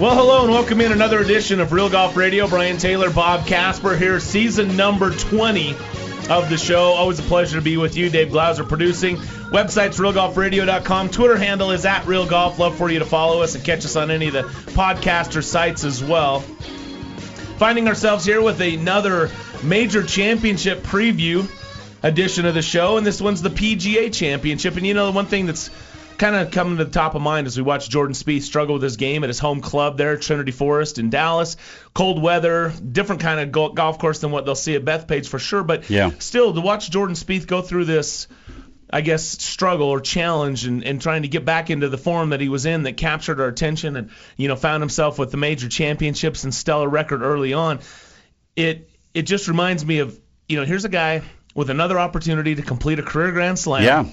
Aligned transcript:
Well, 0.00 0.14
hello 0.14 0.44
and 0.44 0.50
welcome 0.50 0.80
in 0.80 0.92
another 0.92 1.18
edition 1.18 1.60
of 1.60 1.72
Real 1.72 1.90
Golf 1.90 2.16
Radio. 2.16 2.48
Brian 2.48 2.78
Taylor, 2.78 3.10
Bob 3.10 3.46
Casper 3.46 3.94
here, 3.94 4.18
season 4.18 4.74
number 4.74 5.10
20 5.10 5.72
of 6.30 6.48
the 6.48 6.56
show. 6.56 6.84
Always 6.84 7.18
a 7.18 7.22
pleasure 7.22 7.58
to 7.58 7.62
be 7.62 7.76
with 7.76 7.98
you. 7.98 8.08
Dave 8.08 8.30
Glauser 8.30 8.64
producing. 8.64 9.18
Website's 9.18 9.98
realgolfradio.com. 9.98 11.10
Twitter 11.10 11.36
handle 11.36 11.70
is 11.72 11.84
at 11.84 12.06
Real 12.06 12.26
Golf. 12.26 12.58
Love 12.58 12.78
for 12.78 12.88
you 12.88 13.00
to 13.00 13.04
follow 13.04 13.42
us 13.42 13.54
and 13.54 13.62
catch 13.62 13.84
us 13.84 13.94
on 13.94 14.10
any 14.10 14.28
of 14.28 14.32
the 14.32 14.44
podcast 14.72 15.36
or 15.36 15.42
sites 15.42 15.84
as 15.84 16.02
well. 16.02 16.40
Finding 17.58 17.86
ourselves 17.86 18.24
here 18.24 18.40
with 18.40 18.58
another 18.62 19.30
major 19.62 20.02
championship 20.02 20.82
preview 20.82 21.46
edition 22.02 22.46
of 22.46 22.54
the 22.54 22.62
show, 22.62 22.96
and 22.96 23.06
this 23.06 23.20
one's 23.20 23.42
the 23.42 23.50
PGA 23.50 24.10
Championship. 24.10 24.78
And 24.78 24.86
you 24.86 24.94
know, 24.94 25.04
the 25.04 25.12
one 25.12 25.26
thing 25.26 25.44
that's 25.44 25.68
kind 26.20 26.36
of 26.36 26.50
coming 26.52 26.76
to 26.76 26.84
the 26.84 26.90
top 26.90 27.14
of 27.14 27.22
mind 27.22 27.46
as 27.46 27.56
we 27.56 27.62
watch 27.62 27.88
Jordan 27.88 28.14
Spieth 28.14 28.42
struggle 28.42 28.74
with 28.74 28.82
his 28.82 28.96
game 28.96 29.24
at 29.24 29.30
his 29.30 29.38
home 29.38 29.60
club 29.60 29.96
there, 29.96 30.16
Trinity 30.18 30.52
Forest 30.52 30.98
in 30.98 31.08
Dallas. 31.10 31.56
Cold 31.94 32.22
weather, 32.22 32.72
different 32.92 33.22
kind 33.22 33.40
of 33.40 33.50
go- 33.50 33.70
golf 33.70 33.98
course 33.98 34.18
than 34.20 34.30
what 34.30 34.44
they'll 34.44 34.54
see 34.54 34.74
at 34.76 34.84
Bethpage 34.84 35.26
for 35.28 35.38
sure. 35.38 35.62
But 35.64 35.88
Yeah. 35.88 36.10
still, 36.18 36.52
to 36.52 36.60
watch 36.60 36.90
Jordan 36.90 37.16
Spieth 37.16 37.46
go 37.46 37.62
through 37.62 37.86
this, 37.86 38.28
I 38.92 39.00
guess, 39.00 39.24
struggle 39.42 39.88
or 39.88 40.00
challenge 40.00 40.66
and, 40.66 40.84
and 40.84 41.00
trying 41.00 41.22
to 41.22 41.28
get 41.28 41.44
back 41.46 41.70
into 41.70 41.88
the 41.88 41.98
form 41.98 42.30
that 42.30 42.40
he 42.40 42.48
was 42.50 42.66
in 42.66 42.82
that 42.82 42.96
captured 42.98 43.40
our 43.40 43.48
attention 43.48 43.96
and, 43.96 44.10
you 44.36 44.46
know, 44.48 44.56
found 44.56 44.82
himself 44.82 45.18
with 45.18 45.30
the 45.30 45.38
major 45.38 45.68
championships 45.68 46.44
and 46.44 46.54
stellar 46.54 46.88
record 46.88 47.22
early 47.22 47.54
on. 47.54 47.78
It 48.56 48.90
it 49.14 49.22
just 49.22 49.48
reminds 49.48 49.84
me 49.86 49.98
of, 50.00 50.20
you 50.48 50.56
know, 50.58 50.64
here's 50.64 50.84
a 50.84 50.88
guy 50.90 51.22
with 51.54 51.70
another 51.70 51.98
opportunity 51.98 52.54
to 52.56 52.62
complete 52.62 52.98
a 52.98 53.02
career 53.02 53.32
grand 53.32 53.58
slam. 53.58 53.82
Yeah. 53.84 54.04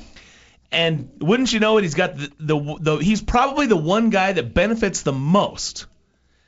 And 0.71 1.09
wouldn't 1.19 1.53
you 1.53 1.59
know 1.59 1.77
it? 1.77 1.83
He's 1.83 1.95
got 1.95 2.17
the, 2.17 2.31
the 2.39 2.77
the 2.79 2.95
he's 2.97 3.21
probably 3.21 3.67
the 3.67 3.77
one 3.77 4.09
guy 4.09 4.33
that 4.33 4.53
benefits 4.53 5.01
the 5.01 5.13
most 5.13 5.85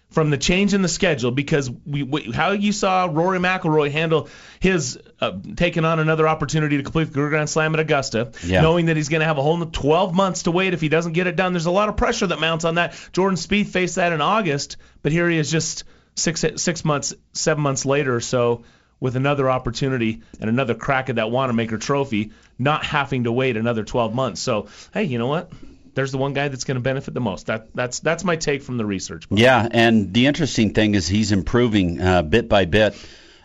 from 0.09 0.30
the 0.31 0.38
change 0.38 0.73
in 0.73 0.81
the 0.81 0.88
schedule 0.89 1.30
because 1.31 1.70
we, 1.86 2.02
we 2.03 2.23
how 2.31 2.52
you 2.52 2.72
saw 2.72 3.08
Rory 3.09 3.38
McIlroy 3.39 3.92
handle 3.92 4.28
his 4.59 5.00
uh, 5.22 5.34
taking 5.56 5.86
on 5.86 6.00
another 6.00 6.28
opportunity 6.28 6.78
to 6.78 6.84
complete 6.84 7.06
the 7.06 7.14
Grand 7.14 7.50
Slam 7.50 7.73
at 7.76 7.80
Augusta, 7.80 8.31
Yeah. 8.44 8.61
knowing 8.61 8.88
that 8.88 8.98
he's 8.98 9.08
going 9.08 9.20
to 9.22 9.26
have 9.28 9.38
a 9.38 9.42
whole 9.44 9.64
12 9.64 10.14
months 10.16 10.44
to 10.44 10.52
wait 10.52 10.73
if 10.73 10.81
he 10.81 10.89
doesn't 10.89 11.14
get 11.14 11.28
it 11.28 11.36
done. 11.36 11.54
There's 11.54 11.67
a 11.67 11.72
lot 11.72 11.89
of 11.89 11.95
pressure 11.95 12.26
that 12.28 12.39
mounts 12.39 12.66
on 12.66 12.76
that. 12.76 13.00
Jordan 13.14 13.38
Spieth 13.38 13.67
faced 13.67 13.95
that 13.95 14.11
in 14.11 14.20
August, 14.20 14.78
but 15.04 15.11
here 15.11 15.30
he 15.30 15.38
is 15.38 15.50
just 15.52 15.83
six 16.16 16.44
six 16.58 16.83
months, 16.83 17.14
seven 17.33 17.61
months 17.64 17.86
later 17.86 18.14
or 18.16 18.20
so 18.22 18.64
with 19.00 19.16
another 19.16 19.50
opportunity 19.50 20.22
and 20.42 20.50
another 20.50 20.73
crack 20.76 21.09
at 21.09 21.16
that 21.16 21.31
Wanamaker 21.31 21.78
Trophy, 21.78 22.31
not 22.60 22.86
having 22.86 23.24
to 23.24 23.32
wait 23.32 23.58
another 23.58 23.84
12 23.84 24.14
months. 24.14 24.42
So 24.42 24.68
hey, 24.94 25.06
you 25.06 25.18
know 25.18 25.28
what? 25.28 25.52
There's 25.96 26.12
the 26.12 26.18
one 26.18 26.34
guy 26.34 26.50
that's 26.50 26.66
going 26.66 26.76
to 26.76 26.82
benefit 26.82 27.14
the 27.14 27.22
most. 27.22 27.48
That 27.48 27.74
that's 27.74 28.00
that's 28.00 28.24
my 28.24 28.36
take 28.36 28.62
from 28.62 28.78
the 28.78 28.86
research. 28.86 29.26
Yeah, 29.32 29.68
and 29.70 30.14
the 30.14 30.28
interesting 30.28 30.74
thing 30.74 30.96
is 30.96 31.08
he's 31.08 31.32
improving 31.32 32.00
uh, 32.00 32.22
bit 32.22 32.48
by 32.48 32.66
bit 32.66 32.95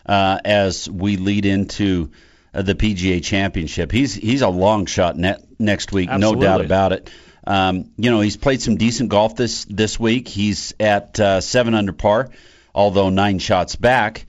uh, 0.05 0.39
as 0.45 0.89
we 0.89 1.17
lead 1.17 1.45
into 1.45 2.11
uh, 2.53 2.61
the 2.61 2.75
PGA 2.75 3.23
Championship. 3.23 3.91
He's 3.91 4.13
he's 4.13 4.41
a 4.41 4.49
long 4.49 4.85
shot 4.85 5.17
net, 5.17 5.43
next 5.59 5.91
week, 5.91 6.09
no 6.09 6.35
doubt 6.35 6.61
about 6.61 6.91
it. 6.93 7.09
Um, 7.47 7.91
you 7.97 8.09
know, 8.09 8.21
he's 8.21 8.37
played 8.37 8.61
some 8.61 8.77
decent 8.77 9.09
golf 9.09 9.35
this 9.35 9.65
this 9.65 9.99
week. 9.99 10.27
He's 10.27 10.73
at 10.79 11.19
uh, 11.19 11.41
seven 11.41 11.73
under 11.73 11.93
par, 11.93 12.29
although 12.73 13.09
nine 13.09 13.39
shots 13.39 13.75
back. 13.75 14.25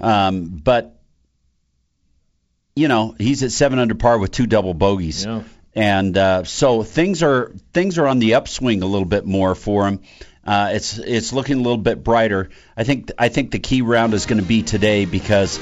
Um, 0.00 0.46
but 0.46 0.93
you 2.76 2.88
know, 2.88 3.14
he's 3.18 3.42
at 3.42 3.52
seven 3.52 3.78
under 3.78 3.94
par 3.94 4.18
with 4.18 4.32
two 4.32 4.46
double 4.46 4.74
bogeys. 4.74 5.24
Yeah. 5.24 5.42
and 5.74 6.16
uh, 6.16 6.44
so 6.44 6.82
things 6.82 7.22
are 7.22 7.52
things 7.72 7.98
are 7.98 8.06
on 8.06 8.18
the 8.18 8.34
upswing 8.34 8.82
a 8.82 8.86
little 8.86 9.06
bit 9.06 9.24
more 9.24 9.54
for 9.54 9.86
him. 9.86 10.00
Uh, 10.44 10.70
it's 10.74 10.98
it's 10.98 11.32
looking 11.32 11.58
a 11.58 11.62
little 11.62 11.78
bit 11.78 12.02
brighter. 12.02 12.50
I 12.76 12.84
think 12.84 13.12
I 13.18 13.28
think 13.28 13.50
the 13.52 13.58
key 13.58 13.82
round 13.82 14.12
is 14.12 14.26
going 14.26 14.40
to 14.40 14.46
be 14.46 14.62
today 14.62 15.04
because 15.04 15.58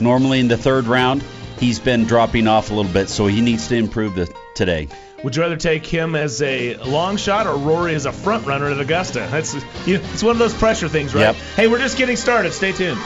normally 0.00 0.40
in 0.40 0.48
the 0.48 0.56
third 0.56 0.86
round 0.86 1.24
he's 1.58 1.78
been 1.78 2.04
dropping 2.04 2.46
off 2.46 2.70
a 2.70 2.74
little 2.74 2.92
bit, 2.92 3.08
so 3.08 3.26
he 3.26 3.40
needs 3.40 3.68
to 3.68 3.76
improve 3.76 4.14
the, 4.14 4.32
today. 4.54 4.88
Would 5.24 5.34
you 5.34 5.42
rather 5.42 5.56
take 5.56 5.84
him 5.84 6.14
as 6.14 6.40
a 6.42 6.76
long 6.76 7.16
shot 7.16 7.46
or 7.48 7.56
Rory 7.56 7.94
as 7.94 8.06
a 8.06 8.12
front 8.12 8.46
runner 8.46 8.66
at 8.66 8.78
Augusta? 8.78 9.26
That's 9.30 9.54
you 9.86 9.98
know, 9.98 10.04
it's 10.12 10.22
one 10.22 10.32
of 10.32 10.38
those 10.38 10.54
pressure 10.54 10.88
things, 10.88 11.14
right? 11.14 11.22
Yep. 11.22 11.36
Hey, 11.56 11.68
we're 11.68 11.78
just 11.78 11.98
getting 11.98 12.16
started. 12.16 12.52
Stay 12.52 12.72
tuned. 12.72 12.98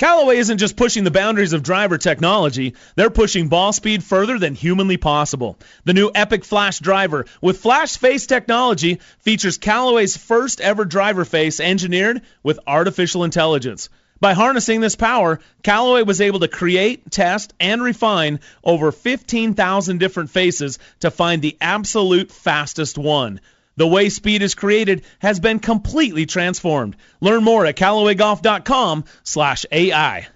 Callaway 0.00 0.38
isn't 0.38 0.56
just 0.56 0.76
pushing 0.76 1.04
the 1.04 1.10
boundaries 1.10 1.52
of 1.52 1.62
driver 1.62 1.98
technology, 1.98 2.72
they're 2.94 3.10
pushing 3.10 3.48
ball 3.48 3.70
speed 3.70 4.02
further 4.02 4.38
than 4.38 4.54
humanly 4.54 4.96
possible. 4.96 5.58
The 5.84 5.92
new 5.92 6.10
Epic 6.14 6.46
Flash 6.46 6.78
driver 6.78 7.26
with 7.42 7.60
flash 7.60 7.98
face 7.98 8.26
technology 8.26 8.98
features 9.18 9.58
Callaway's 9.58 10.16
first 10.16 10.62
ever 10.62 10.86
driver 10.86 11.26
face 11.26 11.60
engineered 11.60 12.22
with 12.42 12.60
artificial 12.66 13.24
intelligence. 13.24 13.90
By 14.20 14.32
harnessing 14.32 14.80
this 14.80 14.96
power, 14.96 15.38
Callaway 15.62 16.04
was 16.04 16.22
able 16.22 16.40
to 16.40 16.48
create, 16.48 17.10
test, 17.10 17.52
and 17.60 17.82
refine 17.82 18.40
over 18.64 18.92
15,000 18.92 19.98
different 19.98 20.30
faces 20.30 20.78
to 21.00 21.10
find 21.10 21.42
the 21.42 21.58
absolute 21.60 22.32
fastest 22.32 22.96
one. 22.96 23.38
The 23.80 23.86
way 23.86 24.10
speed 24.10 24.42
is 24.42 24.54
created 24.54 25.04
has 25.20 25.40
been 25.40 25.58
completely 25.58 26.26
transformed. 26.26 26.96
Learn 27.22 27.42
more 27.42 27.64
at 27.64 27.76
CallawayGolf.com/AI. 27.76 30.26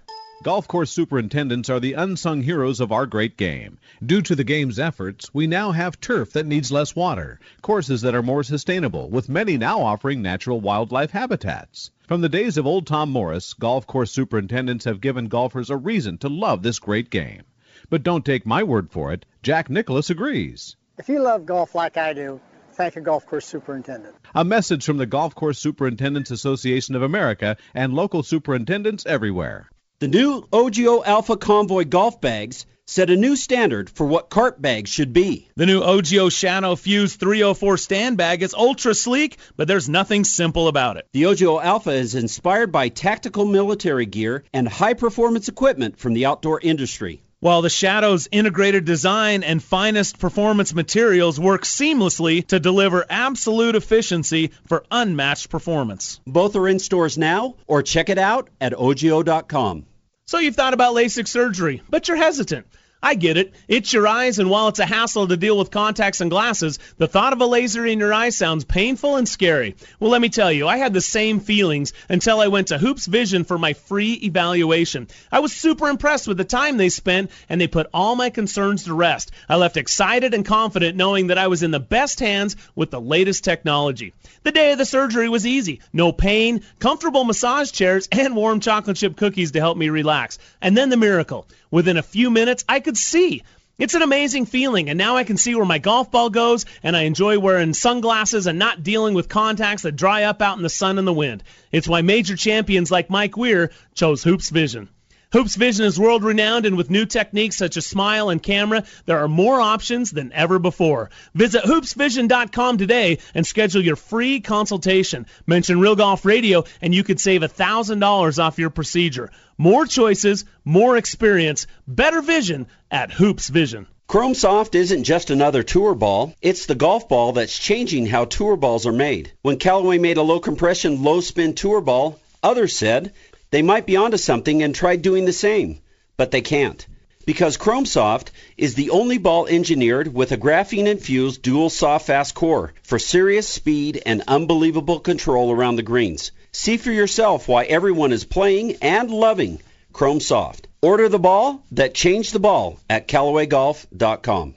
Golf 0.43 0.67
course 0.67 0.91
superintendents 0.91 1.69
are 1.69 1.79
the 1.79 1.93
unsung 1.93 2.43
heroes 2.43 2.81
of 2.81 2.91
our 2.91 3.05
great 3.05 3.37
game. 3.37 3.77
Due 4.03 4.23
to 4.23 4.35
the 4.35 4.45
game's 4.45 4.79
efforts, 4.79 5.29
we 5.35 5.47
now 5.47 5.73
have 5.73 6.01
turf 6.01 6.33
that 6.33 6.47
needs 6.47 6.73
less 6.73 6.97
water, 6.97 7.39
courses 7.61 8.01
that 8.01 8.15
are 8.15 8.23
more 8.23 8.43
sustainable, 8.43 9.11
with 9.11 9.29
many 9.29 9.59
now 9.59 9.83
offering 9.83 10.23
natural 10.23 10.59
wildlife 10.59 11.11
habitats. 11.11 11.91
From 12.09 12.23
the 12.23 12.31
days 12.31 12.57
of 12.57 12.67
old 12.67 12.87
Tom 12.87 13.11
Morris, 13.11 13.53
golf 13.53 13.87
course 13.87 14.11
superintendents 14.11 14.87
have 14.87 15.03
given 15.03 15.29
golfers 15.29 15.69
a 15.69 15.77
reason 15.77 16.17
to 16.17 16.31
love 16.31 16.63
this 16.63 16.79
great 16.79 17.11
game. 17.11 17.43
But 17.91 18.05
don't 18.05 18.25
take 18.25 18.47
my 18.47 18.63
word 18.63 18.91
for 18.91 19.13
it, 19.13 19.27
Jack 19.43 19.69
Nicklaus 19.69 20.09
agrees. 20.09 20.77
If 20.97 21.11
you 21.11 21.21
love 21.21 21.45
golf 21.45 21.75
like 21.75 21.99
I 21.99 22.15
do, 22.15 22.41
thank 22.75 22.97
a 22.97 23.01
golf 23.01 23.27
course 23.27 23.47
superintendent. 23.47 24.15
A 24.35 24.45
message 24.45 24.85
from 24.85 24.99
the 24.99 25.07
Golf 25.07 25.35
Course 25.35 25.59
Superintendents 25.59 26.31
Association 26.31 26.95
of 26.95 27.03
America 27.03 27.57
and 27.75 27.95
local 27.95 28.23
superintendents 28.23 29.07
everywhere. 29.07 29.71
The 30.01 30.09
new 30.09 30.47
OGIO 30.53 31.03
Alpha 31.05 31.37
Convoy 31.37 31.85
golf 31.85 32.21
bags 32.21 32.67
set 32.87 33.09
a 33.09 33.17
new 33.17 33.35
standard 33.35 33.89
for 33.89 34.07
what 34.07 34.29
cart 34.29 34.61
bags 34.61 34.91
should 34.91 35.13
be. 35.15 35.49
The 35.57 35.65
new 35.65 35.81
OGIO 35.81 36.31
Shadow 36.31 36.77
Fuse 36.77 37.17
304 37.17 37.79
stand 37.79 38.19
bag 38.19 38.43
is 38.43 38.53
ultra 38.53 38.95
sleek, 38.95 39.39
but 39.57 39.69
there's 39.69 39.89
nothing 39.89 40.25
simple 40.25 40.69
about 40.69 40.99
it. 40.99 41.09
The 41.13 41.23
OGIO 41.25 41.63
Alpha 41.63 41.93
is 41.93 42.15
inspired 42.15 42.73
by 42.73 42.91
tactical 42.91 43.47
military 43.47 44.05
gear 44.05 44.45
and 44.53 44.69
high 44.69 44.95
performance 44.95 45.49
equipment 45.49 45.99
from 45.99 46.13
the 46.13 46.27
outdoor 46.27 46.61
industry. 46.61 47.24
While 47.45 47.61
the 47.61 47.69
Shadow's 47.69 48.27
integrated 48.33 48.87
design 48.87 49.43
and 49.43 49.63
finest 49.63 50.19
performance 50.19 50.75
materials 50.75 51.39
work 51.39 51.65
seamlessly 51.65 52.47
to 52.47 52.59
deliver 52.59 53.05
absolute 53.11 53.77
efficiency 53.77 54.53
for 54.67 54.87
unmatched 54.91 55.51
performance. 55.51 56.23
Both 56.27 56.57
are 56.57 56.67
in 56.67 56.79
stores 56.79 57.19
now, 57.19 57.57
or 57.67 57.83
check 57.83 58.09
it 58.09 58.17
out 58.17 58.49
at 58.63 58.73
OGIO.com. 58.73 59.85
So 60.25 60.39
you've 60.39 60.57
thought 60.57 60.73
about 60.73 60.95
LASIK 60.95 61.29
surgery, 61.29 61.83
but 61.91 62.09
you're 62.09 62.17
hesitant. 62.17 62.67
I 63.05 63.17
get 63.17 63.37
it. 63.37 63.53
It's 63.69 63.93
your 63.93 64.09
eyes, 64.09 64.39
and 64.39 64.49
while 64.49 64.69
it's 64.69 64.79
a 64.79 64.87
hassle 64.87 65.29
to 65.29 65.37
deal 65.37 65.59
with 65.59 65.71
contacts 65.71 66.23
and 66.23 66.31
glasses, 66.31 66.79
the 66.97 67.07
thought 67.07 67.35
of 67.35 67.41
a 67.43 67.47
laser 67.47 67.85
in 67.85 67.99
your 67.99 68.15
eye 68.15 68.31
sounds 68.31 68.65
painful 68.65 69.17
and 69.17 69.29
scary. 69.29 69.77
Well, 70.01 70.11
let 70.11 70.23
me 70.23 70.31
tell 70.31 70.51
you, 70.51 70.67
I 70.67 70.79
had 70.79 70.95
the 70.95 71.03
same 71.03 71.41
feelings 71.41 71.93
until 72.09 72.41
I 72.41 72.47
went 72.47 72.69
to 72.69 72.79
Hoopes 72.79 73.05
Vision 73.05 73.45
for 73.45 73.59
my 73.59 73.75
free 73.75 74.15
evaluation. 74.15 75.09
I 75.31 75.41
was 75.41 75.53
super 75.53 75.91
impressed 75.91 76.27
with 76.27 76.39
the 76.39 76.45
time 76.45 76.79
they 76.79 76.89
spent, 76.89 77.31
and 77.51 77.61
they 77.61 77.67
put 77.67 77.91
all 77.93 78.17
my 78.17 78.31
concerns 78.31 78.85
to 78.85 78.95
rest. 78.95 79.33
I 79.51 79.57
left 79.57 79.77
excited 79.77 80.33
and 80.33 80.47
confident 80.47 80.97
knowing 80.97 81.27
that 81.27 81.37
I 81.37 81.49
was 81.49 81.63
in 81.63 81.73
the 81.73 81.81
best 81.81 82.21
hands 82.21 82.57
with 82.75 82.91
the 82.91 83.03
latest 83.03 83.45
technology. 83.45 84.15
The 84.45 84.53
day 84.53 84.73
of 84.73 84.79
the 84.79 84.87
surgery 84.87 85.29
was 85.29 85.47
easy. 85.47 85.83
No 85.93 86.11
pain, 86.11 86.63
comfortable 86.79 87.25
massage 87.25 87.71
chairs, 87.71 88.09
and 88.11 88.35
warm 88.35 88.61
chocolate 88.61 88.97
chip 88.97 89.15
cookies 89.15 89.53
to 89.53 89.61
help 89.61 89.77
me 89.77 89.91
relax. 89.91 90.39
And 90.63 90.75
then 90.75 90.89
the 90.89 90.97
miracle. 90.97 91.47
Within 91.75 91.97
a 91.97 92.05
few 92.05 92.31
minutes, 92.31 92.65
I 92.69 92.79
could 92.79 92.97
see. 92.97 93.43
It's 93.79 93.95
an 93.95 94.03
amazing 94.03 94.47
feeling, 94.47 94.89
and 94.89 94.97
now 94.97 95.17
I 95.17 95.25
can 95.25 95.37
see 95.37 95.57
where 95.57 95.65
my 95.65 95.79
golf 95.79 96.09
ball 96.09 96.31
goes, 96.31 96.67
and 96.85 96.97
I 96.97 97.03
enjoy 97.03 97.41
wearing 97.41 97.75
sunglasses 97.75 98.47
and 98.47 98.61
not 98.61 98.85
dealing 98.85 99.13
with 99.13 99.29
contacts 99.29 99.83
that 99.83 99.97
dry 99.97 100.23
up 100.23 100.41
out 100.41 100.57
in 100.57 100.63
the 100.63 100.69
sun 100.69 100.99
and 100.99 101.07
the 101.07 101.13
wind. 101.13 101.43
It's 101.73 101.89
why 101.89 102.03
major 102.03 102.37
champions 102.37 102.93
like 102.93 103.11
Mike 103.11 103.37
Weir 103.37 103.73
chose 103.93 104.23
Hoopes 104.23 104.51
Vision. 104.51 104.89
Hoopes 105.33 105.57
Vision 105.57 105.85
is 105.85 105.99
world 105.99 106.23
renowned, 106.23 106.65
and 106.65 106.77
with 106.77 106.93
new 106.93 107.07
techniques 107.07 107.57
such 107.57 107.77
as 107.77 107.85
smile 107.85 108.31
and 108.31 108.41
camera, 108.41 108.85
there 109.07 109.19
are 109.19 109.27
more 109.27 109.61
options 109.61 110.13
than 110.13 110.33
ever 110.33 110.61
before. 110.61 111.11
Visit 111.35 111.65
hoopesvision.com 111.65 112.79
today 112.79 113.19
and 113.35 113.45
schedule 113.45 113.83
your 113.83 113.97
free 113.97 114.39
consultation. 114.39 115.27
Mention 115.45 115.81
Real 115.81 115.97
Golf 115.97 116.25
Radio, 116.25 116.63
and 116.81 116.95
you 116.95 117.03
could 117.03 117.19
save 117.19 117.41
$1,000 117.41 118.39
off 118.39 118.61
your 118.61 118.71
procedure. 118.71 119.33
More 119.59 119.87
choices, 119.87 120.45
more 120.65 120.97
experience, 120.97 121.69
better 121.87 122.21
vision 122.21 122.67
at 122.91 123.13
Hoopes 123.13 123.49
Vision. 123.49 123.87
Chrome 124.09 124.35
Soft 124.35 124.75
isn't 124.75 125.05
just 125.05 125.31
another 125.31 125.63
tour 125.63 125.95
ball, 125.95 126.35
it's 126.43 126.67
the 126.67 126.75
golf 126.75 127.09
ball 127.09 127.33
that's 127.33 127.59
changing 127.59 128.07
how 128.07 128.25
tour 128.25 128.57
balls 128.57 128.85
are 128.85 128.93
made. 128.93 129.31
When 129.43 129.59
Callaway 129.59 129.99
made 129.99 130.17
a 130.17 130.23
low 130.23 130.41
compression, 130.41 131.05
low 131.05 131.21
spin 131.21 131.55
tour 131.55 131.81
ball, 131.81 132.19
others 132.43 132.77
said 132.77 133.13
they 133.51 133.63
might 133.63 133.87
be 133.87 133.97
onto 133.97 134.17
something 134.17 134.63
and 134.63 134.75
tried 134.75 135.03
doing 135.03 135.25
the 135.25 135.33
same, 135.33 135.79
but 136.17 136.33
they 136.33 136.41
can't. 136.41 136.85
Because 137.25 137.57
Chrome 137.57 137.87
Soft 137.87 138.33
is 138.59 138.75
the 138.75 138.91
only 138.91 139.19
ball 139.19 139.47
engineered 139.47 140.13
with 140.13 140.33
a 140.33 140.37
graphene 140.37 140.89
infused 140.89 141.43
dual 141.43 141.71
soft 141.71 142.09
fast 142.09 142.35
core 142.35 142.75
for 142.83 142.99
serious 142.99 143.49
speed 143.49 144.03
and 144.05 144.25
unbelievable 144.27 144.99
control 144.99 145.53
around 145.53 145.77
the 145.77 145.83
greens. 145.83 146.33
See 146.55 146.77
for 146.77 146.93
yourself 146.93 147.49
why 147.49 147.65
everyone 147.65 148.13
is 148.13 148.25
playing 148.25 148.77
and 148.81 149.11
loving 149.11 149.61
Chrome 149.93 150.21
Soft. 150.21 150.69
Order 150.81 151.09
the 151.09 151.19
ball 151.19 151.65
that 151.73 151.95
changed 151.95 152.33
the 152.33 152.39
ball 152.39 152.79
at 152.89 153.09
CallawayGolf.com. 153.09 154.55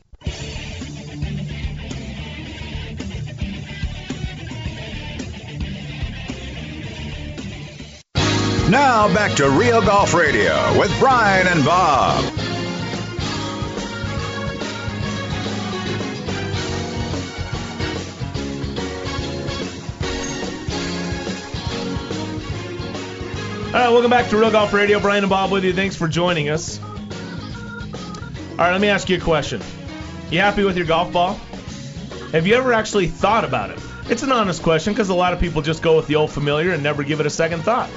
Now 8.70 9.12
back 9.12 9.36
to 9.38 9.50
Real 9.50 9.82
Golf 9.82 10.14
Radio 10.14 10.78
with 10.78 10.96
Brian 11.00 11.48
and 11.48 11.66
Bob. 11.66 12.47
Right, 23.86 23.90
welcome 23.90 24.10
back 24.10 24.30
to 24.30 24.38
Real 24.38 24.50
Golf 24.50 24.74
Radio. 24.74 25.00
Brian 25.00 25.24
and 25.24 25.30
Bob 25.30 25.52
with 25.52 25.64
you. 25.64 25.74
Thanks 25.74 25.96
for 25.96 26.08
joining 26.08 26.50
us. 26.50 26.80
All 26.82 28.58
right, 28.58 28.72
let 28.72 28.82
me 28.82 28.88
ask 28.88 29.08
you 29.10 29.18
a 29.18 29.20
question. 29.20 29.62
You 30.32 30.40
happy 30.40 30.64
with 30.64 30.78
your 30.78 30.86
golf 30.86 31.12
ball? 31.12 31.34
Have 32.32 32.48
you 32.48 32.56
ever 32.56 32.74
actually 32.74 33.08
thought 33.08 33.44
about 33.44 33.70
it? 33.70 33.80
It's 34.10 34.24
an 34.24 34.32
honest 34.32 34.64
question 34.64 34.94
because 34.94 35.10
a 35.10 35.14
lot 35.14 35.34
of 35.34 35.40
people 35.40 35.62
just 35.62 35.84
go 35.84 35.96
with 35.96 36.08
the 36.08 36.16
old 36.16 36.32
familiar 36.32 36.72
and 36.72 36.82
never 36.82 37.04
give 37.04 37.20
it 37.20 37.26
a 37.26 37.30
second 37.30 37.62
thought. 37.62 37.90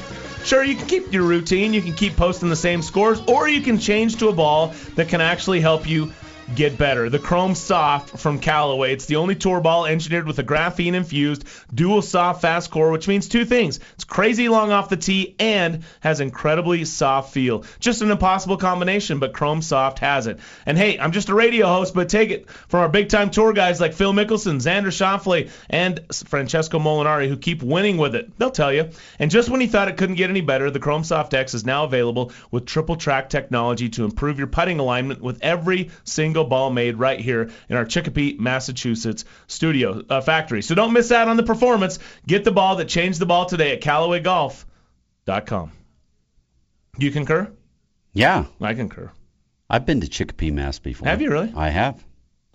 Sure, 0.45 0.63
you 0.63 0.75
can 0.75 0.87
keep 0.87 1.13
your 1.13 1.23
routine, 1.23 1.73
you 1.73 1.81
can 1.81 1.95
keep 1.95 2.17
posting 2.17 2.49
the 2.49 2.57
same 2.57 2.83
scores, 2.83 3.21
or 3.27 3.49
you 3.49 3.61
can 3.61 3.79
change 3.79 4.17
to 4.17 4.29
a 4.29 4.33
ball 4.33 4.75
that 4.97 5.09
can 5.09 5.21
actually 5.21 5.61
help 5.61 5.89
you 5.89 6.13
get 6.55 6.77
better. 6.77 7.09
The 7.09 7.19
Chrome 7.19 7.55
Soft 7.55 8.19
from 8.19 8.41
Callaway. 8.41 8.93
It's 8.93 9.07
the 9.07 9.17
only 9.17 9.37
tour 9.37 9.61
ball 9.61 9.87
engineered 9.87 10.27
with 10.27 10.39
a 10.39 10.45
graphene 10.45 10.95
infused 10.95 11.45
dual 11.73 12.03
soft 12.03 12.43
fast 12.43 12.71
core, 12.71 12.91
which 12.91 13.07
means 13.07 13.29
two 13.29 13.45
things. 13.45 13.79
It's 13.95 14.05
crazy 14.05 14.49
long 14.49 14.73
off 14.73 14.89
the 14.89 14.97
tee 14.97 15.37
and 15.39 15.85
has 16.01 16.21
incredibly 16.21 16.85
soft 16.85 17.33
feel. 17.33 17.65
Just 17.79 18.03
an 18.03 18.11
impossible 18.11 18.57
combination, 18.57 19.19
but 19.21 19.33
Chrome 19.33 19.63
Soft 19.63 20.01
has 20.01 20.27
it. 20.27 20.41
And 20.67 20.77
hey, 20.77 20.99
I'm 20.99 21.13
just 21.13 21.29
a 21.29 21.35
radio 21.35 21.67
host, 21.67 21.95
but 21.95 22.09
take 22.09 22.31
it 22.31 22.51
from 22.51 22.81
our 22.81 22.89
big 22.89 23.09
time 23.09 23.31
tour 23.31 23.53
guys 23.53 23.81
like 23.81 23.95
Phil 23.95 24.13
Mickelson, 24.13 24.57
Xander 24.57 24.87
Schauffele, 24.87 25.51
and 25.69 26.01
Francesco 26.13 26.79
Molinari 26.79 27.29
who 27.29 27.37
keep 27.37 27.63
winning 27.63 27.97
with 27.97 28.15
it. 28.15 28.37
They'll 28.39 28.51
tell 28.51 28.73
you. 28.73 28.91
And 29.19 29.31
just 29.31 29.49
when 29.51 29.61
you 29.61 29.69
thought 29.69 29.89
it 29.89 29.97
couldn't 29.97 30.17
get 30.17 30.31
any 30.31 30.41
better, 30.41 30.71
the 30.71 30.81
Chrome 30.81 31.05
Soft 31.05 31.35
X 31.35 31.55
is 31.55 31.65
now 31.65 31.85
available 31.85 32.33
with 32.51 32.67
triple 32.67 32.97
track 32.97 33.29
technology 33.29 33.89
to 33.91 34.05
improve 34.05 34.39
your 34.39 34.49
putting 34.49 34.81
alignment 34.81 35.21
with 35.21 35.39
every 35.43 35.91
single 36.05 36.40
ball 36.45 36.71
made 36.71 36.97
right 36.97 37.21
here 37.21 37.51
in 37.69 37.77
our 37.77 37.85
Chicopee, 37.85 38.37
Massachusetts 38.39 39.25
studio 39.47 40.03
uh, 40.09 40.21
factory. 40.21 40.63
So 40.63 40.75
don't 40.75 40.93
miss 40.93 41.13
out 41.13 41.29
on 41.29 41.37
the 41.37 41.43
performance. 41.43 41.99
Get 42.27 42.45
the 42.45 42.53
ball 42.53 42.77
that 42.77 42.89
changed 42.89 43.21
the 43.21 43.27
ball 43.27 43.47
today 43.47 43.73
at 43.73 43.81
CallawayGolf.com. 43.81 45.73
Do 46.99 47.07
you 47.07 47.13
concur? 47.13 47.53
Yeah, 48.13 48.47
I 48.61 48.75
concur. 48.75 49.11
I've 49.69 49.87
been 49.87 50.01
to 50.01 50.09
Chicopee, 50.09 50.51
Mass 50.51 50.79
before. 50.79 51.07
Have 51.09 51.23
you 51.23 51.31
really? 51.31 51.53
I 51.55 51.69
have. 51.71 52.05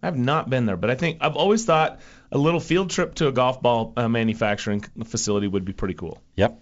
I've 0.04 0.18
not 0.18 0.50
been 0.50 0.66
there, 0.66 0.78
but 0.78 0.92
I 0.92 0.96
think 0.96 1.18
I've 1.22 1.36
always 1.36 1.66
thought 1.66 2.00
a 2.32 2.38
little 2.38 2.60
field 2.60 2.90
trip 2.90 3.16
to 3.16 3.28
a 3.28 3.32
golf 3.32 3.62
ball 3.62 3.94
uh, 3.96 4.08
manufacturing 4.08 4.82
facility 5.06 5.48
would 5.48 5.66
be 5.66 5.74
pretty 5.74 5.94
cool. 5.94 6.22
Yep. 6.36 6.60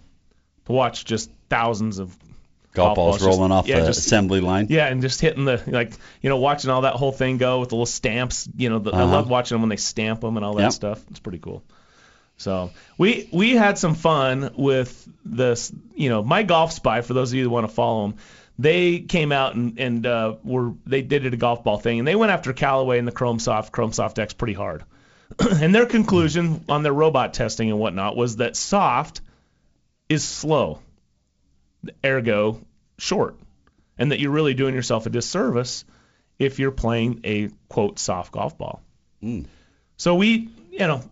To 0.66 0.72
watch 0.72 1.04
just 1.04 1.30
thousands 1.50 1.98
of 1.98 2.16
Golf, 2.74 2.96
balls, 2.96 3.16
just- 3.16 3.26
rolling 3.26 3.52
off 3.52 3.66
yeah, 3.68 3.80
the 3.80 3.86
just- 3.86 4.00
assembly 4.06 4.40
line. 4.40 4.66
Yeah, 4.70 4.86
and 4.86 5.00
just 5.00 5.20
hitting 5.20 5.44
the 5.44 5.62
like, 5.66 5.92
you 6.20 6.28
know, 6.28 6.38
watching 6.38 6.70
all 6.70 6.82
that 6.82 6.94
whole 6.94 7.12
thing 7.12 7.38
go 7.38 7.60
with 7.60 7.68
the 7.70 7.76
little 7.76 7.86
stamps. 7.86 8.48
You 8.56 8.68
know, 8.70 8.78
the, 8.80 8.90
I 8.92 9.02
Uh-huh. 9.02 9.12
love 9.12 9.30
watching 9.30 9.54
them 9.54 9.62
when 9.62 9.68
they 9.70 9.76
stamp 9.76 10.20
them 10.20 10.36
and 10.36 10.44
all 10.44 10.54
that 10.54 10.62
Yep. 10.64 10.72
stuff. 10.72 11.00
It's 11.10 11.20
pretty 11.20 11.38
cool. 11.38 11.62
So 12.36 12.70
we 12.98 13.28
we 13.32 13.54
had 13.54 13.78
some 13.78 13.94
fun 13.94 14.50
with 14.56 15.08
this. 15.24 15.72
You 15.94 16.08
know, 16.10 16.24
MyGolfSpy. 16.24 17.04
For 17.04 17.14
those 17.14 17.30
of 17.32 17.36
you 17.36 17.44
that 17.44 17.50
want 17.50 17.68
to 17.68 17.72
follow 17.72 18.08
them, 18.08 18.16
they 18.58 18.98
came 18.98 19.30
out 19.30 19.54
and 19.54 19.78
and 19.78 20.04
uh, 20.04 20.34
were 20.42 20.72
they 20.84 21.02
did 21.02 21.26
it 21.26 21.32
a 21.34 21.36
golf 21.36 21.62
ball 21.62 21.78
thing, 21.78 22.00
and 22.00 22.08
they 22.08 22.16
went 22.16 22.32
after 22.32 22.52
Callaway 22.52 22.98
and 22.98 23.06
the 23.06 23.12
Chrome 23.12 23.38
Soft 23.38 23.70
Chrome 23.72 23.92
Soft 23.92 24.18
X 24.18 24.34
pretty 24.34 24.54
hard. 24.54 24.82
and 25.38 25.72
their 25.72 25.86
conclusion 25.86 26.64
on 26.68 26.82
their 26.82 26.92
robot 26.92 27.34
testing 27.34 27.70
and 27.70 27.78
whatnot 27.78 28.16
was 28.16 28.36
that 28.36 28.56
soft 28.56 29.20
is 30.08 30.22
slow, 30.24 30.80
ergo 32.04 32.60
short, 32.98 33.36
and 33.98 34.12
that 34.12 34.20
you're 34.20 34.30
really 34.30 34.54
doing 34.54 34.74
yourself 34.74 35.06
a 35.06 35.10
disservice 35.10 35.84
if 36.38 36.58
you're 36.58 36.70
playing 36.72 37.20
a 37.24 37.50
quote 37.68 37.98
soft 37.98 38.32
golf 38.32 38.56
ball. 38.58 38.82
Mm. 39.22 39.46
So 39.96 40.16
we, 40.16 40.48
you 40.70 40.78
know, 40.86 41.02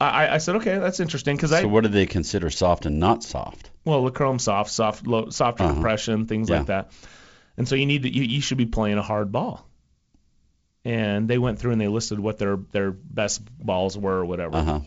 I, 0.00 0.28
I 0.34 0.38
said 0.38 0.56
okay, 0.56 0.78
that's 0.78 1.00
interesting 1.00 1.36
because 1.36 1.52
I 1.52 1.62
So 1.62 1.68
what 1.68 1.82
do 1.84 1.88
they 1.88 2.06
consider 2.06 2.50
soft 2.50 2.86
and 2.86 2.98
not 2.98 3.22
soft? 3.22 3.70
well 3.84 4.04
the 4.04 4.10
Chrome 4.10 4.38
soft, 4.38 4.70
soft, 4.70 5.06
low, 5.06 5.28
softer 5.30 5.64
Uh-huh. 5.64 5.72
compression, 5.74 6.26
things 6.26 6.48
Yeah. 6.50 6.58
like 6.58 6.66
that, 6.66 6.90
and 7.56 7.68
so 7.68 7.74
you 7.74 7.86
need 7.86 8.02
to 8.04 8.14
you, 8.14 8.22
you 8.22 8.40
should 8.40 8.58
be 8.58 8.66
playing 8.66 8.98
a 8.98 9.02
hard 9.02 9.30
ball. 9.32 9.68
And 10.86 11.28
they 11.28 11.38
went 11.38 11.58
through 11.58 11.72
and 11.72 11.80
they 11.80 11.88
listed 11.88 12.20
what 12.20 12.38
their 12.38 12.56
their 12.72 12.90
best 12.90 13.42
balls 13.64 13.96
were 13.96 14.18
or 14.18 14.24
whatever. 14.26 14.56
Uh 14.56 14.64
huh. 14.64 14.80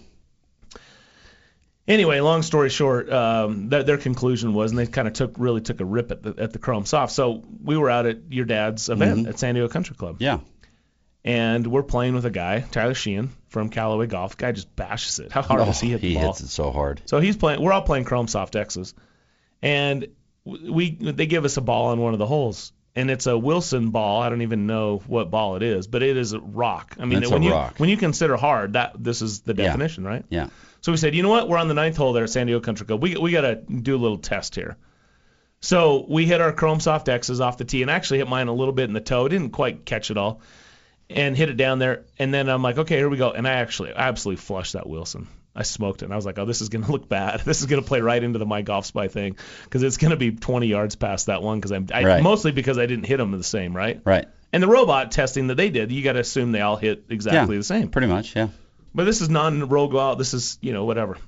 Anyway, 1.87 2.19
long 2.19 2.41
story 2.41 2.69
short, 2.69 3.09
um, 3.11 3.69
their, 3.69 3.83
their 3.83 3.97
conclusion 3.97 4.53
was, 4.53 4.71
and 4.71 4.79
they 4.79 4.87
kind 4.87 5.07
of 5.07 5.13
took 5.13 5.35
really 5.37 5.61
took 5.61 5.79
a 5.79 5.85
rip 5.85 6.11
at 6.11 6.21
the 6.21 6.35
at 6.37 6.51
the 6.51 6.59
Chrome 6.59 6.85
Soft. 6.85 7.13
So 7.13 7.43
we 7.63 7.77
were 7.77 7.89
out 7.89 8.05
at 8.05 8.17
your 8.31 8.43
dad's 8.45 8.89
event 8.89 9.25
Mhm. 9.25 9.29
at 9.29 9.39
San 9.39 9.55
Diego 9.55 9.69
Country 9.69 9.95
Club, 9.95 10.17
Yeah. 10.19 10.39
and 11.23 11.65
we're 11.65 11.83
playing 11.83 12.13
with 12.13 12.25
a 12.25 12.29
guy, 12.29 12.59
Tyler 12.71 12.93
Sheehan 12.93 13.29
from 13.49 13.69
Callaway 13.69 14.07
Golf. 14.07 14.35
Guy 14.37 14.51
just 14.51 14.75
bashes 14.75 15.19
it. 15.19 15.31
How 15.31 15.41
hard 15.41 15.61
Oh, 15.61 15.65
does 15.65 15.79
he 15.79 15.89
hit 15.91 16.01
the 16.01 16.09
he 16.09 16.13
ball? 16.15 16.27
hits 16.27 16.41
it 16.41 16.49
so 16.49 16.71
hard. 16.71 17.01
So 17.05 17.19
he's 17.19 17.37
playing. 17.37 17.61
We're 17.61 17.71
all 17.73 17.81
playing 17.83 18.03
Chrome 18.03 18.27
Soft 18.27 18.55
X's, 18.57 18.93
and 19.61 20.07
we 20.43 20.91
they 20.91 21.25
give 21.25 21.45
us 21.45 21.55
a 21.57 21.61
ball 21.61 21.87
on 21.87 21.99
one 22.01 22.11
of 22.13 22.19
the 22.19 22.25
holes, 22.25 22.73
and 22.95 23.09
it's 23.09 23.27
a 23.27 23.37
Wilson 23.37 23.91
ball. 23.91 24.21
I 24.21 24.29
don't 24.29 24.41
even 24.41 24.67
know 24.67 25.01
what 25.07 25.31
ball 25.31 25.55
it 25.55 25.63
is, 25.63 25.87
but 25.87 26.03
it 26.03 26.17
is 26.17 26.33
a 26.33 26.39
rock. 26.41 26.95
I 26.99 27.05
mean, 27.05 27.19
It's 27.19 27.31
a 27.31 27.33
when 27.33 27.43
you 27.43 27.51
rock. 27.51 27.75
when 27.77 27.89
you 27.89 27.95
consider 27.97 28.35
hard, 28.35 28.73
that 28.73 28.93
this 29.01 29.21
is 29.21 29.39
the 29.41 29.53
Yeah. 29.55 29.67
definition, 29.67 30.03
right? 30.05 30.25
Yeah. 30.29 30.47
So 30.87 30.93
we 30.93 30.97
said, 30.97 31.15
you 31.15 31.21
know 31.21 31.27
what? 31.27 31.49
We're 31.49 31.57
on 31.57 31.67
the 31.67 31.73
ninth 31.73 31.97
hole 31.97 32.13
there 32.13 32.23
at 32.23 32.29
San 32.29 32.47
Diego 32.47 32.61
Country 32.61 32.87
Club. 32.87 33.03
We 33.03 33.17
we 33.17 33.33
got 33.33 33.41
to 33.41 33.55
do 33.55 33.93
a 33.93 33.99
little 33.99 34.19
test 34.19 34.55
here. 34.55 34.77
So 35.59 36.05
we 36.07 36.25
hit 36.25 36.39
our 36.39 36.53
Chrome 36.53 36.79
Soft 36.79 37.09
X's 37.09 37.41
off 37.41 37.57
the 37.57 37.65
tee, 37.65 37.81
and 37.81 37.91
actually 37.91 38.19
hit 38.19 38.29
mine 38.29 38.47
a 38.47 38.53
little 38.53 38.71
bit 38.73 38.85
in 38.85 38.93
the 38.93 39.01
toe. 39.01 39.27
Didn't 39.27 39.49
quite 39.49 39.83
catch 39.83 40.11
it 40.11 40.17
all, 40.17 40.39
and 41.09 41.35
hit 41.35 41.49
it 41.49 41.57
down 41.57 41.79
there. 41.79 42.05
And 42.17 42.33
then 42.33 42.47
I'm 42.47 42.63
like, 42.63 42.77
okay, 42.77 42.95
here 42.95 43.09
we 43.09 43.17
go. 43.17 43.31
And 43.31 43.45
I 43.45 43.55
actually 43.55 43.91
I 43.91 44.07
absolutely 44.07 44.39
flushed 44.39 44.73
that 44.73 44.87
Wilson. 44.87 45.27
I 45.53 45.63
smoked 45.63 46.03
it, 46.03 46.05
and 46.05 46.13
I 46.13 46.15
was 46.15 46.25
like, 46.25 46.39
oh, 46.39 46.45
this 46.45 46.61
is 46.61 46.69
gonna 46.69 46.87
look 46.89 47.09
bad. 47.09 47.41
This 47.41 47.59
is 47.59 47.65
gonna 47.65 47.81
play 47.81 47.99
right 47.99 48.23
into 48.23 48.39
the 48.39 48.45
MyGolfSpy 48.45 49.11
thing, 49.11 49.35
because 49.65 49.83
it's 49.83 49.97
gonna 49.97 50.15
be 50.15 50.31
20 50.31 50.67
yards 50.67 50.95
past 50.95 51.25
that 51.25 51.43
one. 51.43 51.59
Because 51.59 51.73
I'm 51.73 51.87
I, 51.93 52.05
Right. 52.05 52.23
mostly 52.23 52.53
because 52.53 52.77
I 52.77 52.85
didn't 52.85 53.07
hit 53.07 53.17
them 53.17 53.31
the 53.31 53.43
same, 53.43 53.75
right? 53.75 53.99
Right. 54.05 54.29
And 54.53 54.63
the 54.63 54.69
robot 54.69 55.11
testing 55.11 55.47
that 55.47 55.55
they 55.55 55.69
did, 55.69 55.91
you 55.91 56.01
got 56.01 56.13
to 56.13 56.19
assume 56.19 56.53
they 56.53 56.61
all 56.61 56.77
hit 56.77 57.07
exactly 57.09 57.55
yeah. 57.55 57.59
the 57.59 57.65
same. 57.65 57.89
Pretty 57.89 58.07
much. 58.07 58.33
Yeah. 58.33 58.47
But 58.97 59.03
this 59.03 59.21
is 59.21 59.29
non-roll 59.29 59.89
go 59.89 59.99
out. 59.99 60.17
This 60.17 60.33
is, 60.33 60.57
you 60.59 60.73
know, 60.73 60.85
whatever. 60.85 61.19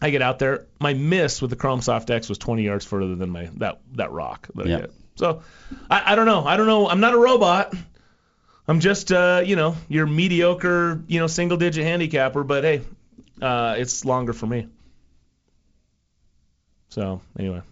I 0.00 0.10
get 0.10 0.22
out 0.22 0.38
there. 0.38 0.68
My 0.78 0.94
miss 0.94 1.42
with 1.42 1.50
the 1.50 1.56
Chrome 1.56 1.80
Soft 1.80 2.08
X 2.10 2.28
was 2.28 2.38
20 2.38 2.62
yards 2.62 2.84
further 2.84 3.16
than 3.16 3.28
my 3.28 3.50
that 3.56 3.80
that 3.94 4.12
rock 4.12 4.46
that 4.54 4.66
Yep. 4.66 4.78
I 4.78 4.80
hit. 4.82 4.92
So 5.16 5.42
I, 5.90 6.12
I 6.12 6.14
don't 6.14 6.26
know. 6.26 6.44
I 6.44 6.56
don't 6.56 6.68
know. 6.68 6.88
I'm 6.88 7.00
not 7.00 7.12
a 7.12 7.18
robot. 7.18 7.74
I'm 8.68 8.78
just, 8.78 9.10
uh, 9.10 9.42
you 9.44 9.56
know, 9.56 9.74
your 9.88 10.06
mediocre, 10.06 11.02
you 11.08 11.18
know, 11.18 11.26
single-digit 11.26 11.82
handicapper. 11.84 12.44
But 12.44 12.62
hey, 12.62 12.82
uh, 13.40 13.74
it's 13.78 14.04
longer 14.04 14.32
for 14.32 14.46
me. 14.46 14.68
So 16.90 17.20
anyway, 17.36 17.62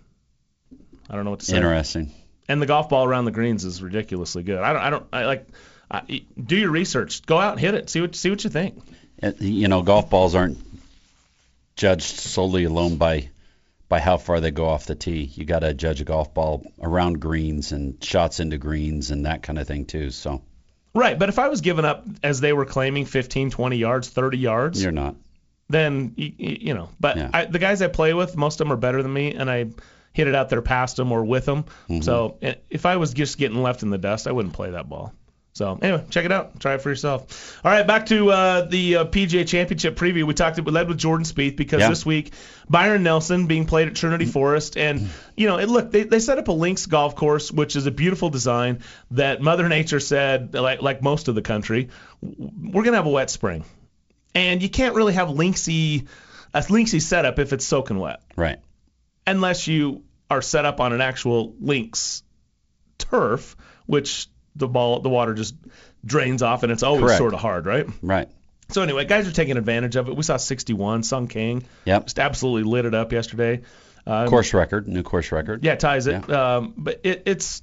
I 1.09 1.15
don't 1.15 1.25
know 1.25 1.31
what 1.31 1.39
to 1.39 1.47
say. 1.47 1.55
Interesting. 1.55 2.11
and 2.49 2.61
the 2.61 2.67
golf 2.67 2.89
ball 2.89 3.05
around 3.05 3.27
the 3.27 3.31
greens 3.31 3.65
is 3.65 3.81
ridiculously 3.81 4.43
good. 4.43 4.59
I 4.59 4.73
don't, 4.73 4.83
I 4.83 4.91
don't, 4.91 5.07
I 5.13 5.25
like. 5.25 5.47
I, 5.89 6.23
do 6.43 6.57
your 6.57 6.71
research. 6.71 7.27
Go 7.27 7.39
out 7.39 7.53
and 7.53 7.61
hit 7.61 7.75
it. 7.75 7.91
See 7.91 8.01
what 8.01 8.17
see 8.17 8.31
what 8.31 8.43
you 8.43 8.51
think. 8.51 8.81
Uh, 9.23 9.33
You 9.39 9.69
know, 9.69 9.83
golf 9.83 10.11
balls 10.11 10.35
aren't 10.35 10.59
judged 11.77 12.19
solely 12.21 12.65
alone 12.65 12.97
by 12.97 13.29
by 13.89 13.99
how 13.99 14.17
far 14.19 14.39
they 14.41 14.53
go 14.53 14.69
off 14.69 14.87
the 14.87 14.95
tee. 14.95 15.25
You 15.35 15.45
got 15.45 15.61
to 15.61 15.75
judge 15.75 16.01
a 16.01 16.05
golf 16.05 16.33
ball 16.33 16.65
around 16.81 17.21
greens 17.21 17.73
and 17.73 18.03
shots 18.05 18.39
into 18.39 18.57
greens 18.57 19.11
and 19.11 19.27
that 19.27 19.43
kind 19.43 19.59
of 19.59 19.67
thing 19.67 19.85
too. 19.85 20.11
So 20.11 20.43
Right, 20.95 21.19
but 21.19 21.29
if 21.29 21.39
I 21.39 21.49
was 21.49 21.61
giving 21.61 21.85
up 21.85 22.05
as 22.23 22.41
they 22.41 22.53
were 22.53 22.65
claiming 22.65 23.05
15, 23.05 23.51
20 23.51 23.77
yards, 23.77 24.09
30 24.09 24.39
yards, 24.39 24.83
you're 24.83 24.93
not. 24.93 25.15
then 25.69 26.15
you, 26.17 26.33
you 26.39 26.75
know. 26.75 26.89
But 26.99 27.17
Yeah. 27.17 27.31
I, 27.33 27.45
the 27.47 27.59
guys 27.61 27.81
I 27.83 27.89
play 27.89 28.13
with, 28.15 28.37
most 28.37 28.61
of 28.61 28.67
them 28.67 28.73
are 28.73 28.77
better 28.81 29.03
than 29.03 29.13
me, 29.13 29.33
and 29.35 29.49
I 29.51 29.67
hit 30.13 30.27
it 30.27 30.35
out 30.35 30.49
there 30.49 30.63
past 30.63 30.97
them 30.97 31.13
or 31.13 31.25
with 31.25 31.45
them. 31.45 31.65
Mm-hmm. 31.89 32.01
So 32.01 32.39
eh, 32.43 32.55
if 32.69 32.87
I 32.87 32.97
was 32.97 33.15
just 33.15 33.39
getting 33.39 33.63
left 33.63 33.83
in 33.85 33.91
the 33.91 33.99
dust, 33.99 34.27
I 34.27 34.33
wouldn't 34.33 34.55
play 34.55 34.71
that 34.71 34.89
ball. 34.89 35.13
So 35.53 35.79
anyway, 35.83 36.05
check 36.11 36.25
it 36.25 36.31
out. 36.33 36.61
Try 36.61 36.75
it 36.75 36.81
for 36.83 36.91
yourself. 36.91 37.61
All 37.65 37.71
right, 37.73 37.85
back 37.87 38.07
to 38.07 38.31
uh, 38.31 38.61
the 38.63 38.97
uh, 38.97 39.05
PGA 39.07 39.47
Championship 39.47 39.97
preview. 39.97 40.23
We 40.25 40.33
talked. 40.33 40.61
We 40.61 40.71
led 40.71 40.87
with 40.89 40.97
Jordan 40.97 41.25
Spieth 41.27 41.57
because 41.57 41.81
Yeah. 41.81 41.89
this 41.89 42.07
week 42.07 42.33
Byron 42.69 43.03
Nelson 43.03 43.47
being 43.47 43.67
played 43.67 43.89
at 43.89 43.97
Trinity 43.97 44.27
Forest, 44.27 44.77
and 44.77 45.09
you 45.37 45.49
know, 45.49 45.59
it, 45.59 45.69
look, 45.69 45.91
they, 45.91 46.05
they 46.05 46.21
set 46.21 46.39
up 46.39 46.47
a 46.49 46.53
links 46.53 46.87
golf 46.87 47.17
course, 47.17 47.51
which 47.51 47.75
is 47.75 47.87
a 47.87 47.91
beautiful 47.91 48.31
design 48.31 48.79
that 49.11 49.43
Mother 49.43 49.69
Nature 49.69 49.99
said, 50.01 50.55
like 50.55 50.83
like 50.83 51.03
most 51.03 51.27
of 51.27 51.35
the 51.35 51.43
country, 51.43 51.89
we're 52.23 52.85
gonna 52.85 52.97
have 52.97 53.07
a 53.07 53.11
wet 53.11 53.29
spring, 53.29 53.65
and 54.37 54.63
you 54.63 54.69
can't 54.71 54.95
really 54.95 55.15
have 55.15 55.29
linksy 55.29 56.07
a 56.55 56.61
linksy 56.61 57.03
setup 57.03 57.39
if 57.41 57.53
it's 57.53 57.65
soaking 57.67 57.99
wet 57.99 58.21
Right. 58.37 58.59
unless 59.27 59.67
you 59.67 60.05
are 60.31 60.43
set 60.43 60.65
up 60.65 60.81
on 60.81 60.93
an 60.93 61.01
actual 61.01 61.55
links 61.61 62.23
turf, 62.99 63.57
which 63.87 64.29
the 64.57 64.69
ball 64.69 65.01
the 65.01 65.09
water 65.09 65.35
just 65.35 65.55
drains 66.05 66.43
off 66.43 66.63
and 66.63 66.73
it's 66.73 66.83
always 66.83 67.03
Correct. 67.05 67.19
sort 67.19 67.35
of 67.35 67.41
hard, 67.41 67.67
right? 67.67 67.87
Right. 68.03 68.29
So 68.69 68.83
anyway, 68.83 69.05
guys 69.05 69.27
are 69.27 69.33
taking 69.33 69.57
advantage 69.57 69.97
of 69.97 70.09
it. 70.09 70.17
We 70.17 70.23
saw 70.23 70.37
61, 70.37 71.03
Sung 71.03 71.27
Kang, 71.29 71.65
Yep. 71.87 72.05
just 72.05 72.19
absolutely 72.19 72.71
lit 72.71 72.85
it 72.85 72.95
up 72.95 73.13
yesterday. 73.13 73.63
Um, 74.07 74.29
Course 74.29 74.55
record, 74.55 74.89
new 74.89 75.03
course 75.03 75.31
record. 75.33 75.65
yeah, 75.65 75.75
ties 75.75 76.07
it. 76.07 76.29
Um, 76.31 76.73
but 76.77 77.01
it, 77.05 77.23
it's 77.27 77.63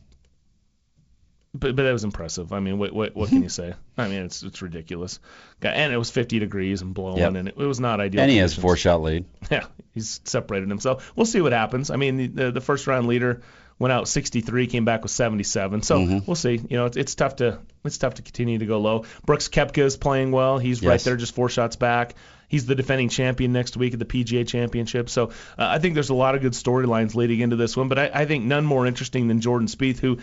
but, 1.54 1.76
but 1.76 1.84
that 1.84 1.92
was 1.94 2.04
impressive. 2.04 2.54
I 2.54 2.60
mean, 2.60 2.78
what 2.78 2.94
what, 2.94 3.16
what 3.16 3.30
can 3.30 3.42
you 3.42 3.50
say? 3.50 3.74
I 3.98 4.08
mean, 4.08 4.22
it's 4.24 4.44
it's 4.44 4.62
ridiculous. 4.62 5.20
And 5.62 5.92
it 5.92 5.98
was 5.98 6.12
50 6.12 6.40
degrees 6.40 6.82
and 6.82 6.94
blowing, 6.94 7.18
Yep. 7.18 7.36
and 7.36 7.48
it, 7.48 7.56
it 7.58 7.66
was 7.66 7.80
not 7.80 8.00
ideal. 8.00 8.22
And 8.22 8.30
he 8.30 8.38
has 8.38 8.54
four 8.54 8.76
shot 8.78 9.02
lead. 9.02 9.26
Yeah, 9.50 9.66
he's 9.94 10.20
separated 10.26 10.70
himself. 10.70 11.12
We'll 11.16 11.26
see 11.26 11.42
what 11.42 11.54
happens. 11.54 11.90
I 11.90 11.96
mean, 11.96 12.18
the, 12.18 12.28
the, 12.28 12.52
the 12.52 12.62
first 12.62 12.86
round 12.86 13.08
leader 13.08 13.42
went 13.80 13.92
out 13.92 14.08
63, 14.08 14.68
came 14.68 14.86
back 14.86 15.04
with 15.04 15.12
77. 15.12 15.82
So 15.84 16.00
Mm-hmm. 16.00 16.20
we'll 16.26 16.36
see. 16.36 16.62
You 16.70 16.78
know, 16.78 16.86
it's, 16.86 16.98
it's 16.98 17.16
tough 17.16 17.38
to 17.38 17.60
it's 17.84 17.98
tough 17.98 18.16
to 18.16 18.22
continue 18.22 18.58
to 18.58 18.66
go 18.66 18.80
low. 18.80 19.06
Brooks 19.26 19.48
Koepka 19.50 19.84
is 19.84 19.98
playing 19.98 20.32
well. 20.32 20.58
He's 20.58 20.82
right 20.84 21.00
there, 21.00 21.16
just 21.16 21.36
four 21.36 21.50
shots 21.50 21.76
back. 21.76 22.16
He's 22.50 22.66
the 22.66 22.76
defending 22.76 23.10
champion 23.10 23.52
next 23.52 23.76
week 23.76 23.94
at 23.94 24.00
the 24.00 24.06
PGA 24.06 24.48
Championship. 24.48 25.10
So 25.10 25.28
uh, 25.28 25.32
I 25.58 25.80
think 25.80 25.96
there's 25.96 26.10
a 26.10 26.14
lot 26.16 26.34
of 26.36 26.42
good 26.42 26.54
storylines 26.54 27.14
leading 27.14 27.42
into 27.42 27.56
this 27.58 27.76
one. 27.76 27.90
But 27.90 28.00
I, 28.00 28.12
I 28.14 28.26
think 28.26 28.46
none 28.46 28.66
more 28.66 28.86
interesting 28.88 29.28
than 29.28 29.42
Jordan 29.42 29.68
Spieth, 29.68 30.00
who 30.00 30.20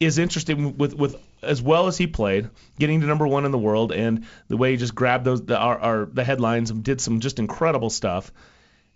is 0.00 0.16
interesting 0.18 0.78
with 0.78 0.94
with 0.94 1.16
as 1.42 1.60
well 1.60 1.86
as 1.86 1.98
he 1.98 2.06
played, 2.06 2.48
getting 2.78 3.02
to 3.02 3.06
number 3.06 3.26
one 3.26 3.44
in 3.44 3.50
the 3.52 3.58
world, 3.58 3.92
and 3.92 4.24
the 4.48 4.56
way 4.56 4.70
he 4.70 4.78
just 4.78 4.94
grabbed 4.94 5.24
those 5.26 5.44
the, 5.44 5.58
our, 5.58 5.78
our 5.78 6.04
the 6.06 6.24
headlines 6.24 6.70
and 6.70 6.82
did 6.82 7.00
some 7.00 7.20
just 7.20 7.38
incredible 7.38 7.90
stuff. 7.90 8.32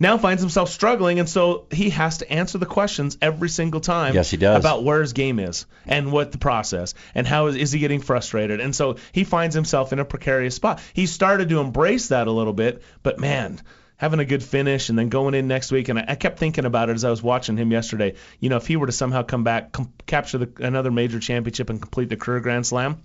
Now 0.00 0.18
finds 0.18 0.42
himself 0.42 0.70
struggling, 0.70 1.20
and 1.20 1.28
so 1.28 1.66
he 1.70 1.90
has 1.90 2.18
to 2.18 2.30
answer 2.30 2.58
the 2.58 2.66
questions 2.66 3.16
every 3.22 3.48
single 3.48 3.80
time. 3.80 4.14
Yes, 4.14 4.30
he 4.30 4.36
does. 4.36 4.58
About 4.58 4.82
where 4.82 5.00
his 5.00 5.12
game 5.12 5.38
is 5.38 5.66
and 5.86 6.10
what 6.10 6.32
the 6.32 6.38
process 6.38 6.94
and 7.14 7.26
how 7.26 7.46
is, 7.46 7.56
is 7.56 7.72
he 7.72 7.78
getting 7.78 8.00
frustrated, 8.00 8.60
and 8.60 8.74
so 8.74 8.96
he 9.12 9.22
finds 9.22 9.54
himself 9.54 9.92
in 9.92 10.00
a 10.00 10.04
precarious 10.04 10.56
spot. 10.56 10.80
He 10.92 11.06
started 11.06 11.48
to 11.50 11.60
embrace 11.60 12.08
that 12.08 12.26
a 12.26 12.32
little 12.32 12.52
bit, 12.52 12.82
but 13.04 13.20
man, 13.20 13.60
having 13.96 14.18
a 14.18 14.24
good 14.24 14.42
finish 14.42 14.88
and 14.88 14.98
then 14.98 15.08
going 15.10 15.34
in 15.34 15.46
next 15.46 15.70
week, 15.70 15.88
and 15.88 15.98
I, 15.98 16.04
I 16.08 16.14
kept 16.16 16.40
thinking 16.40 16.64
about 16.64 16.90
it 16.90 16.94
as 16.94 17.04
I 17.04 17.10
was 17.10 17.22
watching 17.22 17.56
him 17.56 17.70
yesterday. 17.70 18.14
You 18.40 18.48
know, 18.48 18.56
if 18.56 18.66
he 18.66 18.76
were 18.76 18.86
to 18.86 18.92
somehow 18.92 19.22
come 19.22 19.44
back, 19.44 19.70
com- 19.72 19.92
capture 20.06 20.38
the, 20.38 20.50
another 20.58 20.90
major 20.90 21.20
championship, 21.20 21.70
and 21.70 21.80
complete 21.80 22.08
the 22.08 22.16
career 22.16 22.40
Grand 22.40 22.66
Slam, 22.66 23.00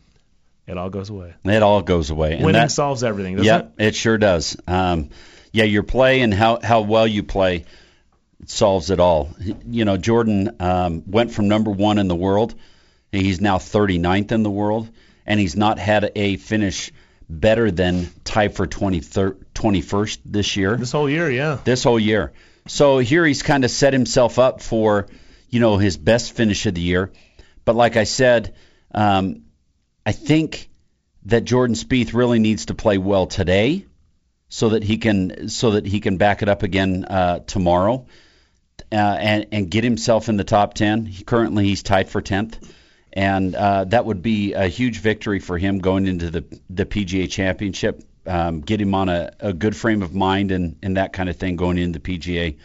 it 0.65 0.77
all 0.77 0.89
goes 0.89 1.11
away. 1.11 1.35
It 1.45 1.63
all 1.63 1.83
goes 1.83 2.09
away. 2.09 2.33
And 2.33 2.45
Winning 2.45 2.61
that- 2.61 2.71
solves 2.71 3.03
everything, 3.03 3.35
doesn't 3.35 3.45
yeah, 3.45 3.83
it? 3.83 3.89
it 3.89 3.95
sure 3.95 4.17
does. 4.17 4.57
Um, 4.67 5.11
yeah, 5.51 5.65
your 5.65 5.83
play 5.83 6.21
and 6.21 6.33
how, 6.33 6.59
how 6.61 6.81
well 6.81 7.07
you 7.07 7.23
play 7.23 7.65
solves 8.45 8.89
it 8.89 8.99
all. 8.99 9.29
You 9.65 9.85
know, 9.85 9.97
Jordan 9.97 10.55
um, 10.59 11.03
went 11.07 11.31
from 11.31 11.47
number 11.47 11.71
one 11.71 11.97
in 11.97 12.07
the 12.07 12.15
world. 12.15 12.55
He's 13.11 13.41
now 13.41 13.57
39th 13.57 14.31
in 14.31 14.43
the 14.43 14.49
world, 14.49 14.89
and 15.25 15.39
he's 15.39 15.55
not 15.55 15.79
had 15.79 16.11
a 16.15 16.37
finish 16.37 16.91
better 17.29 17.69
than 17.71 18.09
tied 18.23 18.55
for 18.55 18.67
23rd, 18.67 19.43
21st 19.53 20.19
this 20.25 20.55
year 20.55 20.75
This 20.77 20.91
whole 20.91 21.09
year, 21.09 21.29
yeah. 21.29 21.59
this 21.63 21.83
whole 21.83 21.99
year. 21.99 22.33
So 22.67 22.97
here 22.99 23.25
he's 23.25 23.43
kind 23.43 23.63
of 23.63 23.71
set 23.71 23.93
himself 23.93 24.39
up 24.39 24.61
for, 24.61 25.07
you 25.49 25.59
know, 25.59 25.77
his 25.77 25.97
best 25.97 26.33
finish 26.33 26.65
of 26.65 26.75
the 26.75 26.81
year. 26.81 27.11
But 27.65 27.75
like 27.75 27.97
I 27.97 28.03
said, 28.03 28.55
um, 28.93 29.43
I 30.05 30.11
think 30.11 30.69
that 31.25 31.43
Jordan 31.43 31.75
Spieth 31.75 32.13
really 32.13 32.39
needs 32.39 32.67
to 32.67 32.73
play 32.73 32.97
well 32.97 33.27
today, 33.27 33.85
so 34.49 34.69
that 34.69 34.83
he 34.83 34.97
can 34.97 35.47
so 35.49 35.71
that 35.71 35.85
he 35.85 35.99
can 35.99 36.17
back 36.17 36.41
it 36.41 36.49
up 36.49 36.63
again 36.63 37.05
uh, 37.05 37.39
tomorrow, 37.39 38.05
uh, 38.91 38.95
and 38.95 39.45
and 39.51 39.69
get 39.71 39.83
himself 39.83 40.27
in 40.29 40.37
the 40.37 40.43
top 40.43 40.73
ten. 40.73 41.05
He, 41.05 41.23
currently, 41.23 41.65
he's 41.65 41.83
tied 41.83 42.09
for 42.09 42.21
tenth. 42.21 42.73
And 43.11 43.55
uh, 43.55 43.85
that 43.85 44.05
would 44.05 44.21
be 44.21 44.53
a 44.53 44.67
huge 44.67 44.99
victory 44.99 45.39
for 45.39 45.57
him 45.57 45.79
going 45.79 46.05
into 46.07 46.29
the 46.29 46.59
the 46.69 46.85
PGA 46.85 47.29
Championship. 47.29 48.03
Um, 48.27 48.61
get 48.61 48.79
him 48.79 48.93
on 48.93 49.09
a, 49.09 49.31
a 49.39 49.53
good 49.53 49.75
frame 49.75 50.03
of 50.03 50.13
mind 50.13 50.51
and, 50.51 50.77
and 50.83 50.97
that 50.97 51.13
kind 51.13 51.29
of 51.29 51.37
thing 51.37 51.55
going 51.55 51.79
into 51.79 51.97
the 51.97 52.17
PGA, 52.19 52.57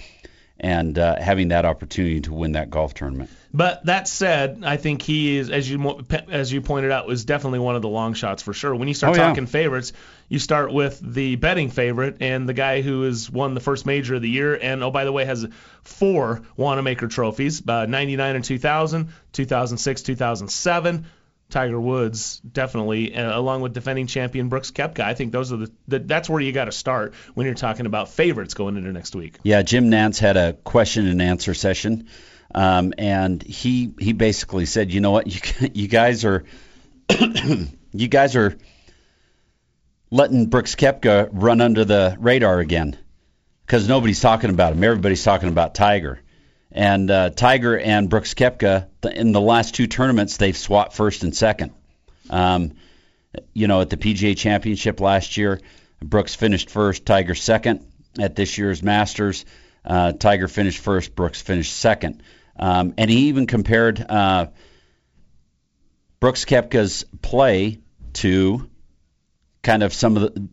and 0.60 0.98
uh, 0.98 1.16
having 1.18 1.48
that 1.48 1.64
opportunity 1.64 2.20
to 2.22 2.34
win 2.34 2.52
that 2.52 2.68
golf 2.68 2.92
tournament. 2.92 3.30
But 3.54 3.86
that 3.86 4.06
said, 4.06 4.62
I 4.66 4.76
think 4.76 5.00
he 5.00 5.38
is, 5.38 5.48
as 5.48 5.70
you 5.70 6.04
as 6.28 6.52
you 6.52 6.60
pointed 6.60 6.90
out, 6.90 7.06
was 7.06 7.24
definitely 7.24 7.60
one 7.60 7.76
of 7.76 7.82
the 7.82 7.88
long 7.88 8.12
shots 8.12 8.42
for 8.42 8.52
sure. 8.52 8.74
When 8.74 8.88
you 8.88 8.94
start 8.94 9.16
Oh, 9.16 9.20
yeah. 9.20 9.28
talking 9.28 9.46
favorites, 9.46 9.94
you 10.28 10.38
start 10.38 10.72
with 10.72 11.00
the 11.00 11.36
betting 11.36 11.70
favorite 11.70 12.18
and 12.20 12.48
the 12.48 12.54
guy 12.54 12.82
who 12.82 13.02
has 13.02 13.30
won 13.30 13.54
the 13.54 13.60
first 13.60 13.86
major 13.86 14.14
of 14.14 14.22
the 14.22 14.30
year, 14.30 14.54
and 14.54 14.82
oh 14.82 14.90
by 14.90 15.04
the 15.04 15.12
way 15.12 15.24
has 15.24 15.46
four 15.82 16.42
Wanamaker 16.56 17.08
trophies: 17.08 17.62
uh, 17.66 17.86
99 17.86 18.36
and 18.36 18.44
2000, 18.44 19.08
2006, 19.32 20.02
2007. 20.02 21.06
Tiger 21.50 21.78
Woods 21.78 22.40
definitely, 22.40 23.14
uh, 23.14 23.38
along 23.38 23.60
with 23.60 23.74
defending 23.74 24.06
champion 24.06 24.48
Brooks 24.48 24.70
Koepka. 24.70 25.00
I 25.00 25.14
think 25.14 25.30
those 25.30 25.52
are 25.52 25.58
the, 25.58 25.72
the 25.86 25.98
that's 26.00 26.28
where 26.28 26.40
you 26.40 26.52
got 26.52 26.64
to 26.64 26.72
start 26.72 27.14
when 27.34 27.46
you're 27.46 27.54
talking 27.54 27.86
about 27.86 28.08
favorites 28.08 28.54
going 28.54 28.76
into 28.76 28.92
next 28.92 29.14
week. 29.14 29.38
Yeah, 29.42 29.62
Jim 29.62 29.90
Nantz 29.90 30.18
had 30.18 30.36
a 30.36 30.54
question 30.54 31.06
and 31.06 31.20
answer 31.20 31.54
session, 31.54 32.08
um, 32.54 32.94
and 32.98 33.42
he 33.42 33.92
he 33.98 34.14
basically 34.14 34.66
said, 34.66 34.92
you 34.92 35.00
know 35.00 35.10
what, 35.10 35.26
you 35.26 35.68
you 35.74 35.86
guys 35.86 36.24
are 36.24 36.44
you 37.92 38.08
guys 38.08 38.36
are 38.36 38.56
letting 40.14 40.46
Brooks 40.46 40.76
Koepka 40.76 41.28
run 41.32 41.60
under 41.60 41.84
the 41.84 42.16
radar 42.20 42.60
again 42.60 42.96
because 43.66 43.88
nobody's 43.88 44.20
talking 44.20 44.50
about 44.50 44.72
him. 44.72 44.84
Everybody's 44.84 45.24
talking 45.24 45.48
about 45.48 45.74
Tiger. 45.74 46.20
And 46.70 47.10
uh, 47.10 47.30
Tiger 47.30 47.76
and 47.76 48.08
Brooks 48.08 48.32
Koepka, 48.34 48.86
in 49.12 49.32
the 49.32 49.40
last 49.40 49.74
two 49.74 49.88
tournaments, 49.88 50.36
they've 50.36 50.56
swapped 50.56 50.92
first 50.92 51.24
and 51.24 51.34
second. 51.34 51.72
Um, 52.30 52.74
you 53.54 53.66
know, 53.66 53.80
at 53.80 53.90
the 53.90 53.96
PGA 53.96 54.36
Championship 54.36 55.00
last 55.00 55.36
year, 55.36 55.60
Brooks 56.00 56.36
finished 56.36 56.70
first, 56.70 57.04
Tiger 57.04 57.34
second. 57.34 57.84
At 58.16 58.36
this 58.36 58.56
year's 58.56 58.84
Masters, 58.84 59.44
uh, 59.84 60.12
Tiger 60.12 60.46
finished 60.46 60.78
first, 60.78 61.16
Brooks 61.16 61.42
finished 61.42 61.72
second. 61.76 62.22
Um, 62.56 62.94
and 62.98 63.10
he 63.10 63.30
even 63.30 63.48
compared 63.48 64.00
uh, 64.00 64.46
Brooks 66.20 66.44
Koepka's 66.44 67.04
play 67.20 67.80
to 68.12 68.70
kind 69.64 69.82
of 69.82 69.92
some 69.92 70.16
of 70.16 70.22
the, 70.34 70.48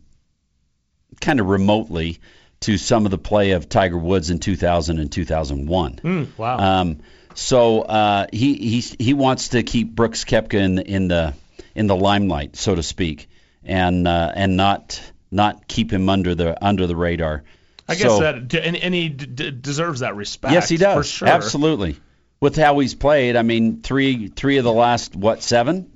kind 1.20 1.38
of 1.38 1.46
remotely 1.46 2.18
to 2.60 2.76
some 2.78 3.04
of 3.04 3.10
the 3.10 3.18
play 3.18 3.52
of 3.52 3.68
Tiger 3.68 3.98
Woods 3.98 4.30
in 4.30 4.38
2000 4.40 4.98
and 4.98 5.10
2001. 5.12 5.98
Hmm, 5.98 6.24
wow. 6.36 6.58
Um, 6.80 6.98
so 7.34 7.82
uh, 7.82 8.26
he 8.32 8.54
he 8.54 8.80
he 8.80 9.14
wants 9.14 9.48
to 9.48 9.62
keep 9.62 9.94
Brooks 9.94 10.24
Koepka 10.24 10.54
in 10.54 10.74
the, 10.74 10.86
in 10.86 11.08
the 11.08 11.34
in 11.74 11.86
the 11.86 11.96
limelight, 11.96 12.56
so 12.56 12.74
to 12.74 12.82
speak, 12.82 13.28
and 13.64 14.06
uh, 14.06 14.32
and 14.34 14.56
not 14.56 15.00
not 15.30 15.66
keep 15.66 15.90
him 15.92 16.08
under 16.08 16.34
the 16.34 16.62
under 16.64 16.86
the 16.86 16.96
radar. 16.96 17.44
I 17.88 17.94
guess 17.94 18.10
So- 18.10 18.20
that 18.20 18.54
and, 18.54 18.76
and 18.76 18.94
he 18.94 19.08
d- 19.08 19.50
deserves 19.50 20.00
that 20.00 20.14
respect. 20.14 20.52
Yes, 20.52 20.68
he 20.68 20.76
does. 20.76 20.96
for 20.96 21.02
sure. 21.04 21.28
Absolutely. 21.28 21.96
With 22.40 22.56
how 22.56 22.78
he's 22.80 22.94
played, 22.94 23.36
I 23.36 23.42
mean, 23.42 23.82
three 23.82 24.28
three 24.28 24.58
of 24.58 24.64
the 24.64 24.72
last 24.72 25.16
what 25.16 25.42
seven? 25.42 25.90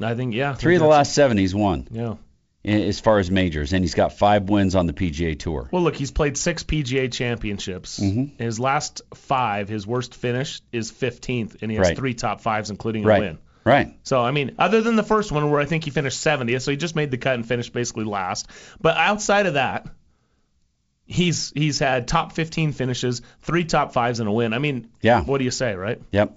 I 0.00 0.14
think 0.14 0.34
yeah. 0.34 0.52
I 0.52 0.54
Three 0.54 0.74
of 0.76 0.80
the 0.80 0.88
last 0.88 1.14
seven 1.14 1.36
he's 1.36 1.54
won. 1.54 1.86
Yeah. 1.90 2.14
A- 2.64 2.88
as 2.88 3.00
far 3.00 3.18
as 3.18 3.30
majors, 3.30 3.72
and 3.72 3.84
he's 3.84 3.94
got 3.94 4.12
five 4.18 4.48
wins 4.48 4.74
on 4.74 4.86
the 4.86 4.92
PGA 4.92 5.38
Tour. 5.38 5.68
Well, 5.70 5.82
look, 5.82 5.96
he's 5.96 6.10
played 6.10 6.36
six 6.36 6.62
PGA 6.62 7.08
championships. 7.12 8.00
Mm-hmm. 8.00 8.42
His 8.42 8.58
last 8.58 9.02
five, 9.14 9.68
his 9.68 9.86
worst 9.86 10.14
finish 10.14 10.60
is 10.72 10.90
15th, 10.90 11.56
and 11.62 11.70
he 11.70 11.76
has 11.76 11.88
Right. 11.88 11.96
three 11.96 12.14
top 12.14 12.40
fives, 12.40 12.70
including 12.70 13.04
a 13.04 13.06
Right. 13.08 13.20
win. 13.20 13.38
Right. 13.64 13.94
So, 14.02 14.20
I 14.20 14.30
mean, 14.30 14.56
other 14.58 14.82
than 14.82 14.96
the 14.96 15.02
first 15.02 15.32
one 15.32 15.50
where 15.50 15.60
I 15.60 15.64
think 15.64 15.84
he 15.84 15.90
finished 15.90 16.20
70th, 16.20 16.62
so 16.62 16.70
he 16.70 16.76
just 16.76 16.94
made 16.96 17.10
the 17.10 17.16
cut 17.18 17.34
and 17.34 17.46
finished 17.46 17.72
basically 17.72 18.04
last. 18.04 18.46
But 18.80 18.96
outside 18.98 19.46
of 19.46 19.54
that, 19.54 19.86
he's 21.06 21.50
he's 21.54 21.78
had 21.78 22.06
top 22.08 22.32
15 22.32 22.72
finishes, 22.72 23.22
three 23.42 23.64
top 23.64 23.92
fives, 23.94 24.20
and 24.20 24.28
a 24.28 24.32
win. 24.32 24.52
I 24.52 24.58
mean, 24.58 24.88
Yeah. 25.00 25.22
what 25.22 25.38
do 25.38 25.44
you 25.44 25.50
say, 25.50 25.74
right? 25.74 26.00
Yep. 26.12 26.36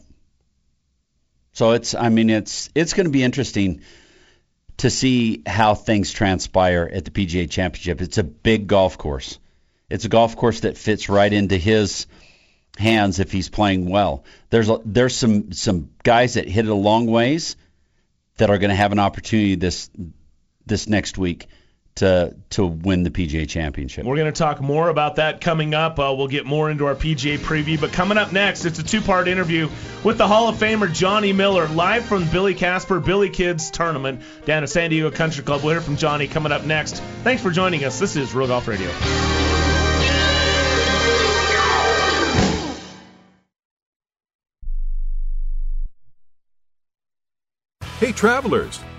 So 1.53 1.71
it's 1.71 1.95
I 1.95 2.09
mean 2.09 2.29
it's 2.29 2.69
it's 2.75 2.93
going 2.93 3.05
to 3.07 3.11
be 3.11 3.23
interesting 3.23 3.81
to 4.77 4.89
see 4.89 5.41
how 5.45 5.73
things 5.73 6.11
transpire 6.11 6.89
at 6.91 7.05
the 7.05 7.11
PGA 7.11 7.49
Championship. 7.49 8.01
It's 8.01 8.17
a 8.17 8.23
big 8.23 8.67
golf 8.67 8.97
course. 8.97 9.39
It's 9.89 10.05
a 10.05 10.09
golf 10.09 10.35
course 10.35 10.61
that 10.61 10.77
fits 10.77 11.09
right 11.09 11.31
into 11.31 11.57
his 11.57 12.07
hands 12.77 13.19
if 13.19 13.31
he's 13.31 13.49
playing 13.49 13.89
well. 13.89 14.23
There's 14.49 14.69
a, 14.69 14.79
there's 14.85 15.15
some 15.15 15.51
some 15.53 15.89
guys 16.03 16.35
that 16.35 16.47
hit 16.47 16.65
it 16.65 16.71
a 16.71 16.75
long 16.75 17.07
ways 17.07 17.55
that 18.37 18.49
are 18.49 18.57
going 18.57 18.69
to 18.69 18.75
have 18.75 18.91
an 18.91 18.99
opportunity 18.99 19.55
this 19.55 19.89
this 20.65 20.87
next 20.87 21.17
week 21.17 21.47
to 21.97 22.35
to 22.51 22.65
win 22.65 23.03
the 23.03 23.09
PGA 23.09 23.47
Championship. 23.47 24.05
We're 24.05 24.15
going 24.15 24.31
to 24.31 24.37
talk 24.37 24.61
more 24.61 24.89
about 24.89 25.17
that 25.17 25.41
coming 25.41 25.73
up. 25.73 25.99
Uh, 25.99 26.13
we'll 26.17 26.27
get 26.27 26.45
more 26.45 26.69
into 26.69 26.85
our 26.85 26.95
PGA 26.95 27.37
preview. 27.37 27.79
But 27.79 27.91
coming 27.91 28.17
up 28.17 28.31
next, 28.31 28.65
it's 28.65 28.79
a 28.79 28.83
two 28.83 29.01
part 29.01 29.27
interview 29.27 29.69
with 30.03 30.17
the 30.17 30.27
Hall 30.27 30.47
of 30.47 30.55
Famer 30.55 30.91
Johnny 30.91 31.33
Miller, 31.33 31.67
live 31.67 32.05
from 32.05 32.25
the 32.25 32.31
Billy 32.31 32.53
Casper 32.53 32.99
Billy 32.99 33.29
Kids 33.29 33.71
Tournament 33.71 34.21
down 34.45 34.63
at 34.63 34.69
San 34.69 34.89
Diego 34.89 35.11
Country 35.11 35.43
Club. 35.43 35.63
We'll 35.63 35.73
hear 35.73 35.81
from 35.81 35.97
Johnny 35.97 36.27
coming 36.27 36.51
up 36.51 36.63
next. 36.65 37.01
Thanks 37.23 37.41
for 37.41 37.51
joining 37.51 37.83
us. 37.83 37.99
This 37.99 38.15
is 38.15 38.33
Real 38.33 38.47
Golf 38.47 38.67
Radio. 38.67 38.89
Hey 47.99 48.11
travelers, 48.11 48.79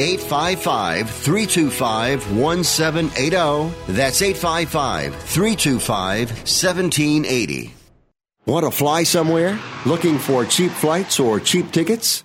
855 0.00 1.10
325 1.10 2.36
1780. 2.36 3.92
That's 3.92 4.22
855 4.22 5.14
325 5.14 6.30
1780. 6.30 7.74
Want 8.46 8.64
to 8.64 8.70
fly 8.70 9.02
somewhere? 9.02 9.58
Looking 9.84 10.18
for 10.18 10.44
cheap 10.46 10.72
flights 10.72 11.20
or 11.20 11.38
cheap 11.38 11.70
tickets? 11.70 12.24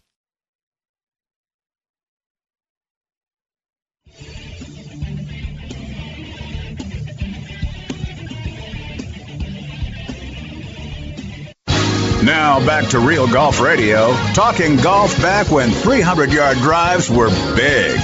Now 12.23 12.63
back 12.63 12.89
to 12.89 12.99
Real 12.99 13.27
Golf 13.27 13.59
Radio, 13.59 14.13
talking 14.33 14.75
golf 14.75 15.19
back 15.21 15.49
when 15.49 15.71
300 15.71 16.31
yard 16.31 16.57
drives 16.57 17.09
were 17.09 17.29
big. 17.55 17.99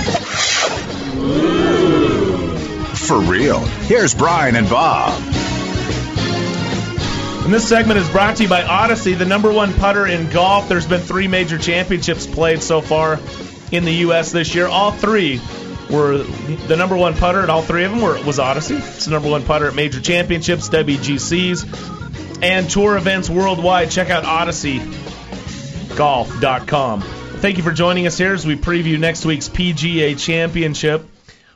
For 2.95 3.19
real. 3.19 3.59
Here's 3.59 4.15
Brian 4.15 4.55
and 4.55 4.67
Bob. 4.67 5.13
And 7.45 7.53
this 7.53 7.69
segment 7.69 7.99
is 7.99 8.09
brought 8.09 8.37
to 8.37 8.43
you 8.43 8.49
by 8.49 8.63
Odyssey, 8.63 9.13
the 9.13 9.25
number 9.25 9.53
one 9.53 9.71
putter 9.75 10.07
in 10.07 10.31
golf. 10.31 10.67
There's 10.67 10.87
been 10.87 11.01
three 11.01 11.27
major 11.27 11.59
championships 11.59 12.25
played 12.25 12.63
so 12.63 12.81
far 12.81 13.19
in 13.71 13.85
the 13.85 13.93
U.S. 13.93 14.31
this 14.31 14.55
year. 14.55 14.65
All 14.67 14.91
three 14.91 15.39
were 15.91 16.17
the 16.17 16.75
number 16.75 16.97
one 16.97 17.13
putter 17.13 17.41
and 17.41 17.51
all 17.51 17.61
three 17.61 17.83
of 17.83 17.91
them 17.91 18.01
were, 18.01 18.21
was 18.25 18.39
Odyssey. 18.39 18.77
It's 18.77 19.05
the 19.05 19.11
number 19.11 19.29
one 19.29 19.43
putter 19.43 19.67
at 19.67 19.75
major 19.75 20.01
championships, 20.01 20.69
WGCs, 20.69 21.96
and 22.41 22.69
tour 22.69 22.97
events 22.97 23.29
worldwide. 23.29 23.91
Check 23.91 24.09
out 24.09 24.23
OdysseyGolf.com. 24.23 27.01
Thank 27.01 27.57
you 27.57 27.63
for 27.63 27.71
joining 27.71 28.07
us 28.07 28.17
here 28.17 28.33
as 28.33 28.45
we 28.45 28.55
preview 28.55 28.99
next 28.99 29.25
week's 29.25 29.49
PGA 29.49 30.17
Championship. 30.19 31.05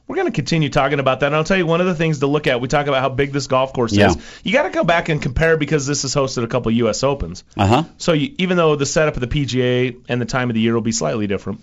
We're 0.07 0.15
going 0.17 0.27
to 0.27 0.33
continue 0.33 0.69
talking 0.69 0.99
about 0.99 1.21
that. 1.21 1.27
And 1.27 1.35
I'll 1.35 1.43
tell 1.45 1.57
you 1.57 1.65
one 1.65 1.79
of 1.79 1.87
the 1.87 1.95
things 1.95 2.19
to 2.19 2.27
look 2.27 2.45
at. 2.45 2.59
We 2.59 2.67
talk 2.67 2.87
about 2.87 3.01
how 3.01 3.09
big 3.09 3.31
this 3.31 3.47
golf 3.47 3.71
course 3.73 3.93
Yeah. 3.93 4.09
is. 4.09 4.17
You 4.43 4.51
got 4.51 4.63
to 4.63 4.69
go 4.69 4.83
back 4.83 5.07
and 5.09 5.21
compare 5.21 5.55
because 5.57 5.87
this 5.87 6.01
has 6.01 6.13
hosted 6.13 6.43
a 6.43 6.47
couple 6.47 6.71
U.S. 6.71 7.03
Opens. 7.03 7.43
Uh 7.55 7.67
huh. 7.67 7.83
So 7.97 8.11
you, 8.13 8.35
even 8.37 8.57
though 8.57 8.75
the 8.75 8.85
setup 8.85 9.15
of 9.15 9.21
the 9.21 9.27
PGA 9.27 9.97
and 10.09 10.19
the 10.21 10.25
time 10.25 10.49
of 10.49 10.53
the 10.53 10.59
year 10.59 10.73
will 10.73 10.81
be 10.81 10.91
slightly 10.91 11.27
different, 11.27 11.61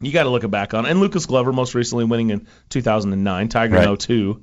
you 0.00 0.12
got 0.12 0.24
to 0.24 0.28
look 0.28 0.44
it 0.44 0.48
back 0.48 0.74
on. 0.74 0.84
And 0.84 1.00
Lucas 1.00 1.24
Glover 1.26 1.52
most 1.52 1.74
recently 1.74 2.04
winning 2.04 2.30
in 2.30 2.46
2009, 2.68 3.48
Tiger 3.48 3.74
Right. 3.76 3.88
in 3.88 3.96
02. 3.96 4.42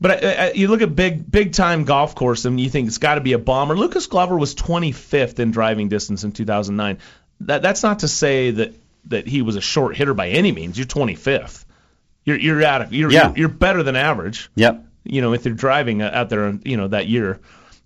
But 0.00 0.24
uh, 0.24 0.26
uh, 0.26 0.50
you 0.54 0.68
look 0.68 0.80
at 0.82 0.96
big 0.96 1.30
big 1.30 1.52
time 1.52 1.84
golf 1.84 2.14
course 2.14 2.44
and 2.46 2.58
you 2.58 2.70
think 2.70 2.88
it's 2.88 2.98
got 2.98 3.16
to 3.16 3.20
be 3.20 3.34
a 3.34 3.38
bomber. 3.38 3.76
Lucas 3.76 4.06
Glover 4.06 4.36
was 4.38 4.54
25th 4.54 5.38
in 5.38 5.50
driving 5.50 5.88
distance 5.88 6.24
in 6.24 6.32
2009. 6.32 6.98
That 7.40 7.62
that's 7.62 7.82
not 7.82 8.00
to 8.00 8.08
say 8.08 8.50
that 8.52 8.74
that 9.06 9.26
he 9.26 9.42
was 9.42 9.56
a 9.56 9.60
short 9.60 9.96
hitter 9.96 10.14
by 10.14 10.28
any 10.28 10.52
means. 10.52 10.78
You're 10.78 10.86
25th. 10.86 11.64
You're 12.24 12.38
you're 12.38 12.64
out 12.64 12.82
of 12.82 12.92
you're 12.94 13.10
Yeah. 13.10 13.28
you're, 13.28 13.38
you're 13.38 13.48
better 13.48 13.82
than 13.82 13.96
average 13.96 14.50
Yep. 14.54 14.84
you 15.04 15.20
know, 15.20 15.32
if 15.34 15.44
you're 15.44 15.54
driving 15.54 16.00
uh, 16.02 16.10
out 16.12 16.28
there, 16.30 16.58
you 16.64 16.76
know, 16.76 16.88
that 16.88 17.06
year. 17.06 17.40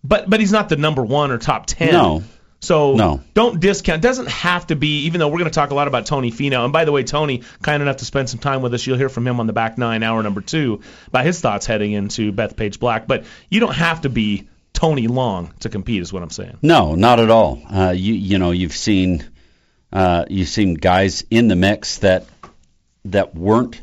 But 0.04 0.28
but 0.30 0.38
he's 0.40 0.52
not 0.52 0.68
the 0.68 0.76
number 0.76 1.02
one 1.04 1.30
or 1.30 1.38
top 1.38 1.66
ten. 1.66 1.92
No. 1.92 2.22
So 2.64 2.94
No. 2.94 3.20
don't 3.34 3.60
discount. 3.60 4.02
Doesn't 4.02 4.28
have 4.28 4.66
to 4.68 4.76
be. 4.76 5.04
Even 5.04 5.18
though 5.20 5.28
we're 5.28 5.38
going 5.38 5.50
to 5.50 5.54
talk 5.54 5.70
a 5.70 5.74
lot 5.74 5.86
about 5.88 6.06
Tony 6.06 6.30
Finau. 6.30 6.64
And 6.64 6.72
by 6.72 6.84
the 6.84 6.92
way, 6.92 7.02
Tony, 7.04 7.42
kind 7.62 7.82
enough 7.82 7.98
to 7.98 8.04
spend 8.04 8.28
some 8.30 8.40
time 8.40 8.62
with 8.62 8.74
us. 8.74 8.86
You'll 8.86 8.98
hear 8.98 9.08
from 9.08 9.26
him 9.26 9.38
on 9.40 9.46
the 9.46 9.52
back 9.52 9.78
nine, 9.78 10.02
hour 10.02 10.22
number 10.22 10.40
two, 10.40 10.80
about 11.08 11.24
his 11.24 11.40
thoughts 11.40 11.66
heading 11.66 11.92
into 11.92 12.32
Bethpage 12.32 12.78
Black. 12.78 13.06
But 13.06 13.24
you 13.50 13.60
don't 13.60 13.74
have 13.74 14.00
to 14.02 14.08
be 14.08 14.48
Tony 14.72 15.06
Long 15.06 15.52
to 15.60 15.68
compete, 15.68 16.02
is 16.02 16.12
what 16.12 16.22
I'm 16.22 16.30
saying. 16.30 16.58
No, 16.62 16.94
not 16.94 17.20
at 17.20 17.30
all. 17.30 17.62
Uh, 17.70 17.90
you 17.96 18.14
you 18.14 18.38
know 18.38 18.50
you've 18.50 18.72
seen 18.72 19.24
uh, 19.92 20.24
you've 20.28 20.48
seen 20.48 20.74
guys 20.74 21.24
in 21.30 21.48
the 21.48 21.56
mix 21.56 21.98
that 21.98 22.26
that 23.04 23.34
weren't 23.34 23.80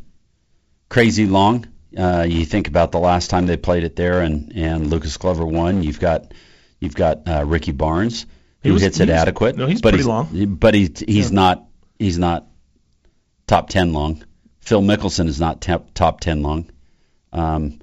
crazy 0.88 1.26
long. 1.26 1.66
Uh, 1.96 2.26
you 2.28 2.44
think 2.44 2.68
about 2.68 2.90
the 2.92 2.98
last 2.98 3.30
time 3.30 3.46
they 3.46 3.56
played 3.56 3.84
it 3.84 3.96
there, 3.96 4.20
and 4.20 4.52
and 4.54 4.90
Lucas 4.90 5.16
Glover 5.16 5.46
won. 5.46 5.82
You've 5.82 6.00
got 6.00 6.32
you've 6.80 6.94
got 6.94 7.26
uh, 7.28 7.44
Ricky 7.46 7.72
Barnes 7.72 8.26
He 8.62 8.68
who 8.68 8.74
was- 8.74 8.82
hits 8.82 9.00
it 9.00 9.08
was- 9.08 9.16
adequate. 9.18 9.56
no, 9.56 9.66
he's 9.66 9.80
but 9.80 9.90
pretty 9.90 9.98
he's, 9.98 10.06
long. 10.06 10.54
But 10.58 10.74
he's 10.74 11.00
he's 11.00 11.32
not 11.32 11.64
he's 11.98 12.18
not 12.18 12.46
top 13.46 13.68
ten 13.68 13.92
long. 13.92 14.24
Phil 14.60 14.80
Mickelson 14.82 15.26
is 15.28 15.40
not 15.40 15.60
top 15.60 15.92
top 15.94 16.20
ten 16.20 16.42
long. 16.42 16.66
Um, 17.32 17.78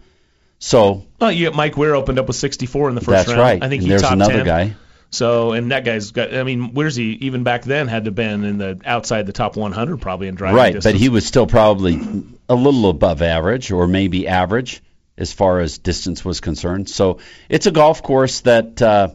so 0.59 1.05
Well, 1.19 1.31
you 1.31 1.51
Mike 1.51 1.77
Weir 1.77 1.95
opened 1.95 2.19
up 2.19 2.27
with 2.27 2.35
64 2.35 2.89
in 2.89 2.95
the 2.95 3.01
first 3.01 3.09
that's 3.09 3.27
round. 3.29 3.39
right. 3.39 3.63
I 3.63 3.69
think 3.69 3.81
And 3.81 3.83
he 3.83 3.89
there's 3.89 4.01
top 4.01 4.13
another 4.13 4.33
10. 4.37 4.45
guy. 4.45 4.75
So 5.11 5.53
and 5.53 5.71
that 5.71 5.85
guy's 5.85 6.11
got. 6.11 6.35
I 6.35 6.43
mean, 6.43 6.73
where's 6.75 6.95
he? 6.95 7.13
Even 7.21 7.43
back 7.43 7.63
then, 7.63 7.87
had 7.87 8.05
to 8.05 8.11
been 8.11 8.43
in 8.43 8.57
the 8.59 8.79
outside 8.85 9.25
the 9.25 9.31
top 9.33 9.55
100 9.57 9.97
probably 10.01 10.27
in 10.27 10.35
driving 10.35 10.55
Right, 10.57 10.73
distance. 10.73 10.93
but 10.93 10.99
he 10.99 11.09
was 11.09 11.25
still 11.25 11.47
probably 11.47 11.99
a 12.47 12.53
little 12.55 12.89
above 12.89 13.21
average 13.23 13.71
or 13.71 13.87
maybe 13.87 14.27
average 14.27 14.83
as 15.17 15.33
far 15.33 15.61
as 15.61 15.79
distance 15.79 16.23
was 16.23 16.41
concerned. 16.41 16.89
So 16.89 17.17
it's 17.49 17.65
a 17.65 17.71
golf 17.71 18.03
course 18.03 18.41
that 18.41 18.79
uh, 18.81 19.09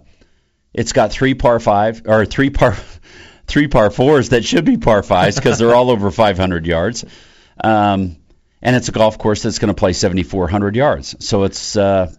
it's 0.75 0.93
got 0.93 1.13
three 1.13 1.35
par 1.35 1.61
five 1.61 2.03
or 2.07 2.27
three 2.27 2.51
par 2.51 2.77
three 3.47 3.69
par 3.69 3.91
fours 3.91 4.31
that 4.31 4.45
should 4.45 4.65
be 4.65 4.77
par 4.77 5.03
fives 5.03 5.37
because 5.37 5.59
they're 5.59 5.75
all 5.75 5.91
over 5.91 6.11
500 6.11 6.67
yards. 6.67 7.05
Um, 7.63 8.17
and 8.61 8.75
it's 8.75 8.89
a 8.89 8.93
golf 8.93 9.19
course 9.19 9.43
that's 9.43 9.59
going 9.59 9.69
to 9.69 9.79
play 9.79 9.93
7,400 9.93 10.75
yards. 10.75 11.25
So 11.25 11.45
it's 11.45 11.77
uh, 11.77 12.13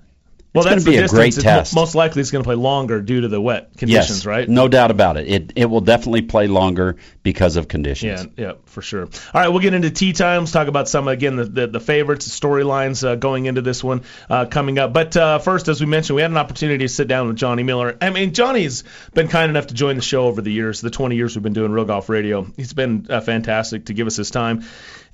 Well, 0.55 0.65
it's 0.65 0.85
going 0.85 0.95
to 0.95 1.01
be 1.01 1.05
a 1.05 1.07
great 1.09 1.33
test. 1.33 1.75
Most 1.75 1.95
likely, 1.95 2.21
it's 2.21 2.31
going 2.31 2.43
to 2.43 2.47
play 2.47 2.55
longer 2.55 3.01
due 3.01 3.21
to 3.21 3.27
the 3.27 3.41
wet 3.41 3.75
conditions, 3.77 4.19
yes, 4.19 4.25
right? 4.25 4.47
No 4.47 4.69
doubt 4.69 4.89
about 4.89 5.17
it. 5.17 5.27
It 5.27 5.53
it 5.57 5.65
will 5.65 5.81
definitely 5.81 6.21
play 6.21 6.47
longer 6.47 6.95
because 7.23 7.57
of 7.57 7.67
conditions. 7.67 8.27
Yeah, 8.37 8.45
yeah, 8.45 8.53
for 8.65 8.81
sure. 8.81 9.01
All 9.01 9.09
right, 9.33 9.49
we'll 9.49 9.59
get 9.59 9.73
into 9.73 9.91
tea 9.91 10.13
times. 10.13 10.53
Talk 10.53 10.69
about 10.69 10.87
some 10.87 11.09
again 11.09 11.35
the 11.35 11.43
the, 11.43 11.67
the 11.67 11.79
favorites, 11.81 12.25
the 12.25 12.47
storylines 12.47 13.05
uh, 13.05 13.15
going 13.15 13.47
into 13.47 13.61
this 13.61 13.83
one 13.83 14.03
uh, 14.29 14.45
coming 14.45 14.79
up. 14.79 14.93
But 14.93 15.17
uh, 15.17 15.39
first, 15.39 15.67
as 15.67 15.81
we 15.81 15.87
mentioned, 15.87 16.15
we 16.15 16.21
had 16.21 16.31
an 16.31 16.37
opportunity 16.37 16.85
to 16.85 16.89
sit 16.89 17.09
down 17.09 17.27
with 17.27 17.35
Johnny 17.35 17.63
Miller. 17.63 17.97
I 17.99 18.09
mean, 18.09 18.33
Johnny's 18.33 18.85
been 19.13 19.27
kind 19.27 19.49
enough 19.49 19.67
to 19.67 19.73
join 19.73 19.97
the 19.97 20.01
show 20.01 20.25
over 20.25 20.41
the 20.41 20.51
years, 20.51 20.79
the 20.79 20.89
20 20.89 21.17
years 21.17 21.35
we've 21.35 21.43
been 21.43 21.53
doing 21.53 21.71
Real 21.71 21.85
Golf 21.85 22.07
Radio. 22.07 22.47
He's 22.55 22.73
been 22.73 23.07
uh, 23.09 23.19
fantastic 23.19 23.87
to 23.87 23.93
give 23.93 24.07
us 24.07 24.15
his 24.15 24.31
time. 24.31 24.63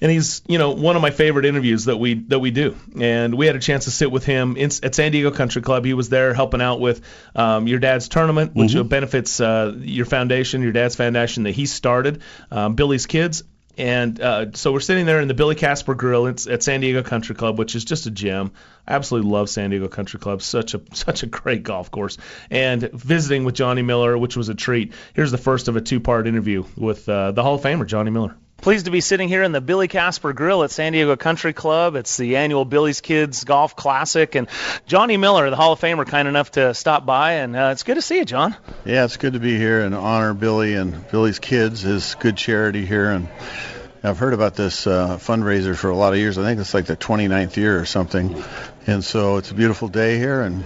And 0.01 0.09
he's, 0.11 0.41
you 0.47 0.57
know, 0.57 0.71
one 0.71 0.95
of 0.95 1.01
my 1.03 1.11
favorite 1.11 1.45
interviews 1.45 1.85
that 1.85 1.97
we 1.97 2.15
that 2.29 2.39
we 2.39 2.49
do. 2.49 2.75
And 2.99 3.35
we 3.35 3.45
had 3.45 3.55
a 3.55 3.59
chance 3.59 3.85
to 3.85 3.91
sit 3.91 4.11
with 4.11 4.25
him 4.25 4.57
in, 4.57 4.71
at 4.81 4.95
San 4.95 5.11
Diego 5.11 5.29
Country 5.29 5.61
Club. 5.61 5.85
He 5.85 5.93
was 5.93 6.09
there 6.09 6.33
helping 6.33 6.61
out 6.61 6.79
with 6.79 7.01
um, 7.35 7.67
your 7.67 7.77
dad's 7.79 8.07
tournament, 8.09 8.55
which 8.55 8.71
Mhm. 8.73 8.89
benefits 8.89 9.39
uh, 9.39 9.75
your 9.79 10.05
foundation, 10.07 10.63
your 10.63 10.71
dad's 10.71 10.95
foundation 10.95 11.43
that 11.43 11.51
he 11.51 11.67
started, 11.67 12.21
um, 12.49 12.73
Billy's 12.75 13.05
Kids. 13.05 13.43
And 13.77 14.19
uh, 14.19 14.47
so 14.53 14.73
we're 14.73 14.81
sitting 14.81 15.05
there 15.05 15.21
in 15.21 15.27
the 15.29 15.33
Billy 15.33 15.55
Casper 15.55 15.95
Grill 15.95 16.25
it's 16.27 16.45
at 16.45 16.61
San 16.61 16.81
Diego 16.81 17.03
Country 17.03 17.35
Club, 17.35 17.57
which 17.57 17.73
is 17.73 17.85
just 17.85 18.05
a 18.05 18.11
gem. 18.11 18.51
I 18.85 18.95
absolutely 18.95 19.31
love 19.31 19.49
San 19.49 19.69
Diego 19.69 19.87
Country 19.87 20.19
Club. 20.19 20.41
Such 20.41 20.73
a 20.73 20.81
such 20.93 21.23
a 21.23 21.27
great 21.27 21.63
golf 21.63 21.89
course. 21.91 22.17
And 22.49 22.81
visiting 22.91 23.43
with 23.45 23.55
Johnny 23.55 23.81
Miller, 23.81 24.17
which 24.17 24.35
was 24.35 24.49
a 24.49 24.55
treat. 24.55 24.93
Here's 25.13 25.31
the 25.31 25.37
first 25.37 25.67
of 25.67 25.77
a 25.77 25.81
two-part 25.81 26.27
interview 26.27 26.65
with 26.75 27.07
uh, 27.07 27.31
the 27.31 27.43
Hall 27.43 27.55
of 27.55 27.61
Famer 27.61 27.85
Johnny 27.87 28.11
Miller. 28.11 28.35
Pleased 28.61 28.85
to 28.85 28.91
be 28.91 29.01
sitting 29.01 29.27
here 29.27 29.41
in 29.41 29.53
the 29.53 29.59
Billy 29.59 29.87
Casper 29.87 30.33
Grill 30.33 30.63
at 30.63 30.69
San 30.69 30.93
Diego 30.93 31.15
Country 31.15 31.51
Club. 31.51 31.95
It's 31.95 32.15
the 32.15 32.35
annual 32.35 32.63
Billy's 32.63 33.01
Kids 33.01 33.43
Golf 33.43 33.75
Classic, 33.75 34.35
and 34.35 34.47
Johnny 34.85 35.17
Miller, 35.17 35.49
the 35.49 35.55
Hall 35.55 35.73
of 35.73 35.81
Famer, 35.81 36.05
kind 36.05 36.27
enough 36.27 36.51
to 36.51 36.75
stop 36.75 37.03
by, 37.03 37.33
and 37.37 37.55
uh, 37.55 37.69
it's 37.71 37.81
good 37.81 37.95
to 37.95 38.03
see 38.03 38.19
you, 38.19 38.25
John. 38.25 38.55
Yeah, 38.85 39.05
it's 39.05 39.17
good 39.17 39.33
to 39.33 39.39
be 39.39 39.57
here 39.57 39.81
and 39.81 39.95
honor 39.95 40.35
Billy 40.35 40.75
and 40.75 41.09
Billy's 41.09 41.39
Kids, 41.39 41.81
his 41.81 42.13
good 42.13 42.37
charity 42.37 42.85
here. 42.85 43.09
And 43.09 43.29
I've 44.03 44.19
heard 44.19 44.35
about 44.35 44.53
this 44.53 44.85
uh, 44.85 45.17
fundraiser 45.17 45.75
for 45.75 45.89
a 45.89 45.95
lot 45.95 46.13
of 46.13 46.19
years. 46.19 46.37
I 46.37 46.43
think 46.43 46.59
it's 46.59 46.75
like 46.75 46.85
the 46.85 46.95
29th 46.95 47.55
year 47.55 47.79
or 47.79 47.85
something. 47.85 48.43
And 48.85 49.03
so 49.03 49.37
it's 49.37 49.49
a 49.49 49.55
beautiful 49.55 49.87
day 49.87 50.19
here, 50.19 50.39
and 50.39 50.63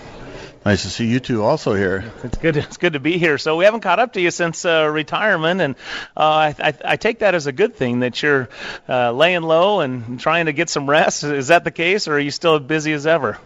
nice 0.65 0.81
to 0.81 0.89
see 0.89 1.05
you 1.05 1.19
two 1.19 1.43
also 1.43 1.75
here. 1.75 2.11
It's 2.23 2.37
good. 2.37 2.57
It's 2.57 2.77
good 2.77 2.93
to 2.93 2.99
be 2.99 3.17
here. 3.17 3.37
So 3.37 3.55
we 3.55 3.65
haven't 3.65 3.81
caught 3.81 3.99
up 3.99 4.13
to 4.13 4.21
you 4.21 4.31
since 4.31 4.65
uh, 4.65 4.89
retirement, 4.91 5.61
and 5.61 5.75
uh, 6.17 6.19
I, 6.19 6.55
I, 6.59 6.73
I 6.83 6.95
take 6.97 7.19
that 7.19 7.35
as 7.35 7.45
a 7.45 7.51
good 7.51 7.75
thing 7.75 7.99
that 7.99 8.21
you're 8.21 8.49
uh, 8.89 9.11
laying 9.11 9.43
low 9.43 9.81
and 9.81 10.19
trying 10.19 10.47
to 10.47 10.53
get 10.53 10.69
some 10.69 10.89
rest. 10.89 11.23
Is 11.23 11.49
that 11.49 11.63
the 11.63 11.71
case, 11.71 12.07
or 12.07 12.15
are 12.15 12.19
you 12.19 12.31
still 12.31 12.59
busy 12.59 12.93
as 12.93 13.05
ever? 13.05 13.37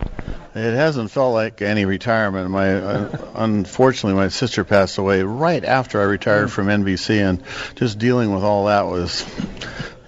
It 0.56 0.74
hasn't 0.74 1.12
felt 1.12 1.34
like 1.34 1.62
any 1.62 1.86
retirement. 1.86 2.50
My 2.50 2.76
uh, 2.76 3.32
unfortunately, 3.36 4.20
my 4.20 4.30
sister 4.30 4.64
passed 4.64 4.98
away 4.98 5.22
right 5.22 5.64
after 5.64 6.02
I 6.02 6.06
retired 6.06 6.52
from 6.52 6.68
NBC, 6.68 7.20
and 7.20 7.44
just 7.76 8.00
dealing 8.00 8.34
with 8.34 8.44
all 8.44 8.66
that 8.66 8.86
was. 8.86 9.26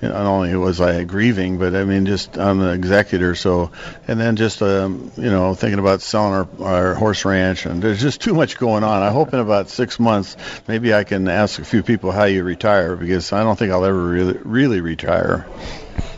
Not 0.01 0.25
only 0.25 0.55
was 0.55 0.81
I 0.81 1.03
grieving, 1.03 1.59
but 1.59 1.75
I 1.75 1.83
mean, 1.83 2.07
just 2.07 2.37
I'm 2.37 2.57
the 2.57 2.71
executor, 2.71 3.35
so, 3.35 3.71
and 4.07 4.19
then 4.19 4.35
just, 4.35 4.61
um, 4.63 5.11
you 5.15 5.29
know, 5.29 5.53
thinking 5.53 5.77
about 5.77 6.01
selling 6.01 6.33
our, 6.33 6.65
our 6.65 6.95
horse 6.95 7.23
ranch, 7.23 7.67
and 7.67 7.83
there's 7.83 8.01
just 8.01 8.19
too 8.19 8.33
much 8.33 8.57
going 8.57 8.83
on. 8.83 9.03
I 9.03 9.11
hope 9.11 9.33
in 9.33 9.39
about 9.39 9.69
six 9.69 9.99
months, 9.99 10.37
maybe 10.67 10.93
I 10.93 11.03
can 11.03 11.27
ask 11.27 11.59
a 11.59 11.63
few 11.65 11.83
people 11.83 12.11
how 12.11 12.23
you 12.23 12.43
retire, 12.43 12.95
because 12.95 13.31
I 13.31 13.43
don't 13.43 13.59
think 13.59 13.71
I'll 13.71 13.85
ever 13.85 14.01
really, 14.01 14.39
really 14.43 14.81
retire. 14.81 15.45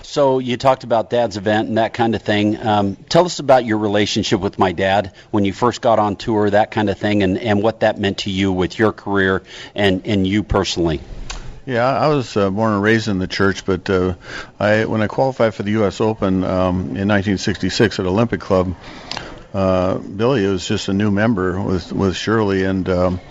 So 0.04 0.39
you 0.39 0.58
talked 0.58 0.84
about 0.84 1.10
dad's 1.10 1.38
event 1.38 1.69
and 1.69 1.78
that 1.80 1.93
kind 1.93 2.13
of 2.13 2.22
thing. 2.22 2.56
Um, 2.63 2.96
tell 2.96 3.26
us 3.26 3.39
about 3.39 3.65
your 3.65 3.80
relationship 3.80 4.39
with 4.39 4.60
my 4.60 4.72
dad 4.72 5.12
when 5.32 5.43
you 5.43 5.54
first 5.54 5.82
got 5.82 5.98
on 5.98 6.17
tour, 6.17 6.50
that 6.52 6.69
kind 6.69 6.89
of 6.89 7.00
thing, 7.00 7.24
and, 7.24 7.38
and 7.38 7.63
what 7.63 7.80
that 7.80 7.98
meant 7.98 8.19
to 8.19 8.30
you 8.30 8.52
with 8.54 8.78
your 8.78 8.93
career 8.93 9.41
and, 9.74 10.06
and 10.06 10.28
you 10.28 10.43
personally. 10.43 11.02
Yeah, 11.65 11.86
I 11.86 12.08
was 12.10 12.36
uh, 12.36 12.49
born 12.49 12.73
and 12.73 12.84
raised 12.84 13.08
in 13.08 13.19
the 13.19 13.28
church, 13.28 13.65
but 13.65 13.89
uh, 13.89 14.15
I 14.60 14.84
when 14.84 15.02
I 15.02 15.08
qualified 15.08 15.54
for 15.56 15.63
the 15.63 15.71
U.S. 15.71 16.02
Open 16.02 16.43
um, 16.43 16.76
in 16.97 17.08
1966 17.08 17.99
at 17.99 18.06
Olympic 18.06 18.41
Club, 18.41 18.76
uh, 19.54 19.97
Billy 19.97 20.45
was 20.45 20.67
just 20.67 20.89
a 20.89 20.93
new 20.93 21.10
member 21.10 21.62
with 21.62 21.93
with 21.93 22.17
Shirley 22.17 22.65
and 22.65 22.89
um, 22.89 23.21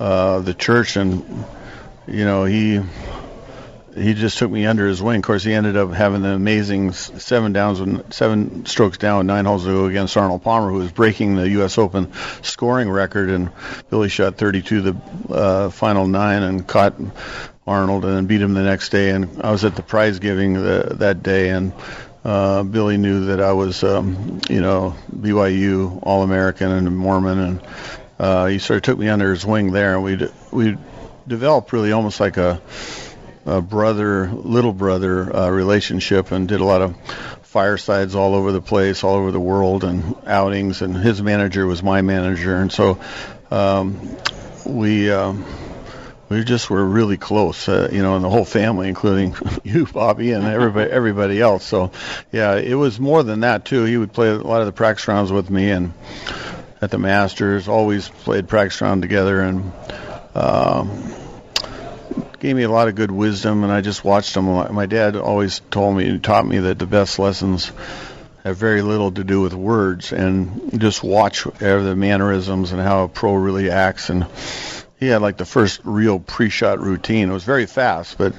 uh, 0.00 0.40
the 0.40 0.54
church, 0.54 0.96
and 0.96 1.44
you 2.06 2.24
know 2.24 2.44
he 2.44 2.80
he 3.94 4.14
just 4.14 4.38
took 4.38 4.50
me 4.50 4.64
under 4.64 4.86
his 4.86 5.02
wing. 5.02 5.18
Of 5.18 5.22
course, 5.24 5.44
he 5.44 5.52
ended 5.52 5.76
up 5.76 5.92
having 5.92 6.24
an 6.24 6.32
amazing 6.32 6.92
seven 6.92 7.52
downs, 7.52 7.80
with 7.80 8.12
seven 8.12 8.66
strokes 8.66 8.98
down, 8.98 9.26
nine 9.26 9.44
holes 9.44 9.64
to 9.64 9.70
go 9.70 9.84
against 9.86 10.16
Arnold 10.16 10.42
Palmer, 10.42 10.70
who 10.70 10.78
was 10.78 10.90
breaking 10.90 11.36
the 11.36 11.48
U.S. 11.50 11.78
Open 11.78 12.12
scoring 12.42 12.90
record. 12.90 13.30
And 13.30 13.50
Billy 13.90 14.08
shot 14.08 14.36
32 14.36 14.80
the 14.80 14.96
uh, 15.30 15.70
final 15.70 16.06
nine 16.08 16.42
and 16.42 16.66
caught 16.66 16.94
Arnold, 17.66 18.04
and 18.04 18.28
beat 18.28 18.42
him 18.42 18.54
the 18.54 18.62
next 18.62 18.90
day. 18.90 19.10
And 19.10 19.40
I 19.42 19.50
was 19.50 19.64
at 19.64 19.76
the 19.76 19.82
prize 19.82 20.18
giving 20.18 20.54
the, 20.54 20.96
that 20.98 21.22
day, 21.22 21.50
and 21.50 21.72
uh, 22.24 22.62
Billy 22.62 22.96
knew 22.96 23.26
that 23.26 23.40
I 23.40 23.52
was, 23.52 23.82
um, 23.84 24.40
you 24.48 24.60
know, 24.60 24.96
BYU 25.14 26.00
All 26.02 26.22
American 26.22 26.70
and 26.70 26.96
Mormon, 26.96 27.38
and 27.38 27.60
uh, 28.18 28.46
he 28.46 28.58
sort 28.58 28.78
of 28.78 28.82
took 28.82 28.98
me 28.98 29.08
under 29.08 29.30
his 29.30 29.44
wing 29.44 29.72
there, 29.72 29.94
and 29.94 30.04
we 30.04 30.28
we 30.50 30.76
developed 31.26 31.72
really 31.72 31.92
almost 31.92 32.20
like 32.20 32.36
a 32.36 32.60
a 33.46 33.60
brother, 33.60 34.28
little 34.28 34.72
brother 34.72 35.34
uh, 35.36 35.50
relationship, 35.50 36.32
and 36.32 36.48
did 36.48 36.60
a 36.60 36.64
lot 36.64 36.80
of 36.80 36.96
firesides 37.42 38.14
all 38.14 38.34
over 38.34 38.52
the 38.52 38.62
place, 38.62 39.04
all 39.04 39.16
over 39.16 39.30
the 39.30 39.40
world, 39.40 39.84
and 39.84 40.16
outings. 40.26 40.80
And 40.80 40.96
his 40.96 41.20
manager 41.22 41.66
was 41.66 41.82
my 41.82 42.02
manager, 42.02 42.56
and 42.56 42.72
so 42.72 42.98
um, 43.50 44.16
we. 44.66 45.10
Um, 45.10 45.44
we 46.34 46.44
just 46.44 46.68
were 46.68 46.84
really 46.84 47.16
close, 47.16 47.68
uh, 47.68 47.88
you 47.92 48.02
know, 48.02 48.16
and 48.16 48.24
the 48.24 48.28
whole 48.28 48.44
family, 48.44 48.88
including 48.88 49.36
you, 49.64 49.86
Bobby, 49.86 50.32
and 50.32 50.44
everybody, 50.44 50.90
everybody 50.90 51.40
else. 51.40 51.64
So, 51.64 51.92
yeah, 52.32 52.56
it 52.56 52.74
was 52.74 52.98
more 52.98 53.22
than 53.22 53.40
that 53.40 53.64
too. 53.64 53.84
He 53.84 53.96
would 53.96 54.12
play 54.12 54.28
a 54.28 54.36
lot 54.36 54.60
of 54.60 54.66
the 54.66 54.72
practice 54.72 55.06
rounds 55.06 55.30
with 55.30 55.48
me, 55.48 55.70
and 55.70 55.92
at 56.82 56.90
the 56.90 56.98
Masters, 56.98 57.68
always 57.68 58.08
played 58.08 58.48
practice 58.48 58.80
round 58.80 59.02
together, 59.02 59.40
and 59.40 59.72
um, 60.34 61.14
gave 62.40 62.56
me 62.56 62.64
a 62.64 62.70
lot 62.70 62.88
of 62.88 62.96
good 62.96 63.12
wisdom. 63.12 63.62
And 63.62 63.72
I 63.72 63.80
just 63.80 64.04
watched 64.04 64.36
him. 64.36 64.46
My 64.46 64.86
dad 64.86 65.16
always 65.16 65.60
told 65.70 65.96
me 65.96 66.08
and 66.08 66.22
taught 66.22 66.46
me 66.46 66.58
that 66.58 66.80
the 66.80 66.86
best 66.86 67.18
lessons 67.18 67.70
have 68.42 68.56
very 68.56 68.82
little 68.82 69.12
to 69.12 69.24
do 69.24 69.40
with 69.40 69.54
words, 69.54 70.12
and 70.12 70.80
just 70.80 71.02
watch 71.02 71.44
the 71.44 71.94
mannerisms 71.96 72.72
and 72.72 72.80
how 72.80 73.04
a 73.04 73.08
pro 73.08 73.34
really 73.34 73.70
acts 73.70 74.10
and 74.10 74.26
he 75.04 75.10
had 75.10 75.22
like 75.22 75.36
the 75.36 75.44
first 75.44 75.80
real 75.84 76.18
pre-shot 76.18 76.80
routine. 76.80 77.30
It 77.30 77.32
was 77.32 77.44
very 77.44 77.66
fast, 77.66 78.18
but 78.18 78.34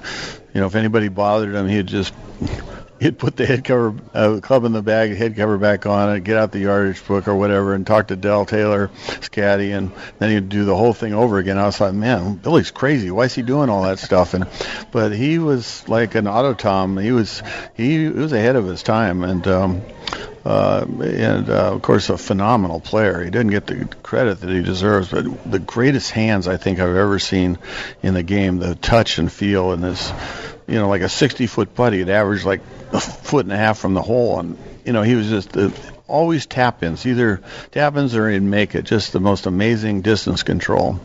you 0.54 0.62
know 0.62 0.68
if 0.68 0.76
anybody 0.76 1.08
bothered 1.08 1.56
him, 1.56 1.68
he'd 1.68 1.88
just 1.88 2.14
he'd 3.00 3.18
put 3.18 3.36
the 3.36 3.46
head 3.46 3.64
cover 3.64 3.94
uh, 4.14 4.40
club 4.42 4.64
in 4.66 4.72
the 4.72 4.82
bag, 4.82 5.16
head 5.16 5.36
cover 5.36 5.58
back 5.58 5.86
on 5.86 6.16
it, 6.16 6.24
get 6.24 6.38
out 6.38 6.52
the 6.52 6.60
yardage 6.60 7.06
book 7.06 7.28
or 7.28 7.36
whatever, 7.36 7.74
and 7.74 7.86
talk 7.86 8.08
to 8.08 8.16
Del 8.16 8.46
Taylor, 8.46 8.90
his 9.18 9.30
caddy, 9.30 9.72
and 9.72 9.92
then 10.20 10.32
he'd 10.32 10.50
do 10.50 10.66
the 10.66 10.76
whole 10.76 10.94
thing 10.94 11.14
over 11.14 11.38
again. 11.38 11.58
I 11.58 11.66
was 11.66 11.80
like, 11.80 11.94
man, 11.94 12.36
Billy's 12.36 12.72
crazy. 12.72 13.12
Why 13.12 13.26
is 13.26 13.36
he 13.36 13.42
doing 13.42 13.70
all 13.70 13.84
that 13.84 14.00
stuff? 14.00 14.34
And 14.34 14.48
but 14.92 15.12
he 15.12 15.40
was 15.40 15.88
like 15.88 16.16
an 16.16 16.26
autotom. 16.26 17.02
He 17.02 17.12
was 17.12 17.44
he, 17.76 18.06
he 18.06 18.10
was 18.10 18.34
ahead 18.34 18.56
of 18.56 18.66
his 18.66 18.84
time, 18.84 19.24
and 19.24 19.48
um, 19.48 19.82
uh, 20.46 20.86
and 21.02 21.50
uh, 21.50 21.74
of 21.74 21.82
course 21.82 22.10
a 22.10 22.18
phenomenal 22.18 22.80
player. 22.80 23.24
He 23.24 23.32
didn't 23.32 23.50
get 23.50 23.66
the 23.66 23.86
credit 24.04 24.42
that 24.42 24.50
he 24.50 24.62
deserves, 24.62 25.10
but 25.10 25.26
the 25.50 25.60
greatest 25.60 26.12
hands 26.12 26.48
I 26.48 26.58
think 26.58 26.80
I've 26.80 26.96
ever 26.96 27.18
seen 27.18 27.58
in 28.04 28.14
the 28.14 28.24
game. 28.24 28.60
The 28.60 28.76
touch 28.76 29.18
and 29.18 29.32
feel, 29.32 29.72
and 29.72 29.84
this, 29.84 30.14
you 30.68 30.76
know, 30.76 30.88
like 30.88 31.02
a 31.02 31.10
60 31.10 31.48
foot 31.48 31.74
putt, 31.74 31.94
he'd 31.94 32.10
average 32.10 32.46
like 32.46 32.62
a 32.94 33.00
foot 33.00 33.46
and 33.46 33.54
a 33.54 33.58
half 33.58 33.80
from 33.80 33.96
the 33.96 34.04
hole, 34.04 34.40
and 34.40 34.58
you 34.86 34.94
know 34.94 35.02
he 35.02 35.16
was 35.16 35.30
just. 35.30 35.58
Uh, 35.58 35.72
always 36.08 36.46
tap 36.46 36.84
ins, 36.84 37.04
either 37.08 37.42
tap 37.72 37.98
ins 37.98 38.16
or 38.16 38.30
he'd 38.30 38.40
make 38.40 38.76
it. 38.76 38.84
Just 38.84 39.12
the 39.12 39.20
most 39.20 39.48
amazing 39.48 40.02
distance 40.02 40.44
control. 40.44 41.00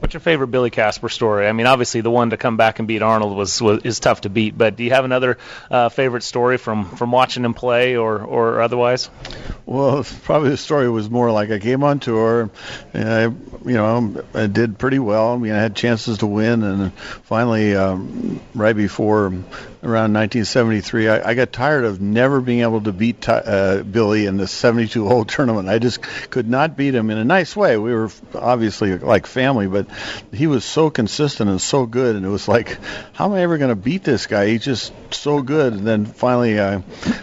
What's 0.00 0.14
your 0.14 0.22
favorite 0.22 0.48
Billy 0.48 0.70
Casper 0.70 1.10
story? 1.10 1.46
I 1.46 1.52
mean, 1.52 1.66
obviously 1.66 2.00
the 2.00 2.10
one 2.10 2.30
to 2.30 2.38
come 2.38 2.56
back 2.56 2.78
and 2.78 2.88
beat 2.88 3.02
Arnold 3.02 3.36
was, 3.36 3.60
was 3.60 3.82
is 3.84 4.00
tough 4.00 4.22
to 4.22 4.30
beat, 4.30 4.56
but 4.56 4.74
do 4.74 4.82
you 4.82 4.90
have 4.90 5.04
another 5.04 5.36
uh, 5.70 5.90
favorite 5.90 6.22
story 6.22 6.56
from 6.56 6.96
from 6.96 7.12
watching 7.12 7.44
him 7.44 7.52
play 7.52 7.96
or 7.96 8.22
or 8.22 8.62
otherwise? 8.62 9.10
Well, 9.66 10.02
probably 10.22 10.50
the 10.50 10.56
story 10.56 10.88
was 10.88 11.10
more 11.10 11.30
like 11.30 11.50
I 11.50 11.58
came 11.58 11.84
on 11.84 12.00
tour, 12.00 12.50
and 12.94 13.08
I, 13.08 13.22
you 13.68 13.74
know, 13.74 14.24
I 14.32 14.46
did 14.46 14.78
pretty 14.78 14.98
well. 14.98 15.34
I 15.34 15.36
mean, 15.36 15.52
I 15.52 15.60
had 15.60 15.76
chances 15.76 16.18
to 16.18 16.26
win, 16.26 16.62
and 16.62 16.94
finally, 16.94 17.76
um, 17.76 18.40
right 18.54 18.74
before 18.74 19.34
around 19.82 20.12
1973, 20.12 21.08
I, 21.08 21.30
I 21.30 21.34
got 21.34 21.52
tired 21.52 21.84
of 21.84 22.00
never 22.00 22.42
being 22.42 22.60
able 22.60 22.82
to 22.82 22.92
beat 22.92 23.26
uh, 23.28 23.82
Billy 23.82 24.26
in 24.26 24.36
the 24.36 24.46
72 24.46 25.08
hole 25.08 25.24
tournament. 25.36 25.68
I 25.68 25.78
just 25.78 26.02
could 26.02 26.48
not 26.48 26.76
beat 26.76 26.94
him 26.94 27.10
in 27.10 27.16
a 27.16 27.24
nice 27.24 27.56
way. 27.56 27.78
We 27.78 27.94
were 27.94 28.10
obviously 28.34 28.98
like 28.98 29.26
family, 29.26 29.68
but 29.68 29.86
he 30.32 30.46
was 30.46 30.64
so 30.64 30.90
consistent 30.90 31.48
and 31.48 31.60
so 31.60 31.86
good, 31.86 32.16
and 32.16 32.26
it 32.26 32.28
was 32.28 32.46
like, 32.46 32.78
how 33.14 33.26
am 33.26 33.32
I 33.32 33.40
ever 33.42 33.56
going 33.56 33.70
to 33.70 33.76
beat 33.76 34.04
this 34.04 34.26
guy? 34.26 34.48
He's 34.48 34.64
just 34.64 34.92
so 35.14 35.40
good. 35.40 35.72
And 35.72 35.86
then 35.86 36.04
finally, 36.04 36.60
I, 36.60 36.82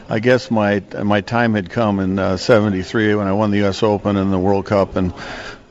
I 0.10 0.20
guess 0.20 0.50
my 0.50 0.82
my 1.04 1.22
time 1.22 1.54
had 1.54 1.70
come 1.70 2.00
in 2.00 2.18
uh, 2.18 2.38
73 2.38 3.16
when 3.16 3.28
I 3.28 3.34
won 3.34 3.52
the 3.52 3.58
U.S. 3.60 3.84
Open 3.84 4.18
and 4.18 4.34
the 4.34 4.40
World 4.40 4.66
Cup, 4.66 4.96
and 4.96 5.14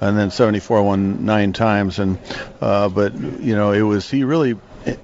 and 0.00 0.16
then 0.18 0.30
74 0.30 0.78
I 0.78 0.80
won 0.82 1.24
nine 1.24 1.54
times 1.54 1.98
and 1.98 2.18
uh 2.60 2.90
but 2.90 3.14
you 3.14 3.54
know 3.56 3.72
it 3.72 3.80
was 3.80 4.10
he 4.10 4.24
really 4.24 4.54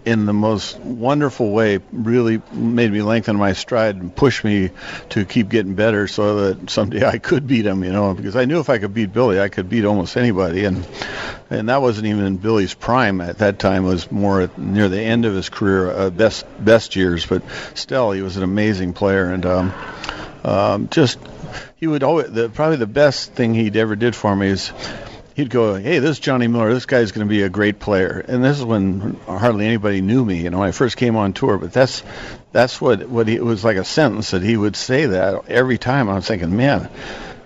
in 0.04 0.26
the 0.26 0.32
most 0.32 0.78
wonderful 0.78 1.50
way 1.50 1.80
really 1.92 2.40
made 2.52 2.92
me 2.92 3.02
lengthen 3.02 3.36
my 3.36 3.52
stride 3.52 3.96
and 3.96 4.14
push 4.14 4.44
me 4.44 4.70
to 5.10 5.24
keep 5.24 5.48
getting 5.48 5.74
better 5.74 6.06
so 6.06 6.52
that 6.52 6.70
someday 6.70 7.04
I 7.06 7.18
could 7.18 7.46
beat 7.46 7.66
him, 7.66 7.82
you 7.82 7.92
know, 7.92 8.14
because 8.14 8.36
I 8.36 8.44
knew 8.44 8.60
if 8.60 8.68
I 8.68 8.78
could 8.78 8.94
beat 8.94 9.12
Billy, 9.12 9.40
I 9.40 9.48
could 9.48 9.68
beat 9.68 9.84
almost 9.84 10.16
anybody. 10.16 10.64
And 10.64 10.86
and 11.50 11.68
that 11.68 11.82
wasn't 11.82 12.06
even 12.06 12.24
in 12.24 12.36
Billy's 12.36 12.74
prime 12.74 13.20
at 13.20 13.38
that 13.38 13.58
time. 13.58 13.84
It 13.84 13.88
was 13.88 14.10
more 14.10 14.50
near 14.56 14.88
the 14.88 15.00
end 15.00 15.24
of 15.24 15.34
his 15.34 15.48
career, 15.48 15.90
uh, 15.90 16.10
best 16.10 16.46
best 16.64 16.96
years, 16.96 17.26
but 17.26 17.42
still 17.74 18.12
he 18.12 18.22
was 18.22 18.36
an 18.36 18.42
amazing 18.42 18.92
player. 18.92 19.32
And 19.32 19.44
um 19.46 19.74
um 20.44 20.88
just 20.90 21.18
he 21.76 21.86
would 21.86 22.02
always 22.02 22.30
the 22.30 22.48
probably 22.48 22.76
the 22.76 22.86
best 22.86 23.32
thing 23.32 23.54
he'd 23.54 23.76
ever 23.76 23.96
did 23.96 24.14
for 24.14 24.34
me 24.34 24.48
is 24.48 24.72
he'd 25.34 25.50
go, 25.50 25.74
"Hey, 25.74 25.98
this 25.98 26.12
is 26.12 26.18
Johnny 26.18 26.46
Miller. 26.46 26.72
This 26.72 26.86
guy's 26.86 27.12
going 27.12 27.26
to 27.26 27.30
be 27.30 27.42
a 27.42 27.48
great 27.48 27.78
player." 27.78 28.24
And 28.26 28.42
this 28.42 28.58
is 28.58 28.64
when 28.64 29.18
hardly 29.26 29.66
anybody 29.66 30.00
knew 30.00 30.24
me, 30.24 30.42
you 30.42 30.50
know, 30.50 30.58
when 30.58 30.68
I 30.68 30.72
first 30.72 30.96
came 30.96 31.16
on 31.16 31.32
tour. 31.32 31.58
But 31.58 31.72
that's 31.72 32.02
that's 32.52 32.80
what 32.80 33.08
what 33.08 33.28
he, 33.28 33.36
it 33.36 33.44
was 33.44 33.64
like 33.64 33.76
a 33.76 33.84
sentence 33.84 34.30
that 34.30 34.42
he 34.42 34.56
would 34.56 34.76
say 34.76 35.06
that 35.06 35.48
every 35.48 35.78
time. 35.78 36.08
I 36.08 36.14
was 36.14 36.26
thinking, 36.26 36.56
man, 36.56 36.90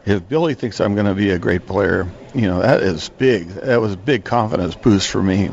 if 0.05 0.29
Billy 0.29 0.55
thinks 0.55 0.81
I'm 0.81 0.95
going 0.95 1.07
to 1.07 1.15
be 1.15 1.31
a 1.31 1.39
great 1.39 1.67
player, 1.67 2.09
you 2.35 2.43
know, 2.43 2.61
that 2.61 2.83
is 2.83 3.09
big. 3.09 3.49
That 3.49 3.81
was 3.81 3.93
a 3.93 3.97
big 3.97 4.25
confidence 4.25 4.75
boost 4.75 5.09
for 5.09 5.23
me. 5.23 5.51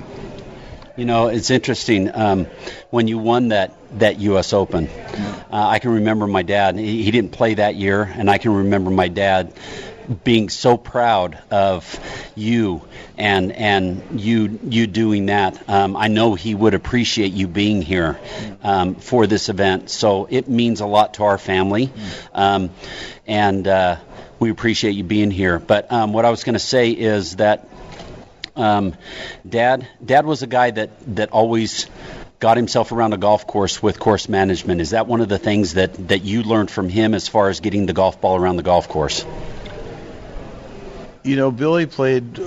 You 0.96 1.06
know, 1.06 1.28
it's 1.28 1.50
interesting 1.50 2.14
um, 2.14 2.46
when 2.92 3.08
you 3.08 3.18
won 3.18 3.48
that 3.48 3.74
that 3.98 4.20
U.S. 4.20 4.54
Open. 4.54 4.88
Uh, 4.88 5.68
I 5.68 5.80
can 5.80 5.92
remember 5.92 6.28
my 6.28 6.44
dad. 6.44 6.78
He, 6.78 7.04
he 7.04 7.12
didn't 7.12 7.32
play 7.32 7.56
that 7.56 7.76
year, 7.76 8.04
and 8.04 8.30
I 8.30 8.38
can 8.38 8.54
remember 8.54 8.92
my 8.92 9.08
dad 9.08 9.54
being 10.24 10.50
so 10.50 10.78
proud 10.78 11.38
of 11.52 12.00
you 12.36 12.82
and 13.18 13.52
and 13.52 14.20
you 14.20 14.60
you 14.68 14.88
doing 14.88 15.28
that. 15.28 15.70
Um, 15.70 15.96
I 15.96 16.08
know 16.08 16.36
he 16.36 16.56
would 16.56 16.74
appreciate 16.74 17.34
you 17.34 17.48
being 17.48 17.82
here 17.82 18.20
um, 18.64 18.96
for 18.96 19.28
this 19.28 19.50
event. 19.50 19.90
So 19.90 20.28
it 20.30 20.48
means 20.48 20.82
a 20.82 20.86
lot 20.86 21.16
to 21.16 21.24
our 21.24 21.38
family, 21.38 21.92
um, 22.34 22.70
and 23.28 23.68
uh, 23.68 23.98
we 24.40 24.50
appreciate 24.50 24.92
you 24.92 25.04
being 25.04 25.32
here. 25.32 25.60
But 25.60 25.92
um, 25.92 26.14
what 26.14 26.26
I 26.26 26.30
was 26.30 26.44
going 26.44 26.54
to 26.54 26.60
say 26.60 26.92
is 26.92 27.38
that 27.38 27.68
um, 28.56 28.96
Dad 29.48 29.88
Dad 30.04 30.26
was 30.26 30.44
a 30.44 30.48
guy 30.48 30.72
that 30.72 30.90
that 31.16 31.32
always 31.32 31.88
got 32.44 32.58
himself 32.58 32.92
around 32.92 33.14
a 33.14 33.18
golf 33.18 33.48
course 33.48 33.82
with 33.82 33.98
course 33.98 34.28
management. 34.28 34.82
Is 34.82 34.90
that 34.90 35.08
one 35.08 35.22
of 35.22 35.30
the 35.30 35.38
things 35.40 35.76
that, 35.76 36.10
that 36.10 36.24
you 36.24 36.44
learned 36.44 36.70
from 36.70 36.90
him 36.90 37.14
as 37.14 37.26
far 37.30 37.48
as 37.48 37.62
getting 37.62 37.86
the 37.86 37.94
golf 37.94 38.20
ball 38.20 38.36
around 38.36 38.58
the 38.58 38.64
golf 38.64 38.90
course? 38.90 39.26
You 41.24 41.36
know, 41.38 41.52
Billy 41.52 41.86
played 41.86 42.40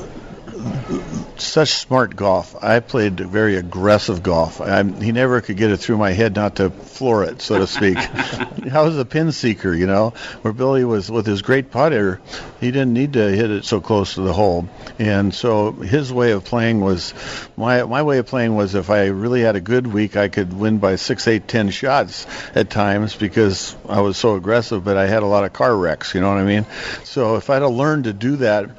such 1.38 1.70
smart 1.70 2.16
golf. 2.16 2.56
I 2.62 2.80
played 2.80 3.18
very 3.20 3.56
aggressive 3.56 4.22
golf. 4.22 4.60
I, 4.60 4.82
he 4.82 5.12
never 5.12 5.40
could 5.40 5.56
get 5.56 5.70
it 5.70 5.78
through 5.78 5.98
my 5.98 6.12
head 6.12 6.34
not 6.34 6.56
to 6.56 6.70
floor 6.70 7.24
it, 7.24 7.42
so 7.42 7.58
to 7.58 7.66
speak. 7.66 7.96
I 8.72 8.82
was 8.82 8.98
a 8.98 9.04
pin 9.04 9.32
seeker, 9.32 9.72
you 9.72 9.86
know, 9.86 10.10
where 10.42 10.52
Billy 10.52 10.84
was 10.84 11.10
with 11.10 11.26
his 11.26 11.42
great 11.42 11.70
putter. 11.70 12.20
He 12.60 12.70
didn't 12.70 12.94
need 12.94 13.14
to 13.14 13.28
hit 13.28 13.50
it 13.50 13.64
so 13.64 13.80
close 13.80 14.14
to 14.14 14.22
the 14.22 14.32
hole, 14.32 14.68
and 14.98 15.34
so 15.34 15.72
his 15.72 16.12
way 16.12 16.32
of 16.32 16.44
playing 16.44 16.80
was 16.80 17.12
my 17.56 17.84
my 17.84 18.02
way 18.02 18.18
of 18.18 18.26
playing 18.26 18.56
was 18.56 18.74
if 18.74 18.90
I 18.90 19.06
really 19.06 19.42
had 19.42 19.56
a 19.56 19.60
good 19.60 19.86
week, 19.86 20.16
I 20.16 20.28
could 20.28 20.52
win 20.52 20.78
by 20.78 20.96
six, 20.96 21.28
eight, 21.28 21.46
ten 21.46 21.70
shots 21.70 22.26
at 22.54 22.70
times 22.70 23.14
because 23.14 23.76
I 23.88 24.00
was 24.00 24.16
so 24.16 24.36
aggressive. 24.36 24.84
But 24.84 24.96
I 24.96 25.06
had 25.06 25.22
a 25.22 25.26
lot 25.26 25.44
of 25.44 25.52
car 25.52 25.76
wrecks, 25.76 26.14
you 26.14 26.20
know 26.20 26.30
what 26.30 26.38
I 26.38 26.44
mean? 26.44 26.66
So 27.04 27.36
if 27.36 27.50
I'd 27.50 27.62
have 27.62 27.72
learned 27.72 28.04
to 28.04 28.12
do 28.12 28.36
that, 28.36 28.70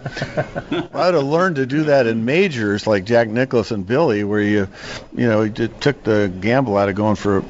I'd 0.94 1.14
have 1.14 1.24
learned 1.24 1.58
to 1.58 1.67
do 1.68 1.84
that 1.86 2.08
in 2.08 2.26
majors 2.26 2.88
like 2.88 3.06
Jack 3.06 3.28
Nicklaus 3.28 3.72
and 3.72 3.86
Billy, 3.86 4.24
where 4.24 4.42
you, 4.42 4.68
you 5.16 5.28
know, 5.28 5.44
you 5.44 5.68
took 5.68 6.04
the 6.04 6.32
gamble 6.40 6.78
out 6.78 6.90
of 6.90 6.96
going 6.96 7.16
for, 7.16 7.44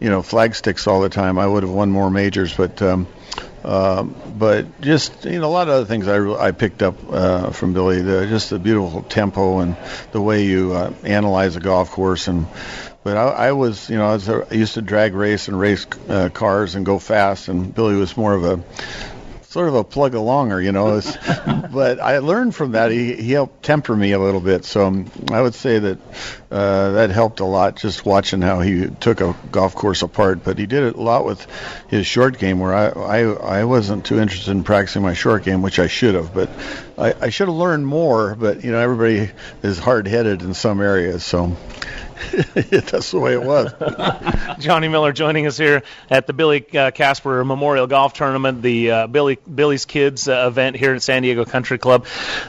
you 0.00 0.10
know, 0.10 0.22
flag 0.22 0.54
sticks 0.54 0.86
all 0.86 1.00
the 1.00 1.08
time. 1.08 1.38
I 1.38 1.46
would 1.46 1.62
have 1.62 1.72
won 1.72 1.90
more 1.90 2.10
majors, 2.10 2.54
but. 2.56 2.80
Um, 2.82 3.06
uh, 3.64 4.02
but 4.02 4.82
just 4.82 5.24
you 5.24 5.40
know 5.40 5.46
a 5.46 5.50
lot 5.50 5.68
of 5.68 5.74
other 5.74 5.84
things 5.86 6.06
I, 6.06 6.18
I 6.18 6.52
picked 6.52 6.82
up 6.82 6.96
uh, 7.10 7.50
from 7.50 7.72
Billy, 7.72 8.02
the, 8.02 8.26
just 8.26 8.50
the 8.50 8.58
beautiful 8.58 9.02
tempo 9.02 9.60
and 9.60 9.74
the 10.12 10.20
way 10.20 10.44
you 10.44 10.74
uh, 10.74 10.92
analyze 11.02 11.56
a 11.56 11.60
golf 11.60 11.90
course 11.90 12.28
and. 12.28 12.46
But 13.02 13.18
I, 13.18 13.48
I 13.48 13.52
was, 13.52 13.90
you 13.90 13.98
know, 13.98 14.06
I, 14.06 14.14
was, 14.14 14.30
I 14.30 14.54
used 14.54 14.74
to 14.74 14.82
drag 14.82 15.12
race 15.12 15.48
and 15.48 15.60
race 15.60 15.86
uh, 16.08 16.30
cars 16.30 16.74
and 16.74 16.86
go 16.86 16.98
fast, 16.98 17.48
and 17.48 17.74
Billy 17.74 17.96
was 17.96 18.16
more 18.16 18.32
of 18.32 18.44
a 18.44 18.64
sort 19.54 19.68
of 19.68 19.76
a 19.76 19.84
plug 19.84 20.14
alonger, 20.14 20.62
you 20.62 20.72
know. 20.72 21.00
but 21.72 22.00
I 22.00 22.18
learned 22.18 22.56
from 22.56 22.72
that. 22.72 22.90
He, 22.90 23.14
he 23.14 23.30
helped 23.30 23.62
temper 23.62 23.94
me 23.94 24.10
a 24.10 24.18
little 24.18 24.40
bit. 24.40 24.64
So 24.64 24.84
um, 24.84 25.08
I 25.30 25.40
would 25.40 25.54
say 25.54 25.78
that 25.78 25.98
uh, 26.50 26.90
that 26.90 27.10
helped 27.10 27.38
a 27.38 27.44
lot 27.44 27.76
just 27.76 28.04
watching 28.04 28.42
how 28.42 28.58
he 28.60 28.88
took 28.88 29.20
a 29.20 29.36
golf 29.52 29.76
course 29.76 30.02
apart. 30.02 30.42
But 30.42 30.58
he 30.58 30.66
did 30.66 30.82
it 30.82 30.96
a 30.96 31.00
lot 31.00 31.24
with 31.24 31.46
his 31.88 32.04
short 32.04 32.36
game, 32.38 32.58
where 32.58 32.74
I, 32.74 32.88
I, 32.88 33.20
I 33.60 33.64
wasn't 33.64 34.04
too 34.04 34.18
interested 34.18 34.50
in 34.50 34.64
practicing 34.64 35.02
my 35.02 35.14
short 35.14 35.44
game, 35.44 35.62
which 35.62 35.78
I 35.78 35.86
should 35.86 36.16
have. 36.16 36.34
But 36.34 36.50
I, 36.98 37.14
I 37.20 37.28
should 37.30 37.46
have 37.46 37.56
learned 37.56 37.86
more. 37.86 38.34
But, 38.34 38.64
you 38.64 38.72
know, 38.72 38.80
everybody 38.80 39.30
is 39.62 39.78
hard 39.78 40.08
headed 40.08 40.42
in 40.42 40.52
some 40.52 40.80
areas. 40.80 41.24
So. 41.24 41.56
That's 42.54 43.10
the 43.10 43.18
way 43.18 43.34
it 43.34 43.42
was. 43.42 43.72
Johnny 44.58 44.88
Miller 44.88 45.12
joining 45.12 45.46
us 45.46 45.56
here 45.56 45.82
at 46.10 46.26
the 46.26 46.32
Billy 46.32 46.64
uh, 46.76 46.90
Casper 46.90 47.44
Memorial 47.44 47.86
Golf 47.86 48.12
Tournament, 48.14 48.62
the 48.62 48.90
uh, 48.90 49.06
Billy 49.06 49.38
Billy's 49.52 49.84
Kids 49.84 50.28
uh, 50.28 50.46
event 50.48 50.76
here 50.76 50.94
at 50.94 51.02
San 51.02 51.22
Diego 51.22 51.44
Country 51.44 51.78
Club. 51.78 52.06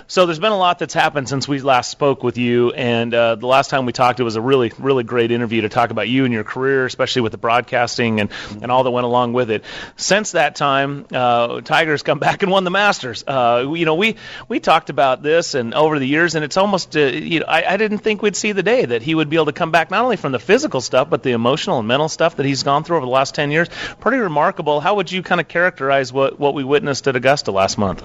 So 0.07 0.25
there's 0.25 0.39
been 0.39 0.51
a 0.51 0.57
lot 0.57 0.79
that's 0.79 0.93
happened 0.93 1.29
since 1.29 1.47
we 1.47 1.59
last 1.59 1.91
spoke 1.91 2.23
with 2.23 2.37
you, 2.37 2.71
and 2.71 3.13
uh, 3.13 3.35
the 3.35 3.47
last 3.47 3.69
time 3.69 3.85
we 3.85 3.93
talked, 3.93 4.19
it 4.19 4.23
was 4.23 4.35
a 4.35 4.41
really 4.41 4.71
really 4.79 5.03
great 5.03 5.31
interview 5.31 5.61
to 5.61 5.69
talk 5.69 5.89
about 5.91 6.07
you 6.07 6.25
and 6.25 6.33
your 6.33 6.43
career, 6.43 6.85
especially 6.85 7.21
with 7.21 7.31
the 7.31 7.37
broadcasting 7.37 8.19
and 8.19 8.31
and 8.61 8.71
all 8.71 8.83
that 8.83 8.91
went 8.91 9.05
along 9.05 9.33
with 9.33 9.51
it. 9.51 9.63
Since 9.97 10.31
that 10.31 10.55
time, 10.55 11.05
uh, 11.11 11.61
Tiger's 11.61 12.03
come 12.03 12.19
back 12.19 12.43
and 12.43 12.51
won 12.51 12.63
the 12.63 12.71
Masters. 12.71 13.23
Uh, 13.25 13.71
you 13.75 13.85
know, 13.85 13.95
we 13.95 14.15
we 14.47 14.59
talked 14.59 14.89
about 14.89 15.21
this 15.21 15.53
and 15.53 15.73
over 15.73 15.99
the 15.99 16.07
years, 16.07 16.35
and 16.35 16.43
it's 16.45 16.57
almost 16.57 16.95
you 16.95 17.39
know 17.41 17.45
I, 17.47 17.73
I 17.73 17.77
didn't 17.77 17.99
think 17.99 18.21
we'd 18.21 18.35
see 18.35 18.51
the 18.51 18.63
day 18.63 18.85
that 18.85 19.01
he 19.01 19.15
would 19.15 19.29
be 19.29 19.35
able 19.37 19.47
to 19.47 19.53
come 19.53 19.64
back 19.71 19.91
not 19.91 20.03
only 20.03 20.17
from 20.17 20.31
the 20.31 20.39
physical 20.39 20.81
stuff 20.81 21.09
but 21.09 21.23
the 21.23 21.31
emotional 21.31 21.79
and 21.79 21.87
mental 21.87 22.09
stuff 22.09 22.37
that 22.37 22.45
he's 22.45 22.63
gone 22.63 22.83
through 22.83 22.97
over 22.97 23.05
the 23.05 23.11
last 23.11 23.35
10 23.35 23.51
years. 23.51 23.69
Pretty 23.99 24.17
remarkable. 24.17 24.79
How 24.79 24.95
would 24.95 25.11
you 25.11 25.23
kind 25.23 25.41
of 25.41 25.47
characterize 25.47 26.11
what 26.11 26.39
what 26.39 26.53
we 26.53 26.63
witnessed 26.63 27.07
at 27.07 27.15
Augusta 27.15 27.51
last 27.51 27.77
month? 27.77 28.03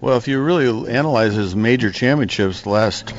Well, 0.00 0.18
if 0.18 0.28
you 0.28 0.42
really 0.42 0.90
analyze 0.90 1.34
his 1.34 1.56
major 1.56 1.90
championships, 1.90 2.62
the 2.62 2.70
last 2.70 3.14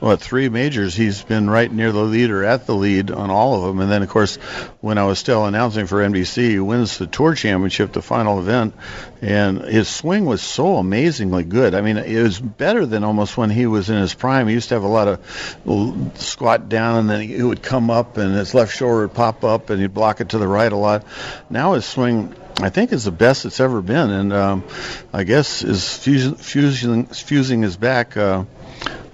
what 0.00 0.20
three 0.20 0.48
majors, 0.48 0.94
he's 0.94 1.22
been 1.22 1.50
right 1.50 1.70
near 1.70 1.90
the 1.90 2.02
lead 2.02 2.30
or 2.30 2.44
at 2.44 2.66
the 2.66 2.74
lead 2.74 3.10
on 3.10 3.30
all 3.30 3.54
of 3.56 3.62
them. 3.62 3.80
And 3.80 3.90
then, 3.90 4.02
of 4.02 4.08
course, 4.08 4.36
when 4.80 4.96
I 4.96 5.04
was 5.04 5.18
still 5.18 5.44
announcing 5.44 5.86
for 5.86 5.98
NBC, 5.98 6.50
he 6.50 6.60
wins 6.60 6.98
the 6.98 7.06
Tour 7.06 7.34
Championship, 7.34 7.92
the 7.92 8.02
final 8.02 8.38
event, 8.38 8.74
and 9.20 9.60
his 9.60 9.88
swing 9.88 10.24
was 10.24 10.40
so 10.40 10.76
amazingly 10.76 11.42
good. 11.42 11.74
I 11.74 11.80
mean, 11.80 11.96
it 11.96 12.22
was 12.22 12.38
better 12.38 12.86
than 12.86 13.02
almost 13.02 13.36
when 13.36 13.50
he 13.50 13.66
was 13.66 13.90
in 13.90 13.96
his 13.96 14.14
prime. 14.14 14.46
He 14.46 14.54
used 14.54 14.68
to 14.68 14.76
have 14.76 14.84
a 14.84 14.88
lot 14.88 15.08
of 15.08 16.12
squat 16.14 16.68
down, 16.68 17.00
and 17.00 17.10
then 17.10 17.20
he 17.22 17.42
would 17.42 17.62
come 17.62 17.90
up, 17.90 18.16
and 18.18 18.34
his 18.34 18.54
left 18.54 18.76
shoulder 18.76 19.02
would 19.02 19.14
pop 19.14 19.42
up, 19.42 19.70
and 19.70 19.80
he'd 19.80 19.94
block 19.94 20.20
it 20.20 20.30
to 20.30 20.38
the 20.38 20.48
right 20.48 20.70
a 20.70 20.76
lot. 20.76 21.04
Now 21.50 21.72
his 21.72 21.84
swing 21.84 22.34
I 22.60 22.70
think 22.70 22.92
is 22.92 23.04
the 23.04 23.12
best 23.12 23.44
it's 23.44 23.60
ever 23.60 23.80
been, 23.80 24.10
and 24.10 24.32
um, 24.32 24.64
I 25.12 25.22
guess 25.22 25.62
is 25.62 25.96
fusing, 25.96 26.34
fusing, 26.34 27.06
fusing 27.06 27.62
his 27.62 27.76
back. 27.76 28.16
Uh, 28.16 28.44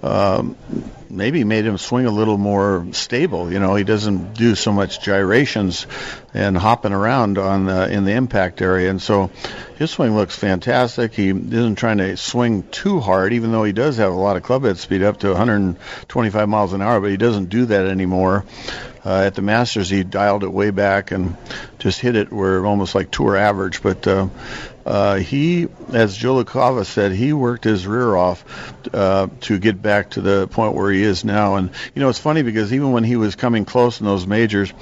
um, 0.02 0.56
maybe 1.08 1.44
made 1.44 1.64
him 1.64 1.78
swing 1.78 2.06
a 2.06 2.10
little 2.10 2.36
more 2.36 2.86
stable. 2.92 3.52
You 3.52 3.58
know, 3.58 3.74
he 3.74 3.84
doesn't 3.84 4.34
do 4.34 4.54
so 4.54 4.72
much 4.72 5.00
gyrations 5.00 5.86
and 6.34 6.56
hopping 6.56 6.92
around 6.92 7.38
on 7.38 7.68
uh, 7.68 7.86
in 7.86 8.04
the 8.04 8.12
impact 8.12 8.60
area, 8.60 8.90
and 8.90 9.00
so 9.00 9.30
his 9.78 9.90
swing 9.90 10.14
looks 10.14 10.36
fantastic. 10.36 11.14
He 11.14 11.28
isn't 11.30 11.76
trying 11.76 11.98
to 11.98 12.16
swing 12.16 12.64
too 12.64 13.00
hard, 13.00 13.32
even 13.32 13.52
though 13.52 13.64
he 13.64 13.72
does 13.72 13.96
have 13.96 14.12
a 14.12 14.16
lot 14.16 14.36
of 14.36 14.42
club 14.42 14.64
head 14.64 14.78
speed 14.78 15.02
up 15.02 15.20
to 15.20 15.28
125 15.28 16.48
miles 16.48 16.72
an 16.72 16.82
hour, 16.82 17.00
but 17.00 17.10
he 17.10 17.16
doesn't 17.16 17.48
do 17.48 17.66
that 17.66 17.86
anymore. 17.86 18.44
Uh, 19.06 19.24
at 19.26 19.34
the 19.34 19.42
Masters, 19.42 19.90
he 19.90 20.02
dialed 20.02 20.44
it 20.44 20.52
way 20.52 20.70
back 20.70 21.10
and 21.10 21.36
just 21.78 22.00
hit 22.00 22.16
it 22.16 22.32
where 22.32 22.64
almost 22.64 22.94
like 22.94 23.10
tour 23.10 23.36
average. 23.36 23.82
But 23.82 24.06
uh, 24.06 24.28
uh, 24.86 25.16
he, 25.16 25.68
as 25.92 26.18
LaCava 26.18 26.84
said, 26.84 27.12
he 27.12 27.32
worked 27.32 27.64
his 27.64 27.86
rear 27.86 28.14
off 28.16 28.44
uh, 28.92 29.28
to 29.40 29.58
get 29.58 29.80
back 29.80 30.10
to 30.10 30.20
the 30.20 30.46
point 30.48 30.74
where 30.74 30.90
he 30.90 31.02
is 31.02 31.24
now. 31.24 31.54
And 31.54 31.70
you 31.94 32.02
know, 32.02 32.08
it's 32.10 32.18
funny 32.18 32.42
because 32.42 32.72
even 32.72 32.92
when 32.92 33.04
he 33.04 33.16
was 33.16 33.34
coming 33.34 33.64
close 33.64 34.00
in 34.00 34.06
those 34.06 34.26
majors, 34.26 34.72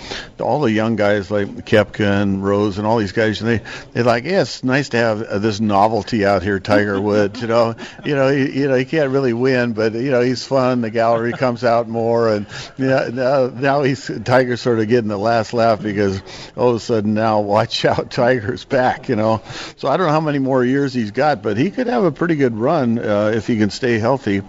all 0.41 0.61
the 0.61 0.73
young 0.73 0.97
guys 0.97 1.31
like 1.31 1.47
Koepka 1.49 2.23
and 2.23 2.45
Rose 2.45 2.79
and 2.79 2.87
all 2.87 2.99
these 2.99 3.13
guys, 3.13 3.39
they 3.39 3.61
they're 3.93 4.03
like, 4.03 4.25
yeah, 4.25 4.43
it's 4.43 4.65
nice 4.65 4.89
to 4.91 4.97
have 4.97 5.23
uh, 5.23 5.39
this 5.39 5.61
novelty 5.61 6.27
out 6.27 6.43
here, 6.43 6.59
Tiger 6.59 7.01
Woods. 7.01 7.41
you 7.41 7.47
know, 7.47 7.77
you 8.05 8.17
know, 8.17 8.29
he, 8.29 8.61
you 8.61 8.69
know, 8.69 8.75
he 8.75 8.85
can't 8.85 9.11
really 9.11 9.33
win, 9.33 9.73
but 9.73 9.93
you 9.93 10.11
know, 10.11 10.21
he's 10.21 10.45
fun. 10.45 10.81
The 10.81 10.91
gallery 10.91 11.33
comes 11.33 11.63
out 11.63 11.89
more, 11.89 12.29
and 12.29 12.47
you 12.77 12.87
know, 12.87 13.09
now 13.09 13.47
now 13.47 13.83
he's 13.83 14.11
Tiger's 14.25 14.61
sort 14.61 14.81
of 14.81 14.89
getting 14.89 15.09
the 15.09 15.19
last 15.19 15.53
laugh 15.53 15.81
because 15.81 16.21
all 16.57 16.71
of 16.71 16.77
a 16.77 16.81
sudden 16.81 17.15
now, 17.15 17.41
watch 17.41 17.85
out, 17.85 18.11
Tiger's 18.11 18.65
back. 18.65 19.09
You 19.09 19.15
know, 19.15 19.43
so 19.77 19.92
I 19.93 19.99
don't 19.99 20.07
know 20.07 20.13
how 20.13 20.21
many 20.21 20.39
more 20.39 20.65
years 20.65 20.95
he's 20.95 21.11
got, 21.11 21.43
but 21.43 21.59
he 21.59 21.71
could 21.71 21.87
have 21.87 22.05
a 22.05 22.11
pretty 22.11 22.37
good 22.37 22.57
run 22.57 22.99
uh, 22.99 23.33
if 23.35 23.47
he 23.47 23.59
can 23.59 23.69
stay 23.69 23.99
healthy. 23.99 24.41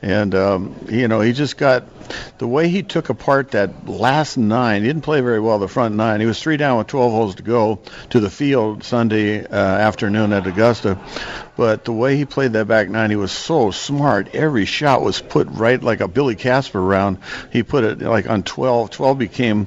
And 0.00 0.34
um, 0.34 0.74
you 0.88 1.06
know, 1.06 1.20
he 1.20 1.34
just 1.34 1.58
got 1.58 1.95
the 2.38 2.46
way 2.46 2.68
he 2.68 2.82
took 2.82 3.08
apart 3.08 3.52
that 3.52 3.88
last 3.88 4.36
nine. 4.36 4.82
He 4.82 4.88
didn't 4.88 5.02
play 5.02 5.20
very 5.20 5.40
well 5.40 5.58
the 5.58 5.68
front 5.68 5.94
nine. 5.94 6.20
He 6.20 6.26
was 6.26 6.40
three 6.40 6.56
down 6.56 6.78
with 6.78 6.86
12 6.88 7.12
holes 7.12 7.34
to 7.36 7.42
go 7.42 7.80
to 8.10 8.20
the 8.20 8.30
field 8.30 8.84
Sunday 8.84 9.44
uh, 9.44 9.56
afternoon 9.56 10.32
at 10.32 10.46
Augusta. 10.46 10.98
But 11.56 11.84
the 11.84 11.92
way 11.92 12.16
he 12.16 12.26
played 12.26 12.52
that 12.52 12.68
back 12.68 12.90
nine, 12.90 13.10
he 13.10 13.16
was 13.16 13.32
so 13.32 13.70
smart. 13.70 14.34
Every 14.34 14.66
shot 14.66 15.02
was 15.02 15.20
put 15.20 15.48
right 15.48 15.82
like 15.82 16.00
a 16.00 16.08
Billy 16.08 16.36
Casper 16.36 16.80
round. 16.80 17.18
He 17.50 17.62
put 17.62 17.84
it 17.84 18.02
like 18.02 18.28
on 18.28 18.42
12. 18.42 18.90
12 18.90 19.18
became 19.18 19.66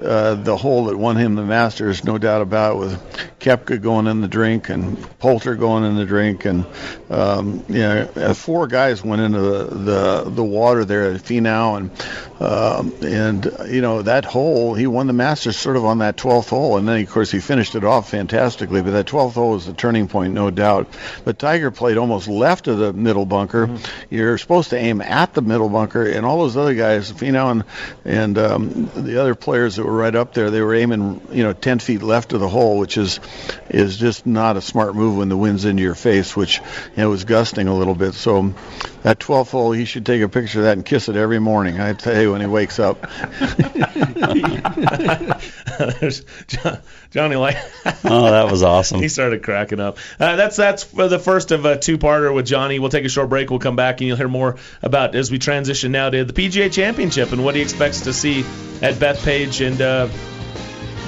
uh, 0.00 0.34
the 0.34 0.56
hole 0.56 0.86
that 0.86 0.96
won 0.96 1.16
him 1.16 1.34
the 1.34 1.44
Masters, 1.44 2.04
no 2.04 2.18
doubt 2.18 2.42
about 2.42 2.76
it, 2.76 2.78
with 2.78 3.38
Koepka 3.40 3.80
going 3.80 4.06
in 4.06 4.20
the 4.20 4.28
drink 4.28 4.68
and 4.68 5.00
Poulter 5.18 5.54
going 5.54 5.84
in 5.84 5.96
the 5.96 6.04
drink, 6.04 6.44
and 6.44 6.66
um, 7.10 7.64
you 7.68 7.78
know, 7.78 8.08
uh, 8.16 8.34
four 8.34 8.66
guys 8.66 9.04
went 9.04 9.22
into 9.22 9.40
the 9.40 9.64
the, 9.64 10.30
the 10.30 10.44
water 10.44 10.84
there 10.84 11.10
at 11.10 11.20
Finau, 11.64 11.76
and 11.76 11.90
um, 12.40 12.92
and 13.02 13.72
you 13.72 13.80
know 13.80 14.02
that 14.02 14.24
hole, 14.24 14.74
he 14.74 14.86
won 14.86 15.06
the 15.06 15.12
Masters 15.12 15.56
sort 15.56 15.76
of 15.76 15.84
on 15.84 15.98
that 15.98 16.16
12th 16.16 16.48
hole, 16.48 16.76
and 16.76 16.88
then 16.88 17.00
of 17.00 17.10
course 17.10 17.30
he 17.30 17.40
finished 17.40 17.74
it 17.74 17.84
off 17.84 18.10
fantastically. 18.10 18.82
But 18.82 18.92
that 18.92 19.06
12th 19.06 19.34
hole 19.34 19.52
was 19.52 19.66
the 19.66 19.72
turning 19.72 20.08
point, 20.08 20.34
no 20.34 20.50
doubt. 20.50 20.88
But 21.24 21.38
Tiger 21.38 21.70
played 21.70 21.96
almost 21.96 22.28
left 22.28 22.68
of 22.68 22.78
the 22.78 22.92
middle 22.92 23.26
bunker. 23.26 23.68
Mm-hmm. 23.68 24.14
You're 24.14 24.38
supposed 24.38 24.70
to 24.70 24.76
aim 24.76 25.00
at 25.00 25.34
the 25.34 25.42
middle 25.42 25.68
bunker, 25.68 26.04
and 26.04 26.26
all 26.26 26.40
those 26.40 26.56
other 26.56 26.74
guys, 26.74 27.12
Finau 27.12 27.50
and 27.50 27.64
and 28.04 28.38
um, 28.38 28.90
the 28.94 29.20
other 29.20 29.34
players 29.34 29.76
that 29.76 29.84
were 29.84 29.96
right 29.96 30.14
up 30.14 30.34
there, 30.34 30.50
they 30.50 30.60
were 30.60 30.74
aiming 30.74 31.20
you 31.30 31.44
know 31.44 31.52
10 31.52 31.78
feet 31.78 32.02
left 32.02 32.32
of 32.32 32.40
the 32.40 32.48
hole, 32.48 32.78
which 32.78 32.98
is 32.98 33.20
is 33.70 33.96
just 33.96 34.26
not 34.26 34.56
a 34.56 34.60
smart 34.60 34.94
move 34.94 35.18
when 35.18 35.28
the 35.28 35.36
wind's 35.36 35.64
into 35.64 35.82
your 35.82 35.94
face, 35.94 36.36
which 36.36 36.58
you 36.58 37.02
know 37.02 37.10
was 37.10 37.24
gusting 37.24 37.68
a 37.68 37.74
little 37.74 37.94
bit. 37.94 38.14
So 38.14 38.54
that 39.04 39.18
12th 39.18 39.50
hole, 39.50 39.72
he 39.72 39.84
should 39.84 40.06
take 40.06 40.22
a 40.22 40.28
picture 40.28 40.60
of 40.60 40.64
that 40.64 40.72
and 40.72 40.84
kiss 40.84 41.08
it 41.08 41.16
every 41.16 41.38
morning. 41.38 41.53
I 41.62 41.92
tell 41.92 42.20
you 42.20 42.32
when 42.32 42.40
he 42.40 42.46
wakes 42.46 42.78
up. 42.78 43.00
Johnny 47.10 47.36
like. 47.36 47.56
oh, 48.04 48.30
that 48.30 48.48
was 48.50 48.62
awesome. 48.62 49.00
he 49.00 49.08
started 49.08 49.42
cracking 49.42 49.80
up. 49.80 49.98
Uh, 50.18 50.36
that's 50.36 50.56
that's 50.56 50.84
the 50.84 51.18
first 51.18 51.52
of 51.52 51.64
a 51.64 51.78
two-parter 51.78 52.34
with 52.34 52.46
Johnny. 52.46 52.78
We'll 52.78 52.90
take 52.90 53.04
a 53.04 53.08
short 53.08 53.28
break. 53.28 53.50
We'll 53.50 53.60
come 53.60 53.76
back 53.76 54.00
and 54.00 54.08
you'll 54.08 54.16
hear 54.16 54.28
more 54.28 54.56
about 54.82 55.14
as 55.14 55.30
we 55.30 55.38
transition 55.38 55.92
now 55.92 56.10
to 56.10 56.24
the 56.24 56.32
PGA 56.32 56.72
Championship 56.72 57.32
and 57.32 57.44
what 57.44 57.54
he 57.54 57.62
expects 57.62 58.02
to 58.02 58.12
see 58.12 58.40
at 58.82 58.94
Bethpage 58.94 59.66
and 59.66 59.80
uh, 59.80 60.08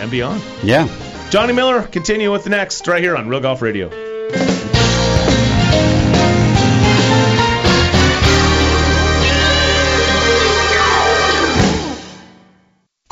and 0.00 0.10
beyond. 0.10 0.42
Yeah. 0.62 0.88
Johnny 1.30 1.52
Miller, 1.52 1.82
continue 1.82 2.30
with 2.30 2.44
the 2.44 2.50
next 2.50 2.86
right 2.86 3.02
here 3.02 3.16
on 3.16 3.28
Real 3.28 3.40
Golf 3.40 3.62
Radio. 3.62 4.15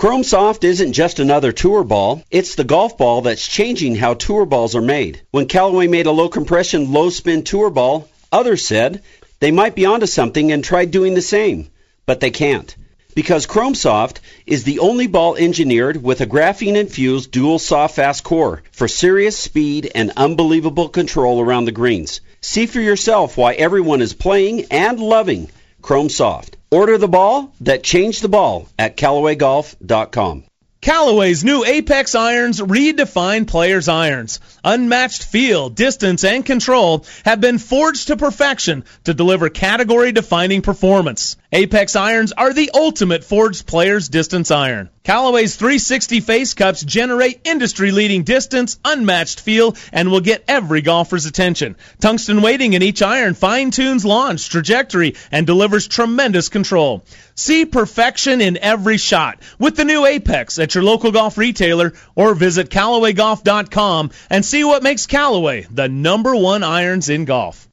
Chrome 0.04 0.22
Soft 0.22 0.64
isn't 0.64 0.92
just 0.92 1.18
another 1.18 1.50
tour 1.50 1.82
ball, 1.82 2.22
it's 2.30 2.56
the 2.56 2.62
golf 2.62 2.98
ball 2.98 3.22
that's 3.22 3.48
changing 3.48 3.94
how 3.94 4.12
tour 4.12 4.44
balls 4.44 4.76
are 4.76 4.82
made. 4.82 5.22
When 5.30 5.46
Callaway 5.46 5.86
made 5.86 6.04
a 6.04 6.10
low 6.10 6.28
compression, 6.28 6.92
low 6.92 7.08
spin 7.08 7.42
tour 7.42 7.70
ball, 7.70 8.06
others 8.30 8.66
said 8.66 9.00
they 9.40 9.50
might 9.50 9.74
be 9.74 9.86
onto 9.86 10.04
something 10.04 10.52
and 10.52 10.62
tried 10.62 10.90
doing 10.90 11.14
the 11.14 11.22
same, 11.22 11.70
but 12.04 12.20
they 12.20 12.30
can't. 12.30 12.76
Because 13.14 13.46
Chrome 13.46 13.74
Soft 13.74 14.20
is 14.44 14.64
the 14.64 14.80
only 14.80 15.06
ball 15.06 15.36
engineered 15.36 16.02
with 16.02 16.20
a 16.20 16.26
graphene 16.26 16.76
infused 16.76 17.30
dual 17.30 17.58
soft 17.58 17.96
fast 17.96 18.24
core 18.24 18.62
for 18.72 18.86
serious 18.86 19.38
speed 19.38 19.90
and 19.94 20.12
unbelievable 20.18 20.90
control 20.90 21.40
around 21.40 21.64
the 21.64 21.72
greens. 21.72 22.20
See 22.42 22.66
for 22.66 22.82
yourself 22.82 23.38
why 23.38 23.54
everyone 23.54 24.02
is 24.02 24.12
playing 24.12 24.66
and 24.70 25.00
loving 25.00 25.50
Chrome 25.80 26.10
Soft. 26.10 26.58
Order 26.74 26.98
the 26.98 27.06
ball 27.06 27.54
that 27.60 27.84
changed 27.84 28.20
the 28.20 28.28
ball 28.28 28.66
at 28.76 28.96
CallawayGolf.com. 28.96 30.42
Callaway's 30.80 31.44
new 31.44 31.64
Apex 31.64 32.16
irons 32.16 32.60
redefine 32.60 33.46
players' 33.46 33.87
irons. 33.87 34.40
Unmatched 34.64 35.22
feel, 35.22 35.70
distance, 35.70 36.24
and 36.24 36.44
control 36.44 37.06
have 37.24 37.40
been 37.40 37.58
forged 37.58 38.08
to 38.08 38.16
perfection 38.16 38.84
to 39.04 39.14
deliver 39.14 39.50
category 39.50 40.10
defining 40.10 40.62
performance. 40.62 41.37
Apex 41.54 41.94
irons 41.94 42.32
are 42.32 42.52
the 42.52 42.72
ultimate 42.74 43.22
forged 43.22 43.64
player's 43.64 44.08
distance 44.08 44.50
iron. 44.50 44.90
Callaway's 45.04 45.54
360 45.54 46.18
face 46.18 46.52
cups 46.52 46.82
generate 46.82 47.42
industry 47.44 47.92
leading 47.92 48.24
distance, 48.24 48.76
unmatched 48.84 49.38
feel, 49.38 49.76
and 49.92 50.10
will 50.10 50.20
get 50.20 50.42
every 50.48 50.82
golfer's 50.82 51.26
attention. 51.26 51.76
Tungsten 52.00 52.42
weighting 52.42 52.72
in 52.72 52.83
each 52.83 53.02
iron 53.02 53.35
fine 53.35 53.70
tunes 53.70 54.04
launch, 54.04 54.48
trajectory, 54.48 55.14
and 55.31 55.46
delivers 55.46 55.87
tremendous 55.87 56.48
control. 56.48 57.04
See 57.37 57.66
perfection 57.66 58.40
in 58.40 58.56
every 58.56 58.96
shot 58.96 59.38
with 59.56 59.76
the 59.76 59.85
new 59.85 60.04
Apex 60.06 60.58
at 60.58 60.74
your 60.74 60.83
local 60.83 61.12
golf 61.12 61.38
retailer 61.38 61.92
or 62.16 62.35
visit 62.35 62.68
CallawayGolf.com 62.68 64.10
and 64.29 64.44
see 64.44 64.64
what 64.64 64.83
makes 64.83 65.06
Callaway 65.06 65.68
the 65.70 65.88
number 65.88 66.35
one 66.35 66.64
irons 66.64 67.08
in 67.08 67.26
golf. 67.26 67.68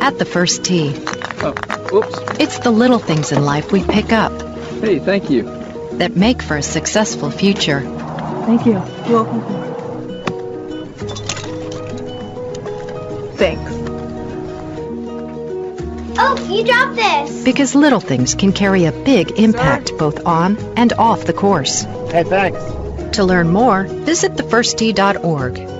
At 0.00 0.18
the 0.18 0.24
first 0.24 0.64
tee. 0.64 0.94
Oh, 1.38 1.54
oops. 1.92 2.40
It's 2.40 2.58
the 2.60 2.70
little 2.70 2.98
things 2.98 3.32
in 3.32 3.44
life 3.44 3.72
we 3.72 3.84
pick 3.84 4.12
up 4.12 4.46
Hey, 4.80 4.98
thank 4.98 5.30
you. 5.30 5.44
That 5.94 6.16
make 6.16 6.42
for 6.42 6.58
a 6.58 6.62
successful 6.62 7.30
future. 7.30 7.80
Thank 7.80 8.66
you. 8.66 8.72
You're 9.08 9.24
welcome. 9.24 9.40
Thanks. 13.36 13.72
Oh, 16.18 16.48
you 16.50 16.64
dropped 16.64 16.96
this. 16.96 17.42
Because 17.42 17.74
little 17.74 18.00
things 18.00 18.34
can 18.34 18.52
carry 18.52 18.84
a 18.84 18.92
big 18.92 19.38
impact 19.38 19.92
both 19.98 20.26
on 20.26 20.58
and 20.76 20.92
off 20.92 21.24
the 21.24 21.32
course. 21.32 21.82
Hey, 21.82 22.24
thanks. 22.24 23.16
To 23.16 23.24
learn 23.24 23.48
more, 23.48 23.84
visit 23.84 24.32
thefirst.org. 24.32 25.75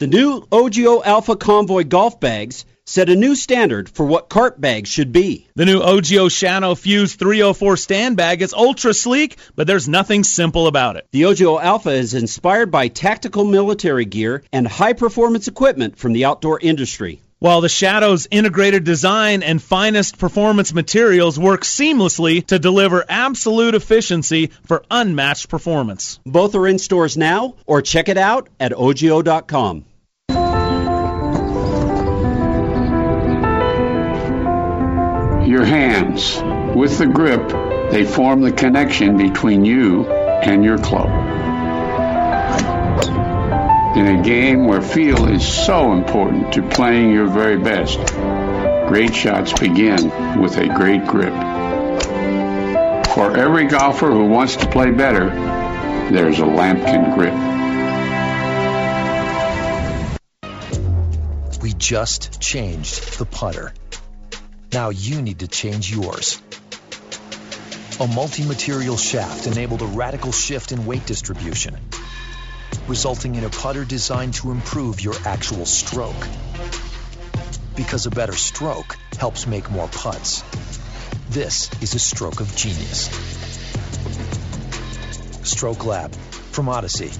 The 0.00 0.06
new 0.06 0.40
OGIO 0.50 1.04
Alpha 1.04 1.36
Convoy 1.36 1.84
golf 1.84 2.20
bags 2.20 2.64
set 2.86 3.10
a 3.10 3.14
new 3.14 3.34
standard 3.34 3.86
for 3.86 4.06
what 4.06 4.30
cart 4.30 4.58
bags 4.58 4.88
should 4.88 5.12
be. 5.12 5.46
The 5.56 5.66
new 5.66 5.78
OGIO 5.78 6.30
Shadow 6.30 6.74
Fuse 6.74 7.16
304 7.16 7.76
stand 7.76 8.16
bag 8.16 8.40
is 8.40 8.54
ultra 8.54 8.94
sleek, 8.94 9.36
but 9.56 9.66
there's 9.66 9.90
nothing 9.90 10.24
simple 10.24 10.68
about 10.68 10.96
it. 10.96 11.06
The 11.12 11.24
OGIO 11.26 11.60
Alpha 11.60 11.90
is 11.90 12.14
inspired 12.14 12.70
by 12.70 12.88
tactical 12.88 13.44
military 13.44 14.06
gear 14.06 14.42
and 14.50 14.66
high 14.66 14.94
performance 14.94 15.48
equipment 15.48 15.98
from 15.98 16.14
the 16.14 16.24
outdoor 16.24 16.58
industry. 16.58 17.20
While 17.38 17.60
the 17.60 17.68
Shadow's 17.68 18.26
integrated 18.30 18.84
design 18.84 19.42
and 19.42 19.62
finest 19.62 20.18
performance 20.18 20.72
materials 20.72 21.38
work 21.38 21.62
seamlessly 21.62 22.46
to 22.46 22.58
deliver 22.58 23.04
absolute 23.06 23.74
efficiency 23.74 24.50
for 24.66 24.82
unmatched 24.90 25.50
performance. 25.50 26.20
Both 26.24 26.54
are 26.54 26.66
in 26.66 26.78
stores 26.78 27.18
now, 27.18 27.56
or 27.66 27.82
check 27.82 28.08
it 28.08 28.18
out 28.18 28.48
at 28.58 28.72
ogio.com. 28.72 29.84
Your 35.50 35.64
hands. 35.64 36.40
With 36.76 36.96
the 36.98 37.08
grip, 37.08 37.48
they 37.90 38.04
form 38.04 38.40
the 38.40 38.52
connection 38.52 39.16
between 39.16 39.64
you 39.64 40.08
and 40.08 40.62
your 40.62 40.78
club. 40.78 41.08
In 43.96 44.06
a 44.06 44.22
game 44.22 44.68
where 44.68 44.80
feel 44.80 45.26
is 45.26 45.44
so 45.44 45.92
important 45.92 46.52
to 46.52 46.62
playing 46.62 47.10
your 47.10 47.26
very 47.26 47.58
best, 47.58 47.98
great 48.86 49.12
shots 49.12 49.52
begin 49.58 50.40
with 50.40 50.56
a 50.56 50.68
great 50.68 51.04
grip. 51.04 51.34
For 53.12 53.36
every 53.36 53.66
golfer 53.66 54.08
who 54.08 54.26
wants 54.26 54.54
to 54.54 54.70
play 54.70 54.92
better, 54.92 55.30
there's 56.12 56.38
a 56.38 56.44
Lamkin 56.44 57.12
grip. 57.16 57.34
We 61.60 61.72
just 61.72 62.40
changed 62.40 63.18
the 63.18 63.26
putter. 63.26 63.74
Now 64.72 64.90
you 64.90 65.20
need 65.20 65.40
to 65.40 65.48
change 65.48 65.90
yours. 65.90 66.40
A 67.98 68.06
multi-material 68.06 68.96
shaft 68.96 69.48
enabled 69.48 69.82
a 69.82 69.86
radical 69.86 70.30
shift 70.30 70.70
in 70.70 70.86
weight 70.86 71.04
distribution, 71.06 71.76
resulting 72.86 73.34
in 73.34 73.42
a 73.42 73.50
putter 73.50 73.84
designed 73.84 74.34
to 74.34 74.52
improve 74.52 75.00
your 75.00 75.14
actual 75.24 75.66
stroke. 75.66 76.24
Because 77.74 78.06
a 78.06 78.10
better 78.10 78.36
stroke 78.36 78.96
helps 79.18 79.44
make 79.46 79.68
more 79.70 79.88
putts. 79.88 80.44
This 81.30 81.68
is 81.82 81.94
a 81.94 81.98
stroke 81.98 82.40
of 82.40 82.54
genius. 82.54 83.08
Stroke 85.42 85.84
Lab 85.84 86.14
from 86.52 86.68
Odyssey, 86.68 87.10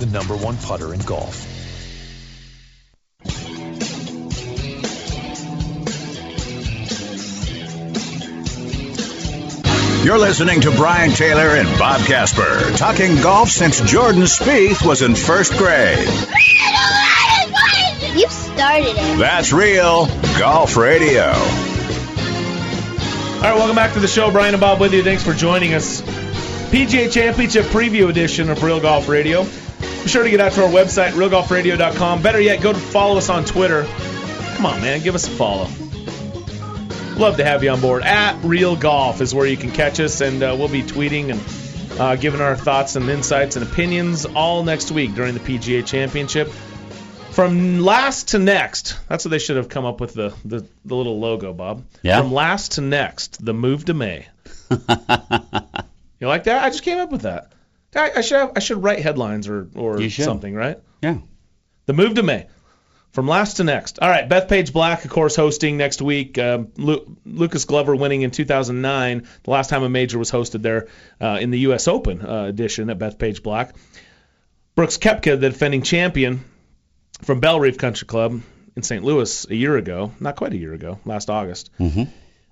the 0.00 0.06
number 0.06 0.36
one 0.36 0.56
putter 0.56 0.92
in 0.92 1.00
golf. 1.00 1.47
You're 10.04 10.18
listening 10.18 10.60
to 10.62 10.70
Brian 10.70 11.10
Taylor 11.10 11.56
and 11.56 11.68
Bob 11.78 12.00
Casper, 12.06 12.60
talking 12.76 13.16
golf 13.16 13.50
since 13.50 13.80
Jordan 13.80 14.22
Spieth 14.22 14.86
was 14.86 15.02
in 15.02 15.14
first 15.14 15.52
grade. 15.58 16.08
You 18.16 18.26
started 18.28 18.94
it. 18.96 19.18
That's 19.18 19.52
real 19.52 20.06
golf 20.38 20.76
radio. 20.76 21.24
All 21.24 21.32
right, 23.42 23.54
welcome 23.54 23.76
back 23.76 23.92
to 23.94 24.00
the 24.00 24.08
show. 24.08 24.30
Brian 24.30 24.54
and 24.54 24.60
Bob 24.60 24.80
with 24.80 24.94
you. 24.94 25.02
Thanks 25.02 25.24
for 25.24 25.34
joining 25.34 25.74
us. 25.74 26.00
PGA 26.70 27.12
Championship 27.12 27.66
Preview 27.66 28.08
Edition 28.08 28.50
of 28.50 28.62
Real 28.62 28.80
Golf 28.80 29.08
Radio. 29.08 29.42
Be 29.44 30.08
sure 30.08 30.22
to 30.22 30.30
get 30.30 30.40
out 30.40 30.52
to 30.52 30.64
our 30.64 30.70
website, 30.70 31.10
realgolfradio.com. 31.10 32.22
Better 32.22 32.40
yet, 32.40 32.62
go 32.62 32.72
to 32.72 32.78
follow 32.78 33.18
us 33.18 33.28
on 33.28 33.44
Twitter. 33.44 33.84
Come 34.56 34.66
on, 34.66 34.80
man, 34.80 35.02
give 35.02 35.14
us 35.14 35.26
a 35.26 35.30
follow. 35.30 35.66
Love 37.18 37.36
to 37.38 37.44
have 37.44 37.64
you 37.64 37.70
on 37.70 37.80
board. 37.80 38.04
At 38.04 38.40
Real 38.44 38.76
Golf 38.76 39.20
is 39.20 39.34
where 39.34 39.44
you 39.44 39.56
can 39.56 39.72
catch 39.72 39.98
us, 39.98 40.20
and 40.20 40.40
uh, 40.40 40.54
we'll 40.56 40.68
be 40.68 40.84
tweeting 40.84 41.32
and 41.32 42.00
uh, 42.00 42.14
giving 42.14 42.40
our 42.40 42.54
thoughts 42.54 42.94
and 42.94 43.10
insights 43.10 43.56
and 43.56 43.66
opinions 43.66 44.24
all 44.24 44.62
next 44.62 44.92
week 44.92 45.16
during 45.16 45.34
the 45.34 45.40
PGA 45.40 45.84
Championship. 45.84 46.48
From 47.32 47.80
last 47.80 48.28
to 48.28 48.38
next, 48.38 48.96
that's 49.08 49.24
what 49.24 49.30
they 49.30 49.40
should 49.40 49.56
have 49.56 49.68
come 49.68 49.84
up 49.84 50.00
with 50.00 50.14
the, 50.14 50.32
the, 50.44 50.64
the 50.84 50.94
little 50.94 51.18
logo, 51.18 51.52
Bob. 51.52 51.84
Yeah. 52.02 52.20
From 52.20 52.32
last 52.32 52.72
to 52.72 52.82
next, 52.82 53.44
the 53.44 53.52
move 53.52 53.86
to 53.86 53.94
May. 53.94 54.28
you 54.70 56.28
like 56.28 56.44
that? 56.44 56.62
I 56.62 56.70
just 56.70 56.84
came 56.84 56.98
up 56.98 57.10
with 57.10 57.22
that. 57.22 57.50
I, 57.96 58.12
I 58.14 58.20
should 58.20 58.38
have, 58.38 58.52
I 58.54 58.60
should 58.60 58.80
write 58.80 59.00
headlines 59.00 59.48
or 59.48 59.66
or 59.74 60.08
something, 60.08 60.54
right? 60.54 60.78
Yeah. 61.02 61.18
The 61.86 61.94
move 61.94 62.14
to 62.14 62.22
May. 62.22 62.46
From 63.18 63.26
last 63.26 63.56
to 63.56 63.64
next. 63.64 63.98
All 63.98 64.08
right, 64.08 64.28
Bethpage 64.28 64.72
Black, 64.72 65.04
of 65.04 65.10
course, 65.10 65.34
hosting 65.34 65.76
next 65.76 66.00
week. 66.00 66.38
Um, 66.38 66.68
Lu- 66.76 67.16
Lucas 67.26 67.64
Glover 67.64 67.96
winning 67.96 68.22
in 68.22 68.30
2009, 68.30 69.26
the 69.42 69.50
last 69.50 69.70
time 69.70 69.82
a 69.82 69.88
major 69.88 70.20
was 70.20 70.30
hosted 70.30 70.62
there 70.62 70.86
uh, 71.20 71.38
in 71.40 71.50
the 71.50 71.58
U.S. 71.66 71.88
Open 71.88 72.24
uh, 72.24 72.44
edition 72.44 72.90
at 72.90 72.98
Bethpage 73.00 73.42
Black. 73.42 73.74
Brooks 74.76 74.98
Koepka, 74.98 75.40
the 75.40 75.50
defending 75.50 75.82
champion 75.82 76.44
from 77.22 77.40
Bellerive 77.40 77.76
Country 77.76 78.06
Club 78.06 78.40
in 78.76 78.84
St. 78.84 79.02
Louis 79.02 79.48
a 79.50 79.54
year 79.56 79.76
ago, 79.76 80.12
not 80.20 80.36
quite 80.36 80.52
a 80.52 80.56
year 80.56 80.72
ago, 80.72 81.00
last 81.04 81.28
August. 81.28 81.70
Mm-hmm. 81.80 82.04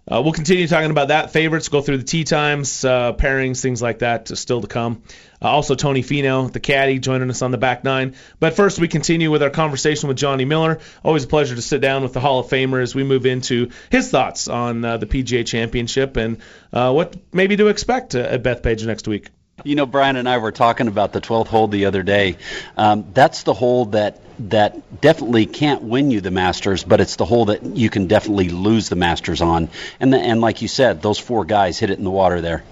Uh, 0.08 0.22
we'll 0.22 0.32
continue 0.32 0.68
talking 0.68 0.92
about 0.92 1.08
that. 1.08 1.32
Favorites, 1.32 1.68
go 1.68 1.80
through 1.80 1.98
the 1.98 2.04
tee 2.04 2.22
times, 2.22 2.84
uh, 2.84 3.12
pairings, 3.14 3.60
things 3.60 3.82
like 3.82 3.98
that, 3.98 4.28
still 4.38 4.60
to 4.60 4.68
come. 4.68 5.02
Uh, 5.42 5.48
also, 5.48 5.74
Tony 5.74 6.02
Finau, 6.02 6.52
the 6.52 6.60
caddy, 6.60 7.00
joining 7.00 7.28
us 7.28 7.42
on 7.42 7.50
the 7.50 7.58
back 7.58 7.82
nine. 7.82 8.14
But 8.38 8.54
first, 8.54 8.78
we 8.78 8.86
continue 8.86 9.32
with 9.32 9.42
our 9.42 9.50
conversation 9.50 10.06
with 10.08 10.16
Johnny 10.16 10.44
Miller. 10.44 10.78
Always 11.04 11.24
a 11.24 11.26
pleasure 11.26 11.56
to 11.56 11.62
sit 11.62 11.80
down 11.80 12.04
with 12.04 12.12
the 12.12 12.20
Hall 12.20 12.38
of 12.38 12.46
Famer 12.46 12.80
as 12.80 12.94
we 12.94 13.02
move 13.02 13.26
into 13.26 13.70
his 13.90 14.08
thoughts 14.08 14.46
on 14.46 14.84
uh, 14.84 14.96
the 14.96 15.06
PGA 15.06 15.44
Championship 15.44 16.16
and 16.16 16.38
uh, 16.72 16.92
what 16.92 17.16
maybe 17.32 17.56
to 17.56 17.66
expect 17.66 18.14
uh, 18.14 18.20
at 18.20 18.44
Bethpage 18.44 18.86
next 18.86 19.08
week. 19.08 19.30
You 19.64 19.74
know, 19.74 19.86
Brian 19.86 20.16
and 20.16 20.28
I 20.28 20.36
were 20.36 20.52
talking 20.52 20.86
about 20.86 21.14
the 21.14 21.20
12th 21.22 21.46
hole 21.46 21.66
the 21.66 21.86
other 21.86 22.02
day. 22.02 22.36
Um, 22.76 23.06
that's 23.14 23.42
the 23.42 23.54
hole 23.54 23.86
that 23.86 24.20
that 24.38 25.00
definitely 25.00 25.46
can't 25.46 25.80
win 25.80 26.10
you 26.10 26.20
the 26.20 26.30
Masters, 26.30 26.84
but 26.84 27.00
it's 27.00 27.16
the 27.16 27.24
hole 27.24 27.46
that 27.46 27.64
you 27.64 27.88
can 27.88 28.06
definitely 28.06 28.50
lose 28.50 28.90
the 28.90 28.96
Masters 28.96 29.40
on. 29.40 29.70
And 29.98 30.12
the, 30.12 30.18
and 30.18 30.42
like 30.42 30.60
you 30.60 30.68
said, 30.68 31.00
those 31.00 31.18
four 31.18 31.46
guys 31.46 31.78
hit 31.78 31.88
it 31.88 31.96
in 31.96 32.04
the 32.04 32.10
water 32.10 32.42
there. 32.42 32.64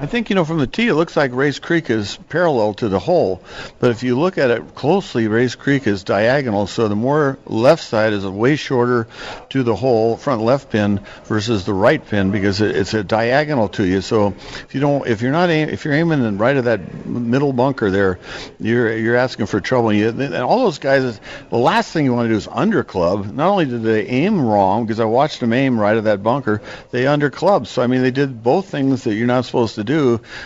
I 0.00 0.06
think 0.06 0.30
you 0.30 0.34
know 0.34 0.46
from 0.46 0.56
the 0.56 0.66
tee, 0.66 0.88
it 0.88 0.94
looks 0.94 1.14
like 1.14 1.30
Rae's 1.34 1.58
Creek 1.58 1.90
is 1.90 2.16
parallel 2.30 2.72
to 2.74 2.88
the 2.88 2.98
hole, 2.98 3.42
but 3.80 3.90
if 3.90 4.02
you 4.02 4.18
look 4.18 4.38
at 4.38 4.50
it 4.50 4.74
closely, 4.74 5.28
Rae's 5.28 5.56
Creek 5.56 5.86
is 5.86 6.04
diagonal. 6.04 6.66
So 6.66 6.88
the 6.88 6.96
more 6.96 7.38
left 7.44 7.84
side 7.84 8.14
is 8.14 8.24
way 8.24 8.56
shorter 8.56 9.08
to 9.50 9.62
the 9.62 9.76
hole, 9.76 10.16
front 10.16 10.40
left 10.40 10.70
pin 10.70 11.00
versus 11.24 11.66
the 11.66 11.74
right 11.74 12.02
pin 12.02 12.30
because 12.30 12.62
it, 12.62 12.76
it's 12.76 12.94
a 12.94 13.04
diagonal 13.04 13.68
to 13.68 13.84
you. 13.84 14.00
So 14.00 14.28
if 14.28 14.74
you 14.74 14.80
don't, 14.80 15.06
if 15.06 15.20
you're 15.20 15.32
not 15.32 15.50
aim, 15.50 15.68
if 15.68 15.84
you're 15.84 15.92
aiming 15.92 16.24
in 16.24 16.38
right 16.38 16.56
of 16.56 16.64
that 16.64 17.04
middle 17.04 17.52
bunker 17.52 17.90
there, 17.90 18.18
you're 18.58 18.96
you're 18.96 19.16
asking 19.16 19.46
for 19.46 19.60
trouble. 19.60 19.92
You, 19.92 20.08
and 20.08 20.34
all 20.34 20.64
those 20.64 20.78
guys, 20.78 21.20
the 21.50 21.58
last 21.58 21.92
thing 21.92 22.06
you 22.06 22.14
want 22.14 22.24
to 22.24 22.32
do 22.32 22.38
is 22.38 22.48
under 22.50 22.84
club. 22.84 23.34
Not 23.34 23.50
only 23.50 23.66
did 23.66 23.82
they 23.82 24.06
aim 24.06 24.40
wrong 24.40 24.86
because 24.86 24.98
I 24.98 25.04
watched 25.04 25.40
them 25.40 25.52
aim 25.52 25.78
right 25.78 25.98
of 25.98 26.04
that 26.04 26.22
bunker, 26.22 26.62
they 26.90 27.06
under 27.06 27.28
club. 27.28 27.66
So 27.66 27.82
I 27.82 27.86
mean, 27.86 28.00
they 28.00 28.10
did 28.10 28.42
both 28.42 28.70
things 28.70 29.04
that 29.04 29.12
you're 29.14 29.26
not 29.26 29.44
supposed 29.44 29.74
to 29.74 29.84
do. 29.84 29.89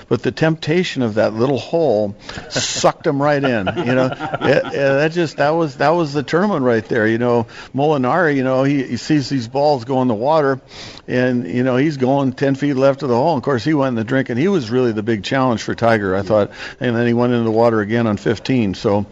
But 0.09 0.23
the 0.23 0.33
temptation 0.33 1.03
of 1.03 1.15
that 1.15 1.35
little 1.35 1.59
hole 1.59 2.17
sucked 2.51 3.05
them 3.05 3.21
right 3.21 3.43
in. 3.43 3.67
You 3.67 3.95
know, 3.95 4.07
it, 4.41 4.67
it, 4.67 4.73
that 4.73 5.13
just 5.13 5.37
that 5.39 5.51
was 5.51 5.77
that 5.79 5.91
was 5.91 6.13
the 6.13 6.23
tournament 6.23 6.65
right 6.65 6.85
there. 6.85 7.07
You 7.07 7.19
know, 7.19 7.47
Molinari. 7.75 8.37
You 8.37 8.45
know, 8.45 8.65
he, 8.65 8.83
he 8.83 8.97
sees 8.97 9.29
these 9.29 9.49
balls 9.49 9.85
go 9.85 10.03
in 10.03 10.09
the 10.09 10.15
water, 10.15 10.61
and 11.07 11.47
you 11.47 11.63
know 11.63 11.77
he's 11.77 11.97
going 11.97 12.33
10 12.33 12.55
feet 12.55 12.75
left 12.75 13.03
of 13.03 13.09
the 13.09 13.15
hole. 13.15 13.35
And 13.35 13.39
of 13.39 13.45
course, 13.45 13.65
he 13.65 13.75
went 13.75 13.91
in 13.91 13.95
the 13.97 14.05
drink, 14.05 14.31
and 14.31 14.39
he 14.39 14.49
was 14.49 14.71
really 14.71 14.93
the 14.93 15.03
big 15.03 15.25
challenge 15.25 15.63
for 15.63 15.75
Tiger, 15.75 16.15
I 16.15 16.23
thought. 16.23 16.51
And 16.81 16.97
then 16.97 17.07
he 17.07 17.13
went 17.13 17.33
into 17.33 17.45
the 17.45 17.51
water 17.51 17.81
again 17.81 18.07
on 18.07 18.17
15. 18.17 18.75
So 18.75 19.07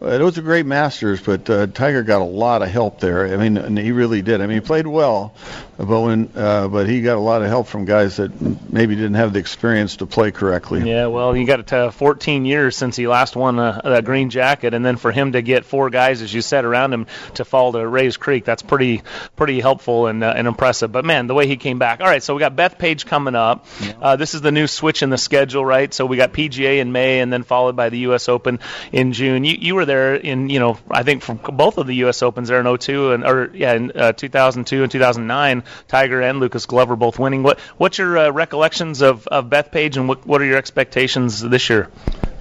it 0.00 0.20
was 0.20 0.38
a 0.38 0.42
great 0.42 0.66
Masters, 0.66 1.20
but 1.20 1.48
uh, 1.48 1.66
Tiger 1.68 2.02
got 2.02 2.20
a 2.20 2.24
lot 2.24 2.62
of 2.62 2.68
help 2.68 3.00
there. 3.00 3.26
I 3.26 3.36
mean, 3.36 3.56
and 3.56 3.78
he 3.78 3.92
really 3.92 4.22
did. 4.22 4.40
I 4.40 4.46
mean, 4.46 4.56
he 4.56 4.60
played 4.60 4.86
well, 4.86 5.34
but 5.76 6.00
when 6.00 6.30
uh, 6.34 6.68
but 6.68 6.88
he 6.88 7.02
got 7.02 7.16
a 7.16 7.20
lot 7.20 7.42
of 7.42 7.48
help 7.48 7.66
from 7.66 7.84
guys 7.84 8.16
that 8.16 8.30
maybe 8.72 8.94
didn't 8.94 9.14
have 9.14 9.32
the 9.32 9.38
experience 9.38 9.77
experience 9.78 9.96
to 9.96 10.06
play 10.06 10.30
correctly. 10.30 10.88
Yeah, 10.88 11.06
well, 11.06 11.36
you 11.36 11.46
got 11.46 11.66
to 11.68 11.92
14 11.92 12.44
years 12.44 12.76
since 12.76 12.96
he 12.96 13.06
last 13.06 13.36
won 13.36 13.58
a, 13.58 13.80
a 13.84 14.02
green 14.02 14.30
jacket, 14.30 14.74
and 14.74 14.84
then 14.84 14.96
for 14.96 15.12
him 15.12 15.32
to 15.32 15.42
get 15.42 15.64
four 15.64 15.90
guys, 15.90 16.22
as 16.22 16.32
you 16.32 16.42
said, 16.42 16.64
around 16.64 16.92
him 16.92 17.06
to 17.34 17.44
fall 17.44 17.72
to 17.72 17.86
Rae's 17.86 18.16
Creek, 18.16 18.44
that's 18.44 18.62
pretty 18.62 19.02
pretty 19.36 19.60
helpful 19.60 20.06
and, 20.06 20.24
uh, 20.24 20.34
and 20.36 20.48
impressive. 20.48 20.90
But 20.90 21.04
man, 21.04 21.26
the 21.26 21.34
way 21.34 21.46
he 21.46 21.56
came 21.56 21.78
back. 21.78 22.00
All 22.00 22.06
right, 22.06 22.22
so 22.22 22.34
we 22.34 22.40
got 22.40 22.56
Bethpage 22.56 23.06
coming 23.06 23.34
up. 23.34 23.66
Yeah. 23.80 23.92
Uh, 24.00 24.16
this 24.16 24.34
is 24.34 24.40
the 24.40 24.52
new 24.52 24.66
switch 24.66 25.02
in 25.02 25.10
the 25.10 25.18
schedule, 25.18 25.64
right? 25.64 25.92
So 25.92 26.06
we 26.06 26.16
got 26.16 26.32
PGA 26.32 26.78
in 26.78 26.92
May, 26.92 27.20
and 27.20 27.32
then 27.32 27.42
followed 27.44 27.76
by 27.76 27.88
the 27.88 27.98
U.S. 28.10 28.28
Open 28.28 28.58
in 28.92 29.12
June. 29.12 29.44
You 29.44 29.56
you 29.58 29.74
were 29.74 29.84
there 29.84 30.14
in 30.14 30.48
you 30.50 30.58
know 30.58 30.78
I 30.90 31.02
think 31.02 31.22
from 31.22 31.36
both 31.36 31.78
of 31.78 31.86
the 31.86 31.96
U.S. 31.96 32.22
Opens 32.22 32.48
there 32.48 32.60
in 32.60 32.78
02 32.78 33.12
and 33.12 33.24
or 33.24 33.50
yeah 33.54 33.74
in 33.74 33.92
uh, 33.92 34.12
2002 34.12 34.82
and 34.82 34.90
2009. 34.90 35.64
Tiger 35.86 36.20
and 36.20 36.40
Lucas 36.40 36.66
Glover 36.66 36.96
both 36.96 37.18
winning. 37.18 37.42
What 37.42 37.60
what's 37.76 37.98
your 37.98 38.18
uh, 38.18 38.30
recollections 38.30 39.02
of 39.02 39.26
of 39.28 39.48
Bethpage, 39.70 39.96
and 39.96 40.08
what 40.08 40.26
what 40.26 40.40
are 40.40 40.44
your 40.44 40.58
expectations 40.58 41.40
this 41.40 41.68
year? 41.70 41.88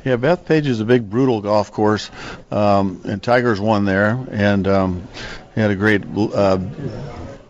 Yeah, 0.05 0.17
Bethpage 0.17 0.67
is 0.67 0.79
a 0.79 0.85
big, 0.85 1.09
brutal 1.09 1.41
golf 1.41 1.71
course, 1.71 2.09
um, 2.51 3.01
and 3.05 3.21
Tiger's 3.21 3.59
won 3.59 3.85
there, 3.85 4.25
and 4.31 4.67
um, 4.67 5.07
he 5.53 5.61
had 5.61 5.71
a 5.71 5.75
great 5.75 6.03
uh, 6.05 6.57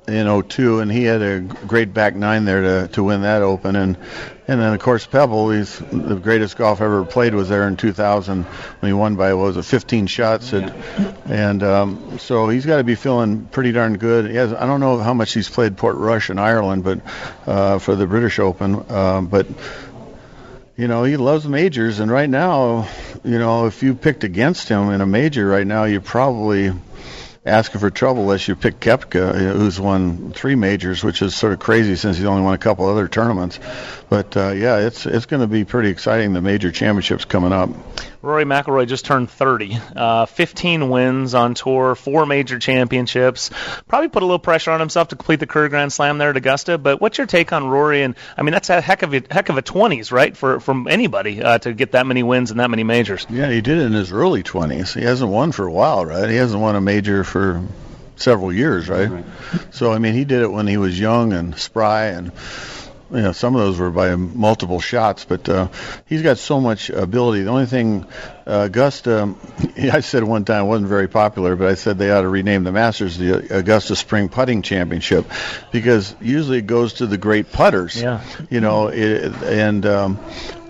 in 0.07 0.43
02, 0.43 0.79
and 0.79 0.91
he 0.91 1.03
had 1.03 1.21
a 1.21 1.39
great 1.41 1.93
back 1.93 2.15
nine 2.15 2.45
there 2.45 2.61
to 2.61 2.87
to 2.93 3.03
win 3.03 3.21
that 3.21 3.41
Open, 3.41 3.75
and 3.75 3.97
and 4.47 4.61
then 4.61 4.73
of 4.73 4.79
course 4.79 5.05
Pebble, 5.05 5.51
he's 5.51 5.77
the 5.79 6.15
greatest 6.15 6.57
golf 6.57 6.79
ever 6.79 7.03
played 7.03 7.35
was 7.35 7.49
there 7.49 7.67
in 7.67 7.75
2000 7.75 8.43
when 8.43 8.89
he 8.89 8.93
won 8.93 9.17
by 9.17 9.33
what 9.33 9.47
was 9.47 9.57
it 9.57 9.65
15 9.65 10.07
shots, 10.07 10.53
and, 10.53 10.71
and 11.25 11.61
um, 11.61 12.17
so 12.19 12.47
he's 12.47 12.65
got 12.65 12.77
to 12.77 12.85
be 12.85 12.95
feeling 12.95 13.45
pretty 13.47 13.73
darn 13.73 13.97
good. 13.97 14.29
He 14.29 14.37
has 14.37 14.53
I 14.53 14.65
don't 14.65 14.79
know 14.79 14.97
how 14.99 15.13
much 15.13 15.33
he's 15.33 15.49
played 15.49 15.75
Portrush 15.75 16.29
in 16.29 16.39
Ireland, 16.39 16.83
but 16.85 17.01
uh, 17.45 17.79
for 17.79 17.95
the 17.95 18.07
British 18.07 18.39
Open, 18.39 18.85
uh, 18.89 19.21
but 19.21 19.47
you 20.77 20.87
know, 20.87 21.03
he 21.03 21.17
loves 21.17 21.47
majors, 21.47 21.99
and 21.99 22.11
right 22.11 22.29
now, 22.29 22.87
you 23.23 23.39
know, 23.39 23.65
if 23.65 23.81
you 23.81 23.95
picked 23.95 24.23
against 24.23 24.69
him 24.69 24.91
in 24.91 25.01
a 25.01 25.07
major 25.07 25.47
right 25.47 25.65
now, 25.65 25.85
you 25.85 25.99
probably 25.99 26.71
asking 27.47 27.79
for 27.79 27.89
trouble 27.89 28.23
unless 28.23 28.47
you 28.47 28.55
pick 28.55 28.79
Koepka, 28.79 29.53
who's 29.53 29.79
won 29.79 30.33
three 30.33 30.55
majors, 30.55 31.03
which 31.03 31.21
is 31.21 31.35
sort 31.35 31.53
of 31.53 31.59
crazy 31.59 31.95
since 31.95 32.17
he's 32.17 32.25
only 32.25 32.41
won 32.41 32.53
a 32.53 32.57
couple 32.57 32.85
other 32.87 33.07
tournaments. 33.07 33.59
But 34.09 34.35
uh, 34.37 34.51
yeah, 34.51 34.77
it's 34.79 35.05
it's 35.05 35.25
going 35.25 35.41
to 35.41 35.47
be 35.47 35.65
pretty 35.65 35.89
exciting. 35.89 36.33
The 36.33 36.41
major 36.41 36.71
championships 36.71 37.25
coming 37.25 37.53
up. 37.53 37.69
Rory 38.21 38.45
McIlroy 38.45 38.87
just 38.87 39.05
turned 39.05 39.29
30, 39.29 39.77
uh, 39.95 40.25
15 40.25 40.89
wins 40.89 41.33
on 41.33 41.53
tour, 41.53 41.95
four 41.95 42.25
major 42.25 42.59
championships. 42.59 43.51
Probably 43.87 44.09
put 44.09 44.23
a 44.23 44.25
little 44.25 44.39
pressure 44.39 44.71
on 44.71 44.79
himself 44.79 45.09
to 45.09 45.15
complete 45.15 45.39
the 45.39 45.47
career 45.47 45.69
Grand 45.69 45.93
Slam 45.93 46.17
there 46.17 46.31
at 46.31 46.37
Augusta. 46.37 46.77
But 46.77 46.99
what's 46.99 47.17
your 47.17 47.27
take 47.27 47.53
on 47.53 47.67
Rory? 47.67 48.03
And 48.03 48.15
I 48.35 48.41
mean, 48.41 48.53
that's 48.53 48.69
a 48.69 48.81
heck 48.81 49.03
of 49.03 49.13
a 49.13 49.23
heck 49.29 49.49
of 49.49 49.57
a 49.57 49.61
20s, 49.61 50.11
right, 50.11 50.35
for 50.35 50.59
from 50.59 50.87
anybody 50.87 51.41
uh, 51.41 51.59
to 51.59 51.73
get 51.73 51.91
that 51.91 52.07
many 52.07 52.23
wins 52.23 52.51
and 52.51 52.59
that 52.59 52.69
many 52.69 52.83
majors. 52.83 53.25
Yeah, 53.29 53.49
he 53.49 53.61
did 53.61 53.77
it 53.77 53.85
in 53.85 53.93
his 53.93 54.11
early 54.11 54.43
20s. 54.43 54.93
He 54.93 55.05
hasn't 55.05 55.31
won 55.31 55.51
for 55.51 55.67
a 55.67 55.71
while, 55.71 56.05
right? 56.05 56.29
He 56.29 56.35
hasn't 56.35 56.61
won 56.61 56.75
a 56.75 56.81
major 56.81 57.23
for 57.23 57.63
several 58.15 58.51
years, 58.51 58.89
right? 58.89 59.09
right. 59.09 59.25
So 59.71 59.91
I 59.91 59.99
mean, 59.99 60.13
he 60.13 60.25
did 60.25 60.41
it 60.41 60.51
when 60.51 60.67
he 60.67 60.77
was 60.77 60.99
young 60.99 61.33
and 61.33 61.57
spry 61.57 62.07
and 62.07 62.31
you 63.11 63.21
know, 63.21 63.31
some 63.31 63.55
of 63.55 63.61
those 63.61 63.79
were 63.79 63.91
by 63.91 64.15
multiple 64.15 64.79
shots, 64.79 65.25
but 65.25 65.47
uh, 65.47 65.69
he's 66.05 66.21
got 66.21 66.37
so 66.37 66.59
much 66.59 66.89
ability. 66.89 67.43
The 67.43 67.49
only 67.49 67.65
thing, 67.65 68.05
uh, 68.45 68.65
Augusta, 68.65 69.33
I 69.77 70.01
said 70.01 70.23
one 70.23 70.45
time 70.45 70.67
wasn't 70.67 70.89
very 70.89 71.07
popular, 71.07 71.55
but 71.55 71.67
I 71.67 71.75
said 71.75 71.97
they 71.97 72.11
ought 72.11 72.21
to 72.21 72.27
rename 72.27 72.63
the 72.63 72.71
Masters 72.71 73.17
the 73.17 73.57
Augusta 73.57 73.95
Spring 73.95 74.29
Putting 74.29 74.61
Championship 74.61 75.25
because 75.71 76.15
usually 76.21 76.59
it 76.59 76.67
goes 76.67 76.93
to 76.93 77.07
the 77.07 77.17
great 77.17 77.51
putters. 77.51 78.01
Yeah. 78.01 78.23
You 78.49 78.61
know, 78.61 78.87
it, 78.87 79.31
and 79.43 79.85
um, 79.85 80.19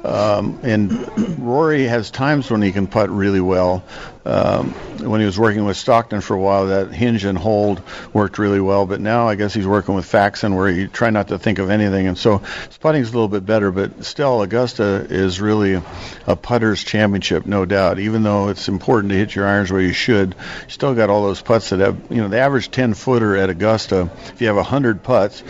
um, 0.04 0.60
and 0.64 1.40
Rory 1.40 1.86
has 1.86 2.12
times 2.12 2.50
when 2.50 2.62
he 2.62 2.72
can 2.72 2.88
putt 2.88 3.10
really 3.10 3.42
well. 3.42 3.84
Um, 4.26 4.72
when 5.00 5.22
he 5.22 5.26
was 5.26 5.40
working 5.40 5.64
with 5.64 5.78
Stockton 5.78 6.20
for 6.20 6.36
a 6.36 6.40
while, 6.40 6.68
that 6.68 6.92
hinge 6.92 7.24
and 7.24 7.38
hold 7.38 7.82
worked 8.12 8.40
really 8.40 8.60
well. 8.60 8.86
But 8.86 9.00
now 9.00 9.30
I 9.30 9.36
guess 9.36 9.54
he's 9.54 9.66
working 9.66 9.96
with 9.96 10.06
Faxon, 10.06 10.54
where 10.56 10.70
you 10.70 10.90
try 10.90 11.12
not 11.12 11.30
to 11.30 11.40
think 11.40 11.60
of 11.60 11.70
anything, 11.70 12.08
and 12.08 12.18
so 12.18 12.40
his 12.40 12.78
putting's 12.78 13.10
a 13.10 13.14
little 13.14 13.30
bit 13.30 13.46
better. 13.46 13.72
But 13.72 14.04
still, 14.04 14.42
Augusta 14.42 15.08
is 15.10 15.40
really 15.40 15.82
a 16.26 16.36
putter's 16.36 16.84
championship, 16.84 17.46
no 17.46 17.66
doubt. 17.66 18.00
Even 18.00 18.24
though 18.24 18.50
it's 18.50 18.68
important 18.68 19.12
to 19.12 19.18
hit 19.18 19.34
your 19.34 19.48
irons 19.48 19.72
where 19.72 19.82
you 19.82 19.94
should, 19.94 20.36
you 20.36 20.70
still 20.70 20.94
got 20.94 21.10
all 21.10 21.24
those 21.24 21.42
putts 21.42 21.70
that 21.70 21.80
have, 21.80 21.98
you 22.10 22.18
know, 22.18 22.28
the 22.28 22.40
average 22.40 22.70
10 22.70 22.96
footer 22.96 23.38
at 23.38 23.50
Augusta. 23.50 24.10
If 24.28 24.42
you 24.42 24.48
have 24.48 24.58
100 24.58 25.04
putts, 25.04 25.42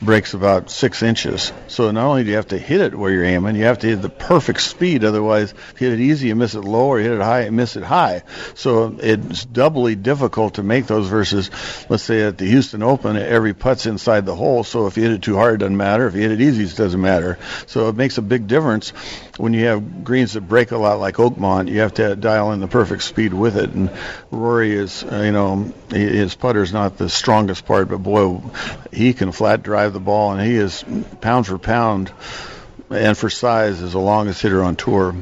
breaks 0.00 0.34
about 0.34 0.70
six 0.70 1.02
inches. 1.02 1.52
So 1.68 1.90
not 1.90 2.06
only 2.06 2.24
do 2.24 2.30
you 2.30 2.36
have 2.36 2.48
to 2.48 2.58
hit 2.58 2.80
it 2.80 2.94
where 2.94 3.10
you're 3.10 3.24
aiming, 3.24 3.56
you 3.56 3.64
have 3.64 3.78
to 3.80 3.86
hit 3.86 4.02
the 4.02 4.08
perfect 4.08 4.60
speed. 4.60 5.04
Otherwise, 5.04 5.54
hit 5.76 5.92
it 5.92 6.00
easy, 6.00 6.28
you 6.28 6.36
miss 6.36 6.54
it 6.54 6.60
low, 6.60 6.88
or 6.88 6.98
hit 6.98 7.12
it 7.12 7.20
high, 7.20 7.44
you 7.44 7.52
miss 7.52 7.76
it 7.76 7.82
high. 7.82 8.22
So 8.54 8.96
it's 9.00 9.44
doubly 9.44 9.94
difficult 9.94 10.54
to 10.54 10.62
make 10.62 10.86
those 10.86 11.08
versus, 11.08 11.50
let's 11.88 12.02
say 12.02 12.22
at 12.22 12.38
the 12.38 12.46
Houston 12.46 12.82
Open, 12.82 13.16
every 13.16 13.54
putt's 13.54 13.86
inside 13.86 14.26
the 14.26 14.34
hole. 14.34 14.64
So 14.64 14.86
if 14.86 14.96
you 14.96 15.04
hit 15.04 15.12
it 15.12 15.22
too 15.22 15.36
hard, 15.36 15.54
it 15.54 15.58
doesn't 15.58 15.76
matter. 15.76 16.06
If 16.06 16.14
you 16.14 16.22
hit 16.22 16.32
it 16.32 16.40
easy, 16.40 16.64
it 16.64 16.76
doesn't 16.76 17.00
matter. 17.00 17.38
So 17.66 17.88
it 17.88 17.96
makes 17.96 18.18
a 18.18 18.22
big 18.22 18.46
difference 18.46 18.90
when 19.38 19.54
you 19.54 19.66
have 19.66 20.04
greens 20.04 20.34
that 20.34 20.42
break 20.42 20.72
a 20.72 20.76
lot 20.76 21.00
like 21.00 21.16
Oakmont. 21.16 21.68
You 21.68 21.80
have 21.80 21.94
to 21.94 22.16
dial 22.16 22.52
in 22.52 22.60
the 22.60 22.68
perfect 22.68 23.02
speed 23.02 23.32
with 23.32 23.56
it. 23.56 23.70
And 23.70 23.90
Rory 24.30 24.74
is, 24.74 25.04
uh, 25.04 25.22
you 25.24 25.32
know, 25.32 25.72
his 25.90 26.34
putter's 26.34 26.72
not 26.72 26.98
the 26.98 27.08
strongest 27.08 27.64
part, 27.64 27.88
but 27.88 27.98
boy, 27.98 28.40
he 28.92 29.14
can 29.14 29.32
flat 29.32 29.62
drive 29.62 29.85
the 29.92 30.00
ball, 30.00 30.32
and 30.32 30.40
he 30.40 30.56
is 30.56 30.84
pound 31.20 31.46
for 31.46 31.58
pound 31.58 32.12
and 32.90 33.16
for 33.16 33.30
size 33.30 33.80
is 33.80 33.92
the 33.92 33.98
longest 33.98 34.42
hitter 34.42 34.62
on 34.62 34.76
tour. 34.76 35.14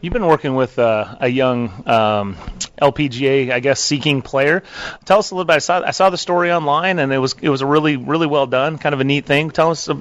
You've 0.00 0.12
been 0.12 0.26
working 0.26 0.54
with 0.54 0.78
uh, 0.78 1.16
a 1.18 1.28
young 1.28 1.88
um, 1.88 2.36
LPGA, 2.80 3.50
I 3.50 3.60
guess, 3.60 3.80
seeking 3.80 4.20
player. 4.20 4.62
Tell 5.06 5.18
us 5.18 5.30
a 5.30 5.34
little 5.34 5.46
bit. 5.46 5.54
I 5.54 5.58
saw 5.60 5.80
I 5.82 5.92
saw 5.92 6.10
the 6.10 6.18
story 6.18 6.52
online, 6.52 6.98
and 6.98 7.10
it 7.10 7.16
was 7.16 7.34
it 7.40 7.48
was 7.48 7.62
a 7.62 7.66
really 7.66 7.96
really 7.96 8.26
well 8.26 8.46
done, 8.46 8.76
kind 8.76 8.92
of 8.92 9.00
a 9.00 9.04
neat 9.04 9.24
thing. 9.24 9.50
Tell 9.50 9.70
us 9.70 9.88
uh, 9.88 9.94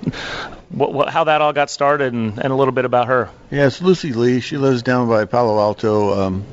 what, 0.67 0.93
what, 0.93 1.09
how 1.09 1.23
that 1.23 1.41
all 1.41 1.53
got 1.53 1.69
started, 1.69 2.13
and, 2.13 2.37
and 2.37 2.51
a 2.51 2.55
little 2.55 2.73
bit 2.73 2.83
about 2.83 3.07
her. 3.07 3.29
Yeah, 3.49 3.67
it's 3.67 3.81
Lucy 3.81 4.11
Li. 4.11 4.41
She 4.41 4.57
lives 4.57 4.83
down 4.83 5.07
by 5.07 5.23
Palo 5.23 5.57
Alto. 5.57 6.25
Um, 6.25 6.45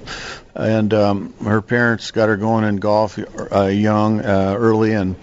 and 0.54 0.92
um, 0.94 1.34
her 1.44 1.62
parents 1.62 2.10
got 2.10 2.28
her 2.28 2.36
going 2.36 2.64
in 2.64 2.76
golf 2.76 3.18
uh, 3.52 3.64
young, 3.64 4.20
uh, 4.20 4.54
early, 4.58 4.92
and 4.92 5.16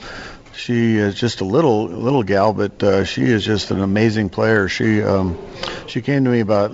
she 0.57 0.97
is 0.97 1.15
just 1.15 1.41
a 1.41 1.45
little 1.45 1.85
little 1.85 2.23
gal, 2.23 2.51
but 2.51 2.81
uh, 2.83 3.03
she 3.05 3.23
is 3.23 3.45
just 3.45 3.71
an 3.71 3.81
amazing 3.81 4.29
player. 4.29 4.67
She 4.67 5.01
um, 5.01 5.37
she 5.87 6.01
came 6.01 6.25
to 6.25 6.29
me 6.29 6.39
about 6.39 6.71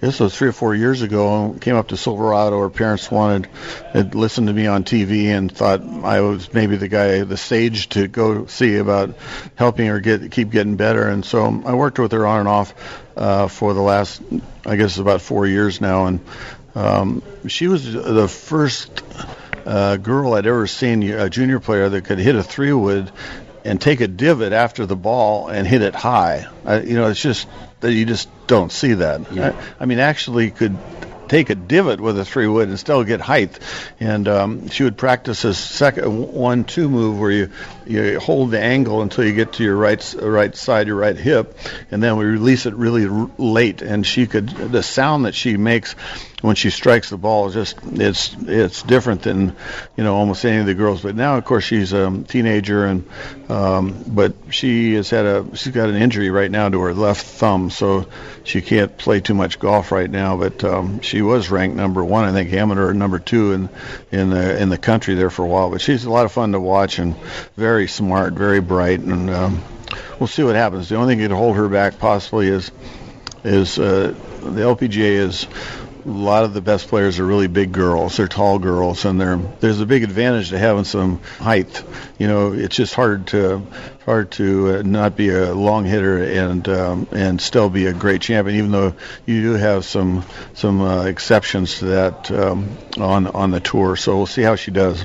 this 0.00 0.20
was 0.20 0.36
three 0.36 0.48
or 0.48 0.52
four 0.52 0.74
years 0.74 1.02
ago. 1.02 1.56
Came 1.60 1.76
up 1.76 1.88
to 1.88 1.96
Silverado. 1.96 2.60
Her 2.60 2.70
parents 2.70 3.10
wanted 3.10 3.48
had 3.92 4.14
listened 4.14 4.46
to 4.46 4.52
me 4.52 4.66
on 4.66 4.84
TV 4.84 5.26
and 5.26 5.50
thought 5.50 5.82
I 5.82 6.20
was 6.20 6.52
maybe 6.52 6.76
the 6.76 6.88
guy, 6.88 7.24
the 7.24 7.36
sage 7.36 7.88
to 7.90 8.06
go 8.06 8.46
see 8.46 8.76
about 8.76 9.16
helping 9.54 9.86
her 9.86 10.00
get 10.00 10.30
keep 10.30 10.50
getting 10.50 10.76
better. 10.76 11.08
And 11.08 11.24
so 11.24 11.62
I 11.64 11.74
worked 11.74 11.98
with 11.98 12.12
her 12.12 12.26
on 12.26 12.40
and 12.40 12.48
off 12.48 12.74
uh, 13.16 13.48
for 13.48 13.74
the 13.74 13.80
last, 13.80 14.22
I 14.64 14.76
guess, 14.76 14.98
about 14.98 15.20
four 15.20 15.46
years 15.46 15.80
now. 15.80 16.06
And 16.06 16.20
um, 16.74 17.22
she 17.48 17.66
was 17.66 17.92
the 17.92 18.28
first 18.28 19.02
uh, 19.66 19.96
girl 19.96 20.34
I'd 20.34 20.46
ever 20.46 20.66
seen, 20.66 21.02
a 21.02 21.28
junior 21.30 21.60
player 21.60 21.88
that 21.88 22.04
could 22.04 22.18
hit 22.18 22.36
a 22.36 22.42
three 22.42 22.72
wood 22.72 23.10
and 23.64 23.80
take 23.80 24.00
a 24.00 24.08
divot 24.08 24.52
after 24.52 24.86
the 24.86 24.96
ball 24.96 25.48
and 25.48 25.66
hit 25.66 25.82
it 25.82 25.94
high. 25.94 26.46
I, 26.64 26.80
you 26.80 26.94
know, 26.94 27.08
it's 27.08 27.20
just 27.20 27.48
that 27.80 27.92
you 27.92 28.04
just 28.04 28.28
don't 28.46 28.70
see 28.70 28.94
that. 28.94 29.32
Yeah. 29.32 29.58
I, 29.80 29.82
I 29.82 29.86
mean, 29.86 29.98
actually 29.98 30.50
could 30.50 30.76
take 31.28 31.50
a 31.50 31.54
divot 31.54 32.00
with 32.00 32.18
a 32.18 32.24
three 32.24 32.46
wood 32.46 32.68
and 32.68 32.78
still 32.78 33.02
get 33.04 33.20
height. 33.20 33.58
And 34.00 34.28
um, 34.28 34.68
she 34.68 34.84
would 34.84 34.96
practice 34.96 35.44
a 35.44 35.54
second 35.54 36.32
one 36.32 36.64
two 36.64 36.88
move 36.88 37.18
where 37.18 37.30
you 37.30 37.50
you 37.86 38.20
hold 38.20 38.50
the 38.50 38.60
angle 38.60 39.02
until 39.02 39.24
you 39.24 39.34
get 39.34 39.54
to 39.54 39.64
your 39.64 39.76
right 39.76 40.14
right 40.20 40.54
side, 40.54 40.86
your 40.86 40.96
right 40.96 41.16
hip, 41.16 41.56
and 41.90 42.02
then 42.02 42.16
we 42.16 42.24
release 42.24 42.66
it 42.66 42.74
really 42.74 43.06
r- 43.06 43.30
late. 43.38 43.82
And 43.82 44.06
she 44.06 44.26
could 44.26 44.48
the 44.48 44.82
sound 44.82 45.24
that 45.24 45.34
she 45.34 45.56
makes 45.56 45.94
when 46.44 46.56
she 46.56 46.68
strikes 46.68 47.08
the 47.08 47.16
ball 47.16 47.48
is 47.48 47.54
just 47.54 47.78
it's 47.92 48.36
it's 48.42 48.82
different 48.82 49.22
than 49.22 49.56
you 49.96 50.04
know 50.04 50.14
almost 50.14 50.44
any 50.44 50.58
of 50.58 50.66
the 50.66 50.74
girls. 50.74 51.00
But 51.00 51.16
now, 51.16 51.38
of 51.38 51.46
course, 51.46 51.64
she's 51.64 51.94
a 51.94 52.22
teenager, 52.28 52.84
and 52.84 53.08
um, 53.48 54.04
but 54.06 54.34
she 54.50 54.92
has 54.92 55.08
had 55.08 55.24
a 55.24 55.56
she's 55.56 55.72
got 55.72 55.88
an 55.88 55.96
injury 55.96 56.28
right 56.28 56.50
now 56.50 56.68
to 56.68 56.78
her 56.82 56.92
left 56.92 57.24
thumb, 57.24 57.70
so 57.70 58.06
she 58.42 58.60
can't 58.60 58.94
play 58.98 59.20
too 59.20 59.32
much 59.32 59.58
golf 59.58 59.90
right 59.90 60.10
now. 60.10 60.36
But 60.36 60.62
um, 60.64 61.00
she 61.00 61.22
was 61.22 61.50
ranked 61.50 61.76
number 61.76 62.04
one, 62.04 62.26
I 62.26 62.32
think, 62.32 62.52
amateur 62.52 62.92
number 62.92 63.18
two 63.20 63.52
in 63.52 63.68
in 64.12 64.28
the 64.28 64.60
in 64.60 64.68
the 64.68 64.76
country 64.76 65.14
there 65.14 65.30
for 65.30 65.46
a 65.46 65.48
while. 65.48 65.70
But 65.70 65.80
she's 65.80 66.04
a 66.04 66.10
lot 66.10 66.26
of 66.26 66.32
fun 66.32 66.52
to 66.52 66.60
watch 66.60 66.98
and 66.98 67.16
very 67.56 67.88
smart, 67.88 68.34
very 68.34 68.60
bright, 68.60 69.00
and 69.00 69.30
um, 69.30 69.64
we'll 70.20 70.26
see 70.26 70.44
what 70.44 70.56
happens. 70.56 70.90
The 70.90 70.96
only 70.96 71.14
thing 71.14 71.22
that 71.22 71.28
could 71.28 71.36
hold 71.36 71.56
her 71.56 71.70
back 71.70 71.98
possibly 71.98 72.48
is 72.48 72.70
is 73.44 73.78
uh, 73.78 74.14
the 74.42 74.60
LPGA 74.60 75.00
is 75.00 75.46
a 76.04 76.08
lot 76.08 76.44
of 76.44 76.52
the 76.52 76.60
best 76.60 76.88
players 76.88 77.18
are 77.18 77.24
really 77.24 77.46
big 77.46 77.72
girls. 77.72 78.16
They're 78.16 78.28
tall 78.28 78.58
girls, 78.58 79.04
and 79.04 79.20
there's 79.60 79.80
a 79.80 79.86
big 79.86 80.02
advantage 80.02 80.50
to 80.50 80.58
having 80.58 80.84
some 80.84 81.20
height. 81.38 81.82
You 82.18 82.28
know, 82.28 82.52
it's 82.52 82.76
just 82.76 82.94
hard 82.94 83.26
to 83.28 83.62
hard 84.04 84.30
to 84.32 84.76
uh, 84.76 84.82
not 84.82 85.16
be 85.16 85.30
a 85.30 85.54
long 85.54 85.84
hitter 85.84 86.22
and 86.22 86.68
um, 86.68 87.06
and 87.12 87.40
still 87.40 87.70
be 87.70 87.86
a 87.86 87.92
great 87.92 88.20
champion, 88.20 88.58
even 88.58 88.70
though 88.70 88.94
you 89.24 89.42
do 89.42 89.52
have 89.52 89.84
some 89.84 90.24
some 90.52 90.82
uh, 90.82 91.04
exceptions 91.04 91.78
to 91.78 91.86
that 91.86 92.30
um, 92.30 92.76
on 92.98 93.26
on 93.26 93.50
the 93.50 93.60
tour. 93.60 93.96
So 93.96 94.16
we'll 94.16 94.26
see 94.26 94.42
how 94.42 94.56
she 94.56 94.70
does. 94.70 95.04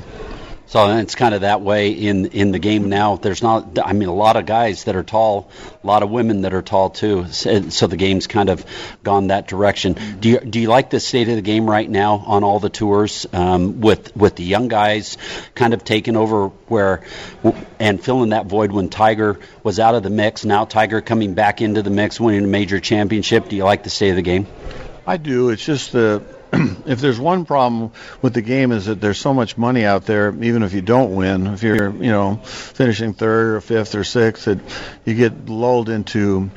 So 0.69 0.87
it's 0.97 1.15
kind 1.15 1.33
of 1.33 1.41
that 1.41 1.61
way 1.61 1.89
in 1.89 2.27
in 2.27 2.51
the 2.51 2.59
game 2.59 2.89
now. 2.89 3.15
There's 3.15 3.41
not, 3.41 3.79
I 3.83 3.93
mean, 3.93 4.07
a 4.07 4.13
lot 4.13 4.35
of 4.35 4.45
guys 4.45 4.83
that 4.83 4.95
are 4.95 5.01
tall, 5.01 5.49
a 5.83 5.87
lot 5.87 6.03
of 6.03 6.11
women 6.11 6.41
that 6.41 6.53
are 6.53 6.61
tall 6.61 6.91
too. 6.91 7.25
So, 7.31 7.87
the 7.87 7.97
game's 7.97 8.27
kind 8.27 8.49
of 8.51 8.63
gone 9.01 9.27
that 9.27 9.47
direction. 9.47 9.97
Do 10.19 10.29
you 10.29 10.39
do 10.39 10.59
you 10.59 10.67
like 10.67 10.91
the 10.91 10.99
state 10.99 11.27
of 11.27 11.35
the 11.37 11.41
game 11.41 11.67
right 11.67 11.89
now 11.89 12.17
on 12.17 12.43
all 12.43 12.59
the 12.59 12.69
tours 12.69 13.25
um, 13.33 13.81
with 13.81 14.15
with 14.15 14.35
the 14.35 14.43
young 14.43 14.67
guys 14.67 15.17
kind 15.55 15.73
of 15.73 15.83
taking 15.83 16.15
over 16.15 16.49
where 16.67 17.03
and 17.79 17.99
filling 17.99 18.29
that 18.29 18.45
void 18.45 18.71
when 18.71 18.89
Tiger 18.89 19.39
was 19.63 19.79
out 19.79 19.95
of 19.95 20.03
the 20.03 20.11
mix. 20.11 20.45
Now 20.45 20.65
Tiger 20.65 21.01
coming 21.01 21.33
back 21.33 21.61
into 21.61 21.81
the 21.81 21.89
mix, 21.89 22.19
winning 22.19 22.43
a 22.43 22.47
major 22.47 22.79
championship. 22.79 23.49
Do 23.49 23.55
you 23.55 23.63
like 23.63 23.81
the 23.81 23.89
state 23.89 24.11
of 24.11 24.17
the 24.17 24.21
game? 24.21 24.45
I 25.07 25.17
do. 25.17 25.49
It's 25.49 25.65
just 25.65 25.93
the 25.93 26.21
if 26.85 26.99
there's 26.99 27.19
one 27.19 27.45
problem 27.45 27.91
with 28.21 28.33
the 28.33 28.41
game 28.41 28.71
is 28.71 28.85
that 28.85 28.99
there's 28.99 29.19
so 29.19 29.33
much 29.33 29.57
money 29.57 29.85
out 29.85 30.05
there, 30.05 30.33
even 30.43 30.63
if 30.63 30.73
you 30.73 30.81
don't 30.81 31.15
win, 31.15 31.47
if 31.47 31.63
you're, 31.63 31.91
you 31.91 32.11
know, 32.11 32.37
finishing 32.43 33.13
third 33.13 33.55
or 33.55 33.61
fifth 33.61 33.95
or 33.95 34.03
sixth, 34.03 34.45
that 34.45 34.59
you 35.05 35.13
get 35.13 35.47
lulled 35.47 35.89
into 35.89 36.49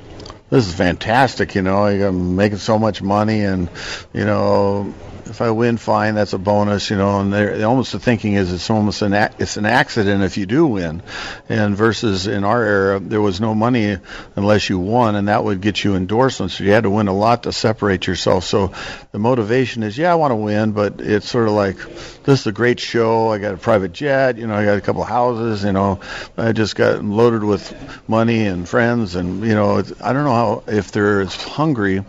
this 0.51 0.68
is 0.68 0.74
fantastic, 0.74 1.55
you 1.55 1.62
know, 1.62 1.86
I'm 1.86 2.36
making 2.36 2.59
so 2.59 2.78
much 2.78 3.01
money 3.01 3.43
and, 3.43 3.70
you 4.12 4.26
know, 4.26 4.95
if 5.26 5.40
I 5.40 5.50
win, 5.50 5.76
fine, 5.76 6.14
that's 6.14 6.32
a 6.32 6.38
bonus, 6.38 6.90
you 6.90 6.96
know. 6.96 7.20
And 7.20 7.32
they're, 7.32 7.64
almost 7.66 7.92
the 7.92 7.98
thinking 7.98 8.34
is 8.34 8.52
it's 8.52 8.70
almost 8.70 9.02
an 9.02 9.12
it's 9.38 9.56
an 9.56 9.66
accident 9.66 10.22
if 10.22 10.36
you 10.36 10.46
do 10.46 10.66
win, 10.66 11.02
and 11.48 11.76
versus 11.76 12.26
in 12.26 12.44
our 12.44 12.62
era 12.62 13.00
there 13.00 13.20
was 13.20 13.40
no 13.40 13.54
money 13.54 13.98
unless 14.36 14.68
you 14.68 14.78
won, 14.78 15.14
and 15.16 15.28
that 15.28 15.44
would 15.44 15.60
get 15.60 15.82
you 15.84 15.94
endorsements. 15.94 16.54
So 16.54 16.64
you 16.64 16.72
had 16.72 16.84
to 16.84 16.90
win 16.90 17.08
a 17.08 17.14
lot 17.14 17.44
to 17.44 17.52
separate 17.52 18.06
yourself. 18.06 18.44
So 18.44 18.72
the 19.12 19.18
motivation 19.18 19.82
is, 19.82 19.96
yeah, 19.96 20.12
I 20.12 20.16
want 20.16 20.32
to 20.32 20.36
win, 20.36 20.72
but 20.72 21.00
it's 21.00 21.28
sort 21.28 21.48
of 21.48 21.54
like 21.54 21.76
this 22.24 22.40
is 22.40 22.46
a 22.46 22.52
great 22.52 22.80
show. 22.80 23.28
I 23.28 23.38
got 23.38 23.54
a 23.54 23.58
private 23.58 23.92
jet, 23.92 24.38
you 24.38 24.46
know, 24.46 24.54
I 24.54 24.64
got 24.64 24.78
a 24.78 24.80
couple 24.80 25.04
houses, 25.04 25.64
you 25.64 25.72
know, 25.72 26.00
I 26.36 26.52
just 26.52 26.76
got 26.76 27.04
loaded 27.04 27.44
with 27.44 27.74
money 28.08 28.46
and 28.46 28.68
friends, 28.68 29.14
and 29.14 29.44
you 29.44 29.54
know, 29.54 29.78
I 29.78 30.12
don't 30.12 30.24
know 30.24 30.34
how 30.34 30.64
if 30.66 30.92
they're 30.92 31.20
as 31.20 31.34
hungry 31.34 32.04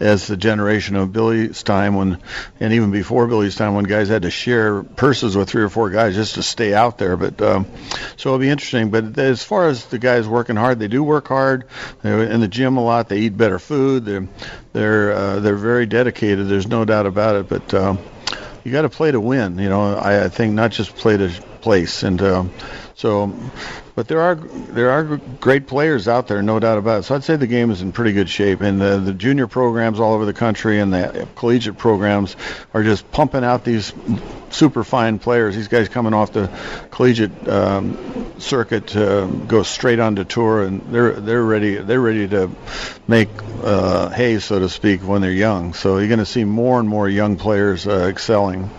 as 0.00 0.26
the 0.26 0.36
generation 0.36 0.96
of 0.96 1.12
Billy's 1.12 1.62
time 1.62 1.94
when, 1.94 2.18
and 2.58 2.72
even 2.72 2.90
before 2.90 3.26
Billy's 3.26 3.54
time 3.54 3.74
when 3.74 3.84
guys 3.84 4.08
had 4.08 4.22
to 4.22 4.30
share 4.30 4.82
purses 4.82 5.36
with 5.36 5.48
three 5.48 5.62
or 5.62 5.68
four 5.68 5.90
guys 5.90 6.14
just 6.14 6.34
to 6.34 6.42
stay 6.42 6.74
out 6.74 6.98
there. 6.98 7.16
But 7.16 7.40
um, 7.42 7.66
so 8.16 8.30
it'll 8.30 8.38
be 8.38 8.48
interesting. 8.48 8.90
But 8.90 9.18
as 9.18 9.44
far 9.44 9.68
as 9.68 9.84
the 9.86 9.98
guys 9.98 10.26
working 10.26 10.56
hard, 10.56 10.78
they 10.78 10.88
do 10.88 11.04
work 11.04 11.28
hard. 11.28 11.66
They're 12.02 12.24
in 12.24 12.40
the 12.40 12.48
gym 12.48 12.78
a 12.78 12.82
lot. 12.82 13.08
They 13.08 13.20
eat 13.20 13.36
better 13.36 13.58
food. 13.58 14.04
They're 14.04 14.26
they're 14.72 15.12
uh, 15.12 15.40
they're 15.40 15.56
very 15.56 15.86
dedicated. 15.86 16.48
There's 16.48 16.66
no 16.66 16.84
doubt 16.84 17.06
about 17.06 17.36
it. 17.36 17.48
But 17.48 17.74
um, 17.74 17.98
you 18.64 18.72
got 18.72 18.82
to 18.82 18.88
play 18.88 19.10
to 19.10 19.20
win. 19.20 19.58
You 19.58 19.68
know, 19.68 19.94
I, 19.96 20.24
I 20.24 20.28
think 20.28 20.54
not 20.54 20.72
just 20.72 20.96
play 20.96 21.16
to 21.16 21.28
place. 21.60 22.02
And 22.02 22.20
um, 22.22 22.52
so 22.94 23.34
but 24.00 24.08
there 24.08 24.22
are 24.22 24.34
there 24.34 24.90
are 24.92 25.18
great 25.42 25.66
players 25.66 26.08
out 26.08 26.26
there, 26.26 26.40
no 26.40 26.58
doubt 26.58 26.78
about 26.78 27.00
it. 27.00 27.02
So 27.02 27.14
I'd 27.14 27.22
say 27.22 27.36
the 27.36 27.46
game 27.46 27.70
is 27.70 27.82
in 27.82 27.92
pretty 27.92 28.12
good 28.12 28.30
shape, 28.30 28.62
and 28.62 28.80
the, 28.80 28.96
the 28.96 29.12
junior 29.12 29.46
programs 29.46 30.00
all 30.00 30.14
over 30.14 30.24
the 30.24 30.32
country 30.32 30.80
and 30.80 30.90
the 30.90 31.28
collegiate 31.34 31.76
programs 31.76 32.34
are 32.72 32.82
just 32.82 33.12
pumping 33.12 33.44
out 33.44 33.62
these 33.62 33.92
super 34.48 34.84
fine 34.84 35.18
players. 35.18 35.54
These 35.54 35.68
guys 35.68 35.90
coming 35.90 36.14
off 36.14 36.32
the 36.32 36.50
collegiate 36.90 37.46
um, 37.46 38.40
circuit 38.40 38.86
to 38.86 39.44
go 39.46 39.64
straight 39.64 39.98
on 39.98 40.16
to 40.16 40.24
tour, 40.24 40.62
and 40.62 40.80
they're 40.90 41.12
they're 41.12 41.44
ready 41.44 41.74
they're 41.74 42.00
ready 42.00 42.26
to 42.28 42.50
make 43.06 43.28
uh, 43.62 44.08
hay, 44.08 44.38
so 44.38 44.60
to 44.60 44.70
speak, 44.70 45.06
when 45.06 45.20
they're 45.20 45.30
young. 45.30 45.74
So 45.74 45.98
you're 45.98 46.08
going 46.08 46.20
to 46.20 46.24
see 46.24 46.44
more 46.44 46.80
and 46.80 46.88
more 46.88 47.06
young 47.06 47.36
players 47.36 47.86
uh, 47.86 48.06
excelling. 48.08 48.70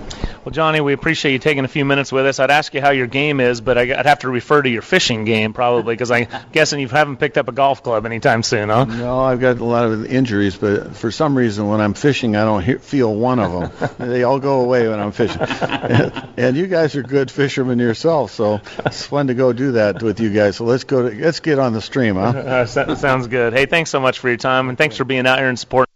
Well, 0.44 0.52
Johnny, 0.52 0.82
we 0.82 0.94
appreciate 0.94 1.34
you 1.34 1.40
taking 1.40 1.66
a 1.66 1.68
few 1.68 1.86
minutes 1.86 2.12
with 2.12 2.26
us. 2.26 2.40
I'd 2.40 2.50
ask 2.50 2.74
you 2.74 2.82
how 2.82 2.90
your 2.90 3.06
game 3.06 3.40
is, 3.40 3.62
but 3.62 3.78
I'd 3.78 4.08
have 4.08 4.20
to 4.20 4.30
refer 4.30 4.60
to 4.64 4.70
your 4.70 4.82
fishing 4.82 5.24
game 5.24 5.54
probably 5.54 5.94
because 5.94 6.10
I'm 6.10 6.28
guessing 6.52 6.80
you 6.80 6.88
haven't 6.88 7.18
picked 7.18 7.38
up 7.38 7.48
a 7.48 7.52
golf 7.52 7.84
club 7.84 8.08
anytime 8.08 8.42
soon, 8.42 8.70
huh? 8.70 8.86
No, 8.86 9.20
I've 9.20 9.40
got 9.40 9.60
a 9.60 9.64
lot 9.64 9.86
of 9.86 10.04
injuries, 10.08 10.56
but 10.56 10.96
for 10.96 11.12
some 11.12 11.38
reason 11.38 11.68
when 11.68 11.80
I'm 11.80 11.94
fishing, 11.94 12.36
I 12.36 12.44
don't 12.44 12.64
hear, 12.64 12.80
feel 12.80 13.14
one 13.14 13.38
of 13.38 13.52
them. 13.80 13.90
they 14.10 14.24
all 14.24 14.40
go 14.40 14.62
away 14.62 14.88
when 14.88 15.00
I'm 15.00 15.12
fishing. 15.12 15.42
and, 15.42 16.30
and 16.38 16.58
you 16.58 16.66
guys 16.66 16.96
are 16.96 17.04
good 17.04 17.30
fishermen 17.30 17.78
yourself, 17.78 18.32
so 18.32 18.62
it's 18.84 19.06
fun 19.06 19.28
to 19.28 19.36
go 19.36 19.54
do 19.54 19.74
that 19.74 20.02
with 20.02 20.20
you 20.20 20.34
guys. 20.34 20.56
So 20.56 20.66
let's 20.66 20.86
go. 20.86 21.08
To, 21.08 21.16
let's 21.16 21.40
get 21.40 21.60
on 21.60 21.74
the 21.74 21.82
stream, 21.82 22.16
huh? 22.16 22.66
Uh, 22.66 22.66
sounds 22.66 23.28
good. 23.28 23.54
Hey, 23.54 23.68
thanks 23.68 23.92
so 23.92 24.00
much 24.00 24.18
for 24.18 24.28
your 24.28 24.38
time, 24.38 24.70
and 24.70 24.78
thanks 24.78 24.98
for 24.98 25.04
being 25.04 25.28
out 25.28 25.38
here 25.38 25.50
and 25.50 25.60
supporting. 25.60 25.91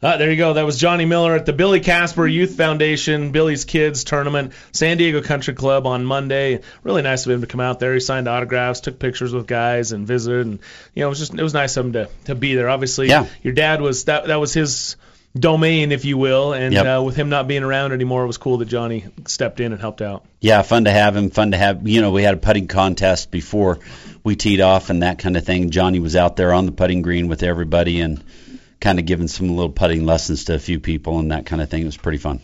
Uh, 0.00 0.16
there 0.16 0.30
you 0.30 0.36
go. 0.36 0.52
That 0.52 0.64
was 0.64 0.78
Johnny 0.78 1.06
Miller 1.06 1.34
at 1.34 1.44
the 1.44 1.52
Billy 1.52 1.80
Casper 1.80 2.24
Youth 2.24 2.56
Foundation 2.56 3.32
Billy's 3.32 3.64
Kids 3.64 4.04
Tournament, 4.04 4.52
San 4.70 4.96
Diego 4.96 5.22
Country 5.22 5.54
Club 5.54 5.88
on 5.88 6.04
Monday. 6.04 6.60
Really 6.84 7.02
nice 7.02 7.26
of 7.26 7.32
him 7.32 7.40
to 7.40 7.48
come 7.48 7.60
out 7.60 7.80
there. 7.80 7.94
He 7.94 8.00
signed 8.00 8.28
autographs, 8.28 8.80
took 8.80 9.00
pictures 9.00 9.32
with 9.32 9.48
guys, 9.48 9.90
and 9.90 10.06
visited. 10.06 10.46
And 10.46 10.58
you 10.94 11.00
know, 11.00 11.06
it 11.06 11.10
was 11.10 11.18
just 11.18 11.34
it 11.34 11.42
was 11.42 11.52
nice 11.52 11.76
of 11.76 11.86
him 11.86 11.92
to 11.94 12.08
to 12.26 12.36
be 12.36 12.54
there. 12.54 12.68
Obviously, 12.68 13.08
yeah. 13.08 13.26
your 13.42 13.54
dad 13.54 13.80
was 13.80 14.04
that 14.04 14.28
that 14.28 14.36
was 14.36 14.54
his 14.54 14.94
domain, 15.36 15.90
if 15.90 16.04
you 16.04 16.16
will. 16.16 16.52
And 16.52 16.72
yep. 16.72 16.86
uh, 16.86 17.02
with 17.02 17.16
him 17.16 17.28
not 17.28 17.48
being 17.48 17.64
around 17.64 17.90
anymore, 17.90 18.22
it 18.22 18.28
was 18.28 18.38
cool 18.38 18.58
that 18.58 18.68
Johnny 18.68 19.04
stepped 19.26 19.58
in 19.58 19.72
and 19.72 19.80
helped 19.80 20.00
out. 20.00 20.24
Yeah, 20.40 20.62
fun 20.62 20.84
to 20.84 20.92
have 20.92 21.16
him. 21.16 21.30
Fun 21.30 21.50
to 21.50 21.56
have. 21.56 21.88
You 21.88 22.02
know, 22.02 22.12
we 22.12 22.22
had 22.22 22.34
a 22.34 22.38
putting 22.38 22.68
contest 22.68 23.32
before 23.32 23.80
we 24.22 24.36
teed 24.36 24.60
off 24.60 24.90
and 24.90 25.02
that 25.02 25.18
kind 25.18 25.36
of 25.36 25.44
thing. 25.44 25.70
Johnny 25.70 25.98
was 25.98 26.14
out 26.14 26.36
there 26.36 26.52
on 26.52 26.66
the 26.66 26.72
putting 26.72 27.02
green 27.02 27.26
with 27.26 27.42
everybody 27.42 28.00
and 28.00 28.22
kind 28.80 28.98
of 28.98 29.06
giving 29.06 29.28
some 29.28 29.48
little 29.50 29.70
putting 29.72 30.06
lessons 30.06 30.44
to 30.46 30.54
a 30.54 30.58
few 30.58 30.80
people 30.80 31.18
and 31.18 31.30
that 31.32 31.46
kind 31.46 31.60
of 31.62 31.70
thing. 31.70 31.82
It 31.82 31.86
was 31.86 31.96
pretty 31.96 32.18
fun. 32.18 32.40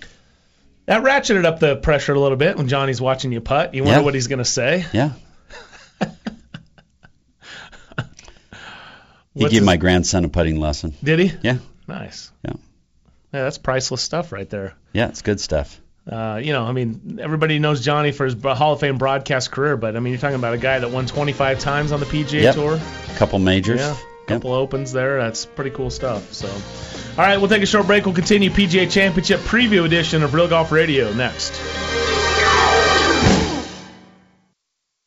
That 0.87 1.03
ratcheted 1.03 1.45
up 1.45 1.61
the 1.61 1.76
pressure 1.76 2.12
a 2.12 2.20
little 2.20 2.37
bit 2.37 2.57
when 2.57 2.68
Johnny's 2.68 3.01
watching 3.01 3.32
you 3.32 3.41
putt. 3.41 3.74
You 3.74 3.85
wonder 3.85 4.01
yeah. 4.01 4.05
what 4.05 4.14
he's 4.14 4.26
going 4.26 4.41
to 4.41 4.45
say. 4.45 4.85
Yeah. 4.93 5.12
he 9.35 9.49
gave 9.49 9.62
my 9.62 9.76
grandson 9.76 10.24
a 10.24 10.28
putting 10.28 10.61
lesson. 10.61 10.95
Did 11.03 11.20
he? 11.20 11.32
Yeah. 11.43 11.59
Nice. 11.89 12.30
Yeah. 12.45 12.55
Yeah, 13.32 13.45
that's 13.45 13.59
priceless 13.59 14.03
stuff 14.03 14.30
right 14.30 14.49
there. 14.49 14.74
Yeah, 14.93 15.09
it's 15.09 15.22
good 15.22 15.41
stuff. 15.41 15.80
Uh, 16.09 16.39
you 16.43 16.53
know, 16.53 16.64
I 16.64 16.72
mean, 16.72 17.18
everybody 17.20 17.59
knows 17.59 17.82
Johnny 17.82 18.12
for 18.12 18.26
his 18.26 18.41
Hall 18.41 18.74
of 18.74 18.80
Fame 18.80 18.99
broadcast 18.99 19.51
career, 19.51 19.78
but 19.78 19.97
I 19.97 20.01
mean, 20.01 20.12
you're 20.12 20.20
talking 20.20 20.37
about 20.37 20.53
a 20.53 20.59
guy 20.59 20.78
that 20.78 20.91
won 20.91 21.07
25 21.07 21.59
times 21.61 21.93
on 21.93 22.01
the 22.01 22.07
PGA 22.07 22.43
yep. 22.43 22.55
Tour. 22.55 22.74
A 22.74 23.14
couple 23.16 23.39
majors. 23.39 23.80
Yeah 23.80 23.97
couple 24.27 24.51
yep. 24.51 24.59
opens 24.59 24.93
there. 24.93 25.18
That's 25.18 25.47
pretty 25.47 25.70
cool 25.70 25.91
stuff. 25.91 26.33
So, 26.33 26.49
all 26.49 27.25
right, 27.25 27.39
we'll 27.39 27.49
take 27.49 27.62
a 27.62 27.66
short 27.66 27.87
break. 27.87 28.05
We'll 28.07 28.14
continue 28.14 28.51
PGA 28.51 28.91
Championship 28.91 29.41
preview 29.41 29.85
edition 29.85 30.22
of 30.22 30.35
Real 30.35 30.49
Golf 30.49 30.72
Radio 30.72 31.12
next. 31.12 31.61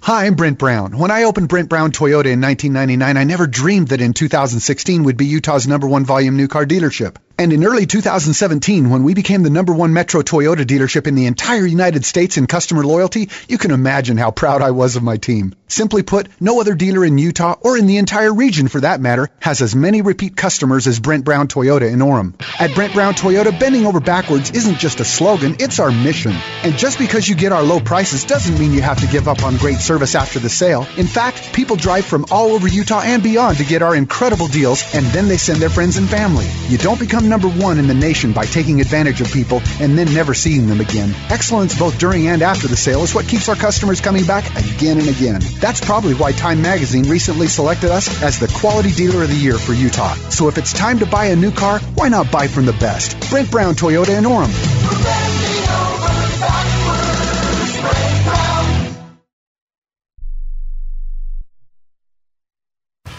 Hi, 0.01 0.26
I'm 0.26 0.36
Brent 0.36 0.57
Brown. 0.57 0.97
When 0.97 1.11
I 1.11 1.24
opened 1.24 1.49
Brent 1.49 1.68
Brown 1.68 1.91
Toyota 1.91 2.32
in 2.32 2.39
1999, 2.39 3.18
I 3.18 3.24
never 3.26 3.45
dreamed 3.45 3.89
that 3.89 3.99
in 3.99 4.13
2016 4.13 5.03
would 5.03 5.18
be 5.18 5.26
Utah's 5.26 5.68
number 5.68 5.86
one 5.86 6.05
volume 6.05 6.38
new 6.38 6.47
car 6.47 6.65
dealership. 6.65 7.18
And 7.39 7.53
in 7.53 7.63
early 7.63 7.85
2017, 7.85 8.89
when 8.89 9.03
we 9.03 9.13
became 9.13 9.43
the 9.43 9.51
number 9.51 9.71
one 9.71 9.93
Metro 9.93 10.23
Toyota 10.23 10.65
dealership 10.65 11.05
in 11.05 11.13
the 11.13 11.27
entire 11.27 11.67
United 11.67 12.03
States 12.03 12.35
in 12.35 12.47
customer 12.47 12.83
loyalty, 12.83 13.29
you 13.47 13.59
can 13.59 13.69
imagine 13.69 14.17
how 14.17 14.31
proud 14.31 14.63
I 14.63 14.71
was 14.71 14.95
of 14.95 15.03
my 15.03 15.17
team. 15.17 15.53
Simply 15.67 16.01
put, 16.01 16.29
no 16.39 16.59
other 16.59 16.73
dealer 16.73 17.05
in 17.05 17.19
Utah, 17.19 17.55
or 17.61 17.77
in 17.77 17.85
the 17.85 17.97
entire 17.97 18.33
region 18.33 18.69
for 18.69 18.81
that 18.81 19.01
matter, 19.01 19.29
has 19.39 19.61
as 19.61 19.75
many 19.75 20.01
repeat 20.01 20.35
customers 20.35 20.88
as 20.88 20.99
Brent 20.99 21.25
Brown 21.25 21.47
Toyota 21.47 21.91
in 21.91 21.99
Orem. 21.99 22.33
At 22.59 22.73
Brent 22.73 22.93
Brown 22.93 23.13
Toyota, 23.13 23.57
bending 23.59 23.85
over 23.85 23.99
backwards 23.99 24.49
isn't 24.49 24.79
just 24.79 24.99
a 24.99 25.05
slogan, 25.05 25.57
it's 25.59 25.77
our 25.77 25.91
mission. 25.91 26.33
And 26.63 26.75
just 26.75 26.97
because 26.97 27.27
you 27.29 27.35
get 27.35 27.51
our 27.51 27.61
low 27.61 27.79
prices 27.79 28.23
doesn't 28.23 28.57
mean 28.57 28.73
you 28.73 28.81
have 28.81 29.01
to 29.01 29.07
give 29.07 29.27
up 29.27 29.43
on 29.43 29.57
great 29.57 29.77
service 29.77 30.15
after 30.15 30.39
the 30.39 30.49
sale. 30.49 30.88
In 30.97 31.05
fact, 31.05 31.53
people 31.53 31.75
drive 31.75 32.05
from 32.05 32.25
all 32.31 32.53
over 32.53 32.67
Utah 32.67 33.01
and 33.01 33.21
beyond 33.21 33.57
to 33.57 33.65
get 33.65 33.83
our 33.83 33.95
incredible 33.95 34.47
deals, 34.47 34.83
and 34.95 35.05
then 35.07 35.27
they 35.27 35.38
send 35.38 35.59
their 35.59 35.69
friends 35.69 35.97
and 35.97 36.09
family. 36.09 36.47
You 36.69 36.79
don't 36.79 36.99
become 36.99 37.26
number 37.30 37.47
one 37.49 37.80
in 37.80 37.88
the 37.88 37.93
nation 37.93 38.32
by 38.34 38.45
taking 38.45 38.82
advantage 38.82 39.21
of 39.21 39.32
people 39.32 39.61
and 39.80 39.97
then 39.97 40.13
never 40.13 40.34
seeing 40.34 40.67
them 40.67 40.80
again. 40.80 41.13
Excellence 41.30 41.78
both 41.78 41.97
during 41.99 42.28
and 42.28 42.41
after 42.41 42.67
the 42.67 42.75
sale 42.75 43.03
is 43.03 43.13
what 43.13 43.28
keeps 43.28 43.49
our 43.49 43.55
customers 43.55 44.01
coming 44.01 44.25
back 44.25 44.49
again 44.55 44.99
and 44.99 45.07
again. 45.07 45.41
That's 45.59 45.82
probably 45.82 46.13
why 46.13 46.32
Time 46.32 46.61
Magazine 46.61 47.07
recently 47.09 47.47
selected 47.47 47.91
us 47.91 48.21
as 48.21 48.39
the 48.39 48.47
Quality 48.59 48.91
Dealer 48.91 49.23
of 49.23 49.30
the 49.30 49.36
Year 49.36 49.57
for 49.57 49.73
Utah. 49.73 50.13
So 50.30 50.47
if 50.47 50.57
it's 50.57 50.73
time 50.73 50.99
to 50.99 51.05
buy 51.05 51.25
a 51.25 51.36
new 51.36 51.51
car, 51.51 51.80
why 51.95 52.09
not 52.09 52.32
buy 52.32 52.47
from 52.47 52.65
the 52.65 52.73
best? 52.73 53.30
Brent 53.30 53.51
Brown 53.51 53.75
Toyota 53.75 54.17
in 54.17 54.23
Orem. 54.23 54.51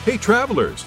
Hey, 0.04 0.16
travelers, 0.16 0.86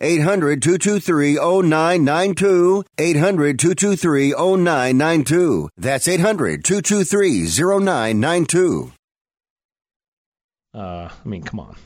800 0.00 0.62
223 0.62 1.34
0992. 1.36 2.84
800 2.98 3.58
223 3.58 4.32
0992. 4.32 5.68
That's 5.76 6.08
800 6.08 6.64
223 6.64 7.46
0992. 7.46 8.92
Uh, 10.74 11.08
I 11.24 11.28
mean, 11.28 11.42
come 11.42 11.60
on. 11.60 11.76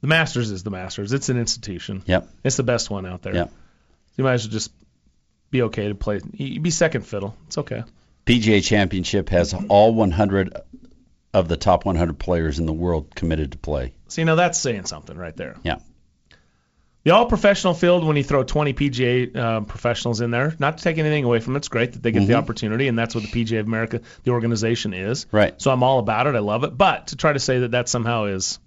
The 0.00 0.08
Masters 0.08 0.50
is 0.50 0.62
the 0.62 0.70
Masters. 0.70 1.12
It's 1.12 1.28
an 1.28 1.38
institution. 1.38 2.02
Yep. 2.06 2.28
It's 2.42 2.56
the 2.56 2.62
best 2.62 2.90
one 2.90 3.06
out 3.06 3.22
there. 3.22 3.34
Yep. 3.34 3.52
You 4.16 4.24
might 4.24 4.34
as 4.34 4.46
well 4.46 4.52
just 4.52 4.72
be 5.50 5.62
okay 5.62 5.88
to 5.88 5.94
play. 5.94 6.20
You'd 6.32 6.62
be 6.62 6.70
second 6.70 7.02
fiddle. 7.06 7.36
It's 7.46 7.58
okay. 7.58 7.84
PGA 8.26 8.64
Championship 8.64 9.28
has 9.28 9.54
all 9.68 9.94
100 9.94 10.56
of 11.34 11.48
the 11.48 11.56
top 11.56 11.84
100 11.84 12.18
players 12.18 12.58
in 12.58 12.66
the 12.66 12.72
world 12.72 13.14
committed 13.14 13.52
to 13.52 13.58
play. 13.58 13.92
See, 14.08 14.24
now 14.24 14.34
that's 14.34 14.58
saying 14.58 14.86
something 14.86 15.16
right 15.16 15.36
there. 15.36 15.56
Yeah. 15.62 15.78
The 17.04 17.10
all 17.10 17.26
professional 17.26 17.74
field, 17.74 18.04
when 18.04 18.16
you 18.16 18.22
throw 18.22 18.44
20 18.44 18.74
PGA 18.74 19.36
uh, 19.36 19.60
professionals 19.62 20.20
in 20.20 20.30
there, 20.30 20.54
not 20.60 20.78
to 20.78 20.84
take 20.84 20.98
anything 20.98 21.24
away 21.24 21.40
from 21.40 21.54
it, 21.56 21.58
it's 21.58 21.68
great 21.68 21.94
that 21.94 22.02
they 22.02 22.12
get 22.12 22.26
the 22.28 22.34
Mhm. 22.34 22.38
opportunity, 22.38 22.86
and 22.86 22.96
that's 22.96 23.14
what 23.14 23.24
the 23.24 23.30
PGA 23.30 23.58
of 23.58 23.66
America, 23.66 24.00
the 24.22 24.30
organization, 24.30 24.94
is. 24.94 25.26
Right. 25.32 25.60
So 25.60 25.72
I'm 25.72 25.82
all 25.82 25.98
about 25.98 26.28
it. 26.28 26.36
I 26.36 26.38
love 26.38 26.62
it. 26.62 26.78
But 26.78 27.08
to 27.08 27.16
try 27.16 27.32
to 27.32 27.40
say 27.40 27.58
that 27.60 27.72
that 27.72 27.88
somehow 27.88 28.24
is 28.26 28.60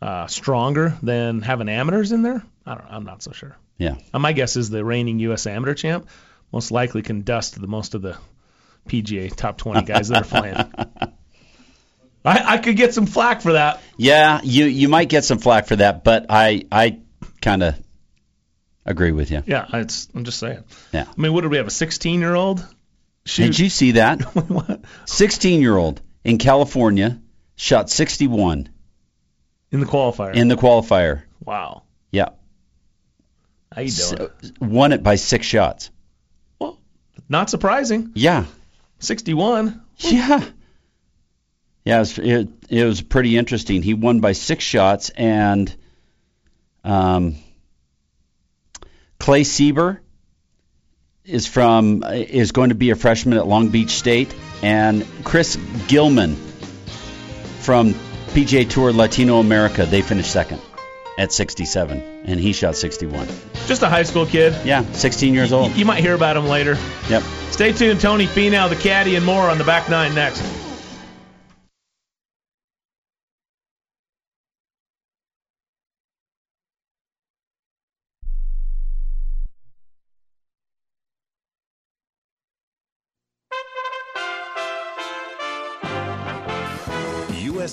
uh, 0.00 0.26
stronger 0.26 0.96
than 1.02 1.40
having 1.42 1.68
amateurs 1.68 2.12
in 2.12 2.22
there, 2.22 2.42
I 2.66 2.74
don't. 2.74 2.86
I'm 2.90 3.04
not 3.04 3.22
so 3.22 3.32
sure. 3.32 3.56
Yeah. 3.78 3.96
Uh, 4.12 4.18
my 4.20 4.32
guess 4.32 4.56
is 4.56 4.70
the 4.70 4.84
reigning 4.84 5.18
U.S. 5.20 5.46
amateur 5.46 5.74
champ 5.74 6.08
most 6.52 6.70
likely 6.70 7.02
can 7.02 7.22
dust 7.22 7.60
the 7.60 7.66
most 7.66 7.94
of 7.94 8.02
the 8.02 8.16
PGA 8.88 9.34
top 9.34 9.56
20 9.58 9.82
guys 9.82 10.08
that 10.08 10.22
are 10.22 10.40
playing. 10.40 10.56
I, 12.26 12.54
I 12.54 12.58
could 12.58 12.76
get 12.76 12.94
some 12.94 13.06
flack 13.06 13.42
for 13.42 13.52
that. 13.52 13.80
Yeah, 13.98 14.40
you 14.42 14.64
you 14.64 14.88
might 14.88 15.08
get 15.10 15.24
some 15.24 15.38
flack 15.38 15.66
for 15.66 15.76
that, 15.76 16.04
but 16.04 16.26
I 16.30 16.64
I 16.72 16.98
kind 17.44 17.62
of 17.62 17.78
agree 18.84 19.12
with 19.12 19.30
you. 19.30 19.42
Yeah, 19.46 19.66
it's, 19.74 20.08
I'm 20.14 20.24
just 20.24 20.38
saying. 20.38 20.64
Yeah. 20.92 21.04
I 21.06 21.20
mean, 21.20 21.32
what 21.32 21.42
did 21.42 21.50
we 21.50 21.58
have? 21.58 21.66
A 21.66 21.70
16 21.70 22.20
year 22.20 22.34
old? 22.34 22.66
Did 23.24 23.58
you 23.58 23.70
see 23.70 23.92
that? 23.92 24.20
16 25.06 25.60
year 25.60 25.76
old 25.76 26.02
in 26.24 26.38
California 26.38 27.20
shot 27.56 27.88
61 27.90 28.68
in 29.70 29.80
the 29.80 29.86
qualifier. 29.86 30.34
in 30.34 30.48
the 30.48 30.56
qualifier. 30.56 31.22
Wow. 31.44 31.82
Yeah. 32.10 32.30
How 33.72 33.82
you 33.82 33.90
doing? 33.90 34.30
Won 34.60 34.92
it 34.92 35.02
by 35.02 35.16
six 35.16 35.46
shots. 35.46 35.90
Well, 36.58 36.78
Not 37.28 37.50
surprising. 37.50 38.12
Yeah. 38.14 38.44
61. 39.00 39.82
Yeah. 39.98 40.44
Yeah, 41.84 41.96
it 41.96 41.98
was, 41.98 42.18
it, 42.18 42.48
it 42.70 42.84
was 42.84 43.02
pretty 43.02 43.36
interesting. 43.36 43.82
He 43.82 43.92
won 43.94 44.20
by 44.20 44.32
six 44.32 44.64
shots, 44.64 45.10
and 45.10 45.74
um, 46.84 47.36
Clay 49.18 49.42
Sieber 49.42 49.98
is 51.24 51.46
from 51.46 52.02
is 52.04 52.52
going 52.52 52.68
to 52.68 52.74
be 52.74 52.90
a 52.90 52.96
freshman 52.96 53.38
at 53.38 53.46
Long 53.46 53.68
Beach 53.68 53.90
State, 53.90 54.34
and 54.62 55.06
Chris 55.24 55.56
Gilman 55.88 56.36
from 57.60 57.94
PGA 58.34 58.68
Tour 58.68 58.92
Latino 58.92 59.38
America. 59.38 59.86
They 59.86 60.02
finished 60.02 60.30
second 60.30 60.60
at 61.16 61.32
67, 61.32 62.02
and 62.24 62.40
he 62.40 62.52
shot 62.52 62.76
61. 62.76 63.28
Just 63.66 63.82
a 63.82 63.88
high 63.88 64.02
school 64.02 64.26
kid. 64.26 64.54
Yeah, 64.66 64.84
16 64.92 65.32
years 65.32 65.52
old. 65.52 65.72
You 65.72 65.84
might 65.84 66.00
hear 66.00 66.14
about 66.14 66.36
him 66.36 66.46
later. 66.46 66.76
Yep. 67.08 67.22
Stay 67.50 67.72
tuned. 67.72 68.00
Tony 68.00 68.26
Finau, 68.26 68.68
the 68.68 68.76
caddy, 68.76 69.16
and 69.16 69.24
more 69.24 69.48
on 69.48 69.58
the 69.58 69.64
back 69.64 69.88
nine 69.88 70.14
next. 70.14 70.42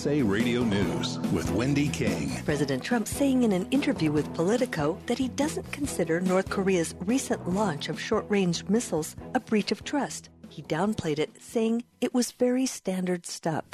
USA 0.01 0.23
Radio 0.23 0.63
News 0.63 1.19
with 1.31 1.51
Wendy 1.51 1.87
King. 1.87 2.41
President 2.43 2.81
Trump 2.81 3.07
saying 3.07 3.43
in 3.43 3.51
an 3.51 3.67
interview 3.69 4.11
with 4.11 4.33
Politico 4.33 4.97
that 5.05 5.19
he 5.19 5.27
doesn't 5.27 5.71
consider 5.71 6.19
North 6.19 6.49
Korea's 6.49 6.95
recent 7.01 7.47
launch 7.47 7.87
of 7.87 8.01
short 8.01 8.25
range 8.27 8.67
missiles 8.67 9.15
a 9.35 9.39
breach 9.39 9.71
of 9.71 9.83
trust. 9.83 10.29
He 10.49 10.63
downplayed 10.63 11.19
it, 11.19 11.39
saying 11.39 11.83
it 12.01 12.15
was 12.15 12.31
very 12.31 12.65
standard 12.65 13.27
stuff. 13.27 13.65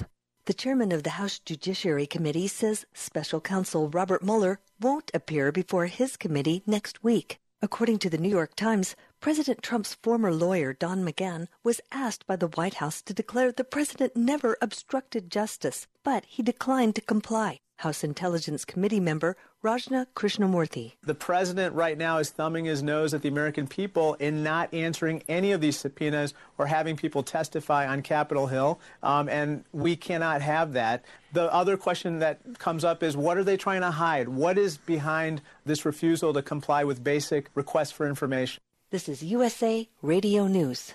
The 0.47 0.53
chairman 0.53 0.91
of 0.91 1.03
the 1.03 1.11
House 1.11 1.39
Judiciary 1.39 2.05
Committee 2.05 2.49
says 2.49 2.85
special 2.93 3.39
counsel 3.39 3.87
Robert 3.87 4.21
Mueller 4.21 4.59
won't 4.81 5.09
appear 5.13 5.53
before 5.53 5.85
his 5.85 6.17
committee 6.17 6.61
next 6.67 7.05
week. 7.05 7.39
According 7.59 7.97
to 7.99 8.09
the 8.11 8.19
New 8.19 8.29
York 8.29 8.55
Times, 8.55 8.95
President 9.19 9.63
Trump's 9.63 9.95
former 9.95 10.31
lawyer, 10.31 10.73
Don 10.73 11.03
McGahn, 11.03 11.47
was 11.63 11.81
asked 11.91 12.27
by 12.27 12.35
the 12.35 12.49
White 12.49 12.75
House 12.75 13.01
to 13.01 13.15
declare 13.15 13.51
the 13.51 13.63
president 13.63 14.15
never 14.15 14.57
obstructed 14.61 15.31
justice, 15.31 15.87
but 16.03 16.23
he 16.25 16.43
declined 16.43 16.93
to 16.95 17.01
comply. 17.01 17.61
House 17.77 18.03
Intelligence 18.03 18.65
Committee 18.65 18.99
member 18.99 19.35
Raja 19.61 20.07
Krishnamoorthi. 20.15 20.93
The 21.03 21.15
president 21.15 21.75
right 21.75 21.97
now 21.97 22.17
is 22.17 22.29
thumbing 22.29 22.65
his 22.65 22.81
nose 22.83 23.13
at 23.13 23.21
the 23.21 23.29
American 23.29 23.67
people 23.67 24.15
in 24.15 24.43
not 24.43 24.73
answering 24.73 25.23
any 25.27 25.51
of 25.51 25.61
these 25.61 25.77
subpoenas 25.77 26.33
or 26.57 26.67
having 26.67 26.95
people 26.95 27.23
testify 27.23 27.87
on 27.87 28.01
Capitol 28.01 28.47
Hill, 28.47 28.79
um, 29.03 29.29
and 29.29 29.63
we 29.71 29.95
cannot 29.95 30.41
have 30.41 30.73
that. 30.73 31.05
The 31.33 31.51
other 31.53 31.77
question 31.77 32.19
that 32.19 32.39
comes 32.59 32.83
up 32.83 33.03
is 33.03 33.15
what 33.15 33.37
are 33.37 33.43
they 33.43 33.57
trying 33.57 33.81
to 33.81 33.91
hide? 33.91 34.27
What 34.27 34.57
is 34.57 34.77
behind 34.77 35.41
this 35.65 35.85
refusal 35.85 36.33
to 36.33 36.41
comply 36.41 36.83
with 36.83 37.03
basic 37.03 37.49
requests 37.55 37.91
for 37.91 38.07
information? 38.07 38.59
This 38.89 39.09
is 39.09 39.23
USA 39.23 39.87
Radio 40.01 40.47
News. 40.47 40.93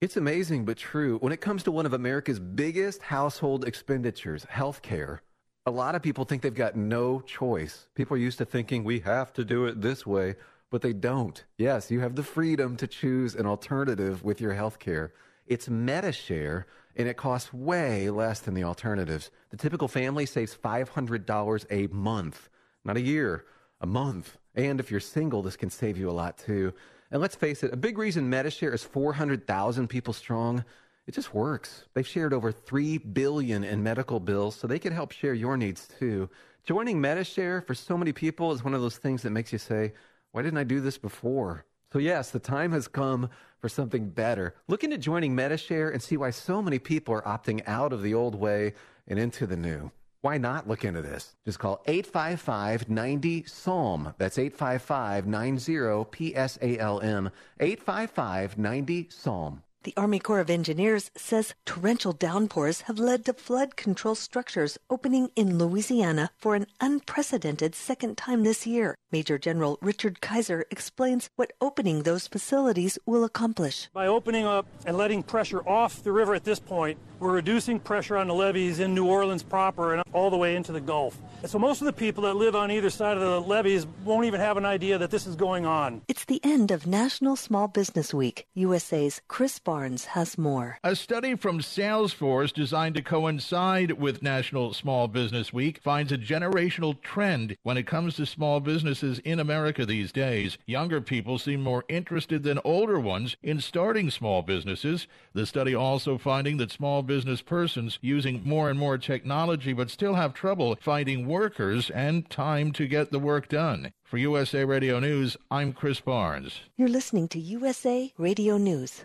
It's 0.00 0.16
amazing 0.16 0.64
but 0.64 0.76
true. 0.76 1.18
When 1.18 1.32
it 1.32 1.40
comes 1.40 1.62
to 1.62 1.70
one 1.70 1.86
of 1.86 1.92
America's 1.92 2.38
biggest 2.38 3.02
household 3.02 3.64
expenditures, 3.64 4.44
health 4.44 4.82
care, 4.82 5.22
a 5.66 5.70
lot 5.70 5.94
of 5.94 6.02
people 6.02 6.24
think 6.24 6.42
they've 6.42 6.54
got 6.54 6.76
no 6.76 7.20
choice. 7.20 7.86
People 7.94 8.16
are 8.16 8.20
used 8.20 8.38
to 8.38 8.44
thinking 8.44 8.84
we 8.84 9.00
have 9.00 9.32
to 9.32 9.44
do 9.44 9.64
it 9.64 9.80
this 9.80 10.06
way, 10.06 10.36
but 10.70 10.82
they 10.82 10.92
don't. 10.92 11.42
Yes, 11.56 11.90
you 11.90 12.00
have 12.00 12.16
the 12.16 12.22
freedom 12.22 12.76
to 12.76 12.86
choose 12.86 13.34
an 13.34 13.46
alternative 13.46 14.22
with 14.22 14.40
your 14.40 14.52
health 14.52 14.78
care. 14.78 15.14
It's 15.46 15.68
MediShare, 15.68 16.64
and 16.96 17.08
it 17.08 17.16
costs 17.16 17.52
way 17.52 18.10
less 18.10 18.40
than 18.40 18.54
the 18.54 18.64
alternatives. 18.64 19.30
The 19.50 19.56
typical 19.56 19.88
family 19.88 20.26
saves 20.26 20.54
$500 20.54 21.66
a 21.70 21.86
month, 21.94 22.48
not 22.84 22.98
a 22.98 23.00
year, 23.00 23.46
a 23.80 23.86
month. 23.86 24.36
And 24.54 24.80
if 24.80 24.90
you're 24.90 25.00
single, 25.00 25.42
this 25.42 25.56
can 25.56 25.70
save 25.70 25.96
you 25.96 26.10
a 26.10 26.12
lot 26.12 26.36
too. 26.36 26.74
And 27.10 27.22
let's 27.22 27.36
face 27.36 27.62
it, 27.62 27.72
a 27.72 27.76
big 27.76 27.96
reason 27.96 28.30
MediShare 28.30 28.74
is 28.74 28.84
400,000 28.84 29.88
people 29.88 30.12
strong 30.12 30.64
it 31.06 31.14
just 31.14 31.34
works. 31.34 31.84
They've 31.94 32.06
shared 32.06 32.32
over 32.32 32.50
3 32.50 32.98
billion 32.98 33.64
in 33.64 33.82
medical 33.82 34.20
bills, 34.20 34.56
so 34.56 34.66
they 34.66 34.78
can 34.78 34.92
help 34.92 35.12
share 35.12 35.34
your 35.34 35.56
needs 35.56 35.88
too. 35.98 36.30
Joining 36.64 37.00
MediShare 37.00 37.66
for 37.66 37.74
so 37.74 37.98
many 37.98 38.12
people 38.12 38.52
is 38.52 38.64
one 38.64 38.74
of 38.74 38.80
those 38.80 38.96
things 38.96 39.22
that 39.22 39.30
makes 39.30 39.52
you 39.52 39.58
say, 39.58 39.92
why 40.32 40.42
didn't 40.42 40.58
I 40.58 40.64
do 40.64 40.80
this 40.80 40.96
before? 40.96 41.66
So 41.92 41.98
yes, 41.98 42.30
the 42.30 42.38
time 42.40 42.72
has 42.72 42.88
come 42.88 43.28
for 43.60 43.68
something 43.68 44.08
better. 44.08 44.54
Look 44.66 44.82
into 44.82 44.98
joining 44.98 45.36
MediShare 45.36 45.92
and 45.92 46.02
see 46.02 46.16
why 46.16 46.30
so 46.30 46.60
many 46.60 46.78
people 46.78 47.14
are 47.14 47.22
opting 47.22 47.62
out 47.66 47.92
of 47.92 48.02
the 48.02 48.14
old 48.14 48.34
way 48.34 48.72
and 49.06 49.18
into 49.18 49.46
the 49.46 49.56
new. 49.56 49.90
Why 50.22 50.38
not 50.38 50.66
look 50.66 50.86
into 50.86 51.02
this? 51.02 51.36
Just 51.44 51.58
call 51.58 51.82
855 51.86 52.88
90 52.88 53.44
Psalm. 53.44 54.14
That's 54.16 54.38
855 54.38 55.26
90 55.26 56.04
P 56.10 56.34
S 56.34 56.58
A 56.62 56.78
L 56.78 57.00
M. 57.00 57.30
855 57.60 58.56
90 58.56 59.08
Psalm. 59.10 59.62
The 59.84 59.92
Army 59.98 60.18
Corps 60.18 60.40
of 60.40 60.48
Engineers 60.48 61.10
says 61.14 61.52
torrential 61.66 62.14
downpours 62.14 62.80
have 62.82 62.98
led 62.98 63.26
to 63.26 63.34
flood 63.34 63.76
control 63.76 64.14
structures 64.14 64.78
opening 64.88 65.28
in 65.36 65.58
Louisiana 65.58 66.30
for 66.38 66.54
an 66.54 66.64
unprecedented 66.80 67.74
second 67.74 68.16
time 68.16 68.44
this 68.44 68.66
year. 68.66 68.96
Major 69.12 69.36
General 69.36 69.78
Richard 69.82 70.22
Kaiser 70.22 70.64
explains 70.70 71.28
what 71.36 71.52
opening 71.60 72.02
those 72.02 72.26
facilities 72.26 72.98
will 73.04 73.24
accomplish. 73.24 73.90
By 73.92 74.06
opening 74.06 74.46
up 74.46 74.66
and 74.86 74.96
letting 74.96 75.22
pressure 75.22 75.60
off 75.68 76.02
the 76.02 76.12
river 76.12 76.34
at 76.34 76.44
this 76.44 76.58
point, 76.58 76.98
we're 77.20 77.32
reducing 77.32 77.78
pressure 77.78 78.16
on 78.16 78.26
the 78.26 78.34
levees 78.34 78.80
in 78.80 78.94
New 78.94 79.06
Orleans 79.06 79.42
proper 79.42 79.94
and 79.94 80.02
all 80.12 80.30
the 80.30 80.36
way 80.36 80.56
into 80.56 80.72
the 80.72 80.80
Gulf. 80.80 81.16
And 81.42 81.50
so 81.50 81.58
most 81.58 81.80
of 81.80 81.86
the 81.86 81.92
people 81.92 82.24
that 82.24 82.34
live 82.34 82.56
on 82.56 82.70
either 82.70 82.90
side 82.90 83.16
of 83.16 83.22
the 83.22 83.40
levees 83.40 83.86
won't 84.04 84.26
even 84.26 84.40
have 84.40 84.56
an 84.56 84.64
idea 84.64 84.98
that 84.98 85.10
this 85.10 85.26
is 85.26 85.36
going 85.36 85.64
on. 85.64 86.02
It's 86.08 86.24
the 86.24 86.40
end 86.42 86.70
of 86.70 86.86
National 86.86 87.36
Small 87.36 87.68
Business 87.68 88.12
Week. 88.12 88.46
USA's 88.54 89.20
Chris 89.28 89.58
Barnes 89.74 90.04
has 90.04 90.38
more. 90.38 90.78
A 90.84 90.94
study 90.94 91.34
from 91.34 91.58
Salesforce 91.58 92.52
designed 92.52 92.94
to 92.94 93.02
coincide 93.02 93.90
with 93.90 94.22
National 94.22 94.72
Small 94.72 95.08
Business 95.08 95.52
Week 95.52 95.80
finds 95.82 96.12
a 96.12 96.16
generational 96.16 97.02
trend 97.02 97.56
when 97.64 97.76
it 97.76 97.84
comes 97.84 98.14
to 98.14 98.24
small 98.24 98.60
businesses 98.60 99.18
in 99.24 99.40
America 99.40 99.84
these 99.84 100.12
days. 100.12 100.58
Younger 100.64 101.00
people 101.00 101.40
seem 101.40 101.60
more 101.60 101.82
interested 101.88 102.44
than 102.44 102.60
older 102.62 103.00
ones 103.00 103.36
in 103.42 103.60
starting 103.60 104.12
small 104.12 104.42
businesses. 104.42 105.08
The 105.32 105.44
study 105.44 105.74
also 105.74 106.18
finding 106.18 106.58
that 106.58 106.70
small 106.70 107.02
business 107.02 107.42
persons 107.42 107.98
using 108.00 108.42
more 108.44 108.70
and 108.70 108.78
more 108.78 108.96
technology 108.96 109.72
but 109.72 109.90
still 109.90 110.14
have 110.14 110.34
trouble 110.34 110.78
finding 110.80 111.26
workers 111.26 111.90
and 111.90 112.30
time 112.30 112.70
to 112.74 112.86
get 112.86 113.10
the 113.10 113.18
work 113.18 113.48
done. 113.48 113.92
For 114.04 114.18
USA 114.18 114.64
Radio 114.64 115.00
News, 115.00 115.36
I'm 115.50 115.72
Chris 115.72 115.98
Barnes. 115.98 116.60
You're 116.76 116.86
listening 116.86 117.26
to 117.28 117.40
USA 117.40 118.12
Radio 118.16 118.56
News. 118.56 119.04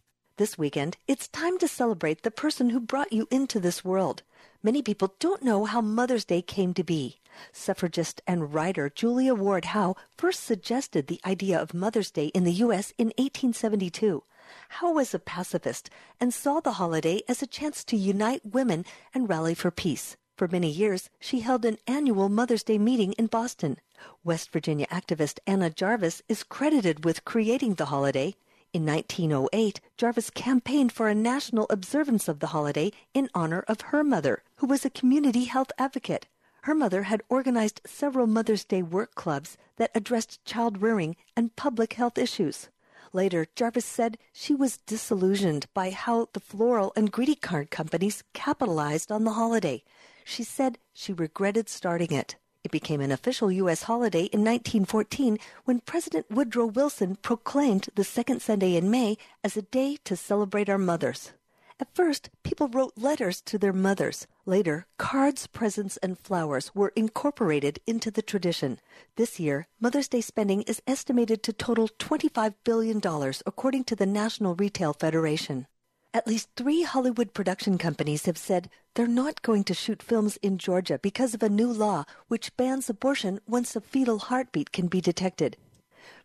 This 0.37 0.57
weekend, 0.57 0.95
it's 1.07 1.27
time 1.27 1.57
to 1.59 1.67
celebrate 1.67 2.23
the 2.23 2.31
person 2.31 2.69
who 2.69 2.79
brought 2.79 3.11
you 3.11 3.27
into 3.29 3.59
this 3.59 3.83
world. 3.83 4.23
Many 4.63 4.81
people 4.81 5.13
don't 5.19 5.43
know 5.43 5.65
how 5.65 5.81
Mother's 5.81 6.23
Day 6.23 6.41
came 6.41 6.73
to 6.75 6.85
be. 6.85 7.19
Suffragist 7.51 8.21
and 8.25 8.53
writer 8.53 8.89
Julia 8.89 9.35
Ward 9.35 9.65
Howe 9.65 9.97
first 10.17 10.43
suggested 10.43 11.07
the 11.07 11.19
idea 11.25 11.59
of 11.59 11.73
Mother's 11.73 12.11
Day 12.11 12.27
in 12.27 12.45
the 12.45 12.53
U.S. 12.53 12.93
in 12.97 13.07
1872. 13.17 14.23
Howe 14.69 14.93
was 14.93 15.13
a 15.13 15.19
pacifist 15.19 15.89
and 16.19 16.33
saw 16.33 16.61
the 16.61 16.73
holiday 16.73 17.21
as 17.27 17.41
a 17.41 17.47
chance 17.47 17.83
to 17.83 17.97
unite 17.97 18.45
women 18.45 18.85
and 19.13 19.27
rally 19.27 19.53
for 19.53 19.69
peace. 19.69 20.15
For 20.37 20.47
many 20.47 20.69
years, 20.69 21.09
she 21.19 21.41
held 21.41 21.65
an 21.65 21.77
annual 21.87 22.29
Mother's 22.29 22.63
Day 22.63 22.77
meeting 22.77 23.11
in 23.13 23.27
Boston. 23.27 23.77
West 24.23 24.51
Virginia 24.51 24.87
activist 24.87 25.39
Anna 25.45 25.69
Jarvis 25.69 26.21
is 26.29 26.43
credited 26.43 27.03
with 27.03 27.25
creating 27.25 27.75
the 27.75 27.87
holiday. 27.87 28.33
In 28.73 28.85
1908, 28.85 29.81
Jarvis 29.97 30.29
campaigned 30.29 30.93
for 30.93 31.09
a 31.09 31.15
national 31.15 31.67
observance 31.69 32.29
of 32.29 32.39
the 32.39 32.47
holiday 32.47 32.93
in 33.13 33.29
honor 33.35 33.65
of 33.67 33.81
her 33.81 34.01
mother, 34.01 34.43
who 34.57 34.67
was 34.67 34.85
a 34.85 34.89
community 34.89 35.43
health 35.43 35.73
advocate. 35.77 36.27
Her 36.61 36.73
mother 36.73 37.03
had 37.03 37.21
organized 37.27 37.81
several 37.85 38.27
Mother's 38.27 38.63
Day 38.63 38.81
work 38.81 39.13
clubs 39.13 39.57
that 39.75 39.91
addressed 39.93 40.45
child 40.45 40.81
rearing 40.81 41.17
and 41.35 41.53
public 41.57 41.93
health 41.93 42.17
issues. 42.17 42.69
Later, 43.11 43.45
Jarvis 43.57 43.83
said 43.83 44.17
she 44.31 44.55
was 44.55 44.77
disillusioned 44.77 45.65
by 45.73 45.89
how 45.89 46.29
the 46.31 46.39
floral 46.39 46.93
and 46.95 47.11
greeting 47.11 47.41
card 47.41 47.71
companies 47.71 48.23
capitalized 48.31 49.11
on 49.11 49.25
the 49.25 49.33
holiday. 49.33 49.83
She 50.23 50.43
said 50.43 50.77
she 50.93 51.11
regretted 51.11 51.67
starting 51.67 52.13
it. 52.13 52.37
It 52.63 52.71
became 52.71 53.01
an 53.01 53.11
official 53.11 53.51
U.S. 53.51 53.83
holiday 53.83 54.25
in 54.25 54.41
1914 54.41 55.39
when 55.65 55.79
President 55.79 56.29
Woodrow 56.29 56.67
Wilson 56.67 57.15
proclaimed 57.15 57.89
the 57.95 58.03
second 58.03 58.41
Sunday 58.41 58.75
in 58.75 58.91
May 58.91 59.17
as 59.43 59.57
a 59.57 59.63
day 59.63 59.97
to 60.03 60.15
celebrate 60.15 60.69
our 60.69 60.77
mothers. 60.77 61.31
At 61.79 61.95
first, 61.95 62.29
people 62.43 62.67
wrote 62.67 62.93
letters 62.95 63.41
to 63.41 63.57
their 63.57 63.73
mothers. 63.73 64.27
Later, 64.45 64.85
cards, 64.99 65.47
presents, 65.47 65.97
and 65.97 66.19
flowers 66.19 66.75
were 66.75 66.93
incorporated 66.95 67.79
into 67.87 68.11
the 68.11 68.21
tradition. 68.21 68.79
This 69.15 69.39
year, 69.39 69.65
Mother's 69.79 70.07
Day 70.07 70.21
spending 70.21 70.61
is 70.61 70.83
estimated 70.85 71.41
to 71.41 71.53
total 71.53 71.87
$25 71.87 72.53
billion, 72.63 73.01
according 73.47 73.85
to 73.85 73.95
the 73.95 74.05
National 74.05 74.53
Retail 74.53 74.93
Federation. 74.93 75.65
At 76.13 76.27
least 76.27 76.49
three 76.57 76.83
Hollywood 76.83 77.33
production 77.33 77.77
companies 77.77 78.25
have 78.25 78.37
said 78.37 78.69
they're 78.95 79.07
not 79.07 79.41
going 79.41 79.63
to 79.63 79.73
shoot 79.73 80.03
films 80.03 80.37
in 80.41 80.57
Georgia 80.57 80.99
because 81.01 81.33
of 81.33 81.41
a 81.41 81.47
new 81.47 81.71
law 81.71 82.03
which 82.27 82.55
bans 82.57 82.89
abortion 82.89 83.39
once 83.47 83.77
a 83.77 83.81
fetal 83.81 84.19
heartbeat 84.19 84.73
can 84.73 84.87
be 84.87 84.99
detected. 84.99 85.55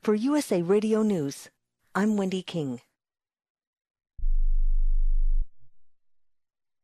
For 0.02 0.16
USA 0.16 0.60
Radio 0.60 1.02
News, 1.02 1.50
I'm 1.94 2.16
Wendy 2.16 2.42
King. 2.42 2.80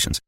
conditions. 0.00 0.20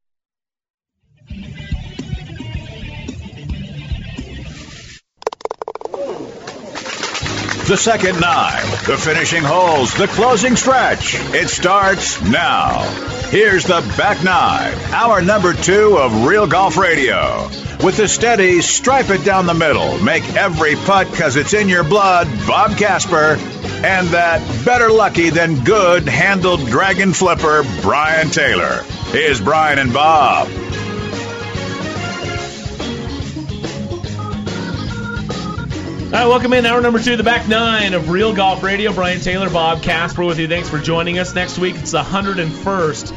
The 7.65 7.77
second 7.77 8.19
nine, 8.19 8.65
the 8.85 8.97
finishing 8.97 9.41
holes, 9.41 9.93
the 9.93 10.07
closing 10.07 10.57
stretch. 10.57 11.15
It 11.33 11.47
starts 11.47 12.21
now. 12.21 12.81
Here's 13.29 13.63
the 13.63 13.79
back 13.97 14.21
nine, 14.21 14.73
hour 14.93 15.21
number 15.21 15.53
two 15.53 15.97
of 15.97 16.25
Real 16.25 16.45
Golf 16.45 16.75
Radio. 16.75 17.47
With 17.81 17.95
the 17.95 18.09
steady, 18.09 18.59
stripe 18.61 19.09
it 19.11 19.23
down 19.23 19.45
the 19.45 19.53
middle, 19.53 19.97
make 20.03 20.23
every 20.35 20.75
putt 20.75 21.09
because 21.09 21.37
it's 21.37 21.53
in 21.53 21.69
your 21.69 21.85
blood, 21.85 22.27
Bob 22.45 22.77
Casper, 22.77 23.37
and 23.85 24.09
that 24.09 24.65
better 24.65 24.91
lucky 24.91 25.29
than 25.29 25.63
good 25.63 26.05
handled 26.07 26.65
dragon 26.67 27.13
flipper, 27.13 27.63
Brian 27.81 28.29
Taylor. 28.29 28.83
Here's 29.11 29.39
Brian 29.39 29.79
and 29.79 29.93
Bob. 29.93 30.49
All 36.13 36.19
right, 36.19 36.27
welcome 36.27 36.53
in 36.53 36.63
hour 36.67 36.79
number 36.79 36.99
two, 36.99 37.17
the 37.17 37.23
back 37.23 37.47
nine 37.47 37.95
of 37.95 38.11
Real 38.11 38.35
Golf 38.35 38.61
Radio. 38.61 38.93
Brian 38.93 39.19
Taylor, 39.19 39.49
Bob 39.49 39.81
Casper 39.81 40.23
with 40.23 40.37
you. 40.37 40.47
Thanks 40.47 40.69
for 40.69 40.77
joining 40.77 41.17
us. 41.17 41.33
Next 41.33 41.57
week, 41.57 41.75
it's 41.75 41.89
the 41.89 42.03
101st 42.03 43.13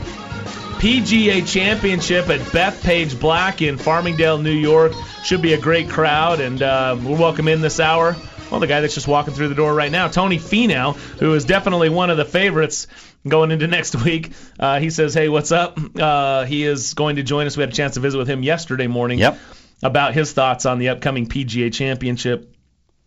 PGA 0.78 1.46
Championship 1.46 2.30
at 2.30 2.40
Bethpage 2.40 3.20
Black 3.20 3.60
in 3.60 3.76
Farmingdale, 3.76 4.42
New 4.42 4.50
York. 4.50 4.92
Should 5.24 5.42
be 5.42 5.52
a 5.52 5.60
great 5.60 5.90
crowd, 5.90 6.40
and 6.40 6.62
uh, 6.62 6.96
we'll 6.98 7.18
welcome 7.18 7.48
in 7.48 7.60
this 7.60 7.80
hour. 7.80 8.16
Well, 8.50 8.60
the 8.60 8.66
guy 8.66 8.80
that's 8.80 8.94
just 8.94 9.06
walking 9.06 9.34
through 9.34 9.48
the 9.48 9.54
door 9.54 9.74
right 9.74 9.92
now, 9.92 10.08
Tony 10.08 10.38
Finau, 10.38 10.96
who 10.96 11.34
is 11.34 11.44
definitely 11.44 11.90
one 11.90 12.08
of 12.08 12.16
the 12.16 12.24
favorites 12.24 12.86
going 13.28 13.50
into 13.50 13.66
next 13.66 13.94
week. 14.04 14.32
Uh, 14.58 14.80
he 14.80 14.88
says, 14.88 15.12
"Hey, 15.12 15.28
what's 15.28 15.52
up?" 15.52 15.78
Uh, 15.94 16.46
he 16.46 16.64
is 16.64 16.94
going 16.94 17.16
to 17.16 17.22
join 17.22 17.46
us. 17.46 17.58
We 17.58 17.60
had 17.60 17.68
a 17.68 17.76
chance 17.76 17.92
to 17.94 18.00
visit 18.00 18.16
with 18.16 18.28
him 18.28 18.42
yesterday 18.42 18.86
morning. 18.86 19.18
Yep. 19.18 19.38
About 19.82 20.14
his 20.14 20.32
thoughts 20.32 20.64
on 20.64 20.78
the 20.78 20.88
upcoming 20.88 21.26
PGA 21.26 21.70
Championship. 21.70 22.55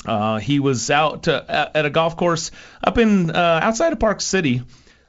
Uh, 0.06 0.38
he 0.40 0.60
was 0.60 0.90
out 0.90 1.24
to, 1.24 1.70
at 1.76 1.86
a 1.86 1.90
golf 1.90 2.16
course 2.16 2.52
up 2.84 2.98
in 2.98 3.32
uh, 3.32 3.60
outside 3.62 3.92
of 3.94 4.00
Park 4.00 4.22
City 4.22 4.64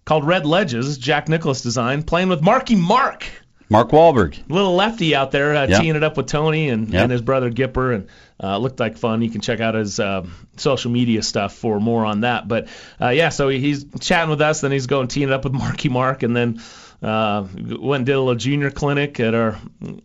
called 0.05 0.27
Red 0.27 0.45
Ledges, 0.47 0.99
Jack 0.99 1.29
Nicklaus 1.29 1.63
design, 1.63 2.03
playing 2.03 2.29
with 2.29 2.43
Marky 2.43 2.75
Mark, 2.75 3.25
Mark 3.69 3.91
Wahlberg. 3.91 4.37
little 4.49 4.75
lefty 4.75 5.15
out 5.15 5.31
there, 5.31 5.55
uh, 5.55 5.67
Yep. 5.69 5.81
teeing 5.81 5.95
it 5.95 6.03
up 6.03 6.17
with 6.17 6.27
Tony 6.27 6.69
and, 6.71 6.89
Yep. 6.93 7.03
and 7.05 7.13
his 7.13 7.23
brother 7.23 7.51
Gipper, 7.53 7.95
and 7.95 8.09
uh, 8.43 8.59
looked 8.59 8.81
like 8.81 8.99
fun. 8.99 9.23
You 9.23 9.31
can 9.31 9.41
check 9.43 9.61
out 9.61 9.75
his 9.77 10.01
uh, 10.01 10.27
social 10.57 10.91
media 10.91 11.23
stuff 11.23 11.55
for 11.55 11.79
more 11.79 12.05
on 12.05 12.23
that. 12.23 12.49
But 12.49 12.67
uh, 13.01 13.11
yeah, 13.11 13.29
so 13.29 13.49
he's 13.49 13.85
chatting 14.01 14.31
with 14.31 14.41
us, 14.41 14.61
then 14.63 14.73
he's 14.73 14.89
going 14.89 15.07
teeing 15.07 15.29
it 15.29 15.33
up 15.33 15.45
with 15.45 15.53
Marky 15.53 15.89
Mark, 15.89 16.25
and 16.25 16.35
then 16.35 16.61
uh, 17.03 17.47
went 17.55 18.01
and 18.01 18.07
did 18.07 18.13
a 18.15 18.19
little 18.21 18.35
junior 18.35 18.71
clinic 18.71 19.19
at 19.21 19.35
our 19.35 19.59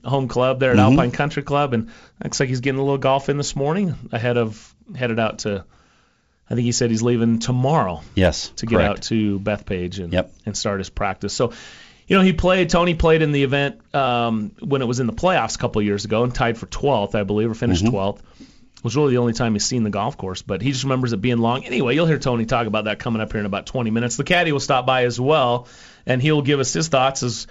home 0.03 0.27
club 0.27 0.59
there 0.59 0.71
at 0.71 0.77
Mhm. 0.77 0.91
Alpine 0.91 1.11
Country 1.11 1.43
Club, 1.43 1.73
and 1.73 1.89
looks 2.23 2.39
like 2.39 2.47
he's 2.49 2.61
getting 2.61 2.79
a 2.79 2.83
little 2.83 2.97
golf 2.97 3.27
in 3.29 3.37
this 3.37 3.55
morning 3.55 3.95
ahead 4.11 4.37
of 4.37 4.73
headed 4.95 5.19
out 5.19 5.39
to. 5.39 5.65
I 6.49 6.53
think 6.53 6.63
he 6.65 6.71
said 6.71 6.91
he's 6.91 7.01
leaving 7.01 7.39
tomorrow 7.39 8.01
Yes. 8.13 8.49
to 8.57 8.65
get 8.67 8.75
correct. 8.75 8.89
out 8.89 9.01
to 9.03 9.39
Bethpage 9.39 9.99
and 10.03 10.13
Yep. 10.13 10.31
and 10.45 10.55
start 10.55 10.79
his 10.79 10.89
practice. 10.89 11.33
So, 11.33 11.51
you 12.07 12.15
know, 12.15 12.21
he 12.23 12.33
played. 12.33 12.69
Tony 12.69 12.93
played 12.93 13.23
in 13.23 13.31
the 13.31 13.43
event 13.43 13.77
um, 13.95 14.51
when 14.59 14.81
it 14.83 14.85
was 14.87 14.99
in 14.99 15.07
the 15.07 15.13
playoffs 15.13 15.55
a 15.55 15.57
couple 15.57 15.79
of 15.79 15.85
years 15.87 16.05
ago 16.05 16.23
and 16.23 16.33
tied 16.33 16.57
for 16.57 16.67
12th, 16.67 17.15
I 17.15 17.23
believe, 17.23 17.49
or 17.49 17.55
finished 17.55 17.83
Mhm. 17.83 17.89
12th. 17.89 18.21
Was 18.83 18.95
really 18.95 19.13
the 19.13 19.17
only 19.17 19.33
time 19.33 19.53
he's 19.53 19.65
seen 19.65 19.81
the 19.83 19.89
golf 19.89 20.15
course, 20.15 20.43
but 20.43 20.61
he 20.61 20.71
just 20.71 20.83
remembers 20.83 21.11
it 21.13 21.17
being 21.19 21.39
long. 21.39 21.63
Anyway, 21.65 21.95
you'll 21.95 22.05
hear 22.05 22.19
Tony 22.19 22.45
talk 22.45 22.67
about 22.67 22.83
that 22.85 22.99
coming 22.99 23.19
up 23.23 23.31
here 23.31 23.39
in 23.39 23.47
about 23.47 23.65
20 23.65 23.89
minutes. 23.89 24.15
The 24.15 24.23
caddy 24.23 24.51
will 24.51 24.59
stop 24.59 24.85
by 24.85 25.05
as 25.05 25.19
well, 25.19 25.67
and 26.05 26.21
he'll 26.21 26.41
give 26.41 26.59
us 26.59 26.73
his 26.73 26.87
thoughts 26.87 27.23
as 27.23 27.47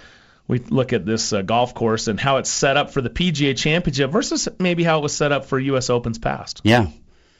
we 0.47 0.59
look 0.59 0.93
at 0.93 1.05
this 1.05 1.33
uh, 1.33 1.41
golf 1.41 1.73
course 1.73 2.07
and 2.07 2.19
how 2.19 2.37
it's 2.37 2.49
set 2.49 2.77
up 2.77 2.91
for 2.91 3.01
the 3.01 3.09
PGA 3.09 3.57
Championship 3.57 4.11
versus 4.11 4.47
maybe 4.59 4.83
how 4.83 4.99
it 4.99 5.01
was 5.01 5.15
set 5.15 5.31
up 5.31 5.45
for 5.45 5.59
U.S. 5.59 5.89
Opens 5.89 6.19
past. 6.19 6.61
Yeah. 6.63 6.87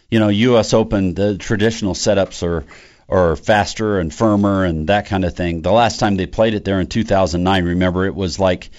You 0.09 0.19
know, 0.19 0.29
U.S. 0.29 0.73
Open, 0.73 1.13
the 1.13 1.37
traditional 1.37 1.93
setups 1.93 2.43
are 2.43 2.65
are 3.07 3.35
faster 3.35 3.99
and 3.99 4.11
firmer 4.11 4.65
and 4.65 4.87
that 4.87 5.05
kind 5.05 5.23
of 5.25 5.35
thing. 5.35 5.61
The 5.61 5.71
last 5.71 5.99
time 5.99 6.15
they 6.15 6.25
played 6.25 6.55
it 6.55 6.65
there 6.65 6.79
in 6.79 6.87
2009, 6.87 7.63
remember, 7.63 8.05
it 8.05 8.15
was 8.15 8.39
like 8.39 8.71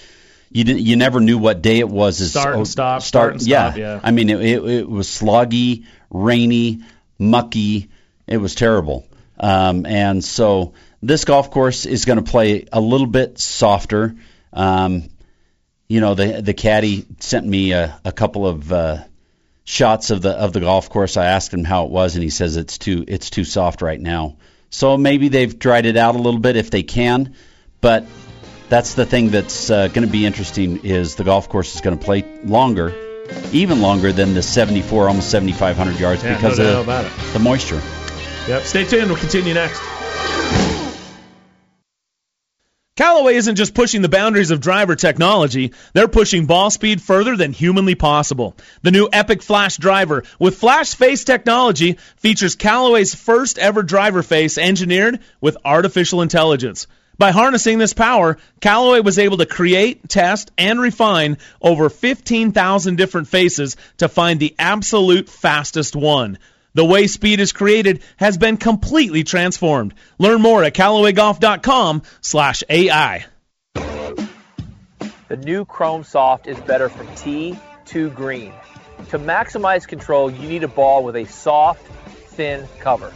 you 0.51 0.63
didn't, 0.63 0.81
you 0.81 0.97
never 0.97 1.21
knew 1.21 1.37
what 1.37 1.61
day 1.61 1.79
it 1.79 1.87
was. 1.87 2.19
It's- 2.19 2.31
Start 2.31 2.55
and 2.55 2.67
stop, 2.67 3.01
start 3.03 3.33
and 3.33 3.41
yeah. 3.41 3.69
stop, 3.69 3.77
yeah. 3.77 3.99
I 4.03 4.11
mean, 4.11 4.29
it, 4.29 4.41
it, 4.41 4.65
it 4.65 4.89
was 4.89 5.07
sloggy, 5.07 5.85
rainy, 6.09 6.81
mucky. 7.17 7.89
It 8.27 8.37
was 8.37 8.55
terrible. 8.55 9.07
Um, 9.39 9.85
and 9.85 10.23
so 10.23 10.73
this 11.01 11.25
golf 11.25 11.51
course 11.51 11.85
is 11.85 12.05
going 12.05 12.23
to 12.23 12.29
play 12.29 12.65
a 12.71 12.81
little 12.81 13.07
bit 13.07 13.39
softer. 13.39 14.15
Um, 14.53 15.09
you 15.87 16.01
know, 16.01 16.15
the 16.15 16.41
the 16.41 16.53
caddy 16.53 17.05
sent 17.19 17.45
me 17.45 17.71
a, 17.71 17.99
a 18.03 18.11
couple 18.11 18.47
of 18.47 18.71
uh, 18.71 19.03
shots 19.63 20.09
of 20.09 20.21
the 20.21 20.31
of 20.31 20.53
the 20.53 20.61
golf 20.61 20.89
course. 20.89 21.17
I 21.17 21.25
asked 21.25 21.53
him 21.53 21.63
how 21.63 21.85
it 21.85 21.91
was, 21.91 22.15
and 22.15 22.23
he 22.23 22.29
says 22.29 22.57
it's 22.57 22.77
too 22.77 23.05
it's 23.07 23.29
too 23.29 23.43
soft 23.43 23.81
right 23.81 23.99
now. 23.99 24.37
So 24.69 24.97
maybe 24.97 25.29
they've 25.29 25.57
dried 25.57 25.85
it 25.85 25.95
out 25.95 26.15
a 26.15 26.17
little 26.17 26.41
bit 26.41 26.57
if 26.57 26.71
they 26.71 26.83
can, 26.83 27.35
but 27.79 28.05
that's 28.69 28.95
the 28.95 29.05
thing 29.05 29.29
that's 29.29 29.69
uh, 29.69 29.87
going 29.87 30.05
to 30.05 30.11
be 30.11 30.25
interesting 30.25 30.83
is 30.83 31.15
the 31.15 31.23
golf 31.23 31.47
course 31.47 31.75
is 31.75 31.81
going 31.81 31.97
to 31.97 32.03
play 32.03 32.23
longer, 32.43 32.93
even 33.53 33.81
longer 33.81 34.11
than 34.11 34.33
the 34.33 34.41
74, 34.41 35.07
almost 35.07 35.31
7,500 35.31 35.99
yards 35.99 36.23
Yeah, 36.23 36.35
because 36.35 36.59
no 36.59 36.81
of 36.81 37.33
the 37.33 37.39
moisture. 37.39 37.81
Yep. 38.47 38.63
Stay 38.63 38.83
tuned. 38.83 39.09
We'll 39.09 39.19
continue 39.19 39.53
next. 39.53 39.81
Callaway 42.97 43.35
isn't 43.35 43.57
just 43.57 43.75
pushing 43.75 44.01
the 44.01 44.09
boundaries 44.09 44.49
of 44.49 44.59
driver 44.59 44.95
technology, 44.95 45.71
they're 45.93 46.07
pushing 46.07 46.47
ball 46.47 46.71
speed 46.71 46.99
further 46.99 47.37
than 47.37 47.53
humanly 47.53 47.93
possible. 47.93 48.57
The 48.81 48.89
new 48.89 49.07
Epic 49.13 49.43
Flash 49.43 49.77
driver 49.77 50.23
with 50.39 50.57
flash 50.57 50.95
face 50.95 51.23
technology 51.23 51.99
features 52.15 52.55
Callaway's 52.55 53.13
first 53.13 53.59
ever 53.59 53.83
driver 53.83 54.23
face 54.23 54.57
engineered 54.57 55.19
with 55.39 55.57
artificial 55.63 56.23
intelligence. 56.23 56.87
By 57.19 57.29
harnessing 57.29 57.77
this 57.77 57.93
power, 57.93 58.39
Callaway 58.61 59.01
was 59.01 59.19
able 59.19 59.37
to 59.37 59.45
create, 59.45 60.09
test, 60.09 60.51
and 60.57 60.81
refine 60.81 61.37
over 61.61 61.89
15,000 61.89 62.95
different 62.95 63.27
faces 63.27 63.77
to 63.97 64.09
find 64.09 64.39
the 64.39 64.55
absolute 64.57 65.29
fastest 65.29 65.95
one. 65.95 66.39
The 66.77 66.85
way 66.85 67.07
speed 67.07 67.39
is 67.39 67.53
created 67.53 68.03
has 68.17 68.37
been 68.37 68.57
completely 68.57 69.23
transformed. 69.23 69.95
Learn 70.19 70.43
more 70.43 70.63
at 70.63 70.75
CallawayGolf.com 70.75 72.03
slash 72.21 72.63
AI. 72.69 73.25
The 73.73 75.37
new 75.37 75.65
Chrome 75.65 76.03
Soft 76.03 76.45
is 76.45 76.59
better 76.59 76.87
from 76.87 77.07
tee 77.15 77.57
to 77.85 78.11
green. 78.11 78.53
To 79.09 79.17
maximize 79.17 79.87
control, 79.87 80.29
you 80.29 80.47
need 80.47 80.63
a 80.63 80.67
ball 80.67 81.03
with 81.03 81.15
a 81.15 81.25
soft, 81.25 81.81
thin 82.27 82.67
cover. 82.79 83.11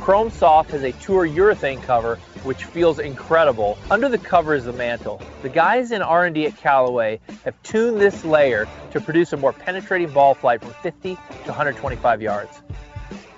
Chrome 0.00 0.30
Soft 0.30 0.70
has 0.70 0.82
a 0.82 0.92
tour 0.92 1.28
urethane 1.28 1.82
cover 1.82 2.16
which 2.42 2.64
feels 2.64 2.98
incredible. 2.98 3.76
Under 3.90 4.08
the 4.08 4.16
cover 4.16 4.54
is 4.54 4.64
the 4.64 4.72
mantle. 4.72 5.20
The 5.42 5.50
guys 5.50 5.92
in 5.92 6.00
R&D 6.00 6.46
at 6.46 6.56
Callaway 6.56 7.20
have 7.44 7.62
tuned 7.62 8.00
this 8.00 8.24
layer 8.24 8.66
to 8.92 9.00
produce 9.00 9.34
a 9.34 9.36
more 9.36 9.52
penetrating 9.52 10.10
ball 10.10 10.34
flight 10.34 10.62
from 10.62 10.72
50 10.82 11.16
to 11.16 11.46
125 11.46 12.22
yards. 12.22 12.62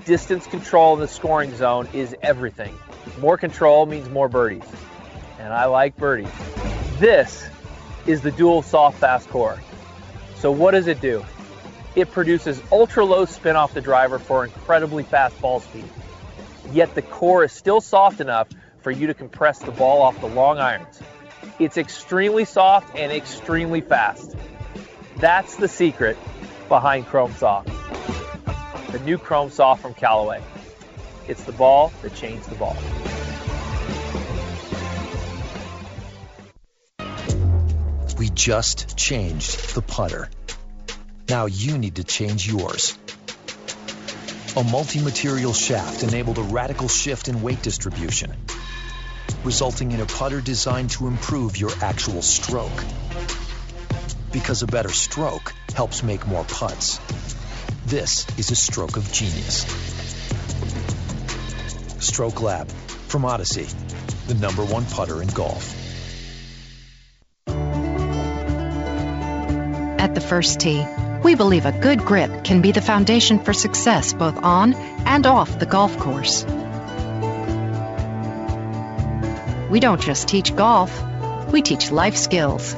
Distance 0.05 0.47
control 0.47 0.95
in 0.95 1.01
the 1.01 1.09
scoring 1.09 1.53
zone 1.57 1.89
is 1.93 2.15
everything. 2.23 2.79
More 3.19 3.37
control 3.37 3.85
means 3.85 4.09
more 4.09 4.29
birdies. 4.29 4.63
And 5.41 5.53
I 5.53 5.65
like 5.65 5.97
birdies. 5.97 6.31
This 7.01 7.45
is 8.07 8.21
the 8.21 8.31
dual 8.31 8.63
soft 8.63 8.99
fast 8.99 9.29
core. 9.31 9.61
So 10.37 10.53
what 10.53 10.71
does 10.71 10.87
it 10.87 11.01
do? 11.01 11.25
It 11.97 12.13
produces 12.13 12.63
ultra 12.71 13.05
low 13.05 13.25
spin 13.25 13.57
off 13.57 13.75
the 13.75 13.81
driver 13.81 14.21
for 14.21 14.45
incredibly 14.45 15.03
fast 15.03 15.41
ball 15.41 15.59
speed. 15.59 15.85
Yet 16.71 16.95
the 16.95 17.03
core 17.03 17.45
is 17.45 17.53
still 17.53 17.81
soft 17.81 18.21
enough 18.21 18.49
for 18.81 18.91
you 18.91 19.09
to 19.09 19.15
compress 19.15 19.59
the 19.61 19.73
ball 19.73 20.03
off 20.03 20.21
the 20.21 20.29
long 20.29 20.59
irons. 20.59 21.01
It's 21.59 21.77
extremely 21.77 22.45
soft 22.45 22.97
and 22.97 23.13
extremely 23.13 23.81
fast. 23.81 24.37
That's 25.17 25.57
the 25.57 25.69
secret 25.69 26.17
behind 26.69 27.07
Chrome 27.07 27.33
Soft. 27.35 27.69
The 28.91 29.01
new 29.05 29.19
Chrome 29.19 29.51
Soft 29.51 29.83
from 29.83 29.95
Callaway. 29.95 30.43
It's 31.29 31.45
the 31.45 31.53
ball 31.53 31.93
that 32.03 32.15
changed 32.15 32.49
the 32.49 32.57
ball. 32.57 32.77
We 38.19 38.31
just 38.31 38.97
changed 38.97 39.75
the 39.75 39.83
putter. 39.83 40.29
Now 41.29 41.47
you 41.47 41.79
need 41.79 41.97
to 41.97 42.05
change 42.05 42.47
yours. 42.47 42.99
A 44.55 44.63
multi-material 44.63 45.55
shaft 45.55 46.03
enabled 46.03 46.37
a 46.37 46.43
radical 46.43 46.87
shift 46.87 47.29
in 47.29 47.41
weight 47.41 47.63
distribution, 47.63 48.31
resulting 49.45 49.93
in 49.93 50.01
a 50.01 50.05
putter 50.05 50.43
designed 50.43 50.91
to 50.91 51.07
improve 51.07 51.57
your 51.57 51.71
actual 51.81 52.21
stroke. 52.21 52.85
Because 54.31 54.61
a 54.61 54.67
better 54.67 54.91
stroke 54.91 55.55
helps 55.75 56.03
make 56.03 56.27
more 56.27 56.45
putts. 56.45 57.01
This 57.87 58.27
is 58.39 58.51
a 58.51 58.55
stroke 58.55 58.99
of 58.99 59.11
genius. 59.11 59.65
Stroke 62.05 62.43
Lab 62.43 62.69
from 63.09 63.25
Odyssey, 63.25 63.69
the 64.27 64.35
number 64.35 64.67
one 64.67 64.85
putter 64.85 65.23
in 65.23 65.29
golf. 65.29 65.75
At 69.99 70.15
the 70.15 70.21
first 70.21 70.61
tee, 70.61 70.85
we 71.23 71.35
believe 71.35 71.67
a 71.67 71.73
good 71.73 72.05
grip 72.05 72.45
can 72.45 72.63
be 72.63 72.73
the 72.73 72.81
foundation 72.81 73.39
for 73.39 73.53
success 73.53 74.13
both 74.13 74.37
on 74.43 74.75
and 75.07 75.27
off 75.27 75.59
the 75.59 75.67
golf 75.67 75.97
course. 75.99 76.45
We 79.71 79.81
don't 79.81 80.01
just 80.01 80.29
teach 80.29 80.55
golf, 80.55 81.03
we 81.53 81.63
teach 81.63 81.91
life 81.91 82.17
skills. 82.17 82.75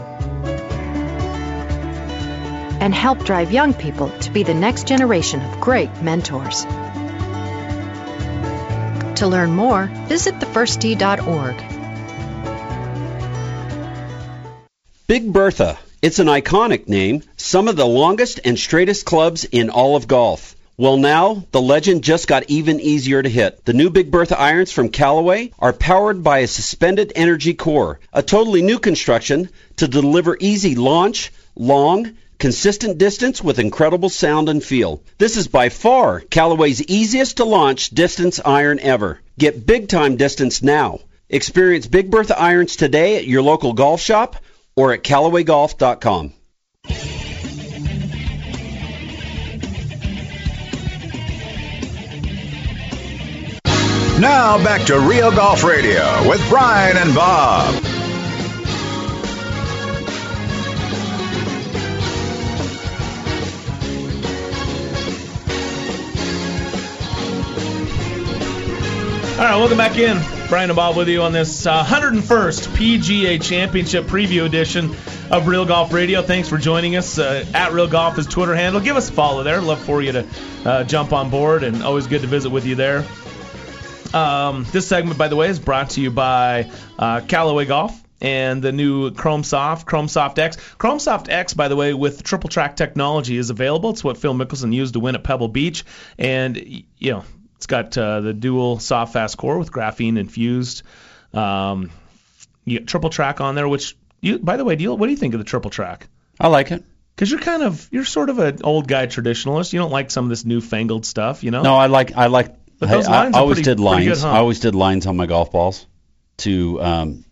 And 2.80 2.94
help 2.94 3.24
drive 3.24 3.50
young 3.50 3.72
people 3.72 4.10
to 4.20 4.30
be 4.30 4.42
the 4.42 4.54
next 4.54 4.86
generation 4.86 5.40
of 5.40 5.60
great 5.60 6.02
mentors. 6.02 6.64
To 9.16 9.26
learn 9.26 9.52
more, 9.52 9.86
visit 10.06 10.34
thefirsttee.org. 10.34 11.56
Big 15.06 15.32
Bertha. 15.32 15.78
It's 16.04 16.18
an 16.18 16.26
iconic 16.26 16.86
name, 16.86 17.22
some 17.38 17.66
of 17.66 17.76
the 17.76 17.86
longest 17.86 18.38
and 18.44 18.58
straightest 18.58 19.06
clubs 19.06 19.44
in 19.44 19.70
all 19.70 19.96
of 19.96 20.06
golf. 20.06 20.54
Well, 20.76 20.98
now, 20.98 21.46
the 21.50 21.62
legend 21.62 22.04
just 22.04 22.28
got 22.28 22.50
even 22.50 22.78
easier 22.78 23.22
to 23.22 23.28
hit. 23.30 23.64
The 23.64 23.72
new 23.72 23.88
Big 23.88 24.10
Bertha 24.10 24.38
irons 24.38 24.70
from 24.70 24.90
Callaway 24.90 25.52
are 25.58 25.72
powered 25.72 26.22
by 26.22 26.40
a 26.40 26.46
suspended 26.46 27.12
energy 27.16 27.54
core, 27.54 28.00
a 28.12 28.22
totally 28.22 28.60
new 28.60 28.78
construction 28.78 29.48
to 29.76 29.88
deliver 29.88 30.36
easy 30.38 30.74
launch, 30.74 31.32
long, 31.56 32.12
consistent 32.38 32.98
distance 32.98 33.42
with 33.42 33.58
incredible 33.58 34.10
sound 34.10 34.50
and 34.50 34.62
feel. 34.62 35.00
This 35.16 35.38
is 35.38 35.48
by 35.48 35.70
far 35.70 36.20
Callaway's 36.20 36.82
easiest 36.82 37.38
to 37.38 37.46
launch 37.46 37.88
distance 37.88 38.40
iron 38.44 38.78
ever. 38.78 39.22
Get 39.38 39.64
big 39.64 39.88
time 39.88 40.16
distance 40.16 40.62
now. 40.62 41.00
Experience 41.30 41.86
Big 41.86 42.10
Bertha 42.10 42.38
irons 42.38 42.76
today 42.76 43.16
at 43.16 43.26
your 43.26 43.40
local 43.40 43.72
golf 43.72 44.02
shop 44.02 44.36
or 44.76 44.92
at 44.92 45.02
CallawayGolf.com. 45.02 46.32
Now 54.20 54.62
back 54.62 54.86
to 54.86 54.98
Real 55.00 55.30
Golf 55.32 55.64
Radio 55.64 56.28
with 56.28 56.40
Brian 56.48 56.96
and 56.96 57.14
Bob. 57.14 57.74
All 69.34 69.40
right, 69.40 69.56
welcome 69.56 69.76
back 69.76 69.98
in. 69.98 70.33
Brian 70.48 70.68
and 70.68 70.76
Bob 70.76 70.94
with 70.94 71.08
you 71.08 71.22
on 71.22 71.32
this 71.32 71.66
uh, 71.66 71.82
101st 71.82 72.68
PGA 72.76 73.42
Championship 73.42 74.04
preview 74.04 74.44
edition 74.44 74.94
of 75.30 75.48
Real 75.48 75.64
Golf 75.64 75.92
Radio. 75.92 76.20
Thanks 76.20 76.48
for 76.50 76.58
joining 76.58 76.96
us. 76.96 77.18
Uh, 77.18 77.46
at 77.54 77.72
Real 77.72 77.88
Golf 77.88 78.18
is 78.18 78.26
Twitter 78.26 78.54
handle. 78.54 78.80
Give 78.80 78.96
us 78.96 79.08
a 79.08 79.12
follow 79.12 79.42
there. 79.42 79.60
Love 79.62 79.80
for 79.80 80.02
you 80.02 80.12
to 80.12 80.26
uh, 80.64 80.84
jump 80.84 81.14
on 81.14 81.30
board, 81.30 81.64
and 81.64 81.82
always 81.82 82.06
good 82.06 82.20
to 82.20 82.26
visit 82.26 82.50
with 82.50 82.66
you 82.66 82.74
there. 82.74 83.06
Um, 84.12 84.66
this 84.70 84.86
segment, 84.86 85.18
by 85.18 85.28
the 85.28 85.36
way, 85.36 85.48
is 85.48 85.58
brought 85.58 85.90
to 85.90 86.02
you 86.02 86.10
by 86.10 86.70
uh, 86.98 87.22
Callaway 87.22 87.64
Golf 87.64 87.98
and 88.20 88.62
the 88.62 88.70
new 88.70 89.12
Chrome 89.12 89.44
Soft, 89.44 89.86
Chrome 89.86 90.08
Soft 90.08 90.38
X. 90.38 90.56
Chrome 90.76 90.98
Soft 90.98 91.30
X, 91.30 91.54
by 91.54 91.68
the 91.68 91.76
way, 91.76 91.94
with 91.94 92.22
triple 92.22 92.50
track 92.50 92.76
technology 92.76 93.38
is 93.38 93.48
available. 93.48 93.90
It's 93.90 94.04
what 94.04 94.18
Phil 94.18 94.34
Mickelson 94.34 94.74
used 94.74 94.92
to 94.92 95.00
win 95.00 95.14
at 95.14 95.24
Pebble 95.24 95.48
Beach, 95.48 95.84
and 96.18 96.56
you 96.98 97.12
know 97.12 97.24
it's 97.56 97.66
got 97.66 97.96
uh, 97.96 98.20
the 98.20 98.32
dual 98.32 98.78
soft 98.78 99.12
fast 99.12 99.36
core 99.36 99.58
with 99.58 99.70
graphene 99.72 100.18
infused. 100.18 100.82
Um, 101.32 101.90
you 102.64 102.78
get 102.78 102.88
triple 102.88 103.10
track 103.10 103.40
on 103.40 103.54
there, 103.54 103.68
which 103.68 103.96
you, 104.20 104.38
by 104.38 104.56
the 104.56 104.64
way, 104.64 104.76
do 104.76 104.84
you, 104.84 104.94
what 104.94 105.06
do 105.06 105.10
you 105.10 105.16
think 105.18 105.34
of 105.34 105.38
the 105.38 105.44
triple 105.44 105.70
track? 105.70 106.08
I 106.40 106.48
like 106.48 106.70
it. 106.70 106.84
Because 107.14 107.30
you're 107.30 107.40
kind 107.40 107.62
of 107.62 107.88
you're 107.92 108.04
sort 108.04 108.28
of 108.28 108.38
an 108.40 108.58
old 108.64 108.88
guy 108.88 109.06
traditionalist. 109.06 109.72
You 109.72 109.78
don't 109.78 109.92
like 109.92 110.10
some 110.10 110.24
of 110.24 110.30
this 110.30 110.44
newfangled 110.44 111.06
stuff, 111.06 111.44
you 111.44 111.50
know. 111.52 111.62
No, 111.62 111.76
I 111.76 111.86
like 111.86 112.16
I 112.16 112.26
like. 112.26 112.54
But 112.78 112.88
those 112.88 113.06
I, 113.06 113.22
lines 113.22 113.36
I 113.36 113.38
are 113.38 113.42
always 113.42 113.56
pretty- 113.58 113.70
did 113.70 113.80
lines. 113.80 114.06
good, 114.06 114.18
huh? 114.18 114.32
I 114.32 114.38
always 114.38 114.58
did 114.60 114.74
lines 114.74 115.06
on 115.06 115.16
my 115.16 115.26
golf 115.26 115.52
balls 115.52 115.86
to 116.38 116.82
um, 116.82 117.24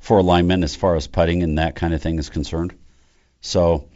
for 0.00 0.18
alignment 0.18 0.64
as 0.64 0.74
far 0.74 0.96
as 0.96 1.06
putting 1.06 1.42
and 1.42 1.58
that 1.58 1.74
kind 1.74 1.92
of 1.92 2.00
thing 2.00 2.18
is 2.18 2.30
concerned. 2.30 2.74
So 3.42 3.88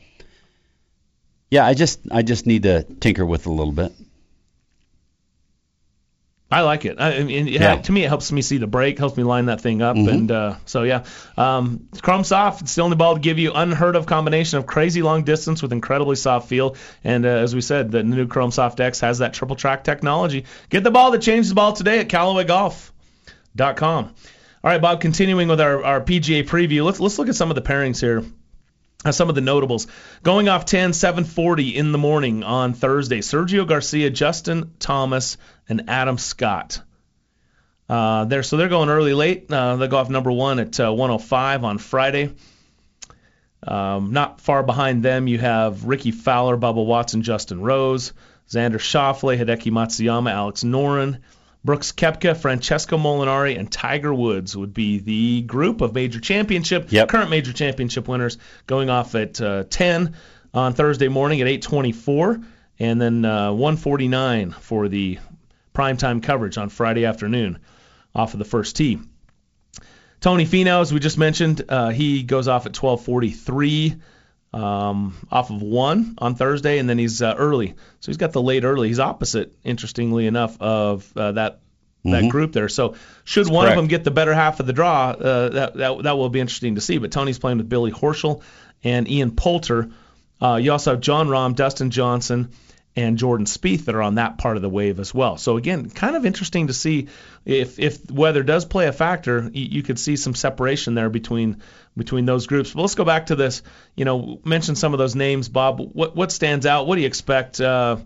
yeah, 1.50 1.64
I 1.64 1.72
just 1.72 2.00
I 2.10 2.20
just 2.20 2.46
need 2.46 2.64
to 2.64 2.82
tinker 2.82 3.24
with 3.24 3.42
it 3.42 3.46
a 3.46 3.52
little 3.52 3.72
bit. 3.72 3.92
I 6.52 6.62
like 6.62 6.84
it. 6.84 7.00
I, 7.00 7.18
I 7.18 7.22
mean, 7.22 7.46
it, 7.46 7.60
Yeah. 7.60 7.76
to 7.76 7.92
me, 7.92 8.02
it 8.04 8.08
helps 8.08 8.32
me 8.32 8.42
see 8.42 8.58
the 8.58 8.66
break, 8.66 8.98
helps 8.98 9.16
me 9.16 9.22
line 9.22 9.46
that 9.46 9.60
thing 9.60 9.82
up, 9.82 9.96
Mhm. 9.96 10.08
and 10.10 10.30
uh, 10.32 10.54
so 10.66 10.82
yeah. 10.82 11.04
Um, 11.36 11.86
Chrome 12.02 12.24
Soft, 12.24 12.62
it's 12.62 12.74
the 12.74 12.82
only 12.82 12.96
ball 12.96 13.14
to 13.14 13.20
give 13.20 13.38
you 13.38 13.52
unheard 13.52 13.94
of 13.94 14.06
combination 14.06 14.58
of 14.58 14.66
crazy 14.66 15.00
long 15.02 15.22
distance 15.22 15.62
with 15.62 15.72
incredibly 15.72 16.16
soft 16.16 16.48
feel, 16.48 16.74
and 17.04 17.24
uh, 17.24 17.28
as 17.28 17.54
we 17.54 17.60
said, 17.60 17.92
the 17.92 18.02
new 18.02 18.26
Chrome 18.26 18.50
Soft 18.50 18.80
X 18.80 18.98
has 19.00 19.18
that 19.18 19.32
triple 19.32 19.54
track 19.54 19.84
technology. 19.84 20.44
Get 20.70 20.82
the 20.82 20.90
ball 20.90 21.12
that 21.12 21.22
changes 21.22 21.50
the 21.50 21.54
ball 21.54 21.72
today 21.72 22.00
at 22.00 22.08
CallawayGolf.com. 22.08 24.04
All 24.62 24.70
right, 24.70 24.80
Bob. 24.82 25.00
Continuing 25.00 25.48
with 25.48 25.60
our, 25.60 25.84
our 25.84 26.00
PGA 26.00 26.42
preview, 26.46 26.84
let's 26.84 27.00
let's 27.00 27.18
look 27.18 27.28
at 27.28 27.34
some 27.36 27.50
of 27.50 27.54
the 27.54 27.62
pairings 27.62 28.00
here. 28.00 28.24
Uh, 29.02 29.12
some 29.12 29.28
of 29.30 29.34
the 29.34 29.40
notables. 29.40 29.86
Going 30.22 30.48
off 30.48 30.66
10, 30.66 30.92
740 30.92 31.74
in 31.76 31.92
the 31.92 31.98
morning 31.98 32.42
on 32.44 32.74
Thursday, 32.74 33.20
Sergio 33.20 33.66
Garcia, 33.66 34.10
Justin 34.10 34.72
Thomas, 34.78 35.38
and 35.68 35.88
Adam 35.88 36.18
Scott. 36.18 36.82
Uh, 37.88 38.26
there, 38.26 38.42
so 38.42 38.56
they're 38.56 38.68
going 38.68 38.90
early, 38.90 39.14
late. 39.14 39.50
Uh, 39.50 39.76
they 39.76 39.88
go 39.88 39.96
off 39.96 40.10
number 40.10 40.30
one 40.30 40.60
at 40.60 40.78
uh, 40.78 40.92
105 40.92 41.64
on 41.64 41.78
Friday. 41.78 42.30
Um, 43.66 44.12
not 44.12 44.40
far 44.40 44.62
behind 44.62 45.02
them, 45.02 45.26
you 45.26 45.38
have 45.38 45.84
Rickie 45.84 46.12
Fowler, 46.12 46.56
Bubba 46.56 46.84
Watson, 46.84 47.22
Justin 47.22 47.60
Rose, 47.60 48.12
Xander 48.48 48.78
Schauffele, 48.78 49.38
Hideki 49.38 49.70
Matsuyama, 49.70 50.30
Alex 50.30 50.62
Noren, 50.62 51.18
Brooks 51.62 51.92
Koepka, 51.92 52.36
Francesco 52.36 52.96
Molinari, 52.96 53.58
and 53.58 53.70
Tiger 53.70 54.14
Woods 54.14 54.56
would 54.56 54.72
be 54.72 54.98
the 54.98 55.42
group 55.42 55.82
of 55.82 55.94
major 55.94 56.18
championship, 56.18 56.90
current 57.06 57.30
major 57.30 57.52
championship 57.52 58.08
winners, 58.08 58.38
going 58.66 58.88
off 58.88 59.14
at 59.14 59.40
uh, 59.40 59.64
10 59.68 60.16
on 60.54 60.72
Thursday 60.72 61.08
morning 61.08 61.40
at 61.42 61.46
8:24, 61.46 62.44
and 62.78 63.00
then 63.00 63.24
uh, 63.24 63.52
149 63.52 64.52
for 64.52 64.88
the 64.88 65.18
primetime 65.74 66.22
coverage 66.22 66.56
on 66.56 66.70
Friday 66.70 67.04
afternoon 67.04 67.58
off 68.14 68.32
of 68.32 68.38
the 68.38 68.44
first 68.44 68.76
tee. 68.76 68.98
Tony 70.20 70.44
Finau, 70.44 70.80
as 70.80 70.92
we 70.92 71.00
just 71.00 71.18
mentioned, 71.18 71.62
uh, 71.68 71.90
he 71.90 72.22
goes 72.22 72.48
off 72.48 72.66
at 72.66 72.72
12:43 72.72 74.00
um, 74.52 75.14
off 75.30 75.50
of 75.50 75.62
one 75.62 76.14
on 76.18 76.34
Thursday, 76.34 76.78
and 76.78 76.88
then 76.88 76.98
he's 76.98 77.22
uh, 77.22 77.34
early. 77.38 77.68
So 78.00 78.06
he's 78.06 78.16
got 78.16 78.32
the 78.32 78.42
late 78.42 78.64
early. 78.64 78.88
He's 78.88 79.00
opposite, 79.00 79.52
interestingly 79.64 80.26
enough, 80.26 80.60
of 80.60 81.10
uh, 81.16 81.32
that 81.32 81.60
that 82.04 82.24
Mhm. 82.24 82.30
group 82.30 82.52
there. 82.52 82.68
So 82.68 82.94
should 83.24 83.44
That's 83.46 83.54
one 83.54 83.64
correct. 83.66 83.76
of 83.76 83.82
them 83.82 83.88
get 83.88 84.04
the 84.04 84.10
better 84.10 84.32
half 84.32 84.58
of 84.58 84.66
the 84.66 84.72
draw, 84.72 85.10
uh, 85.10 85.48
that, 85.50 85.74
that 85.74 86.02
that 86.04 86.16
will 86.18 86.30
be 86.30 86.40
interesting 86.40 86.76
to 86.76 86.80
see. 86.80 86.96
But 86.98 87.12
Tony's 87.12 87.38
playing 87.38 87.58
with 87.58 87.68
Billy 87.68 87.92
Horschel 87.92 88.42
and 88.82 89.08
Ian 89.08 89.32
Poulter. 89.32 89.90
Uh, 90.40 90.56
you 90.56 90.72
also 90.72 90.92
have 90.92 91.00
Jon 91.00 91.28
Rahm, 91.28 91.54
Dustin 91.54 91.90
Johnson, 91.90 92.48
and 92.96 93.18
Jordan 93.18 93.46
Spieth 93.46 93.84
that 93.84 93.94
are 93.94 94.02
on 94.02 94.16
that 94.16 94.38
part 94.38 94.56
of 94.56 94.62
the 94.62 94.68
wave 94.68 94.98
as 94.98 95.14
well. 95.14 95.36
So 95.36 95.56
again, 95.56 95.90
kind 95.90 96.16
of 96.16 96.26
interesting 96.26 96.66
to 96.66 96.72
see 96.72 97.08
if 97.44 97.78
if 97.78 98.10
weather 98.10 98.42
does 98.42 98.64
play 98.64 98.86
a 98.86 98.92
factor, 98.92 99.48
you, 99.52 99.64
you 99.64 99.82
could 99.82 99.98
see 99.98 100.16
some 100.16 100.34
separation 100.34 100.94
there 100.94 101.08
between 101.08 101.62
between 101.96 102.26
those 102.26 102.46
groups. 102.46 102.72
But 102.72 102.82
let's 102.82 102.96
go 102.96 103.04
back 103.04 103.26
to 103.26 103.36
this. 103.36 103.62
You 103.94 104.04
know, 104.04 104.40
mention 104.44 104.74
some 104.74 104.92
of 104.92 104.98
those 104.98 105.14
names, 105.14 105.48
Bob. 105.48 105.80
What 105.80 106.16
what 106.16 106.32
stands 106.32 106.66
out? 106.66 106.86
What 106.86 106.96
do 106.96 107.02
you 107.02 107.06
expect? 107.06 107.60
Uh, 107.60 107.98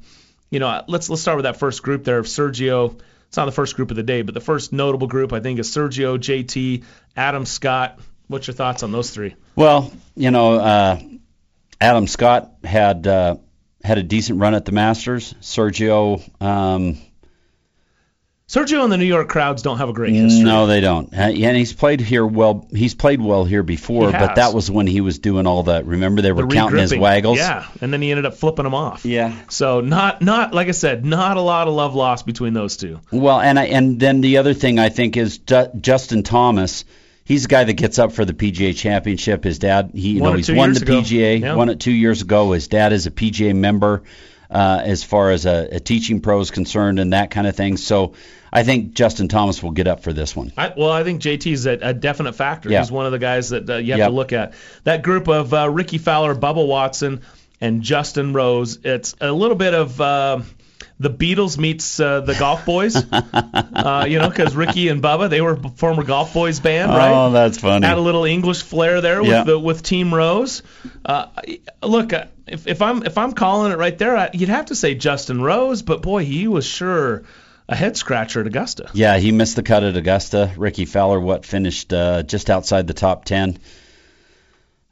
you 0.51 0.61
know, 0.61 0.85
let's 0.87 1.09
let's 1.09 1.23
start 1.23 1.37
with 1.37 1.45
that 1.45 1.57
first 1.57 1.83
group 1.83 2.05
there 2.05 2.19
of 2.19 2.27
Sergio. 2.27 3.01
It's 3.29 3.37
not 3.37 3.47
the 3.47 3.53
first 3.53 3.75
group 3.75 3.91
of 3.91 3.97
the 3.97 4.03
day, 4.03 4.23
but 4.23 4.35
the 4.35 4.41
first 4.41 4.73
notable 4.73 5.07
group 5.07 5.33
I 5.33 5.41
think 5.41 5.59
is 5.59 5.69
Sergio, 5.69 6.19
JT, 6.19 6.85
Adam 7.17 7.47
Scott. 7.47 7.99
What's 8.29 8.47
your 8.47 8.55
thoughts 8.55 8.83
on 8.83 8.93
those 8.93 9.11
three? 9.11 9.35
Well, 9.57 9.93
you 10.15 10.31
know, 10.31 10.55
uh, 10.55 11.01
Adam 11.81 12.07
Scott 12.07 12.53
had 12.63 13.07
uh, 13.07 13.37
had 13.85 13.99
a 13.99 14.03
decent 14.03 14.41
run 14.41 14.55
at 14.55 14.65
the 14.65 14.73
Masters. 14.73 15.35
Sergio. 15.41 16.23
Um, 16.43 16.99
Sergio 18.47 18.83
and 18.83 18.93
the 18.93 18.99
New 18.99 19.07
York 19.07 19.29
crowds 19.29 19.63
don't 19.63 19.79
have 19.79 19.89
a 19.89 19.93
great 19.93 20.13
history. 20.13 20.45
No, 20.45 20.67
they 20.67 20.81
don't. 20.81 21.13
Uh, 21.15 21.23
and 21.23 21.57
he's 21.57 21.73
played 21.73 22.01
here 22.01 22.27
well. 22.27 22.69
He's 22.71 22.95
played 22.95 23.21
well 23.21 23.45
here 23.45 23.63
before, 23.63 24.07
He 24.07 24.13
but 24.13 24.37
that 24.37 24.53
was 24.53 24.71
when 24.71 24.87
he 24.87 25.01
was 25.01 25.19
doing 25.19 25.47
all 25.47 25.65
that. 25.65 25.87
Remember, 25.87 26.21
they 26.21 26.31
were 26.31 26.47
The 26.47 26.55
counting 26.55 26.79
his 26.79 26.95
waggles. 26.95 27.39
Yeah, 27.39 27.67
and 27.81 27.93
then 27.93 28.03
he 28.03 28.11
ended 28.11 28.27
up 28.27 28.35
flipping 28.35 28.65
them 28.65 28.75
off. 28.75 29.07
Yeah. 29.07 29.35
So 29.49 29.81
not 29.81 30.21
not 30.21 30.53
like 30.53 30.69
I 30.69 30.73
said, 30.73 31.07
not 31.07 31.39
a 31.39 31.41
lot 31.41 31.69
of 31.69 31.75
love 31.75 31.95
lost 31.95 32.27
between 32.27 32.53
those 32.53 32.77
two. 32.77 33.01
Well, 33.11 33.41
and 33.41 33.59
I, 33.59 33.65
and 33.65 33.99
then 33.99 34.21
the 34.21 34.37
other 34.37 34.53
thing 34.53 34.79
I 34.79 34.91
think 34.91 35.17
is 35.17 35.39
Ju- 35.39 35.71
Justin 35.81 36.23
Thomas. 36.23 36.85
He's 37.25 37.47
a 37.47 37.49
guy 37.49 37.65
that 37.65 37.73
gets 37.75 37.99
up 37.99 38.13
for 38.13 38.25
the 38.25 38.35
PGA 38.35 38.77
Championship. 38.77 39.45
His 39.45 39.59
dad, 39.59 39.91
he 39.95 40.11
you 40.17 40.21
Won 40.21 40.33
know, 40.33 40.37
he's 40.37 40.51
won 40.53 40.73
the 40.75 40.81
ago. 40.83 41.01
PGA, 41.01 41.41
Yeah. 41.41 41.55
won 41.55 41.69
it 41.71 41.81
two 41.81 41.93
years 41.93 42.21
ago. 42.23 42.53
His 42.53 42.69
dad 42.69 42.93
is 42.93 43.07
a 43.07 43.11
PGA 43.11 43.55
member, 43.55 44.03
uh, 44.51 44.83
as 44.85 45.03
far 45.05 45.31
as 45.31 45.47
a, 45.47 45.69
a 45.73 45.81
teaching 45.81 46.21
pro 46.21 46.41
is 46.41 46.51
concerned, 46.51 46.99
and 46.99 47.13
that 47.15 47.31
kind 47.31 47.47
of 47.47 47.57
thing. 47.57 47.79
So 47.79 48.13
I 48.53 48.63
think 48.63 48.93
Justin 48.93 49.29
Thomas 49.29 49.63
will 49.63 49.71
get 49.71 49.87
up 49.89 50.03
for 50.03 50.13
this 50.13 50.37
one. 50.37 50.53
I, 50.59 50.75
well, 50.77 50.91
I 50.93 51.03
think 51.03 51.23
JT's 51.23 51.67
a, 51.67 51.79
a 51.81 51.95
definite 51.95 52.35
factor. 52.35 52.69
Yeah. 52.69 52.81
He's 52.81 52.93
one 52.93 53.07
of 53.07 53.13
the 53.13 53.19
guys 53.19 53.49
that 53.51 53.69
uh, 53.71 53.77
you 53.77 53.93
have 53.93 53.99
Yep. 54.01 54.09
to 54.11 54.15
look 54.15 54.33
at. 54.35 54.53
That 54.85 55.03
group 55.03 55.27
of 55.29 55.53
uh, 55.55 55.69
Rickie 55.71 55.99
Fowler, 55.99 56.35
Bubba 56.35 56.67
Watson, 56.67 57.23
and 57.61 57.83
Justin 57.83 58.35
Rose. 58.35 58.79
It's 58.85 59.15
a 59.21 59.33
little 59.33 59.57
bit 59.57 59.73
of 59.73 59.99
uh, 59.99 60.41
the 61.01 61.11
Beatles 61.11 61.59
meets 61.59 61.99
uh, 61.99 62.21
the 62.21 62.35
Golf 62.35 62.65
Boys. 62.65 62.95
uh, 63.13 64.07
you 64.09 64.19
know, 64.19 64.29
because 64.29 64.55
Rickie 64.55 64.89
and 64.89 65.03
Bubba 65.03 65.29
they 65.29 65.41
were 65.41 65.57
former 65.57 66.05
Golf 66.05 66.33
Boys 66.33 66.61
band, 66.61 66.91
right? 66.91 67.13
Oh, 67.13 67.31
that's 67.33 67.59
funny. 67.59 67.87
Add 67.87 67.99
a 67.99 68.01
little 68.01 68.25
English 68.25 68.63
flair 68.63 69.01
there 69.01 69.21
with 69.21 69.31
Yeah. 69.31 69.45
the 69.45 69.59
with 69.59 69.83
Team 69.83 70.15
Rose. 70.15 70.63
Uh, 71.05 71.27
look, 71.83 72.13
uh, 72.13 72.27
if, 72.47 72.67
if 72.67 72.81
I'm 72.83 73.03
if 73.05 73.19
I'm 73.19 73.33
calling 73.33 73.73
it 73.73 73.79
right 73.79 73.97
there, 73.99 74.17
I, 74.17 74.31
you'd 74.33 74.49
have 74.49 74.67
to 74.67 74.75
say 74.77 74.95
Justin 74.95 75.41
Rose, 75.41 75.83
but 75.83 76.03
boy, 76.03 76.25
he 76.25 76.47
was 76.49 76.65
sure 76.67 77.25
a 77.69 77.75
head 77.75 77.97
scratcher 77.97 78.41
at 78.41 78.47
Augusta. 78.47 78.91
Yeah, 78.93 79.17
he 79.17 79.33
missed 79.33 79.57
the 79.57 79.63
cut 79.63 79.83
at 79.85 79.97
Augusta. 79.97 80.53
Rickie 80.57 80.85
Fowler, 80.85 81.19
what 81.19 81.47
finished 81.47 81.93
uh, 81.93 82.23
just 82.23 82.51
outside 82.51 82.87
the 82.87 82.95
top 82.95 83.25
ten. 83.25 83.59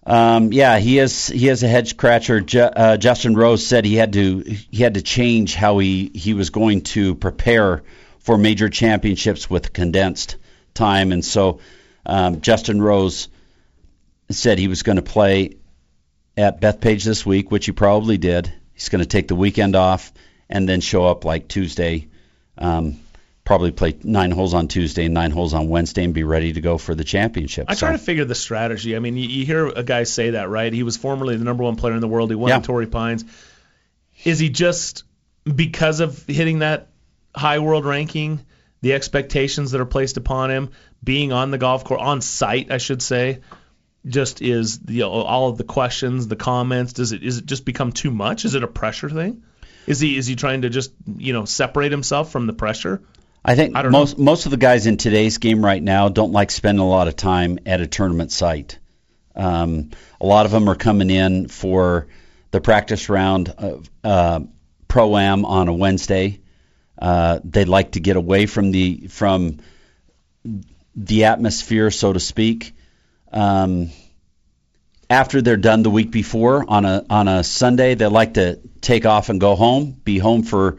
Um, 0.05 0.53
yeah, 0.53 0.79
he 0.79 0.99
is 0.99 1.29
he 1.29 1.49
is 1.49 1.63
a 1.63 1.69
head 1.69 1.87
scratcher. 1.87 2.41
Ju- 2.41 2.61
uh, 2.61 2.97
Justin 2.97 3.37
Rose 3.37 3.65
said 3.65 3.85
he 3.85 3.95
had 3.95 4.13
to 4.15 4.41
he 4.41 4.83
had 4.83 4.95
to 4.95 5.03
change 5.03 5.55
how 5.55 5.79
he 5.79 6.11
he 6.15 6.35
was 6.35 6.51
going 6.51 6.83
to 6.83 7.15
prepare 7.15 7.83
for 8.19 8.37
major 8.37 8.69
championships 8.69 9.49
with 9.49 9.73
condensed 9.73 10.37
time, 10.75 11.13
and 11.13 11.25
so 11.25 11.61
um, 12.05 12.41
Justin 12.41 12.83
Rose 12.83 13.29
said 14.31 14.59
he 14.59 14.69
was 14.69 14.83
going 14.83 14.97
to 14.97 15.03
play 15.03 15.57
at 16.37 16.61
Bethpage 16.61 17.05
this 17.05 17.25
week, 17.25 17.51
which 17.51 17.67
he 17.67 17.73
probably 17.73 18.19
did. 18.19 18.53
He's 18.73 18.89
going 18.89 19.03
to 19.03 19.09
take 19.09 19.29
the 19.29 19.37
weekend 19.37 19.77
off 19.77 20.13
and 20.49 20.69
then 20.69 20.81
show 20.81 21.07
up 21.07 21.25
like 21.25 21.47
Tuesday. 21.47 22.09
Um, 22.59 22.99
probably 23.53 23.71
play 23.71 23.95
nine 24.03 24.31
holes 24.31 24.55
on 24.55 24.67
Tuesday 24.67 25.05
and 25.05 25.13
nine 25.13 25.31
holes 25.31 25.53
on 25.53 25.69
Wednesday 25.69 26.05
and 26.05 26.15
be 26.15 26.25
ready 26.25 26.55
to 26.55 26.63
go 26.63 26.79
for 26.79 26.95
the 26.95 27.05
championship. 27.05 27.67
I 27.69 27.75
So- 27.75 27.81
try 27.81 27.93
to 27.93 27.99
figure 27.99 28.25
the 28.25 28.35
strategy. 28.35 28.97
I 28.97 28.99
mean, 28.99 29.19
you, 29.19 29.29
you 29.29 29.45
hear 29.45 29.67
a 29.67 29.83
guy 29.83 30.05
say 30.05 30.31
that, 30.31 30.49
right? 30.49 30.73
He 30.73 30.83
was 30.83 30.97
formerly 30.97 31.37
the 31.37 31.45
number 31.45 31.63
one 31.63 31.77
player 31.77 31.93
in 31.93 32.01
the 32.01 32.09
world. 32.09 32.31
He 32.31 32.35
won 32.35 32.49
Yeah. 32.49 32.61
Torrey 32.61 32.87
Pines. 32.87 33.27
Is 34.25 34.39
he 34.39 34.49
just 34.49 35.05
because 35.45 36.01
of 36.01 36.25
hitting 36.27 36.61
that 36.61 36.89
high 37.37 37.59
world 37.59 37.85
ranking, 37.85 38.41
the 38.81 38.95
expectations 38.95 39.73
that 39.73 39.83
are 39.83 39.87
placed 39.87 40.17
upon 40.17 40.51
him, 40.51 40.71
being 41.05 41.33
on 41.33 41.51
the 41.51 41.59
golf 41.59 41.85
course 41.85 42.01
on 42.01 42.23
site, 42.23 42.71
I 42.71 42.79
should 42.79 43.03
say, 43.03 43.41
just 44.07 44.41
is 44.41 44.81
you 44.89 45.01
know, 45.01 45.11
all 45.11 45.51
of 45.51 45.59
the 45.59 45.65
questions, 45.65 46.27
the 46.27 46.37
comments. 46.37 46.95
Does 46.95 47.13
it 47.13 47.23
is 47.23 47.37
it 47.39 47.45
just 47.47 47.67
become 47.67 47.93
too 47.93 48.11
much? 48.11 48.47
Is 48.47 48.55
it 48.55 48.63
a 48.63 48.67
pressure 48.69 49.11
thing? 49.11 49.43
Is 49.87 50.01
he 50.01 50.17
is 50.17 50.27
he 50.27 50.37
trying 50.37 50.63
to 50.63 50.71
just 50.71 50.93
you 51.19 51.35
know 51.35 51.45
separate 51.45 51.93
himself 51.93 52.33
from 52.33 52.47
the 52.47 52.55
pressure? 52.55 53.03
I 53.45 53.57
think 53.57 53.75
I 53.75 53.83
most 53.83 54.19
most 54.19 54.45
of 54.47 54.51
the 54.51 54.57
guys 54.57 54.87
in 54.87 54.97
today's 54.97 55.39
game 55.39 55.65
right 55.65 55.83
now 55.83 56.09
don't 56.09 56.33
like 56.33 56.51
spending 56.51 56.85
a 56.85 56.89
lot 56.89 57.09
of 57.09 57.17
time 57.17 57.59
at 57.67 57.81
a 57.81 57.87
tournament 57.87 58.31
site. 58.31 58.79
Um, 59.35 59.91
a 60.21 60.27
lot 60.27 60.47
of 60.47 60.53
them 60.53 60.69
are 60.69 60.77
coming 60.77 61.11
in 61.11 61.49
for 61.49 62.07
the 62.53 62.61
practice 62.61 63.09
round 63.09 63.49
of 63.49 63.91
uh, 64.05 64.41
pro 64.87 65.17
am 65.17 65.45
on 65.45 65.69
a 65.69 65.75
Wednesday. 65.75 66.41
Uh, 66.97 67.41
they 67.43 67.65
like 67.65 67.93
to 67.93 68.01
get 68.01 68.17
away 68.17 68.47
from 68.47 68.71
the 68.71 69.09
from 69.09 69.59
the 70.95 71.25
atmosphere, 71.25 71.91
so 71.91 72.13
to 72.13 72.21
speak. 72.21 72.77
Um, 73.33 73.91
after 75.11 75.43
they're 75.43 75.57
done 75.57 75.83
the 75.83 75.91
week 75.91 76.13
before 76.13 76.65
on 76.69 76.85
a 76.85 77.05
on 77.11 77.27
a 77.27 77.43
Sunday, 77.43 77.97
they 77.97 78.07
like 78.07 78.35
to 78.35 78.61
take 78.81 79.05
off 79.05 79.31
and 79.31 79.41
go 79.41 79.57
home, 79.57 79.93
be 80.05 80.19
home 80.19 80.45
for 80.45 80.79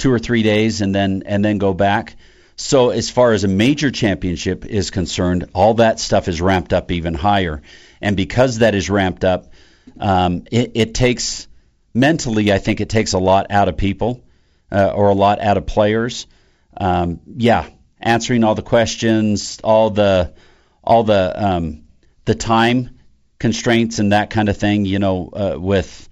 two 0.00 0.12
or 0.12 0.18
three 0.18 0.42
days, 0.42 0.80
and 0.80 0.94
then 0.94 1.22
and 1.26 1.44
then 1.44 1.58
go 1.58 1.72
back. 1.72 2.16
So 2.56 2.90
as 2.90 3.08
far 3.08 3.32
as 3.32 3.44
a 3.44 3.48
major 3.48 3.90
championship 3.90 4.66
is 4.66 4.90
concerned, 4.90 5.50
all 5.54 5.74
that 5.74 5.98
stuff 5.98 6.28
is 6.28 6.40
ramped 6.42 6.72
up 6.72 6.90
even 6.90 7.14
higher, 7.14 7.62
and 8.00 8.16
because 8.16 8.58
that 8.58 8.74
is 8.74 8.90
ramped 8.90 9.24
up, 9.24 9.52
um, 9.98 10.44
it, 10.50 10.72
it 10.74 10.94
takes 10.94 11.48
mentally, 11.94 12.52
I 12.52 12.58
think 12.58 12.80
it 12.80 12.88
takes 12.88 13.12
a 13.12 13.18
lot 13.18 13.46
out 13.50 13.68
of 13.68 13.76
people 13.76 14.22
uh, 14.70 14.92
or 14.94 15.08
a 15.08 15.14
lot 15.14 15.40
out 15.40 15.56
of 15.56 15.66
players. 15.66 16.26
Um, 16.76 17.20
yeah, 17.26 17.68
answering 18.00 18.44
all 18.44 18.54
the 18.54 18.62
questions, 18.62 19.60
all 19.64 19.90
the 19.90 20.34
all 20.84 21.04
the 21.04 21.32
um, 21.36 21.84
the 22.24 22.34
time 22.34 22.98
constraints 23.38 23.98
and 23.98 24.12
that 24.12 24.30
kind 24.30 24.48
of 24.48 24.56
thing. 24.56 24.84
You 24.84 24.98
know, 24.98 25.30
uh, 25.32 25.58
with 25.58 26.08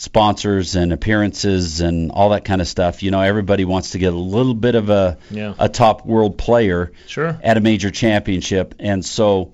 sponsors 0.00 0.76
and 0.76 0.92
appearances 0.92 1.80
and 1.80 2.12
all 2.12 2.30
that 2.30 2.44
kind 2.44 2.60
of 2.60 2.68
stuff. 2.68 3.02
You 3.02 3.10
know, 3.10 3.20
everybody 3.20 3.64
wants 3.64 3.90
to 3.90 3.98
get 3.98 4.12
a 4.12 4.16
little 4.16 4.54
bit 4.54 4.74
of 4.76 4.90
a 4.90 5.18
Yeah. 5.30 5.54
a 5.58 5.68
top 5.68 6.06
world 6.06 6.38
player 6.38 6.92
Sure. 7.06 7.36
at 7.42 7.56
a 7.56 7.60
major 7.60 7.90
championship, 7.90 8.76
and 8.78 9.04
so 9.04 9.52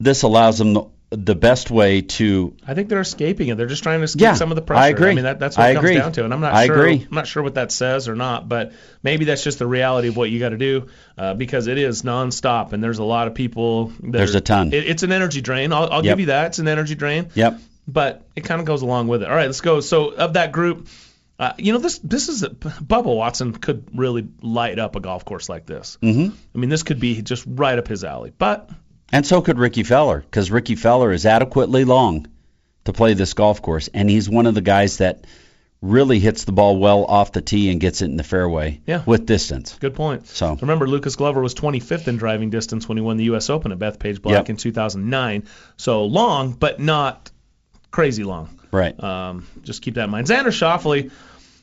this 0.00 0.22
allows 0.22 0.58
them 0.58 0.74
the, 0.74 0.84
the 1.10 1.34
best 1.34 1.70
way 1.70 2.02
to 2.02 2.54
I 2.66 2.74
think 2.74 2.88
they're 2.88 3.00
escaping 3.00 3.48
it. 3.48 3.56
They're 3.56 3.66
just 3.66 3.82
trying 3.82 4.00
to 4.00 4.04
escape 4.04 4.20
Yeah, 4.20 4.34
some 4.34 4.50
of 4.52 4.56
the 4.56 4.62
pressure. 4.62 4.82
I 4.82 4.88
agree. 4.88 5.10
I 5.10 5.14
mean, 5.14 5.24
that, 5.24 5.38
that's 5.38 5.56
what 5.56 5.64
I 5.66 5.70
it 5.70 5.74
comes 5.74 5.84
agree. 5.88 5.98
down 5.98 6.12
to. 6.12 6.24
And 6.24 6.34
I'm 6.34 6.40
not 6.40 6.52
I 6.54 6.66
sure. 6.66 6.76
agree. 6.76 7.06
I'm 7.08 7.14
not 7.14 7.26
sure 7.26 7.42
what 7.42 7.54
that 7.54 7.72
says 7.72 8.08
or 8.08 8.14
not, 8.14 8.48
but 8.48 8.72
maybe 9.02 9.24
that's 9.24 9.42
just 9.42 9.58
the 9.58 9.66
reality 9.66 10.08
of 10.08 10.16
what 10.16 10.28
you 10.30 10.38
got 10.38 10.50
to 10.50 10.58
do 10.58 10.88
uh, 11.16 11.34
because 11.34 11.66
it 11.66 11.78
is 11.78 12.02
nonstop, 12.02 12.72
and 12.72 12.82
there's 12.84 12.98
a 12.98 13.04
lot 13.04 13.26
of 13.26 13.34
people. 13.34 13.86
That 14.00 14.12
There's 14.12 14.34
are- 14.34 14.38
a 14.38 14.42
ton. 14.42 14.72
It, 14.72 14.86
it's 14.86 15.02
an 15.02 15.12
energy 15.12 15.40
drain. 15.40 15.72
I'll, 15.72 15.84
I'll 15.90 16.04
Yep. 16.04 16.12
give 16.12 16.20
you 16.20 16.26
that. 16.26 16.46
It's 16.48 16.58
an 16.58 16.68
energy 16.68 16.94
drain. 16.94 17.30
Yep. 17.34 17.58
But 17.88 18.28
it 18.36 18.42
kind 18.44 18.60
of 18.60 18.66
goes 18.66 18.82
along 18.82 19.08
with 19.08 19.22
it. 19.22 19.28
All 19.28 19.34
right, 19.34 19.46
let's 19.46 19.62
go. 19.62 19.80
So 19.80 20.10
of 20.10 20.34
that 20.34 20.52
group. 20.52 20.88
Uh, 21.40 21.52
you 21.56 21.72
know 21.72 21.78
this. 21.78 21.98
This 22.00 22.28
is 22.28 22.42
a, 22.42 22.48
Bubba 22.50 23.14
Watson 23.14 23.52
could 23.52 23.96
really 23.96 24.26
light 24.42 24.78
up 24.80 24.96
a 24.96 25.00
golf 25.00 25.24
course 25.24 25.48
like 25.48 25.66
this. 25.66 25.96
hmm 26.02 26.28
I 26.54 26.58
mean, 26.58 26.68
this 26.68 26.82
could 26.82 26.98
be 26.98 27.22
just 27.22 27.44
right 27.46 27.78
up 27.78 27.86
his 27.86 28.02
alley. 28.02 28.32
But 28.36 28.68
And 29.12 29.24
so 29.24 29.40
could 29.40 29.56
Rickie 29.56 29.84
Fowler, 29.84 30.20
because 30.20 30.50
Rickie 30.50 30.74
Fowler 30.74 31.12
is 31.12 31.24
adequately 31.26 31.84
long 31.84 32.26
to 32.84 32.92
play 32.92 33.14
this 33.14 33.34
golf 33.34 33.62
course, 33.62 33.88
and 33.94 34.10
he's 34.10 34.28
one 34.28 34.46
of 34.46 34.54
the 34.56 34.60
guys 34.62 34.96
that 34.98 35.26
really 35.80 36.18
hits 36.18 36.42
the 36.42 36.50
ball 36.50 36.76
well 36.76 37.04
off 37.04 37.30
the 37.30 37.40
tee 37.40 37.70
and 37.70 37.80
gets 37.80 38.02
it 38.02 38.06
in 38.06 38.16
the 38.16 38.24
fairway 38.24 38.80
Yeah. 38.84 39.02
with 39.06 39.24
distance. 39.24 39.76
Good 39.78 39.94
point. 39.94 40.26
So 40.26 40.56
remember, 40.60 40.88
Lucas 40.88 41.14
Glover 41.14 41.40
was 41.40 41.54
25th 41.54 42.08
in 42.08 42.16
driving 42.16 42.50
distance 42.50 42.88
when 42.88 42.98
he 42.98 43.02
won 43.02 43.16
the 43.16 43.24
U.S. 43.24 43.48
Open 43.48 43.70
at 43.70 43.78
Bethpage 43.78 44.20
Black 44.20 44.34
Yep. 44.48 44.50
in 44.50 44.56
2009. 44.56 45.44
So 45.76 46.04
long, 46.06 46.52
but 46.54 46.80
not 46.80 47.30
crazy 47.90 48.24
long. 48.24 48.58
Right. 48.70 49.02
Um, 49.02 49.46
just 49.62 49.82
keep 49.82 49.94
that 49.94 50.04
in 50.04 50.10
mind. 50.10 50.26
Xander 50.26 50.48
Schauffele 50.48 51.10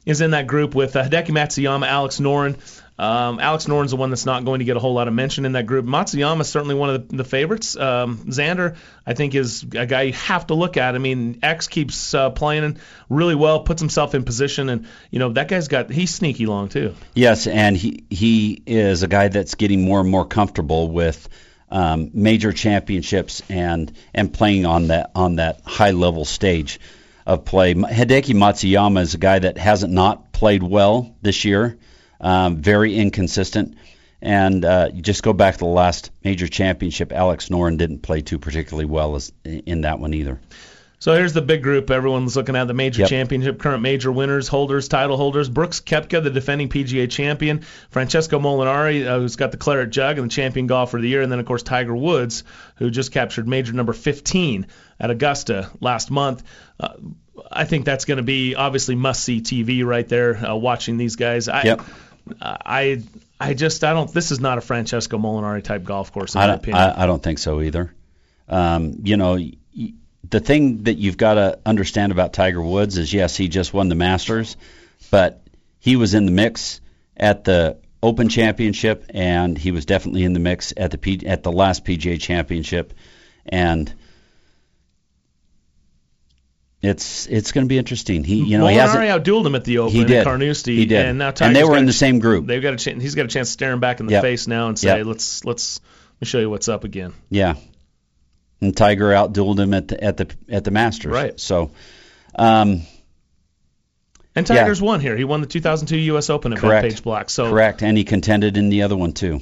is 0.05 0.21
in 0.21 0.31
that 0.31 0.47
group 0.47 0.75
with 0.75 0.95
uh, 0.95 1.03
Hideki 1.03 1.29
Matsuyama, 1.29 1.87
Alex 1.87 2.19
Noren. 2.19 2.57
Um, 2.97 3.41
Alex 3.41 3.65
Noren's 3.65 3.91
the 3.91 3.97
one 3.97 4.09
that's 4.09 4.25
not 4.25 4.45
going 4.45 4.59
to 4.59 4.65
get 4.65 4.77
a 4.77 4.79
whole 4.79 4.93
lot 4.93 5.09
of 5.09 5.13
mention 5.13 5.45
in 5.45 5.51
that 5.53 5.65
group. 5.65 5.85
Matsuyama 5.85 6.41
is 6.41 6.47
certainly 6.47 6.75
one 6.75 6.89
of 6.89 7.09
the, 7.09 7.17
the 7.17 7.23
favorites. 7.25 7.75
Um, 7.75 8.19
Xander, 8.19 8.77
I 9.05 9.13
think, 9.13 9.35
is 9.35 9.63
a 9.63 9.85
guy 9.85 10.03
you 10.03 10.13
have 10.13 10.47
to 10.47 10.53
look 10.53 10.77
at. 10.77 10.95
I 10.95 10.97
mean, 10.97 11.39
X 11.43 11.67
keeps 11.67 12.13
uh, 12.13 12.29
playing 12.29 12.77
really 13.09 13.35
well, 13.35 13.61
puts 13.61 13.81
himself 13.81 14.15
in 14.15 14.23
position, 14.23 14.69
and 14.69 14.87
you 15.11 15.19
know 15.19 15.29
that 15.33 15.49
guy's 15.49 15.67
got 15.67 15.91
he's 15.91 16.13
sneaky 16.15 16.45
long 16.45 16.69
too. 16.69 16.95
Yes, 17.13 17.47
and 17.47 17.75
he 17.75 18.05
he 18.09 18.63
is 18.65 19.03
a 19.03 19.07
guy 19.09 19.27
that's 19.27 19.55
getting 19.55 19.83
more 19.83 19.99
and 19.99 20.09
more 20.09 20.25
comfortable 20.25 20.89
with 20.89 21.27
um, 21.69 22.11
major 22.13 22.51
championships 22.53 23.41
and 23.49 23.91
and 24.13 24.33
playing 24.33 24.65
on 24.65 24.87
that 24.87 25.11
on 25.15 25.37
that 25.37 25.61
high 25.65 25.91
level 25.91 26.25
stage. 26.25 26.79
of 27.25 27.43
play. 27.43 27.73
Hideki 27.73 28.35
Matsuyama 28.35 29.01
is 29.01 29.15
a 29.15 29.17
guy 29.17 29.39
that 29.39 29.57
hasn't 29.57 29.91
not 29.91 30.31
played 30.31 30.61
well 30.61 31.15
this 31.21 31.43
year, 31.43 31.77
um, 32.21 32.57
very 32.57 32.95
inconsistent. 32.95 33.77
And 34.21 34.63
uh, 34.63 34.89
you 34.93 35.01
just 35.01 35.23
go 35.23 35.33
back 35.33 35.55
to 35.55 35.59
the 35.59 35.65
last 35.65 36.11
major 36.23 36.47
championship. 36.47 37.11
Alex 37.11 37.49
Noren 37.49 37.77
didn't 37.77 37.99
play 37.99 38.21
too 38.21 38.39
particularly 38.39 38.85
well 38.85 39.15
as, 39.15 39.31
in 39.43 39.81
that 39.81 39.99
one 39.99 40.13
either. 40.13 40.39
So 41.05 41.13
here's 41.13 41.33
the 41.33 41.41
big 41.43 41.61
group 41.61 41.91
everyone's 41.91 42.35
looking 42.35 42.55
at 42.55 42.65
the 42.65 42.73
major 42.73 43.01
Yep. 43.01 43.09
championship, 43.11 43.59
current 43.59 43.83
major 43.83 44.11
winners, 44.11 44.47
holders, 44.47 44.87
title 44.87 45.17
holders. 45.17 45.47
Brooks 45.47 45.79
Koepka, 45.79 46.23
the 46.23 46.31
defending 46.31 46.67
PGA 46.67 47.05
champion. 47.05 47.61
Francesco 47.91 48.39
Molinari, 48.39 49.05
uh, 49.05 49.19
who's 49.19 49.35
got 49.35 49.51
the 49.51 49.57
Claret 49.57 49.91
Jug 49.91 50.17
and 50.17 50.31
the 50.31 50.33
champion 50.33 50.65
golfer 50.65 50.97
of 50.97 51.03
the 51.03 51.09
year. 51.09 51.21
And 51.21 51.31
then, 51.31 51.37
of 51.37 51.45
course, 51.45 51.61
Tiger 51.61 51.95
Woods, 51.95 52.43
who 52.77 52.89
just 52.89 53.11
captured 53.11 53.47
major 53.47 53.71
number 53.71 53.93
15 53.93 54.65
at 54.99 55.11
Augusta 55.11 55.69
last 55.79 56.09
month. 56.09 56.41
Uh, 56.79 56.95
I 57.51 57.65
think 57.65 57.85
that's 57.85 58.05
going 58.05 58.17
to 58.17 58.23
be 58.23 58.55
obviously 58.55 58.95
must 58.95 59.23
see 59.23 59.41
TV 59.41 59.85
right 59.85 60.09
there, 60.09 60.35
uh, 60.35 60.55
watching 60.55 60.97
these 60.97 61.17
guys. 61.17 61.47
I, 61.47 61.65
Yep. 61.65 61.81
I, 62.41 63.03
I 63.39 63.53
just, 63.53 63.83
I 63.83 63.93
don't, 63.93 64.11
this 64.11 64.31
is 64.31 64.39
not 64.39 64.57
a 64.57 64.61
Francesco 64.61 65.19
Molinari 65.19 65.63
type 65.63 65.83
golf 65.83 66.11
course, 66.11 66.33
in 66.33 66.41
I 66.41 66.47
my 66.47 66.53
opinion. 66.55 66.81
I, 66.81 67.03
I 67.03 67.05
don't 67.05 67.21
think 67.21 67.37
so 67.37 67.61
either. 67.61 67.93
Um, 68.49 69.01
you 69.03 69.17
know, 69.17 69.37
the 70.29 70.39
thing 70.39 70.83
that 70.83 70.97
you've 70.97 71.17
got 71.17 71.35
to 71.35 71.59
understand 71.65 72.11
about 72.11 72.33
Tiger 72.33 72.61
Woods 72.61 72.97
is 72.97 73.13
yes, 73.13 73.35
he 73.35 73.47
just 73.47 73.73
won 73.73 73.89
the 73.89 73.95
Masters, 73.95 74.55
but 75.11 75.41
he 75.79 75.95
was 75.95 76.13
in 76.13 76.25
the 76.25 76.31
mix 76.31 76.81
at 77.17 77.43
the 77.43 77.77
Open 78.01 78.29
Championship, 78.29 79.05
and 79.09 79.57
he 79.57 79.71
was 79.71 79.85
definitely 79.85 80.23
in 80.23 80.33
the 80.33 80.39
mix 80.39 80.73
at 80.77 80.91
the 80.91 80.97
P, 80.97 81.25
at 81.25 81.43
the 81.43 81.51
last 81.51 81.83
PGA 81.85 82.19
Championship, 82.19 82.93
and 83.45 83.93
it's 86.81 87.25
it's 87.27 87.51
going 87.51 87.65
to 87.65 87.69
be 87.69 87.77
interesting. 87.77 88.23
He 88.23 88.43
you 88.43 88.57
know 88.59 88.67
he 88.67 88.75
hasn't 88.75 89.03
outdueled 89.03 89.45
him 89.45 89.55
at 89.55 89.63
the 89.63 89.79
Open 89.79 89.93
He 89.95 90.03
did. 90.05 90.17
at 90.19 90.23
Carnoustie, 90.25 90.75
He 90.75 90.85
did. 90.85 91.05
and 91.05 91.17
now 91.17 91.33
And 91.41 91.55
they 91.55 91.63
were 91.63 91.77
in 91.77 91.85
the 91.87 91.91
ch- 91.93 91.95
same 91.95 92.19
group. 92.19 92.45
They've 92.45 92.61
got 92.61 92.73
a 92.73 92.77
chance. 92.77 93.01
He's 93.01 93.15
got 93.15 93.25
a 93.25 93.29
chance 93.29 93.47
to 93.49 93.53
stare 93.53 93.71
him 93.71 93.79
back 93.79 93.99
in 93.99 94.05
the 94.05 94.13
Yep. 94.13 94.21
face 94.21 94.47
now 94.47 94.67
and 94.67 94.77
say, 94.77 94.97
Yep. 94.97 95.05
"Let's 95.07 95.43
let's 95.45 95.79
let 95.79 96.21
me 96.21 96.27
show 96.27 96.39
you 96.39 96.49
what's 96.49 96.69
up 96.69 96.83
again." 96.83 97.13
Yeah. 97.29 97.55
And 98.65 98.75
Tiger 98.75 99.05
outdueled 99.11 99.59
him 99.59 99.73
at 99.73 99.87
the 99.87 100.03
at 100.03 100.17
the 100.17 100.27
at 100.49 100.63
the 100.63 100.71
Masters. 100.71 101.11
Right. 101.11 101.39
So 101.39 101.71
um 102.35 102.81
And 104.35 104.49
Yeah. 104.49 104.63
Tiger's 104.63 104.81
won 104.81 104.99
here. 104.99 105.15
He 105.15 105.23
won 105.23 105.41
the 105.41 105.47
2002 105.47 105.97
U.S. 106.13 106.29
Open 106.29 106.51
at. 106.53 106.59
Bethpage 106.59 107.03
Black. 107.03 107.29
So 107.29 107.49
correct. 107.49 107.83
And 107.83 107.97
he 107.97 108.03
contended 108.03 108.57
in 108.57 108.69
the 108.69 108.81
other 108.83 108.97
one 108.97 109.13
too. 109.13 109.41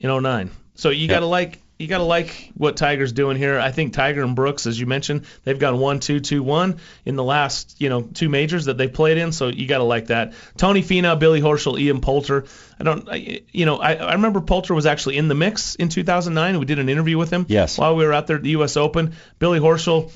in 0.00 0.10
09. 0.10 0.50
So 0.76 0.90
you 0.90 1.02
Yep. 1.02 1.10
gotta 1.10 1.26
like 1.26 1.60
you 1.78 1.88
gotta 1.88 2.04
like 2.04 2.52
what 2.54 2.76
Tiger's 2.76 3.12
doing 3.12 3.36
here. 3.36 3.58
I 3.58 3.72
think 3.72 3.94
Tiger 3.94 4.22
and 4.22 4.36
Brooks, 4.36 4.66
as 4.66 4.78
you 4.78 4.86
mentioned, 4.86 5.26
they've 5.42 5.58
gone 5.58 5.78
one 5.78 5.98
two 5.98 6.20
two 6.20 6.42
one 6.42 6.78
in 7.04 7.16
the 7.16 7.24
last 7.24 7.80
you 7.80 7.88
know 7.88 8.02
two 8.02 8.28
majors 8.28 8.66
that 8.66 8.78
they 8.78 8.86
played 8.86 9.18
in. 9.18 9.32
So 9.32 9.48
you 9.48 9.66
gotta 9.66 9.84
like 9.84 10.06
that. 10.06 10.34
Tony 10.56 10.82
Finau, 10.82 11.18
Billy 11.18 11.40
Horschel, 11.40 11.78
Ian 11.78 12.00
Poulter. 12.00 12.44
I 12.78 12.84
don't 12.84 13.08
I, 13.08 13.42
you 13.50 13.66
know 13.66 13.78
I, 13.78 13.94
I 13.94 14.12
remember 14.12 14.40
Poulter 14.40 14.74
was 14.74 14.86
actually 14.86 15.16
in 15.16 15.28
the 15.28 15.34
mix 15.34 15.74
in 15.74 15.88
2009. 15.88 16.58
We 16.58 16.64
did 16.64 16.78
an 16.78 16.88
interview 16.88 17.18
with 17.18 17.30
him. 17.30 17.46
Yes. 17.48 17.76
While 17.76 17.96
we 17.96 18.04
were 18.04 18.12
out 18.12 18.28
there 18.28 18.36
at 18.36 18.42
the 18.42 18.50
U.S. 18.50 18.76
Open, 18.76 19.14
Billy 19.38 19.58
Horschel. 19.58 20.12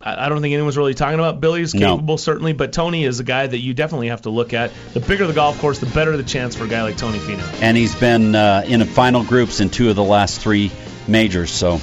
I 0.00 0.28
don't 0.28 0.40
think 0.40 0.54
anyone's 0.54 0.76
really 0.78 0.94
talking 0.94 1.18
about 1.18 1.40
Billy's 1.40 1.74
No. 1.74 1.96
capable, 1.96 2.16
certainly, 2.16 2.52
but 2.52 2.72
Tony 2.72 3.04
is 3.04 3.20
a 3.20 3.24
guy 3.24 3.46
that 3.46 3.58
you 3.58 3.74
definitely 3.74 4.08
have 4.08 4.22
to 4.22 4.30
look 4.30 4.54
at. 4.54 4.70
The 4.94 5.00
bigger 5.00 5.26
the 5.26 5.32
golf 5.32 5.60
course, 5.60 5.78
the 5.80 5.86
better 5.86 6.16
the 6.16 6.22
chance 6.22 6.54
for 6.54 6.64
a 6.64 6.68
guy 6.68 6.82
like 6.82 6.96
Tony 6.96 7.18
Finau. 7.18 7.60
And 7.60 7.76
he's 7.76 7.94
been 7.94 8.34
uh, 8.34 8.62
in 8.66 8.84
final 8.84 9.24
groups 9.24 9.60
in 9.60 9.68
two 9.68 9.90
of 9.90 9.96
the 9.96 10.04
last 10.04 10.40
three 10.40 10.70
majors. 11.06 11.50
So 11.50 11.80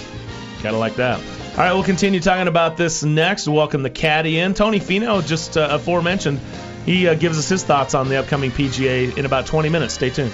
Gotta 0.64 0.78
like 0.78 0.96
that. 0.96 1.20
All 1.20 1.58
right, 1.58 1.74
we'll 1.74 1.84
continue 1.84 2.20
talking 2.20 2.48
about 2.48 2.76
this 2.76 3.04
next. 3.04 3.48
Welcome 3.48 3.84
the 3.84 3.90
caddy 3.90 4.40
in. 4.40 4.54
Tony 4.54 4.80
Finau, 4.80 5.26
just 5.26 5.58
uh, 5.58 5.68
aforementioned, 5.72 6.40
he 6.86 7.08
uh, 7.08 7.14
gives 7.16 7.38
us 7.38 7.48
his 7.48 7.64
thoughts 7.64 7.94
on 7.94 8.10
the 8.10 8.18
upcoming 8.18 8.52
PGA 8.52 9.18
in 9.18 9.26
about 9.26 9.46
20 9.46 9.70
minutes. 9.70 9.94
Stay 9.94 10.10
tuned. 10.10 10.34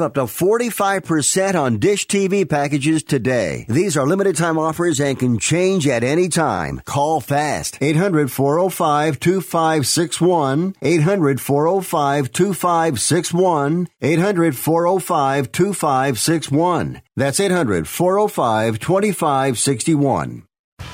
up 0.00 0.14
to 0.14 0.22
45% 0.22 1.54
on 1.54 1.78
Dish 1.78 2.06
TV 2.06 2.48
packages 2.48 3.02
today. 3.02 3.66
These 3.68 3.96
are 3.96 4.06
limited 4.06 4.36
time 4.36 4.58
offers 4.58 5.00
and 5.00 5.18
can 5.18 5.38
change 5.38 5.86
at 5.86 6.02
any 6.02 6.28
time. 6.28 6.80
Call 6.84 7.20
fast. 7.20 7.78
800 7.80 8.30
405 8.30 9.20
2561. 9.20 10.74
800 10.82 11.40
405 11.40 12.32
2561. 12.32 13.88
800 14.00 14.56
405 14.56 15.52
2561. 15.52 17.02
That's 17.16 17.40
800 17.40 17.88
405 17.88 18.78
2561. 18.78 20.42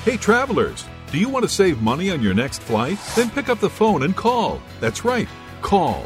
Hey, 0.03 0.17
travelers, 0.17 0.85
do 1.11 1.17
you 1.17 1.29
want 1.29 1.43
to 1.43 1.49
save 1.49 1.81
money 1.81 2.11
on 2.11 2.21
your 2.21 2.33
next 2.33 2.61
flight? 2.61 2.97
Then 3.15 3.29
pick 3.29 3.49
up 3.49 3.59
the 3.59 3.69
phone 3.69 4.03
and 4.03 4.15
call. 4.15 4.61
That's 4.79 5.03
right, 5.03 5.27
call, 5.61 6.05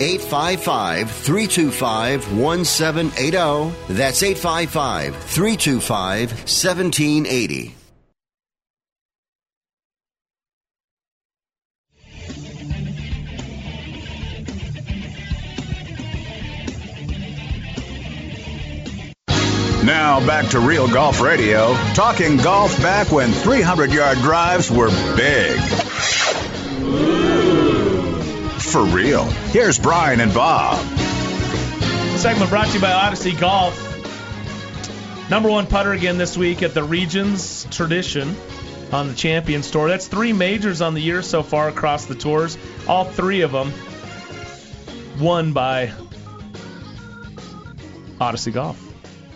855 0.00 1.10
325 1.10 2.38
1780. 2.38 3.94
That's 3.94 4.22
855 4.22 5.16
325 5.16 6.30
1780. 6.30 7.74
Now 19.84 20.26
back 20.26 20.48
to 20.52 20.60
Real 20.60 20.88
Golf 20.88 21.20
Radio, 21.20 21.74
talking 21.92 22.38
golf 22.38 22.74
back 22.80 23.12
when 23.12 23.30
300 23.32 23.92
yard 23.92 24.16
drives 24.18 24.70
were 24.70 24.88
big. 25.14 25.60
For 28.74 28.84
real. 28.86 29.22
Here's 29.52 29.78
Brian 29.78 30.18
and 30.18 30.34
Bob. 30.34 30.84
Segment 32.18 32.50
brought 32.50 32.66
to 32.66 32.74
you 32.74 32.80
by 32.80 32.92
Odyssey 32.92 33.32
Golf. 33.32 33.80
Number 35.30 35.48
one 35.48 35.68
putter 35.68 35.92
again 35.92 36.18
this 36.18 36.36
week 36.36 36.60
at 36.64 36.74
the 36.74 36.82
Regions 36.82 37.68
Tradition 37.70 38.34
on 38.90 39.06
the 39.06 39.14
Champions 39.14 39.70
Tour. 39.70 39.86
That's 39.86 40.08
three 40.08 40.32
majors 40.32 40.82
on 40.82 40.94
the 40.94 41.00
year 41.00 41.22
so 41.22 41.44
far 41.44 41.68
across 41.68 42.06
the 42.06 42.16
tours. 42.16 42.58
All 42.88 43.04
three 43.04 43.42
of 43.42 43.52
them 43.52 43.72
won 45.20 45.52
by 45.52 45.92
Odyssey 48.20 48.50
Golf. 48.50 48.83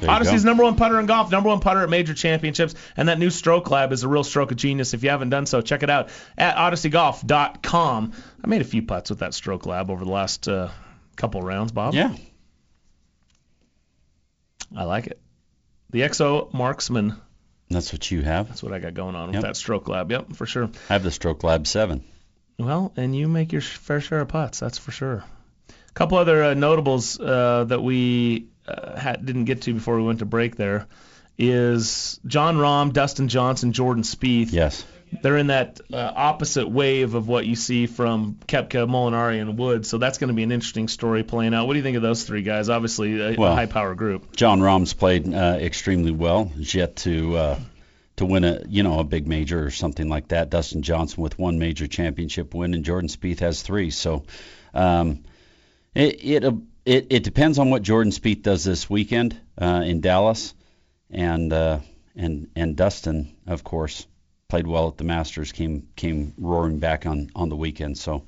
Odyssey's 0.06 0.44
go. 0.44 0.50
number 0.50 0.62
one 0.64 0.76
putter 0.76 1.00
in 1.00 1.06
golf, 1.06 1.30
number 1.30 1.48
one 1.48 1.60
putter 1.60 1.82
at 1.82 1.88
major 1.90 2.14
championships, 2.14 2.74
and 2.96 3.08
that 3.08 3.18
new 3.18 3.30
Stroke 3.30 3.70
Lab 3.70 3.92
is 3.92 4.02
a 4.04 4.08
real 4.08 4.22
stroke 4.24 4.50
of 4.50 4.56
genius. 4.56 4.94
If 4.94 5.02
you 5.02 5.10
haven't 5.10 5.30
done 5.30 5.46
so, 5.46 5.60
check 5.60 5.82
it 5.82 5.90
out 5.90 6.10
at 6.36 6.56
odysseygolf.com. 6.56 8.12
I 8.44 8.46
made 8.46 8.60
a 8.60 8.64
few 8.64 8.82
putts 8.82 9.10
with 9.10 9.20
that 9.20 9.34
Stroke 9.34 9.66
Lab 9.66 9.90
over 9.90 10.04
the 10.04 10.10
last 10.10 10.46
uh, 10.48 10.68
couple 11.16 11.42
rounds, 11.42 11.72
Bob. 11.72 11.94
Yeah. 11.94 12.14
I 14.76 14.84
like 14.84 15.06
it. 15.06 15.20
The 15.90 16.00
XO 16.02 16.52
Marksman. 16.52 17.14
That's 17.70 17.92
what 17.92 18.10
you 18.10 18.22
have. 18.22 18.48
That's 18.48 18.62
what 18.62 18.72
I 18.72 18.78
got 18.78 18.94
going 18.94 19.14
on 19.14 19.28
Yep. 19.28 19.34
with 19.34 19.42
that 19.42 19.56
Stroke 19.56 19.88
Lab. 19.88 20.10
Yep, 20.10 20.34
for 20.36 20.46
sure. 20.46 20.70
I 20.88 20.92
have 20.94 21.02
the 21.02 21.10
Stroke 21.10 21.42
Lab 21.44 21.66
7. 21.66 22.02
Well, 22.58 22.92
and 22.96 23.14
you 23.14 23.28
make 23.28 23.52
your 23.52 23.60
fair 23.60 24.00
share 24.00 24.20
of 24.20 24.28
putts, 24.28 24.58
that's 24.58 24.78
for 24.78 24.90
sure. 24.90 25.24
A 25.68 25.92
couple 25.94 26.18
other 26.18 26.42
uh, 26.44 26.54
notables 26.54 27.18
uh, 27.20 27.64
that 27.64 27.82
we 27.82 28.48
uh, 28.68 28.98
had, 28.98 29.24
didn't 29.24 29.44
get 29.44 29.62
to 29.62 29.74
before 29.74 29.96
we 29.96 30.02
went 30.02 30.20
to 30.20 30.26
break 30.26 30.56
there 30.56 30.86
is 31.38 32.18
Jon 32.26 32.56
Rahm, 32.56 32.92
Dustin 32.92 33.28
Johnson, 33.28 33.72
Jordan 33.72 34.02
Spieth. 34.02 34.52
Yes. 34.52 34.84
They're 35.22 35.38
in 35.38 35.46
that 35.46 35.80
uh, 35.90 36.12
opposite 36.14 36.68
wave 36.68 37.14
of 37.14 37.28
what 37.28 37.46
you 37.46 37.56
see 37.56 37.86
from 37.86 38.36
Koepka, 38.46 38.86
Molinari, 38.86 39.40
and 39.40 39.56
Woods. 39.56 39.88
So 39.88 39.96
that's 39.96 40.18
going 40.18 40.28
to 40.28 40.34
be 40.34 40.42
an 40.42 40.52
interesting 40.52 40.86
story 40.88 41.22
playing 41.22 41.54
out. 41.54 41.66
What 41.66 41.74
do 41.74 41.78
you 41.78 41.82
think 41.82 41.96
of 41.96 42.02
those 42.02 42.24
three 42.24 42.42
guys? 42.42 42.68
Obviously, 42.68 43.18
a, 43.20 43.34
Well, 43.38 43.52
a 43.52 43.54
high-power 43.54 43.94
group. 43.94 44.36
Jon 44.36 44.60
Rahm's 44.60 44.92
played 44.92 45.32
uh, 45.32 45.56
extremely 45.60 46.10
well. 46.10 46.44
He's 46.44 46.74
yet 46.74 46.96
to 46.96 47.36
uh, 47.36 47.58
to 48.16 48.26
win 48.26 48.44
a 48.44 48.60
you 48.68 48.82
know 48.82 48.98
a 48.98 49.04
big 49.04 49.26
major 49.26 49.64
or 49.64 49.70
something 49.70 50.10
like 50.10 50.28
that. 50.28 50.50
Dustin 50.50 50.82
Johnson 50.82 51.22
with 51.22 51.38
one 51.38 51.58
major 51.58 51.86
championship 51.86 52.52
win, 52.52 52.74
and 52.74 52.84
Jordan 52.84 53.08
Spieth 53.08 53.40
has 53.40 53.62
three. 53.62 53.90
So 53.90 54.24
um, 54.74 55.24
it 55.94 56.22
it 56.22 56.44
uh, 56.44 56.52
it, 56.88 57.06
it 57.10 57.22
depends 57.22 57.58
on 57.58 57.68
what 57.70 57.82
Jordan 57.82 58.12
Spieth 58.12 58.42
does 58.42 58.64
this 58.64 58.88
weekend 58.88 59.38
uh, 59.60 59.82
in 59.84 60.00
Dallas, 60.00 60.54
and 61.10 61.52
uh, 61.52 61.80
and 62.16 62.48
and 62.56 62.76
Dustin 62.76 63.36
of 63.46 63.62
course 63.62 64.06
played 64.48 64.66
well 64.66 64.88
at 64.88 64.96
the 64.96 65.04
Masters, 65.04 65.52
came 65.52 65.88
came 65.96 66.32
roaring 66.38 66.78
back 66.78 67.06
on 67.06 67.30
on 67.34 67.48
the 67.48 67.56
weekend. 67.56 67.98
So. 67.98 68.24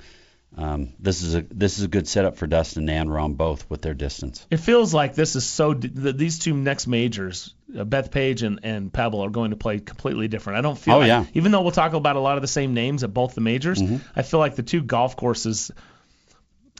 Um, 0.56 0.94
this 0.98 1.22
is 1.22 1.36
a 1.36 1.42
this 1.42 1.78
is 1.78 1.84
a 1.84 1.88
good 1.88 2.08
setup 2.08 2.36
for 2.36 2.48
Dustin 2.48 2.88
and 2.88 3.08
Rahm 3.08 3.36
both 3.36 3.70
with 3.70 3.82
their 3.82 3.94
distance. 3.94 4.44
It 4.50 4.56
feels 4.56 4.92
like 4.92 5.14
this 5.14 5.36
is 5.36 5.44
so. 5.46 5.74
These 5.74 6.40
two 6.40 6.54
next 6.54 6.88
majors, 6.88 7.54
uh, 7.72 7.84
Bethpage 7.84 8.42
and 8.42 8.58
and 8.64 8.92
Pebble, 8.92 9.20
are 9.24 9.30
going 9.30 9.50
to 9.52 9.56
play 9.56 9.78
completely 9.78 10.26
different. 10.26 10.58
I 10.58 10.62
don't 10.62 10.76
feel. 10.76 10.94
Oh, 10.94 10.98
like- 10.98 11.06
yeah. 11.06 11.24
Even 11.34 11.52
though 11.52 11.62
we'll 11.62 11.70
talk 11.70 11.92
about 11.92 12.16
a 12.16 12.20
lot 12.20 12.34
of 12.34 12.42
the 12.42 12.48
same 12.48 12.74
names 12.74 13.04
at 13.04 13.14
both 13.14 13.36
the 13.36 13.40
majors, 13.40 13.80
I 14.16 14.22
feel 14.22 14.40
like 14.40 14.56
the 14.56 14.64
two 14.64 14.82
golf 14.82 15.16
courses. 15.16 15.70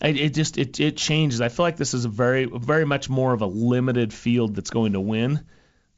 It, 0.02 0.16
it 0.16 0.34
just 0.34 0.58
it 0.58 0.80
it 0.80 0.96
changes. 0.96 1.40
I 1.40 1.48
feel 1.48 1.64
like 1.64 1.76
this 1.76 1.94
is 1.94 2.04
a 2.04 2.08
very 2.08 2.46
very 2.46 2.84
much 2.84 3.08
more 3.08 3.32
of 3.32 3.42
a 3.42 3.46
limited 3.46 4.12
field 4.12 4.54
that's 4.54 4.70
going 4.70 4.92
to 4.94 5.00
win. 5.00 5.40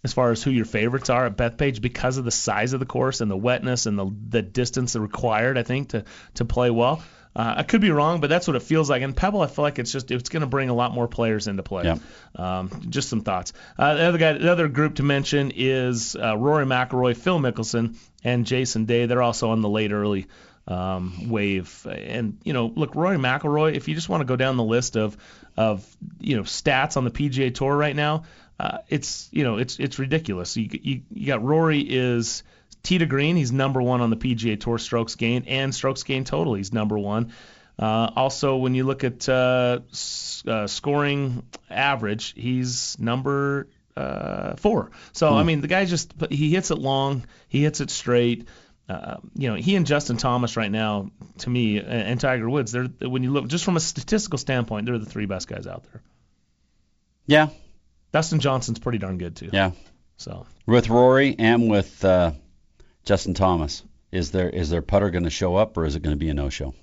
As 0.04 0.12
far 0.12 0.32
as 0.32 0.42
who 0.42 0.50
your 0.50 0.64
favorites 0.64 1.10
are 1.10 1.26
at 1.26 1.36
Bethpage, 1.36 1.80
because 1.80 2.16
of 2.18 2.24
the 2.24 2.32
size 2.32 2.72
of 2.72 2.80
the 2.80 2.86
course 2.86 3.20
and 3.20 3.30
the 3.30 3.36
wetness 3.36 3.86
and 3.86 3.96
the 3.96 4.10
the 4.30 4.42
distance 4.42 4.96
required, 4.96 5.56
I 5.56 5.62
think 5.62 5.90
to 5.90 6.04
to 6.34 6.44
play 6.44 6.70
well. 6.70 7.02
Uh, 7.34 7.54
I 7.58 7.62
could 7.62 7.80
be 7.80 7.90
wrong, 7.90 8.20
but 8.20 8.28
that's 8.28 8.46
what 8.46 8.56
it 8.56 8.62
feels 8.62 8.90
like. 8.90 9.00
And 9.00 9.16
Pebble, 9.16 9.40
I 9.40 9.46
feel 9.46 9.62
like 9.62 9.78
it's 9.78 9.90
just 9.90 10.10
it's 10.10 10.28
going 10.28 10.42
to 10.42 10.46
bring 10.46 10.68
a 10.68 10.74
lot 10.74 10.92
more 10.92 11.08
players 11.08 11.46
into 11.46 11.62
play. 11.62 11.84
Yeah. 11.84 11.98
Um, 12.36 12.70
just 12.90 13.08
some 13.08 13.22
thoughts. 13.22 13.54
Uh, 13.78 13.94
the 13.94 14.02
other 14.02 14.18
guy, 14.18 14.32
the 14.34 14.52
other 14.52 14.68
group 14.68 14.96
to 14.96 15.02
mention 15.02 15.52
is 15.54 16.14
uh, 16.14 16.36
Rory 16.36 16.66
McIlroy, 16.66 17.16
Phil 17.16 17.38
Mickelson, 17.38 17.96
and 18.22 18.44
Jason 18.44 18.84
Day. 18.84 19.06
They're 19.06 19.22
also 19.22 19.50
on 19.50 19.62
the 19.62 19.68
late 19.68 19.92
early 19.92 20.26
um, 20.68 21.28
wave. 21.30 21.86
And 21.90 22.38
you 22.44 22.52
know, 22.52 22.66
look, 22.74 22.94
Rory 22.94 23.16
McIlroy. 23.18 23.74
If 23.74 23.88
you 23.88 23.94
just 23.94 24.08
want 24.08 24.20
to 24.20 24.24
go 24.24 24.36
down 24.36 24.56
the 24.56 24.64
list 24.64 24.96
of 24.96 25.16
of 25.56 25.86
you 26.20 26.36
know 26.36 26.42
stats 26.42 26.96
on 26.96 27.04
the 27.04 27.10
PGA 27.10 27.54
Tour 27.54 27.76
right 27.76 27.96
now, 27.96 28.24
uh, 28.60 28.78
it's 28.88 29.28
you 29.32 29.44
know 29.44 29.58
it's 29.58 29.78
it's 29.78 29.98
ridiculous. 29.98 30.56
You 30.56 30.68
you, 30.70 31.02
you 31.12 31.26
got 31.26 31.42
Rory 31.42 31.80
is 31.80 32.42
tee 32.82 32.98
to 32.98 33.06
green. 33.06 33.36
He's 33.36 33.52
number 33.52 33.82
one 33.82 34.00
on 34.00 34.10
the 34.10 34.16
PGA 34.16 34.58
Tour 34.60 34.78
strokes 34.78 35.14
gained 35.16 35.48
and 35.48 35.74
strokes 35.74 36.02
gained 36.02 36.26
total. 36.26 36.54
He's 36.54 36.72
number 36.72 36.98
one. 36.98 37.32
Uh, 37.78 38.10
also, 38.14 38.56
when 38.56 38.74
you 38.74 38.84
look 38.84 39.02
at 39.02 39.28
uh, 39.28 39.80
s- 39.90 40.44
uh, 40.46 40.66
scoring 40.66 41.42
average, 41.70 42.34
he's 42.36 42.96
number 43.00 43.66
uh, 43.96 44.54
four. 44.56 44.90
So 45.12 45.32
I 45.34 45.42
mean, 45.42 45.60
the 45.62 45.68
guy 45.68 45.84
just 45.86 46.12
he 46.30 46.50
hits 46.50 46.70
it 46.70 46.78
long, 46.78 47.24
he 47.48 47.62
hits 47.62 47.80
it 47.80 47.90
straight. 47.90 48.46
Uh, 48.88 49.16
you 49.34 49.48
know, 49.48 49.54
he 49.54 49.76
and 49.76 49.86
Justin 49.86 50.16
Thomas 50.16 50.56
right 50.56 50.70
now, 50.70 51.10
to 51.38 51.50
me, 51.50 51.78
and, 51.78 51.88
and 51.88 52.20
Tiger 52.20 52.48
Woods, 52.48 52.72
they're 52.72 52.84
when 52.84 53.22
you 53.22 53.30
look 53.30 53.46
just 53.46 53.64
from 53.64 53.76
a 53.76 53.80
statistical 53.80 54.38
standpoint, 54.38 54.86
they're 54.86 54.98
the 54.98 55.06
three 55.06 55.26
best 55.26 55.48
guys 55.48 55.66
out 55.66 55.84
there. 55.84 56.02
Yeah. 57.26 57.48
Dustin 58.12 58.40
Johnson's 58.40 58.78
pretty 58.78 58.98
darn 58.98 59.18
good 59.18 59.36
too. 59.36 59.50
Yeah. 59.52 59.70
So 60.16 60.46
With 60.66 60.88
Rory 60.88 61.34
and 61.38 61.70
with 61.70 62.04
uh, 62.04 62.32
Justin 63.04 63.34
Thomas, 63.34 63.82
is 64.10 64.30
there 64.30 64.50
is 64.50 64.68
their 64.68 64.82
putter 64.82 65.10
going 65.10 65.24
to 65.24 65.30
show 65.30 65.56
up 65.56 65.76
or 65.76 65.86
is 65.86 65.96
it 65.96 66.02
going 66.02 66.14
to 66.14 66.20
be 66.20 66.28
a 66.28 66.34
no 66.34 66.48
show? 66.48 66.74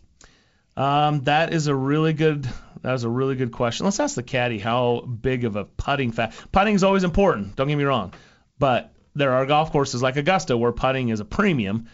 Um, 0.76 1.22
that 1.26 1.54
is 1.54 1.68
a 1.68 1.76
really 1.76 2.14
good. 2.14 2.48
That 2.82 2.94
was 2.94 3.04
a 3.04 3.10
really 3.10 3.36
good 3.36 3.52
question. 3.52 3.84
Let's 3.84 4.00
ask 4.00 4.16
the 4.16 4.24
caddy 4.24 4.58
how 4.58 5.02
big 5.02 5.44
of 5.44 5.58
a 5.58 5.66
putting 5.66 6.14
fa 6.14 6.32
Putting 6.52 6.76
is 6.76 6.84
always 6.84 7.04
important. 7.04 7.56
Don't 7.58 7.68
get 7.68 7.76
me 7.76 7.84
wrong, 7.84 8.14
but 8.58 8.94
there 9.20 9.34
are 9.34 9.46
golf 9.46 9.72
courses 9.72 10.02
like 10.02 10.16
Augusta 10.16 10.58
where 10.58 10.72
putting 10.72 11.10
is 11.10 11.20
a 11.20 11.26
premium. 11.26 11.88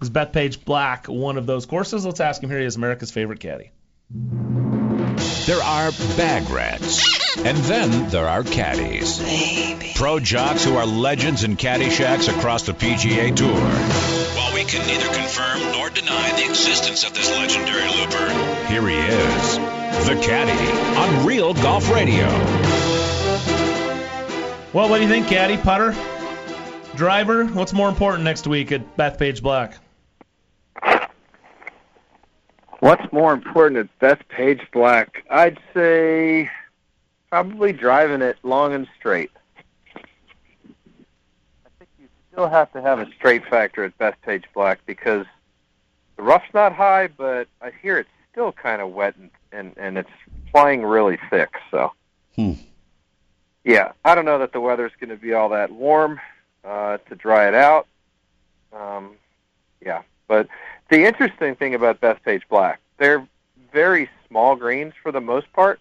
Is 0.00 0.10
Bethpage 0.10 0.64
Black 0.64 1.06
one 1.06 1.38
of 1.38 1.46
those 1.46 1.66
courses? 1.66 2.06
Let's 2.06 2.20
ask 2.20 2.42
him 2.42 2.50
here. 2.50 2.60
He 2.60 2.64
is 2.64 2.76
America's 2.76 3.10
favorite 3.10 3.40
caddy. 3.40 3.70
There 5.46 5.62
are 5.62 5.90
bag 6.16 6.48
rats. 6.50 7.36
And 7.38 7.56
then 7.58 8.08
there 8.10 8.28
are 8.28 8.42
caddies. 8.42 9.20
Pro 9.96 10.20
jocks 10.20 10.64
who 10.64 10.76
are 10.76 10.86
legends 10.86 11.44
in 11.44 11.56
caddy 11.56 11.90
shacks 11.90 12.28
across 12.28 12.62
the 12.62 12.72
PGA 12.72 13.34
Tour. 13.34 13.48
While 13.48 14.54
we 14.54 14.64
can 14.64 14.86
neither 14.86 15.06
confirm 15.06 15.60
nor 15.72 15.90
deny 15.90 16.32
the 16.32 16.48
existence 16.48 17.04
of 17.04 17.14
this 17.14 17.30
legendary 17.30 17.88
looper, 17.88 18.66
Here 18.68 18.86
he 18.86 18.96
is, 18.96 19.56
the 20.06 20.20
caddy 20.22 20.96
on 20.98 21.26
Real 21.26 21.54
Golf 21.54 21.90
Radio. 21.90 22.26
Well, 24.72 24.90
what 24.90 24.98
do 24.98 25.04
you 25.04 25.08
think, 25.08 25.28
caddy? 25.28 25.56
Putter, 25.56 25.94
driver. 26.96 27.44
What's 27.46 27.72
more 27.72 27.88
important 27.88 28.24
next 28.24 28.46
week 28.46 28.72
at 28.72 28.96
Bethpage 28.96 29.42
Black? 29.42 29.78
What's 32.80 33.10
more 33.12 33.32
important 33.32 33.78
at 33.78 33.98
Bethpage 34.00 34.70
Black? 34.72 35.24
I'd 35.30 35.58
say 35.72 36.50
probably 37.30 37.72
driving 37.72 38.22
it 38.22 38.36
long 38.42 38.74
and 38.74 38.86
straight. 38.98 39.30
I 39.94 41.68
think 41.78 41.90
you 41.98 42.08
still 42.32 42.48
have 42.48 42.72
to 42.72 42.82
have 42.82 42.98
a 42.98 43.06
straight 43.16 43.46
factor 43.46 43.84
at 43.84 43.96
Bethpage 43.98 44.44
Black 44.54 44.80
because 44.86 45.26
the 46.16 46.22
rough's 46.22 46.52
not 46.54 46.74
high, 46.74 47.08
but 47.08 47.48
I 47.62 47.72
hear 47.82 47.98
it's 47.98 48.10
still 48.30 48.52
kind 48.52 48.82
of 48.82 48.90
wet 48.92 49.16
and, 49.16 49.30
and, 49.52 49.72
and 49.76 49.98
it's 49.98 50.10
flying 50.52 50.84
really 50.84 51.18
thick. 51.30 51.54
So, 51.70 51.92
Hmm. 52.36 52.52
yeah, 53.64 53.92
I 54.04 54.14
don't 54.14 54.26
know 54.26 54.38
that 54.38 54.52
the 54.52 54.60
weather's 54.60 54.92
going 55.00 55.10
to 55.10 55.16
be 55.16 55.32
all 55.32 55.48
that 55.48 55.70
warm 55.72 56.20
uh, 56.66 56.98
to 57.08 57.14
dry 57.14 57.48
it 57.48 57.54
out. 57.54 57.86
Um, 58.72 59.12
yeah, 59.84 60.02
but 60.28 60.48
the 60.90 61.04
interesting 61.06 61.54
thing 61.54 61.74
about 61.74 62.00
Best 62.00 62.22
Bethpage 62.24 62.42
Black, 62.48 62.80
they're 62.98 63.26
very 63.72 64.08
small 64.28 64.56
greens 64.56 64.92
for 65.02 65.12
the 65.12 65.20
most 65.20 65.52
part. 65.52 65.80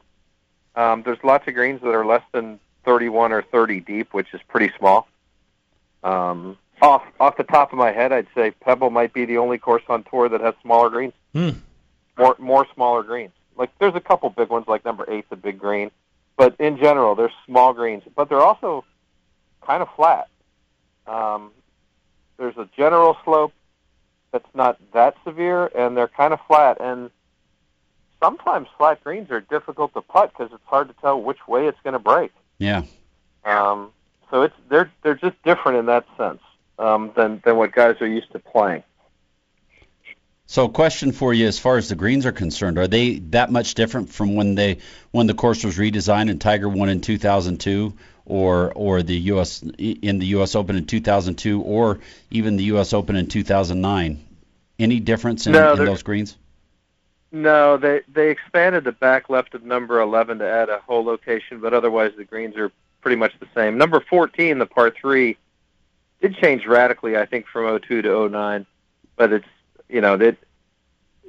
Um, 0.76 1.04
there's 1.04 1.18
lots 1.24 1.48
of 1.48 1.54
greens 1.54 1.82
that 1.82 1.90
are 1.90 2.06
less 2.06 2.24
than 2.34 2.60
31 2.84 3.32
or 3.32 3.42
30 3.42 3.80
deep, 3.80 4.14
which 4.14 4.34
is 4.34 4.42
pretty 4.48 4.72
small. 4.78 5.08
Um, 6.04 6.58
off 6.82 7.04
off 7.20 7.38
the 7.38 7.44
top 7.44 7.72
of 7.72 7.78
my 7.80 7.92
head, 7.92 8.12
I'd 8.12 8.28
say 8.36 8.52
Pebble 8.52 8.90
might 8.90 9.14
be 9.14 9.26
the 9.26 9.38
only 9.38 9.58
course 9.58 9.84
on 9.88 10.04
tour 10.04 10.28
that 10.30 10.42
has 10.42 10.54
smaller 10.62 10.90
greens, 10.90 11.14
Hmm. 11.34 11.50
more 12.18 12.36
more 12.38 12.68
smaller 12.76 13.02
greens. 13.02 13.32
Like 13.58 13.72
there's 13.80 13.96
a 13.96 14.02
couple 14.02 14.30
big 14.30 14.50
ones, 14.50 14.68
like 14.68 14.84
number 14.86 15.10
eight's 15.10 15.32
a 15.32 15.38
big 15.38 15.58
green, 15.58 15.90
but 16.38 16.54
in 16.60 16.78
general, 16.78 17.16
they're 17.16 17.32
small 17.46 17.74
greens. 17.74 18.04
But 18.16 18.28
they're 18.30 18.42
also 18.42 18.84
kind 19.66 19.82
of 19.82 19.88
flat. 19.96 20.28
Um, 21.08 21.52
there's 22.38 22.58
a 22.58 22.68
general 22.78 23.18
slope 23.24 23.54
that's 24.32 24.48
not 24.54 24.80
that 24.94 25.16
severe, 25.24 25.68
and 25.68 25.96
they're 25.96 26.08
kind 26.08 26.34
of 26.34 26.40
flat. 26.48 26.78
And 26.82 27.10
sometimes 28.22 28.68
flat 28.78 29.04
greens 29.04 29.30
are 29.32 29.42
difficult 29.42 29.94
to 29.94 30.02
putt 30.02 30.32
because 30.32 30.52
it's 30.54 30.66
hard 30.66 30.88
to 30.90 30.96
tell 31.02 31.22
which 31.22 31.48
way 31.48 31.68
it's 31.68 31.80
going 31.84 31.94
to 31.94 32.00
break. 32.00 32.32
Yeah. 32.58 32.84
Um, 33.46 33.92
so 34.32 34.42
it's 34.42 34.56
they're 34.70 34.92
they're 35.04 35.16
just 35.16 35.42
different 35.44 35.78
in 35.78 35.86
that 35.86 36.06
sense 36.18 36.42
um, 36.80 37.12
than 37.16 37.42
than 37.46 37.58
what 37.58 37.72
guys 37.72 37.96
are 38.02 38.08
used 38.08 38.32
to 38.32 38.40
playing. 38.40 38.84
So, 40.48 40.68
question 40.70 41.12
for 41.12 41.34
you: 41.34 41.48
As 41.48 41.58
far 41.58 41.78
as 41.78 41.90
the 41.90 41.96
greens 41.96 42.26
are 42.26 42.32
concerned, 42.32 42.78
are 42.78 42.88
they 42.88 43.16
that 43.32 43.52
much 43.52 43.74
different 43.74 44.10
from 44.10 44.36
when 44.36 44.56
they 44.56 44.78
when 45.12 45.28
the 45.28 45.34
course 45.34 45.64
was 45.64 45.78
redesigned 45.78 46.30
and 46.30 46.40
Tiger 46.40 46.70
won 46.70 46.90
in 46.90 47.02
2002, 47.02 47.94
or 48.26 48.72
or 48.74 49.02
the 49.02 49.16
U.S. 49.16 49.62
in 49.62 50.20
the 50.20 50.28
U.S. 50.28 50.56
Open 50.56 50.76
in 50.76 50.86
2002, 50.86 51.62
or 51.62 52.00
even 52.30 52.58
the 52.58 52.66
U.S. 52.66 52.94
Open 52.94 53.16
in 53.16 53.28
2009? 53.28 54.24
Any 54.78 55.00
difference 55.00 55.48
in, 55.48 55.54
No, 55.54 55.74
in 55.74 55.86
those 55.86 56.04
greens? 56.04 56.38
No, 57.32 57.78
they 57.78 58.02
they 58.08 58.30
expanded 58.30 58.84
the 58.84 58.92
back 58.92 59.30
left 59.30 59.56
of 59.56 59.64
number 59.64 60.00
11 60.00 60.40
to 60.40 60.50
add 60.50 60.70
a 60.70 60.80
hole 60.80 61.04
location, 61.04 61.60
but 61.60 61.74
otherwise 61.74 62.12
the 62.18 62.24
greens 62.24 62.56
are 62.56 62.72
pretty 63.02 63.16
much 63.18 63.34
the 63.40 63.48
same. 63.56 63.78
Number 63.78 64.00
14, 64.00 64.58
the 64.58 64.66
par 64.66 64.92
three, 64.92 65.38
did 66.22 66.36
change 66.38 66.66
radically, 66.66 67.18
I 67.18 67.26
think, 67.26 67.48
from 67.48 67.80
02 67.80 68.04
to 68.04 68.30
09, 68.30 68.66
but 69.16 69.34
it's 69.34 69.46
you 69.90 70.02
know 70.02 70.18
that 70.18 70.38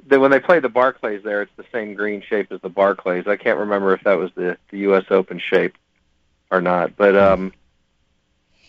that 0.07 0.19
when 0.19 0.31
they 0.31 0.39
play 0.39 0.59
the 0.59 0.69
Barclays 0.69 1.23
there, 1.23 1.41
it's 1.41 1.51
the 1.57 1.65
same 1.71 1.93
green 1.93 2.21
shape 2.21 2.51
as 2.51 2.61
the 2.61 2.69
Barclays. 2.69 3.27
I 3.27 3.35
can't 3.35 3.59
remember 3.59 3.93
if 3.93 4.03
that 4.03 4.17
was 4.17 4.31
the 4.35 4.57
the 4.71 4.79
U.S. 4.79 5.05
Open 5.09 5.39
shape 5.39 5.77
or 6.49 6.61
not, 6.61 6.95
but 6.95 7.15
um, 7.15 7.53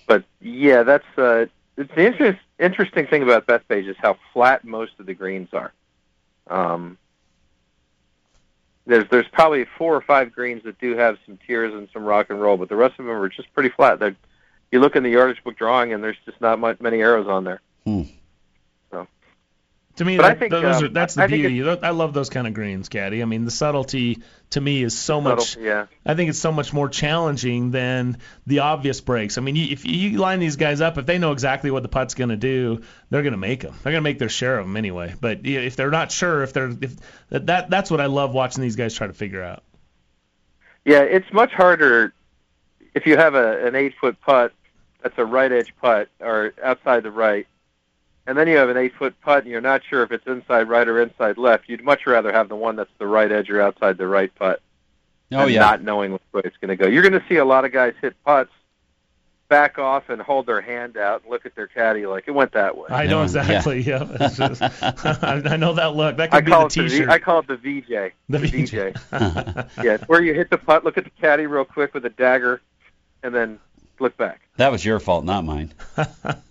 but 0.06 0.24
yeah, 0.40 0.82
that's 0.82 1.06
uh, 1.16 1.46
it's 1.76 1.94
the 1.94 2.06
interest, 2.06 2.40
interesting 2.58 3.06
thing 3.06 3.22
about 3.22 3.46
Bethpage 3.46 3.88
is 3.88 3.96
how 3.98 4.16
flat 4.32 4.64
most 4.64 4.92
of 4.98 5.06
the 5.06 5.14
greens 5.14 5.48
are. 5.52 5.72
Um, 6.48 6.98
there's 8.86 9.04
there's 9.10 9.28
probably 9.28 9.64
four 9.76 9.94
or 9.94 10.00
five 10.00 10.32
greens 10.32 10.64
that 10.64 10.80
do 10.80 10.96
have 10.96 11.18
some 11.24 11.38
tiers 11.46 11.72
and 11.72 11.88
some 11.92 12.04
rock 12.04 12.30
and 12.30 12.40
roll, 12.40 12.56
but 12.56 12.68
the 12.68 12.76
rest 12.76 12.98
of 12.98 13.06
them 13.06 13.14
are 13.14 13.28
just 13.28 13.52
pretty 13.54 13.68
flat. 13.68 14.00
They're, 14.00 14.16
you 14.72 14.80
look 14.80 14.96
in 14.96 15.02
the 15.02 15.10
yardage 15.10 15.44
book 15.44 15.56
drawing, 15.56 15.92
and 15.92 16.02
there's 16.02 16.16
just 16.24 16.40
not 16.40 16.58
much, 16.58 16.80
many 16.80 17.00
arrows 17.00 17.28
on 17.28 17.44
there. 17.44 17.60
To 19.98 20.04
me, 20.04 20.16
that, 20.16 20.38
think, 20.38 20.50
those 20.52 20.76
um, 20.76 20.84
are, 20.84 20.88
that's 20.88 21.14
the 21.14 21.24
I 21.24 21.26
beauty. 21.26 21.68
I 21.68 21.90
love 21.90 22.14
those 22.14 22.30
kind 22.30 22.46
of 22.46 22.54
greens, 22.54 22.88
Caddy. 22.88 23.20
I 23.20 23.24
mean, 23.24 23.44
the 23.44 23.50
subtlety 23.50 24.22
to 24.50 24.60
me 24.60 24.82
is 24.82 24.96
so 24.96 25.20
much. 25.20 25.56
Yeah. 25.56 25.86
I 26.06 26.14
think 26.14 26.30
it's 26.30 26.38
so 26.38 26.52
much 26.52 26.72
more 26.72 26.88
challenging 26.88 27.72
than 27.72 28.18
the 28.46 28.60
obvious 28.60 29.00
breaks. 29.00 29.38
I 29.38 29.40
mean, 29.40 29.56
you, 29.56 29.66
if 29.72 29.84
you 29.84 30.18
line 30.18 30.38
these 30.38 30.54
guys 30.54 30.80
up, 30.80 30.98
if 30.98 31.06
they 31.06 31.18
know 31.18 31.32
exactly 31.32 31.72
what 31.72 31.82
the 31.82 31.88
putt's 31.88 32.14
going 32.14 32.30
to 32.30 32.36
do, 32.36 32.82
they're 33.10 33.22
going 33.22 33.32
to 33.32 33.38
make 33.38 33.62
them. 33.62 33.74
They're 33.82 33.92
going 33.92 34.04
to 34.04 34.08
make 34.08 34.20
their 34.20 34.28
share 34.28 34.58
of 34.60 34.66
them 34.66 34.76
anyway. 34.76 35.14
But 35.20 35.40
if 35.44 35.74
they're 35.74 35.90
not 35.90 36.12
sure, 36.12 36.44
if 36.44 36.52
they're 36.52 36.70
if 36.80 36.94
that 37.30 37.68
that's 37.68 37.90
what 37.90 38.00
I 38.00 38.06
love 38.06 38.32
watching 38.32 38.62
these 38.62 38.76
guys 38.76 38.94
try 38.94 39.08
to 39.08 39.12
figure 39.12 39.42
out. 39.42 39.64
Yeah, 40.84 41.00
it's 41.00 41.32
much 41.32 41.52
harder 41.52 42.14
if 42.94 43.04
you 43.04 43.16
have 43.16 43.34
a, 43.34 43.66
an 43.66 43.74
eight 43.74 43.94
foot 44.00 44.20
putt 44.20 44.52
that's 45.02 45.18
a 45.18 45.24
right 45.24 45.50
edge 45.50 45.74
putt 45.80 46.08
or 46.20 46.54
outside 46.62 47.02
the 47.02 47.10
right, 47.10 47.48
and 48.28 48.36
then 48.38 48.46
you 48.46 48.56
have 48.58 48.68
an 48.68 48.76
eight 48.76 48.94
foot 48.94 49.18
putt 49.22 49.42
and 49.42 49.50
you're 49.50 49.60
not 49.60 49.82
sure 49.88 50.02
if 50.04 50.12
it's 50.12 50.26
inside 50.26 50.68
right 50.68 50.86
or 50.86 51.00
inside 51.02 51.38
left. 51.38 51.68
You'd 51.68 51.82
much 51.82 52.06
rather 52.06 52.30
have 52.30 52.48
the 52.48 52.56
one 52.56 52.76
that's 52.76 52.90
the 52.98 53.06
right 53.06 53.32
edge 53.32 53.48
or 53.50 53.60
outside 53.60 53.96
the 53.98 54.06
right 54.06 54.32
putt. 54.36 54.60
Oh 55.32 55.40
and 55.40 55.50
yeah. 55.50 55.60
Not 55.60 55.82
knowing 55.82 56.12
which 56.12 56.22
way 56.32 56.42
it's 56.44 56.56
going 56.58 56.68
to 56.68 56.76
go. 56.76 56.86
You're 56.86 57.02
going 57.02 57.20
to 57.20 57.24
see 57.28 57.36
a 57.36 57.44
lot 57.44 57.64
of 57.64 57.72
guys 57.72 57.94
hit 58.00 58.14
putts, 58.24 58.50
back 59.48 59.78
off 59.78 60.10
and 60.10 60.20
hold 60.20 60.44
their 60.46 60.60
hand 60.60 60.98
out 60.98 61.22
and 61.22 61.30
look 61.30 61.46
at 61.46 61.54
their 61.54 61.66
caddy 61.66 62.04
like 62.06 62.24
it 62.26 62.32
went 62.32 62.52
that 62.52 62.76
way. 62.76 62.86
I 62.90 63.06
know 63.06 63.22
exactly. 63.22 63.80
Yeah, 63.80 64.06
It's 64.20 64.36
just- 64.36 64.60
I, 64.82 65.42
I 65.46 65.56
know 65.56 65.72
that 65.72 65.94
look. 65.96 66.18
That 66.18 66.30
could 66.30 66.36
I 66.36 66.40
be 66.42 66.50
call 66.52 66.60
the 66.60 66.66
it 66.66 66.74
the 66.74 66.82
V- 66.82 66.88
T-shirt. 66.90 67.08
I 67.08 67.18
call 67.18 67.38
it 67.40 67.46
the 67.46 67.56
VJ. 67.56 68.12
The 68.28 68.38
VJ. 68.38 69.82
yeah, 69.84 69.96
where 70.06 70.22
you 70.22 70.34
hit 70.34 70.50
the 70.50 70.58
putt, 70.58 70.84
look 70.84 70.98
at 70.98 71.04
the 71.04 71.10
caddy 71.20 71.46
real 71.46 71.64
quick 71.64 71.94
with 71.94 72.04
a 72.04 72.10
dagger, 72.10 72.60
and 73.22 73.34
then 73.34 73.58
look 74.00 74.16
back. 74.16 74.40
That 74.56 74.72
was 74.72 74.84
your 74.84 75.00
fault, 75.00 75.24
not 75.24 75.44
mine. 75.44 75.72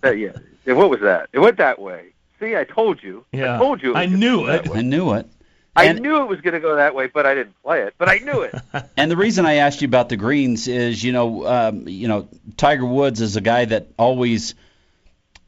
That, 0.00 0.18
yeah. 0.18 0.32
yeah. 0.66 0.74
What 0.74 0.90
was 0.90 1.00
that? 1.00 1.28
It 1.32 1.38
went 1.40 1.56
that 1.58 1.78
way. 1.80 2.12
See, 2.40 2.56
I 2.56 2.64
told 2.64 3.02
you. 3.02 3.24
Yeah. 3.32 3.56
I 3.56 3.58
told 3.58 3.82
you. 3.82 3.94
I 3.94 4.06
knew 4.06 4.46
it. 4.46 4.68
I 4.72 4.82
knew 4.82 5.12
it. 5.14 5.26
I 5.74 5.84
And- 5.86 6.00
knew 6.00 6.20
it 6.22 6.26
was 6.26 6.40
going 6.40 6.54
to 6.54 6.60
go 6.60 6.76
that 6.76 6.94
way, 6.94 7.06
but 7.06 7.26
I 7.26 7.34
didn't 7.34 7.54
play 7.62 7.82
it. 7.82 7.94
But 7.98 8.08
I 8.08 8.18
knew 8.18 8.42
it. 8.42 8.54
And 8.96 9.10
the 9.10 9.16
reason 9.16 9.46
I 9.46 9.54
asked 9.54 9.80
you 9.80 9.86
about 9.86 10.08
the 10.08 10.16
greens 10.16 10.66
is, 10.66 11.02
you 11.02 11.12
know, 11.12 11.46
um, 11.46 11.86
you 11.88 12.08
know, 12.08 12.28
Tiger 12.56 12.84
Woods 12.84 13.20
is 13.20 13.36
a 13.36 13.40
guy 13.40 13.64
that 13.66 13.88
always, 13.96 14.54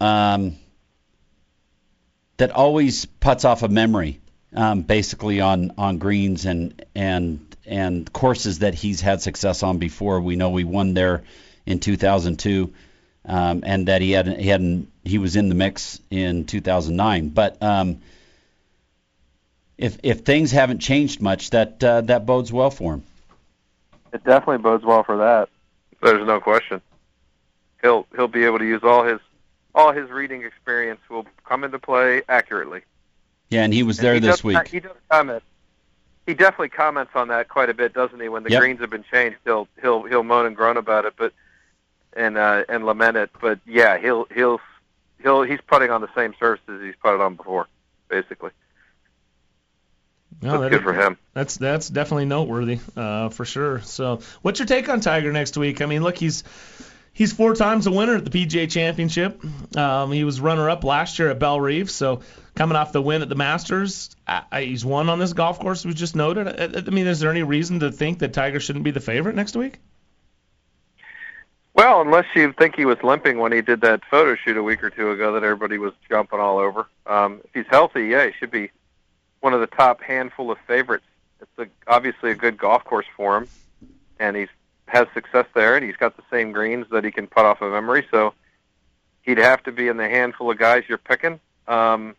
um, 0.00 0.56
that 2.36 2.50
always 2.52 3.06
puts 3.06 3.44
off 3.44 3.62
a 3.62 3.68
memory, 3.68 4.20
um, 4.54 4.82
basically 4.82 5.40
on 5.40 5.72
on 5.78 5.98
greens 5.98 6.46
and 6.46 6.84
and 6.94 7.56
and 7.66 8.10
courses 8.12 8.60
that 8.60 8.74
he's 8.74 9.00
had 9.00 9.20
success 9.20 9.62
on 9.62 9.78
before. 9.78 10.20
We 10.20 10.36
know 10.36 10.54
he 10.56 10.64
won 10.64 10.94
there 10.94 11.24
in 11.66 11.78
2002, 11.78 12.72
um, 13.26 13.62
and 13.66 13.88
that 13.88 14.02
he 14.02 14.12
had 14.12 14.26
he 14.26 14.48
had 14.48 14.86
he 15.04 15.18
was 15.18 15.36
in 15.36 15.48
the 15.48 15.54
mix 15.54 16.00
in 16.10 16.44
2009, 16.44 17.28
but. 17.28 17.62
Um, 17.62 18.00
if 19.80 19.96
if 20.02 20.20
things 20.20 20.50
haven't 20.50 20.80
changed 20.80 21.22
much, 21.22 21.50
that 21.50 21.82
uh, 21.82 22.02
that 22.02 22.26
bodes 22.26 22.52
well 22.52 22.70
for 22.70 22.94
him. 22.94 23.02
It 24.12 24.22
definitely 24.24 24.58
bodes 24.58 24.84
well 24.84 25.02
for 25.02 25.16
that. 25.16 25.48
There's 26.02 26.26
no 26.26 26.38
question. 26.38 26.82
He'll 27.80 28.06
he'll 28.14 28.28
be 28.28 28.44
able 28.44 28.58
to 28.58 28.66
use 28.66 28.82
all 28.84 29.04
his 29.04 29.20
all 29.74 29.92
his 29.92 30.10
reading 30.10 30.42
experience 30.42 31.00
will 31.08 31.26
come 31.44 31.64
into 31.64 31.78
play 31.78 32.22
accurately. 32.28 32.82
Yeah, 33.48 33.64
and 33.64 33.72
he 33.72 33.82
was 33.82 33.96
there 33.96 34.14
he 34.14 34.20
this 34.20 34.36
does, 34.36 34.44
week. 34.44 34.68
He 34.68 34.80
does 34.80 34.96
comment. 35.10 35.42
He 36.26 36.34
definitely 36.34 36.68
comments 36.68 37.12
on 37.14 37.28
that 37.28 37.48
quite 37.48 37.70
a 37.70 37.74
bit, 37.74 37.94
doesn't 37.94 38.20
he? 38.20 38.28
When 38.28 38.42
the 38.42 38.50
Yep. 38.50 38.60
greens 38.60 38.80
have 38.80 38.90
been 38.90 39.04
changed, 39.10 39.38
he'll 39.44 39.66
he'll 39.80 40.02
he'll 40.02 40.22
moan 40.22 40.44
and 40.46 40.54
groan 40.54 40.76
about 40.76 41.06
it, 41.06 41.14
but 41.16 41.32
and 42.14 42.36
uh, 42.38 42.64
and 42.68 42.84
lament 42.86 43.16
it. 43.16 43.30
But 43.40 43.60
yeah, 43.66 43.98
he'll 43.98 44.26
he'll 44.34 44.60
he'll 45.22 45.42
he's 45.42 45.60
putting 45.66 45.90
on 45.90 46.00
the 46.00 46.08
same 46.14 46.34
surfaces 46.38 46.82
he's 46.82 46.96
putted 47.02 47.20
on 47.20 47.36
before, 47.36 47.66
basically. 48.08 48.50
No, 50.42 50.52
That's 50.52 50.62
that- 50.62 50.70
good 50.70 50.82
for 50.82 50.92
him. 50.94 51.18
That's 51.34 51.56
that's 51.56 51.88
definitely 51.88 52.24
noteworthy, 52.26 52.80
uh, 52.96 53.28
for 53.28 53.44
sure. 53.44 53.80
So, 53.82 54.20
what's 54.42 54.58
your 54.58 54.66
take 54.66 54.88
on 54.88 55.00
Tiger 55.00 55.32
next 55.32 55.56
week? 55.56 55.80
I 55.82 55.86
mean, 55.86 56.02
look, 56.02 56.16
he's 56.16 56.44
he's 57.12 57.32
four 57.32 57.54
times 57.54 57.86
a 57.86 57.90
winner 57.90 58.16
at 58.16 58.24
the 58.24 58.30
PGA 58.30 58.70
Championship. 58.70 59.42
Um, 59.76 60.12
he 60.12 60.24
was 60.24 60.40
runner-up 60.40 60.82
last 60.84 61.18
year 61.18 61.28
at 61.30 61.38
Bellerive, 61.38 61.90
so 61.90 62.20
coming 62.54 62.76
off 62.76 62.92
the 62.92 63.02
win 63.02 63.22
at 63.22 63.28
the 63.28 63.34
Masters, 63.34 64.10
I, 64.26 64.42
I, 64.50 64.62
he's 64.62 64.84
won 64.84 65.08
on 65.10 65.18
this 65.18 65.32
golf 65.34 65.60
course. 65.60 65.84
We 65.84 65.92
just 65.94 66.16
noted. 66.16 66.48
I, 66.48 66.78
I 66.78 66.90
mean, 66.90 67.06
is 67.06 67.20
there 67.20 67.30
any 67.30 67.42
reason 67.42 67.80
to 67.80 67.92
think 67.92 68.20
that 68.20 68.32
Tiger 68.32 68.60
shouldn't 68.60 68.84
be 68.84 68.90
the 68.92 69.00
favorite 69.00 69.34
next 69.36 69.56
week? 69.56 69.78
Well, 71.80 72.02
unless 72.02 72.26
you 72.34 72.52
think 72.52 72.76
he 72.76 72.84
was 72.84 72.98
limping 73.02 73.38
when 73.38 73.52
he 73.52 73.62
did 73.62 73.80
that 73.80 74.02
photo 74.10 74.36
shoot 74.36 74.58
a 74.58 74.62
week 74.62 74.84
or 74.84 74.90
two 74.90 75.12
ago 75.12 75.32
that 75.32 75.42
everybody 75.42 75.78
was 75.78 75.94
jumping 76.10 76.38
all 76.38 76.58
over. 76.58 76.86
Um, 77.06 77.40
if 77.42 77.54
he's 77.54 77.64
healthy, 77.70 78.08
yeah, 78.08 78.26
he 78.26 78.32
should 78.38 78.50
be 78.50 78.70
one 79.40 79.54
of 79.54 79.60
the 79.60 79.66
top 79.66 80.02
handful 80.02 80.50
of 80.50 80.58
favorites. 80.66 81.06
It's 81.40 81.50
a, 81.58 81.90
obviously 81.90 82.32
a 82.32 82.34
good 82.34 82.58
golf 82.58 82.84
course 82.84 83.06
for 83.16 83.38
him, 83.38 83.48
and 84.18 84.36
he's 84.36 84.50
has 84.88 85.06
success 85.14 85.46
there, 85.54 85.74
and 85.74 85.82
he's 85.82 85.96
got 85.96 86.18
the 86.18 86.22
same 86.30 86.52
greens 86.52 86.84
that 86.90 87.02
he 87.02 87.10
can 87.10 87.26
putt 87.26 87.46
off 87.46 87.62
of 87.62 87.72
memory. 87.72 88.06
So 88.10 88.34
he'd 89.22 89.38
have 89.38 89.62
to 89.62 89.72
be 89.72 89.88
in 89.88 89.96
the 89.96 90.06
handful 90.06 90.50
of 90.50 90.58
guys 90.58 90.84
you're 90.86 90.98
picking. 90.98 91.40
Um, 91.66 92.14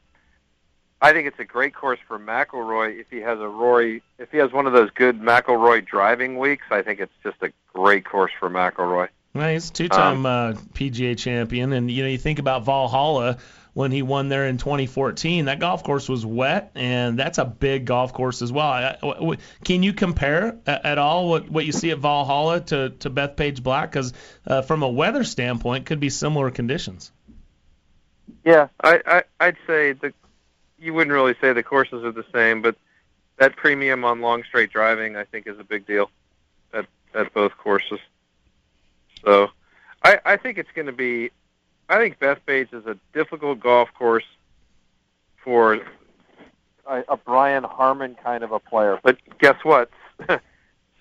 I 1.03 1.13
think 1.13 1.27
it's 1.27 1.39
a 1.39 1.45
great 1.45 1.75
course 1.75 1.99
for 2.07 2.17
McIlroy 2.17 2.99
if 2.99 3.11
he 3.11 3.17
has 3.17 3.39
a 3.39 3.47
Rory. 3.47 4.01
If 4.17 4.31
he 4.31 4.39
has 4.39 4.51
one 4.51 4.65
of 4.65 4.73
those 4.73 4.89
good 4.89 5.21
McIlroy 5.21 5.85
driving 5.85 6.39
weeks, 6.39 6.65
I 6.71 6.81
think 6.81 6.99
it's 6.99 7.13
just 7.23 7.37
a 7.43 7.51
great 7.75 8.05
course 8.05 8.31
for 8.39 8.49
McIlroy. 8.49 9.09
Well, 9.33 9.49
he's 9.49 9.69
a 9.69 9.73
two-time 9.73 10.25
uh, 10.25 10.53
PGA 10.73 11.17
champion, 11.17 11.71
and 11.71 11.89
you 11.89 12.03
know 12.03 12.09
you 12.09 12.17
think 12.17 12.39
about 12.39 12.65
Valhalla 12.65 13.37
when 13.73 13.91
he 13.91 14.01
won 14.01 14.27
there 14.27 14.45
in 14.47 14.57
2014. 14.57 15.45
That 15.45 15.59
golf 15.59 15.83
course 15.83 16.09
was 16.09 16.25
wet, 16.25 16.71
and 16.75 17.17
that's 17.17 17.37
a 17.37 17.45
big 17.45 17.85
golf 17.85 18.11
course 18.13 18.41
as 18.41 18.51
well. 18.51 18.67
I, 18.67 18.97
w- 18.99 19.13
w- 19.15 19.39
can 19.63 19.83
you 19.83 19.93
compare 19.93 20.57
a- 20.67 20.87
at 20.87 20.97
all 20.97 21.29
what, 21.29 21.49
what 21.49 21.65
you 21.65 21.71
see 21.71 21.91
at 21.91 21.99
Valhalla 21.99 22.59
to 22.61 22.89
to 22.89 23.09
Bethpage 23.09 23.63
Black? 23.63 23.91
Because 23.91 24.13
uh, 24.45 24.61
from 24.63 24.83
a 24.83 24.89
weather 24.89 25.23
standpoint, 25.23 25.85
could 25.85 26.01
be 26.01 26.09
similar 26.09 26.51
conditions. 26.51 27.11
Yeah, 28.43 28.67
I, 28.83 29.01
I 29.05 29.23
I'd 29.39 29.57
say 29.65 29.93
the 29.93 30.13
you 30.77 30.93
wouldn't 30.93 31.13
really 31.13 31.35
say 31.39 31.53
the 31.53 31.63
courses 31.63 32.03
are 32.03 32.11
the 32.11 32.25
same, 32.33 32.61
but 32.61 32.75
that 33.37 33.55
premium 33.55 34.03
on 34.03 34.19
long 34.19 34.43
straight 34.43 34.71
driving 34.71 35.15
I 35.15 35.23
think 35.23 35.47
is 35.47 35.57
a 35.57 35.63
big 35.63 35.85
deal 35.85 36.11
at 36.73 36.85
at 37.13 37.33
both 37.33 37.55
courses. 37.57 37.99
So 39.23 39.49
I 40.03 40.19
I 40.25 40.37
think 40.37 40.57
it's 40.57 40.71
going 40.73 40.87
to 40.87 40.93
be 40.93 41.31
I 41.89 41.97
think 41.97 42.19
Bethpage 42.19 42.73
is 42.73 42.85
a 42.85 42.97
difficult 43.13 43.59
golf 43.59 43.89
course 43.93 44.25
for 45.43 45.79
a, 46.87 47.03
a 47.09 47.17
Brian 47.17 47.63
Harman 47.63 48.15
kind 48.23 48.43
of 48.43 48.51
a 48.51 48.59
player. 48.59 48.99
But 49.03 49.17
guess 49.39 49.57
what? 49.63 49.89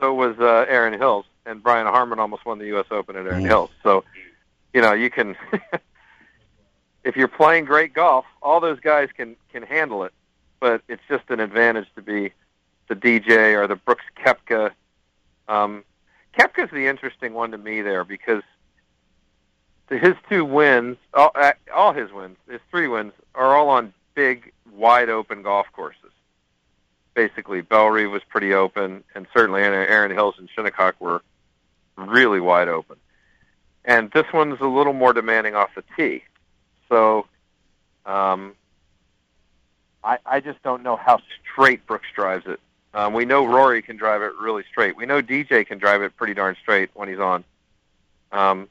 so 0.01 0.15
was 0.15 0.39
uh, 0.41 0.67
Erin 0.69 0.99
Hills, 0.99 1.27
and 1.47 1.63
Brian 1.63 1.87
Harman 1.87 2.19
almost 2.19 2.45
won 2.45 2.59
the 2.59 2.67
U.S. 2.67 2.87
Open 2.91 3.17
at 3.17 3.27
Erin 3.27 3.45
Hills. 3.45 3.71
So, 3.83 4.05
you 4.73 4.81
know, 4.81 4.93
you 4.93 5.11
can 5.11 5.37
if 7.05 7.17
you're 7.17 7.29
playing 7.29 7.65
great 7.65 7.93
golf, 7.93 8.25
all 8.43 8.61
those 8.61 8.81
guys 8.81 9.09
can 9.17 9.37
can 9.53 9.63
handle 9.63 10.05
it. 10.05 10.13
But 10.59 10.83
it's 10.89 11.03
just 11.09 11.25
an 11.31 11.41
advantage 11.41 11.87
to 11.97 12.03
be 12.03 12.33
the 12.89 12.95
DJ 12.95 13.55
or 13.55 13.67
the 13.67 13.77
Brooks 13.77 14.05
Koepka. 14.17 14.73
Um, 15.49 15.85
Koepka's 16.39 16.71
the 16.71 16.87
interesting 16.87 17.35
one 17.35 17.51
to 17.51 17.59
me 17.59 17.83
there 17.83 18.05
because 18.05 18.43
his 19.89 20.15
two 20.29 20.45
wins, 20.45 20.97
all, 21.15 21.33
uh, 21.35 21.53
all 21.75 21.93
his 21.93 22.13
wins, 22.13 22.37
his 22.49 22.61
three 22.71 22.87
wins, 22.87 23.13
are 23.35 23.57
all 23.57 23.69
on 23.69 23.93
big, 24.15 24.53
wide 24.73 25.09
open 25.09 25.43
golf 25.43 25.67
courses. 25.73 26.13
Basically, 27.15 27.61
Bellerive 27.61 28.11
was 28.11 28.23
pretty 28.29 28.55
open, 28.55 29.03
and 29.15 29.27
certainly 29.35 29.63
Erin 29.63 30.13
Hills 30.13 30.37
and 30.39 30.49
Shinnecock 30.55 31.01
were 31.01 31.23
really 31.97 32.41
wide 32.41 32.69
open. 32.69 32.97
And 33.85 34.11
this 34.13 34.27
one's 34.33 34.61
a 34.61 34.67
little 34.67 34.93
more 34.93 35.13
demanding 35.13 35.55
off 35.55 35.71
the 35.75 35.83
tee. 35.97 36.23
So, 36.89 37.27
um, 38.07 38.55
I, 40.05 40.19
I 40.25 40.41
just 40.41 40.63
don't 40.63 40.83
know 40.83 40.97
how 40.97 41.21
straight 41.53 41.87
Brooks 41.87 42.07
drives 42.15 42.47
it. 42.47 42.61
Um, 42.93 43.13
we 43.13 43.25
know 43.25 43.47
Rory 43.47 43.83
can 43.83 43.97
drive 43.97 44.23
it 44.23 44.33
really 44.41 44.65
straight. 44.71 44.97
We 44.97 45.07
know 45.07 45.23
DJ 45.23 45.67
can 45.67 45.79
drive 45.79 46.03
it 46.03 46.17
pretty 46.17 46.35
darn 46.35 46.57
straight 46.61 46.91
when 46.95 47.09
he's 47.09 47.21
on. 47.21 47.45
Um, 48.33 48.69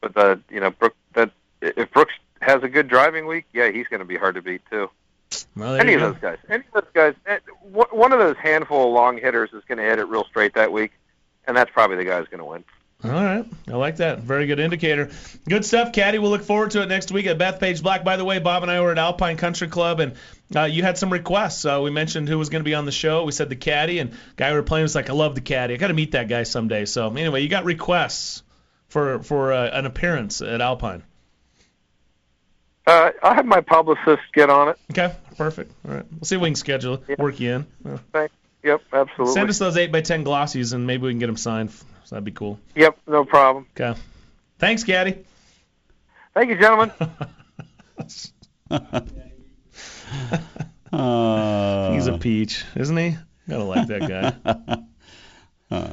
but 0.00 0.14
the 0.14 0.40
you 0.50 0.60
know 0.60 0.70
Brooks 0.70 0.96
that 1.14 1.30
if 1.60 1.90
Brooks 1.90 2.14
has 2.40 2.62
a 2.62 2.68
good 2.68 2.88
driving 2.88 3.26
week, 3.26 3.46
yeah, 3.52 3.70
he's 3.70 3.86
going 3.88 4.00
to 4.00 4.06
be 4.06 4.16
hard 4.16 4.36
to 4.36 4.42
beat 4.42 4.62
too. 4.70 4.90
Well, 5.56 5.74
any 5.74 5.94
of 5.94 6.00
those 6.00 6.16
guys, 6.20 6.38
any 6.48 6.64
of 6.72 6.84
those 6.84 6.92
guys, 6.92 7.14
eh, 7.26 7.38
one 7.70 8.12
of 8.12 8.18
those 8.18 8.36
handful 8.36 8.88
of 8.88 8.94
long 8.94 9.18
hitters 9.18 9.50
is 9.52 9.62
going 9.66 9.78
to 9.78 9.84
hit 9.84 9.98
it 9.98 10.08
real 10.08 10.24
straight 10.24 10.54
that 10.54 10.72
week, 10.72 10.92
and 11.46 11.56
that's 11.56 11.70
probably 11.70 11.96
the 11.96 12.04
guy 12.04 12.18
who's 12.18 12.28
going 12.28 12.38
to 12.38 12.44
win. 12.44 12.64
All 13.02 13.10
right. 13.10 13.46
I 13.66 13.76
like 13.76 13.96
that. 13.96 14.18
Very 14.18 14.46
good 14.46 14.60
indicator. 14.60 15.10
Good 15.48 15.64
stuff, 15.64 15.92
Caddy. 15.92 16.18
We'll 16.18 16.30
look 16.30 16.42
forward 16.42 16.72
to 16.72 16.82
it 16.82 16.86
next 16.86 17.10
week 17.10 17.26
at 17.26 17.38
Bethpage 17.38 17.82
Black. 17.82 18.04
By 18.04 18.18
the 18.18 18.24
way, 18.26 18.40
Bob 18.40 18.62
and 18.62 18.70
I 18.70 18.80
were 18.82 18.92
at 18.92 18.98
Alpine 18.98 19.38
Country 19.38 19.68
Club, 19.68 20.00
and 20.00 20.14
uh, 20.54 20.64
you 20.64 20.82
had 20.82 20.98
some 20.98 21.10
requests. 21.10 21.64
Uh, 21.64 21.80
we 21.82 21.90
mentioned 21.90 22.28
who 22.28 22.38
was 22.38 22.50
going 22.50 22.60
to 22.60 22.68
be 22.68 22.74
on 22.74 22.84
the 22.84 22.92
show. 22.92 23.24
We 23.24 23.32
said 23.32 23.48
the 23.48 23.56
Caddy, 23.56 24.00
and 24.00 24.12
guy 24.36 24.50
we 24.50 24.56
were 24.56 24.62
playing 24.62 24.82
was 24.82 24.94
like, 24.94 25.08
I 25.08 25.14
love 25.14 25.34
the 25.34 25.40
Caddy. 25.40 25.72
I 25.72 25.76
got 25.78 25.88
to 25.88 25.94
meet 25.94 26.12
that 26.12 26.28
guy 26.28 26.42
someday. 26.42 26.84
So 26.84 27.08
anyway, 27.08 27.40
you 27.40 27.48
got 27.48 27.64
requests 27.64 28.42
for 28.88 29.22
for 29.22 29.54
uh, 29.54 29.70
an 29.70 29.86
appearance 29.86 30.42
at 30.42 30.60
Alpine. 30.60 31.02
Uh, 32.86 33.12
I'll 33.22 33.34
have 33.34 33.46
my 33.46 33.60
publicist 33.62 34.22
get 34.34 34.50
on 34.50 34.68
it. 34.68 34.78
Okay, 34.90 35.14
perfect. 35.38 35.72
All 35.88 35.94
right, 35.94 36.04
we'll 36.10 36.24
see 36.24 36.36
if 36.36 36.42
we 36.42 36.48
can 36.48 36.56
schedule 36.56 37.02
it, 37.08 37.18
work 37.18 37.40
you 37.40 37.52
in. 37.52 37.98
Thanks. 38.12 38.34
Yep, 38.62 38.82
absolutely. 38.92 39.34
Send 39.34 39.50
us 39.50 39.58
those 39.58 39.76
eight 39.76 39.90
by 39.92 40.00
ten 40.02 40.24
glossies, 40.24 40.72
and 40.74 40.86
maybe 40.86 41.04
we 41.04 41.12
can 41.12 41.18
get 41.18 41.26
them 41.26 41.36
signed. 41.36 41.70
So 41.70 41.84
that'd 42.10 42.24
be 42.24 42.32
cool. 42.32 42.58
Yep, 42.74 42.98
no 43.06 43.24
problem. 43.24 43.66
Okay. 43.78 43.98
Thanks, 44.58 44.84
Gaddy. 44.84 45.24
Thank 46.34 46.50
you, 46.50 46.58
gentlemen. 46.58 46.92
uh, 50.92 51.92
He's 51.92 52.06
a 52.06 52.18
peach, 52.18 52.64
isn't 52.76 52.96
he? 52.96 53.16
Gotta 53.48 53.64
like 53.64 53.88
that 53.88 54.08
guy. 54.08 54.82
uh, 55.76 55.88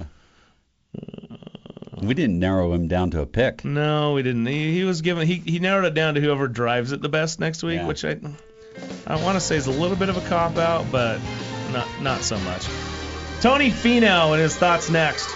we 2.01 2.13
didn't 2.13 2.39
narrow 2.39 2.73
him 2.73 2.87
down 2.87 3.11
to 3.11 3.21
a 3.21 3.25
pick. 3.25 3.65
No, 3.65 4.13
we 4.13 4.23
didn't. 4.23 4.45
He, 4.45 4.73
he 4.73 4.83
was 4.83 5.01
given. 5.01 5.25
He, 5.27 5.35
he 5.35 5.59
narrowed 5.59 5.85
it 5.85 5.93
down 5.93 6.13
to 6.15 6.21
whoever 6.21 6.47
drives 6.47 6.91
it 6.91 7.01
the 7.01 7.09
best 7.09 7.39
next 7.39 7.63
week, 7.63 7.77
Yeah. 7.77 7.87
which 7.87 8.05
I 8.05 8.17
I 9.07 9.21
want 9.23 9.35
to 9.35 9.39
say 9.39 9.55
is 9.55 9.65
a 9.67 9.71
little 9.71 9.97
bit 9.97 10.09
of 10.09 10.17
a 10.17 10.29
cop 10.29 10.57
out, 10.57 10.85
but 10.91 11.19
not 11.71 11.87
not 12.01 12.21
so 12.21 12.37
much. 12.39 12.65
Tony 13.41 13.69
Finau 13.69 14.33
and 14.33 14.41
his 14.41 14.55
thoughts 14.55 14.89
next. 14.89 15.29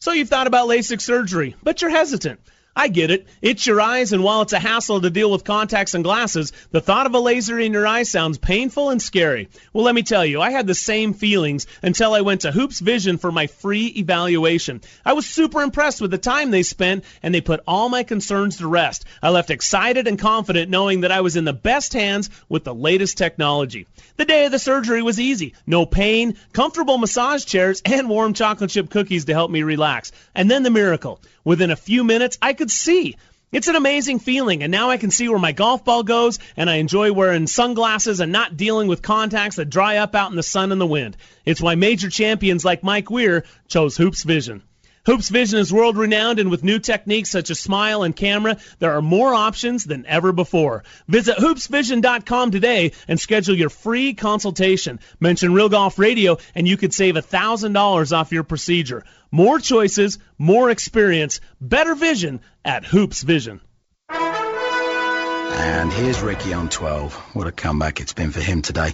So 0.00 0.12
you've 0.12 0.28
thought 0.28 0.46
about 0.46 0.68
LASIK 0.68 1.00
surgery, 1.00 1.56
but 1.62 1.82
you're 1.82 1.90
hesitant. 1.90 2.40
I 2.78 2.86
get 2.86 3.10
it. 3.10 3.26
It's 3.42 3.66
your 3.66 3.80
eyes, 3.80 4.12
and 4.12 4.22
while 4.22 4.42
it's 4.42 4.52
a 4.52 4.58
hassle 4.60 5.00
to 5.00 5.10
deal 5.10 5.32
with 5.32 5.42
contacts 5.42 5.94
and 5.94 6.04
glasses, 6.04 6.52
the 6.70 6.80
thought 6.80 7.06
of 7.06 7.14
a 7.14 7.18
laser 7.18 7.58
in 7.58 7.72
your 7.72 7.84
eye 7.84 8.04
sounds 8.04 8.38
painful 8.38 8.90
and 8.90 9.02
scary. 9.02 9.48
Well, 9.72 9.84
let 9.84 9.96
me 9.96 10.04
tell 10.04 10.24
you, 10.24 10.40
I 10.40 10.52
had 10.52 10.68
the 10.68 10.76
same 10.76 11.12
feelings 11.12 11.66
until 11.82 12.14
I 12.14 12.20
went 12.20 12.42
to 12.42 12.52
Hoopes 12.52 12.78
Vision 12.78 13.18
for 13.18 13.32
my 13.32 13.48
free 13.48 13.86
evaluation. 13.86 14.80
I 15.04 15.14
was 15.14 15.26
super 15.26 15.60
impressed 15.60 16.00
with 16.00 16.12
the 16.12 16.18
time 16.18 16.52
they 16.52 16.62
spent, 16.62 17.02
and 17.20 17.34
they 17.34 17.40
put 17.40 17.64
all 17.66 17.88
my 17.88 18.04
concerns 18.04 18.58
to 18.58 18.68
rest. 18.68 19.04
I 19.20 19.30
left 19.30 19.50
excited 19.50 20.06
and 20.06 20.16
confident 20.16 20.70
knowing 20.70 21.00
that 21.00 21.10
I 21.10 21.22
was 21.22 21.34
in 21.34 21.44
the 21.44 21.52
best 21.52 21.92
hands 21.92 22.30
with 22.48 22.62
the 22.62 22.74
latest 22.74 23.18
technology. 23.18 23.88
The 24.18 24.24
day 24.24 24.44
of 24.44 24.52
the 24.52 24.58
surgery 24.60 25.02
was 25.02 25.18
easy. 25.18 25.54
No 25.66 25.84
pain, 25.84 26.36
comfortable 26.52 26.98
massage 26.98 27.44
chairs, 27.44 27.82
and 27.84 28.08
warm 28.08 28.34
chocolate 28.34 28.70
chip 28.70 28.88
cookies 28.88 29.24
to 29.24 29.34
help 29.34 29.50
me 29.50 29.64
relax. 29.64 30.12
And 30.32 30.48
then 30.48 30.62
the 30.62 30.70
miracle. 30.70 31.20
Within 31.48 31.70
a 31.70 31.76
few 31.76 32.04
minutes, 32.04 32.36
I 32.42 32.52
could 32.52 32.70
see. 32.70 33.16
It's 33.52 33.68
an 33.68 33.74
amazing 33.74 34.18
feeling, 34.18 34.62
and 34.62 34.70
now 34.70 34.90
I 34.90 34.98
can 34.98 35.10
see 35.10 35.30
where 35.30 35.38
my 35.38 35.52
golf 35.52 35.82
ball 35.82 36.02
goes, 36.02 36.38
and 36.58 36.68
I 36.68 36.74
enjoy 36.74 37.10
wearing 37.14 37.46
sunglasses 37.46 38.20
and 38.20 38.30
not 38.30 38.58
dealing 38.58 38.86
with 38.86 39.00
contacts 39.00 39.56
that 39.56 39.70
dry 39.70 39.96
up 39.96 40.14
out 40.14 40.28
in 40.28 40.36
the 40.36 40.42
sun 40.42 40.72
and 40.72 40.80
the 40.80 40.86
wind. 40.86 41.16
It's 41.46 41.62
why 41.62 41.74
major 41.74 42.10
champions 42.10 42.66
like 42.66 42.82
Mike 42.82 43.10
Weir 43.10 43.46
chose 43.66 43.96
Hoopes 43.96 44.24
Vision. 44.24 44.62
Hoopes 45.08 45.30
Vision 45.30 45.58
is 45.58 45.72
world 45.72 45.96
renowned, 45.96 46.38
and 46.38 46.50
with 46.50 46.62
new 46.62 46.78
techniques 46.78 47.30
such 47.30 47.48
as 47.48 47.58
smile 47.58 48.02
and 48.02 48.14
camera, 48.14 48.58
there 48.78 48.92
are 48.92 49.00
more 49.00 49.32
options 49.32 49.84
than 49.84 50.04
ever 50.04 50.32
before. 50.32 50.84
Visit 51.06 51.38
hoopesvision.com 51.38 52.50
today 52.50 52.92
and 53.08 53.18
schedule 53.18 53.54
your 53.54 53.70
free 53.70 54.12
consultation. 54.12 55.00
Mention 55.18 55.54
Real 55.54 55.70
Golf 55.70 55.98
Radio, 55.98 56.36
and 56.54 56.68
you 56.68 56.76
could 56.76 56.92
save 56.92 57.14
$1,000 57.14 58.12
off 58.12 58.32
your 58.32 58.42
procedure. 58.42 59.02
More 59.30 59.58
choices, 59.58 60.18
more 60.36 60.68
experience, 60.68 61.40
better 61.58 61.94
vision 61.94 62.40
at 62.62 62.84
Hoopes 62.84 63.22
Vision. 63.22 63.62
And 64.10 65.90
here's 65.90 66.20
Rickie 66.20 66.52
on 66.52 66.68
12. 66.68 67.14
What 67.32 67.46
a 67.46 67.52
comeback 67.52 68.02
it's 68.02 68.12
been 68.12 68.30
for 68.30 68.40
him 68.40 68.60
today. 68.60 68.92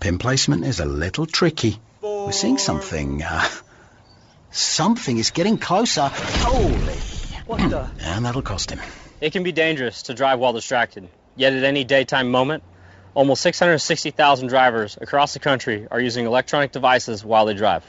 Pin 0.00 0.18
placement 0.18 0.64
is 0.64 0.80
a 0.80 0.86
little 0.86 1.26
tricky. 1.26 1.78
We're 2.02 2.32
seeing 2.32 2.58
something. 2.58 3.22
Uh, 3.22 3.46
something 4.52 5.18
is 5.18 5.30
getting 5.30 5.58
closer. 5.58 6.08
Holy. 6.12 6.96
What 7.44 7.70
the? 7.70 7.90
And 8.00 8.24
that'll 8.24 8.40
cost 8.40 8.70
him. 8.70 8.80
It 9.20 9.32
can 9.32 9.42
be 9.42 9.50
dangerous 9.50 10.04
to 10.04 10.14
drive 10.14 10.38
while 10.38 10.52
distracted. 10.52 11.08
Yet 11.34 11.52
at 11.54 11.64
any 11.64 11.82
daytime 11.82 12.30
moment, 12.30 12.62
almost 13.14 13.42
660,000 13.42 14.46
drivers 14.46 14.96
across 15.00 15.34
the 15.34 15.40
country 15.40 15.88
are 15.90 16.00
using 16.00 16.24
electronic 16.24 16.70
devices 16.70 17.24
while 17.24 17.46
they 17.46 17.54
drive. 17.54 17.84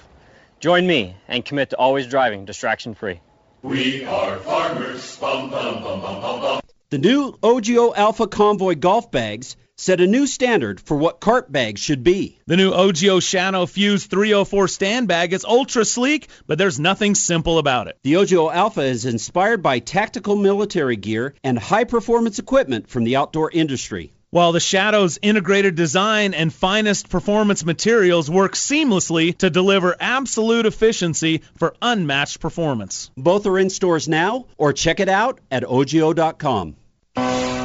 Join 0.60 0.88
me 0.88 1.16
and 1.28 1.46
commit 1.46 1.70
to 1.70 1.78
always 1.78 2.08
driving 2.08 2.46
distraction 2.46 2.96
free. 2.96 3.22
We 3.62 4.06
are 4.06 4.38
farmers. 4.38 5.18
Bum, 5.18 5.52
bum, 5.52 5.84
bum, 5.84 6.02
bum, 6.02 6.22
bum, 6.22 6.42
bum. 6.42 6.62
The 6.90 6.98
new 6.98 7.38
OGIO 7.44 7.96
Alpha 7.96 8.28
Convoy 8.28 8.76
golf 8.76 9.12
bags 9.12 9.56
set 9.78 10.02
a 10.02 10.08
new 10.08 10.28
standard 10.28 10.80
for 10.80 10.96
what 10.96 11.20
cart 11.20 11.52
bags 11.52 11.82
should 11.82 12.04
be. 12.04 12.40
The 12.46 12.58
new 12.58 12.72
OGIO 12.72 13.22
Shadow 13.22 13.66
Fuse 13.66 14.06
304 14.06 14.68
stand 14.68 15.08
bag 15.08 15.34
is 15.34 15.46
ultra 15.46 15.84
sleek, 15.84 16.28
but 16.46 16.58
there's 16.58 16.80
nothing 16.80 17.16
simple 17.16 17.58
about 17.58 17.88
it. 17.88 17.98
The 18.04 18.14
OGIO 18.18 18.54
Alpha 18.54 18.82
is 18.82 19.06
inspired 19.06 19.64
by 19.64 19.80
tactical 19.80 20.36
military 20.36 20.96
gear 20.96 21.34
and 21.44 21.58
high 21.58 21.86
performance 21.86 22.40
equipment 22.40 22.90
from 22.90 23.04
the 23.04 23.16
outdoor 23.16 23.50
industry. 23.52 24.14
While 24.30 24.52
the 24.52 24.60
Shadow's 24.60 25.20
integrated 25.22 25.76
design 25.76 26.34
and 26.34 26.52
finest 26.52 27.10
performance 27.10 27.64
materials 27.64 28.32
work 28.32 28.54
seamlessly 28.56 29.38
to 29.38 29.52
deliver 29.52 29.96
absolute 30.00 30.66
efficiency 30.66 31.44
for 31.58 31.76
unmatched 31.84 32.40
performance. 32.40 33.12
Both 33.16 33.46
are 33.46 33.60
in 33.60 33.70
stores 33.70 34.08
now, 34.08 34.48
or 34.58 34.74
check 34.74 35.00
it 35.00 35.10
out 35.10 35.40
at 35.52 35.64
OGIO.com. 35.64 36.76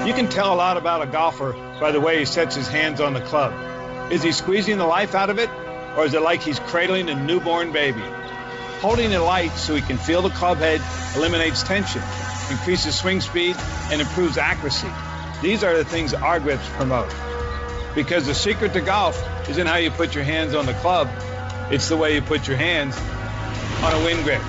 You 0.09 0.15
can 0.15 0.31
tell 0.31 0.55
a 0.55 0.57
lot 0.57 0.79
about 0.79 1.03
a 1.03 1.07
golfer 1.07 1.53
by 1.79 1.93
the 1.93 2.01
way 2.01 2.21
he 2.21 2.25
sets 2.25 2.57
his 2.57 2.67
hands 2.67 2.99
on 2.99 3.13
the 3.13 3.21
club. 3.21 3.53
Is 4.11 4.23
he 4.23 4.33
squeezing 4.33 4.79
the 4.79 4.87
life 4.87 5.15
out 5.15 5.29
of 5.29 5.39
it, 5.39 5.51
or 5.99 6.07
is 6.07 6.15
it 6.15 6.23
like 6.23 6.41
he's 6.41 6.59
cradling 6.59 7.11
a 7.11 7.15
newborn 7.15 7.73
baby? 7.73 8.03
Holding 8.81 9.13
it 9.13 9.19
light 9.19 9.51
so 9.51 9.75
he 9.75 9.83
can 9.83 9.99
feel 9.99 10.23
the 10.23 10.31
club 10.31 10.57
head 10.57 10.81
eliminates 11.15 11.63
tension, 11.63 12.01
increases 12.51 12.99
swing 12.99 13.21
speed, 13.21 13.55
and 13.93 14.01
improves 14.01 14.39
accuracy. 14.39 14.89
These 15.43 15.63
are 15.63 15.77
the 15.77 15.85
things 15.85 16.15
our 16.15 16.41
grips 16.41 16.67
promote. 16.71 17.15
Because 17.95 18.25
the 18.25 18.35
secret 18.35 18.73
to 18.73 18.81
golf 18.81 19.23
isn't 19.51 19.67
how 19.67 19.77
you 19.77 19.91
put 19.91 20.15
your 20.15 20.25
hands 20.25 20.55
on 20.55 20.65
the 20.65 20.73
club, 20.73 21.11
it's 21.71 21.91
the 21.91 21.99
way 21.99 22.15
you 22.15 22.23
put 22.23 22.49
your 22.49 22.57
hands 22.57 22.97
on 23.83 23.93
a 23.93 24.05
Winn 24.07 24.23
grip. 24.23 24.41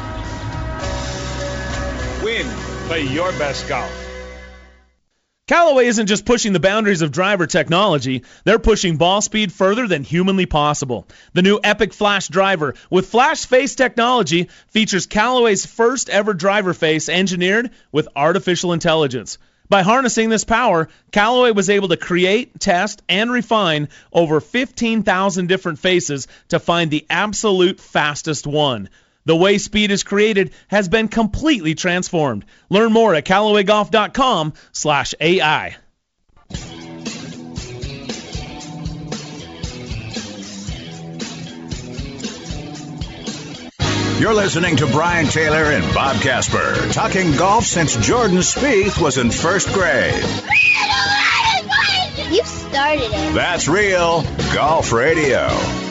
Winn, 2.23 2.47
play 2.87 3.01
your 3.01 3.33
best 3.33 3.67
golf. 3.67 4.08
Callaway 5.49 5.87
isn't 5.87 6.05
just 6.05 6.25
pushing 6.25 6.53
the 6.53 6.59
boundaries 6.59 7.01
of 7.01 7.11
driver 7.11 7.47
technology, 7.47 8.21
they're 8.43 8.59
pushing 8.59 8.97
ball 8.97 9.19
speed 9.19 9.51
further 9.51 9.87
than 9.87 10.03
humanly 10.03 10.45
possible. 10.45 11.07
The 11.33 11.41
new 11.41 11.59
Epic 11.63 11.91
Flash 11.91 12.27
driver 12.27 12.75
with 12.91 13.09
flash 13.09 13.47
face 13.47 13.73
technology 13.73 14.49
features 14.67 15.07
Callaway's 15.07 15.65
first 15.65 16.07
ever 16.07 16.35
driver 16.35 16.75
face 16.75 17.09
engineered 17.09 17.71
with 17.91 18.09
artificial 18.15 18.73
intelligence. 18.73 19.39
By 19.69 19.81
harnessing 19.81 20.29
this 20.29 20.43
power, 20.43 20.87
Callaway 21.11 21.49
was 21.49 21.71
able 21.71 21.87
to 21.87 21.97
create, 21.97 22.59
test, 22.59 23.01
and 23.09 23.31
refine 23.31 23.89
over 24.13 24.39
15,000 24.41 25.47
different 25.47 25.79
faces 25.79 26.27
to 26.49 26.59
find 26.59 26.91
the 26.91 27.07
absolute 27.09 27.79
fastest 27.79 28.45
one. 28.45 28.87
The 29.29 29.35
way 29.35 29.59
speed 29.59 29.91
is 29.91 30.01
created 30.01 30.53
has 30.69 30.89
been 30.89 31.07
completely 31.07 31.75
transformed. 31.75 32.45
Learn 32.67 32.91
more 32.91 33.13
at 33.13 33.25
CallawayGolf.com 33.25 34.53
slash 34.71 35.13
AI. 35.21 35.75
You're 44.19 44.33
listening 44.33 44.77
to 44.77 44.87
Brian 44.87 45.27
Taylor 45.27 45.65
and 45.65 45.93
Bob 45.93 46.19
Casper, 46.23 46.91
talking 46.91 47.35
golf 47.35 47.65
since 47.65 47.97
Jordan 47.97 48.37
Spieth 48.37 48.99
was 48.99 49.19
in 49.19 49.29
first 49.29 49.71
grade. 49.71 50.23
You 52.31 52.43
started 52.45 53.11
it. 53.13 53.33
That's 53.35 53.67
real 53.67 54.23
golf 54.55 54.91
radio. 54.91 55.88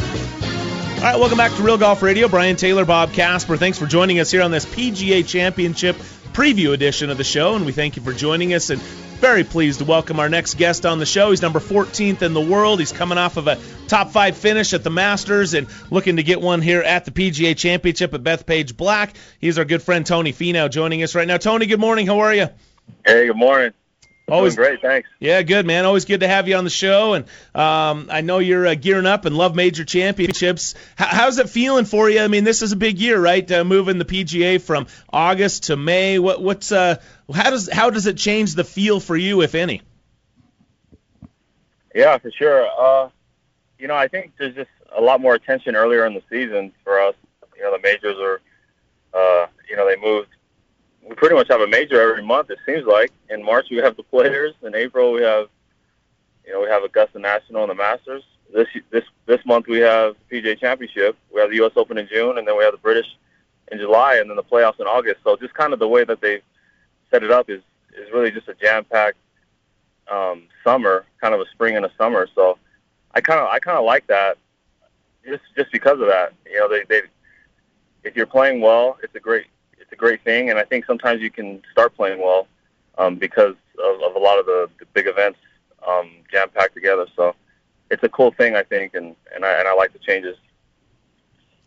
All 0.98 1.04
right, 1.04 1.20
welcome 1.20 1.38
back 1.38 1.52
to 1.52 1.62
Real 1.62 1.78
Golf 1.78 2.02
Radio. 2.02 2.26
Brian 2.26 2.56
Taylor, 2.56 2.84
Bob 2.84 3.12
Casper. 3.12 3.56
Thanks 3.56 3.78
for 3.78 3.86
joining 3.86 4.18
us 4.18 4.32
here 4.32 4.42
on 4.42 4.50
this 4.50 4.66
PGA 4.66 5.24
Championship 5.24 5.94
preview 6.32 6.72
edition 6.72 7.08
of 7.08 7.16
the 7.16 7.22
show, 7.22 7.54
and 7.54 7.64
we 7.64 7.70
thank 7.70 7.94
you 7.94 8.02
for 8.02 8.12
joining 8.12 8.52
us. 8.52 8.70
And 8.70 8.82
very 8.82 9.44
pleased 9.44 9.78
to 9.78 9.84
welcome 9.84 10.18
our 10.18 10.28
next 10.28 10.54
guest 10.54 10.84
on 10.84 10.98
the 10.98 11.06
show. 11.06 11.30
He's 11.30 11.40
number 11.40 11.60
14th 11.60 12.22
in 12.22 12.34
the 12.34 12.40
world. 12.40 12.80
He's 12.80 12.90
coming 12.90 13.16
off 13.16 13.36
of 13.36 13.46
a 13.46 13.60
top 13.86 14.10
five 14.10 14.36
finish 14.36 14.74
at 14.74 14.82
the 14.82 14.90
Masters 14.90 15.54
and 15.54 15.68
looking 15.88 16.16
to 16.16 16.24
get 16.24 16.40
one 16.40 16.62
here 16.62 16.80
at 16.80 17.04
the 17.04 17.12
PGA 17.12 17.56
Championship 17.56 18.12
at 18.12 18.24
Bethpage 18.24 18.76
Black. 18.76 19.14
He's 19.40 19.56
our 19.56 19.64
good 19.64 19.82
friend 19.84 20.04
Tony 20.04 20.32
Finau 20.32 20.68
joining 20.68 21.04
us 21.04 21.14
right 21.14 21.28
now. 21.28 21.36
Tony, 21.36 21.66
good 21.66 21.80
morning. 21.80 22.08
How 22.08 22.18
are 22.18 22.34
you? 22.34 22.48
Hey, 23.06 23.28
good 23.28 23.36
morning. 23.36 23.72
Always 24.28 24.56
Doing 24.56 24.68
great, 24.68 24.82
thanks. 24.82 25.08
Yeah, 25.20 25.40
good 25.42 25.64
man. 25.64 25.86
Always 25.86 26.04
good 26.04 26.20
to 26.20 26.28
have 26.28 26.48
you 26.48 26.56
on 26.56 26.64
the 26.64 26.70
show, 26.70 27.14
and 27.14 27.24
um, 27.54 28.08
I 28.10 28.20
know 28.20 28.40
you're 28.40 28.66
uh, 28.66 28.74
gearing 28.74 29.06
up 29.06 29.24
and 29.24 29.34
love 29.34 29.56
major 29.56 29.84
championships. 29.84 30.74
H- 31.00 31.06
how's 31.10 31.38
it 31.38 31.48
feeling 31.48 31.86
for 31.86 32.10
you? 32.10 32.20
I 32.20 32.28
mean, 32.28 32.44
this 32.44 32.60
is 32.60 32.72
a 32.72 32.76
big 32.76 32.98
year, 32.98 33.18
right? 33.18 33.50
Uh, 33.50 33.64
moving 33.64 33.96
the 33.96 34.04
PGA 34.04 34.60
from 34.60 34.86
August 35.10 35.64
to 35.64 35.76
May. 35.76 36.18
What, 36.18 36.42
what's 36.42 36.70
uh, 36.72 37.00
how 37.32 37.50
does 37.50 37.70
how 37.72 37.88
does 37.88 38.06
it 38.06 38.18
change 38.18 38.54
the 38.54 38.64
feel 38.64 39.00
for 39.00 39.16
you, 39.16 39.40
if 39.40 39.54
any? 39.54 39.80
Yeah, 41.94 42.18
for 42.18 42.30
sure. 42.30 42.68
Uh, 42.78 43.08
you 43.78 43.88
know, 43.88 43.96
I 43.96 44.08
think 44.08 44.32
there's 44.38 44.54
just 44.54 44.70
a 44.96 45.00
lot 45.00 45.20
more 45.22 45.34
attention 45.34 45.74
earlier 45.74 46.04
in 46.04 46.12
the 46.12 46.22
season 46.28 46.72
for 46.84 47.00
us. 47.00 47.14
You 47.56 47.62
know, 47.62 47.72
the 47.72 47.82
majors 47.82 48.16
are, 48.18 48.40
uh, 49.14 49.46
you 49.68 49.76
know, 49.76 49.88
they 49.88 49.96
moved 49.96 50.28
we 51.08 51.14
pretty 51.14 51.34
much 51.34 51.48
have 51.48 51.60
a 51.60 51.66
major 51.66 52.00
every 52.00 52.22
month. 52.22 52.50
It 52.50 52.58
seems 52.66 52.84
like 52.84 53.10
in 53.30 53.42
March 53.42 53.68
we 53.70 53.78
have 53.78 53.96
the 53.96 54.02
Players, 54.02 54.54
in 54.62 54.74
April 54.74 55.12
we 55.12 55.22
have, 55.22 55.48
you 56.46 56.52
know, 56.52 56.60
we 56.60 56.68
have 56.68 56.82
Augusta 56.82 57.18
National 57.18 57.62
and 57.62 57.70
the 57.70 57.74
Masters. 57.74 58.22
This 58.52 58.68
this 58.90 59.04
this 59.26 59.44
month 59.46 59.66
we 59.66 59.78
have 59.78 60.16
PGA 60.30 60.58
Championship. 60.58 61.16
We 61.32 61.40
have 61.40 61.50
the 61.50 61.56
U.S. 61.56 61.72
Open 61.76 61.98
in 61.98 62.08
June, 62.08 62.38
and 62.38 62.46
then 62.46 62.56
we 62.56 62.64
have 62.64 62.72
the 62.72 62.78
British 62.78 63.06
in 63.70 63.78
July, 63.78 64.16
and 64.16 64.28
then 64.28 64.36
the 64.36 64.42
playoffs 64.42 64.80
in 64.80 64.86
August. 64.86 65.20
So 65.24 65.36
just 65.36 65.54
kind 65.54 65.72
of 65.72 65.78
the 65.78 65.88
way 65.88 66.04
that 66.04 66.20
they 66.20 66.40
set 67.10 67.22
it 67.22 67.30
up 67.30 67.50
is 67.50 67.62
is 67.98 68.10
really 68.12 68.30
just 68.30 68.48
a 68.48 68.54
jam-packed 68.54 69.18
um, 70.10 70.44
summer, 70.64 71.04
kind 71.20 71.34
of 71.34 71.40
a 71.40 71.46
spring 71.52 71.76
and 71.76 71.84
a 71.84 71.90
summer. 71.98 72.28
So 72.34 72.58
I 73.14 73.20
kind 73.20 73.40
of 73.40 73.48
I 73.48 73.58
kind 73.58 73.78
of 73.78 73.84
like 73.84 74.06
that, 74.08 74.38
just 75.26 75.42
just 75.56 75.72
because 75.72 76.00
of 76.00 76.06
that. 76.08 76.32
You 76.46 76.60
know, 76.60 76.68
they 76.68 76.84
they 76.88 77.02
if 78.04 78.16
you're 78.16 78.26
playing 78.26 78.60
well, 78.60 78.98
it's 79.02 79.14
a 79.14 79.20
great 79.20 79.46
it's 79.88 79.94
a 79.94 79.96
great 79.96 80.22
thing, 80.22 80.50
and 80.50 80.58
I 80.58 80.64
think 80.64 80.84
sometimes 80.84 81.22
you 81.22 81.30
can 81.30 81.62
start 81.72 81.96
playing 81.96 82.20
well 82.20 82.46
um, 82.98 83.16
because 83.16 83.54
of, 83.82 84.02
of 84.02 84.14
a 84.16 84.18
lot 84.18 84.38
of 84.38 84.44
the, 84.44 84.68
the 84.78 84.84
big 84.92 85.06
events 85.06 85.38
um, 85.86 86.10
jam 86.30 86.50
packed 86.50 86.74
together. 86.74 87.06
So 87.16 87.34
it's 87.90 88.02
a 88.02 88.08
cool 88.10 88.30
thing, 88.32 88.54
I 88.54 88.64
think, 88.64 88.92
and 88.92 89.16
and 89.34 89.46
I 89.46 89.52
and 89.52 89.66
I 89.66 89.72
like 89.72 89.94
the 89.94 89.98
changes. 89.98 90.36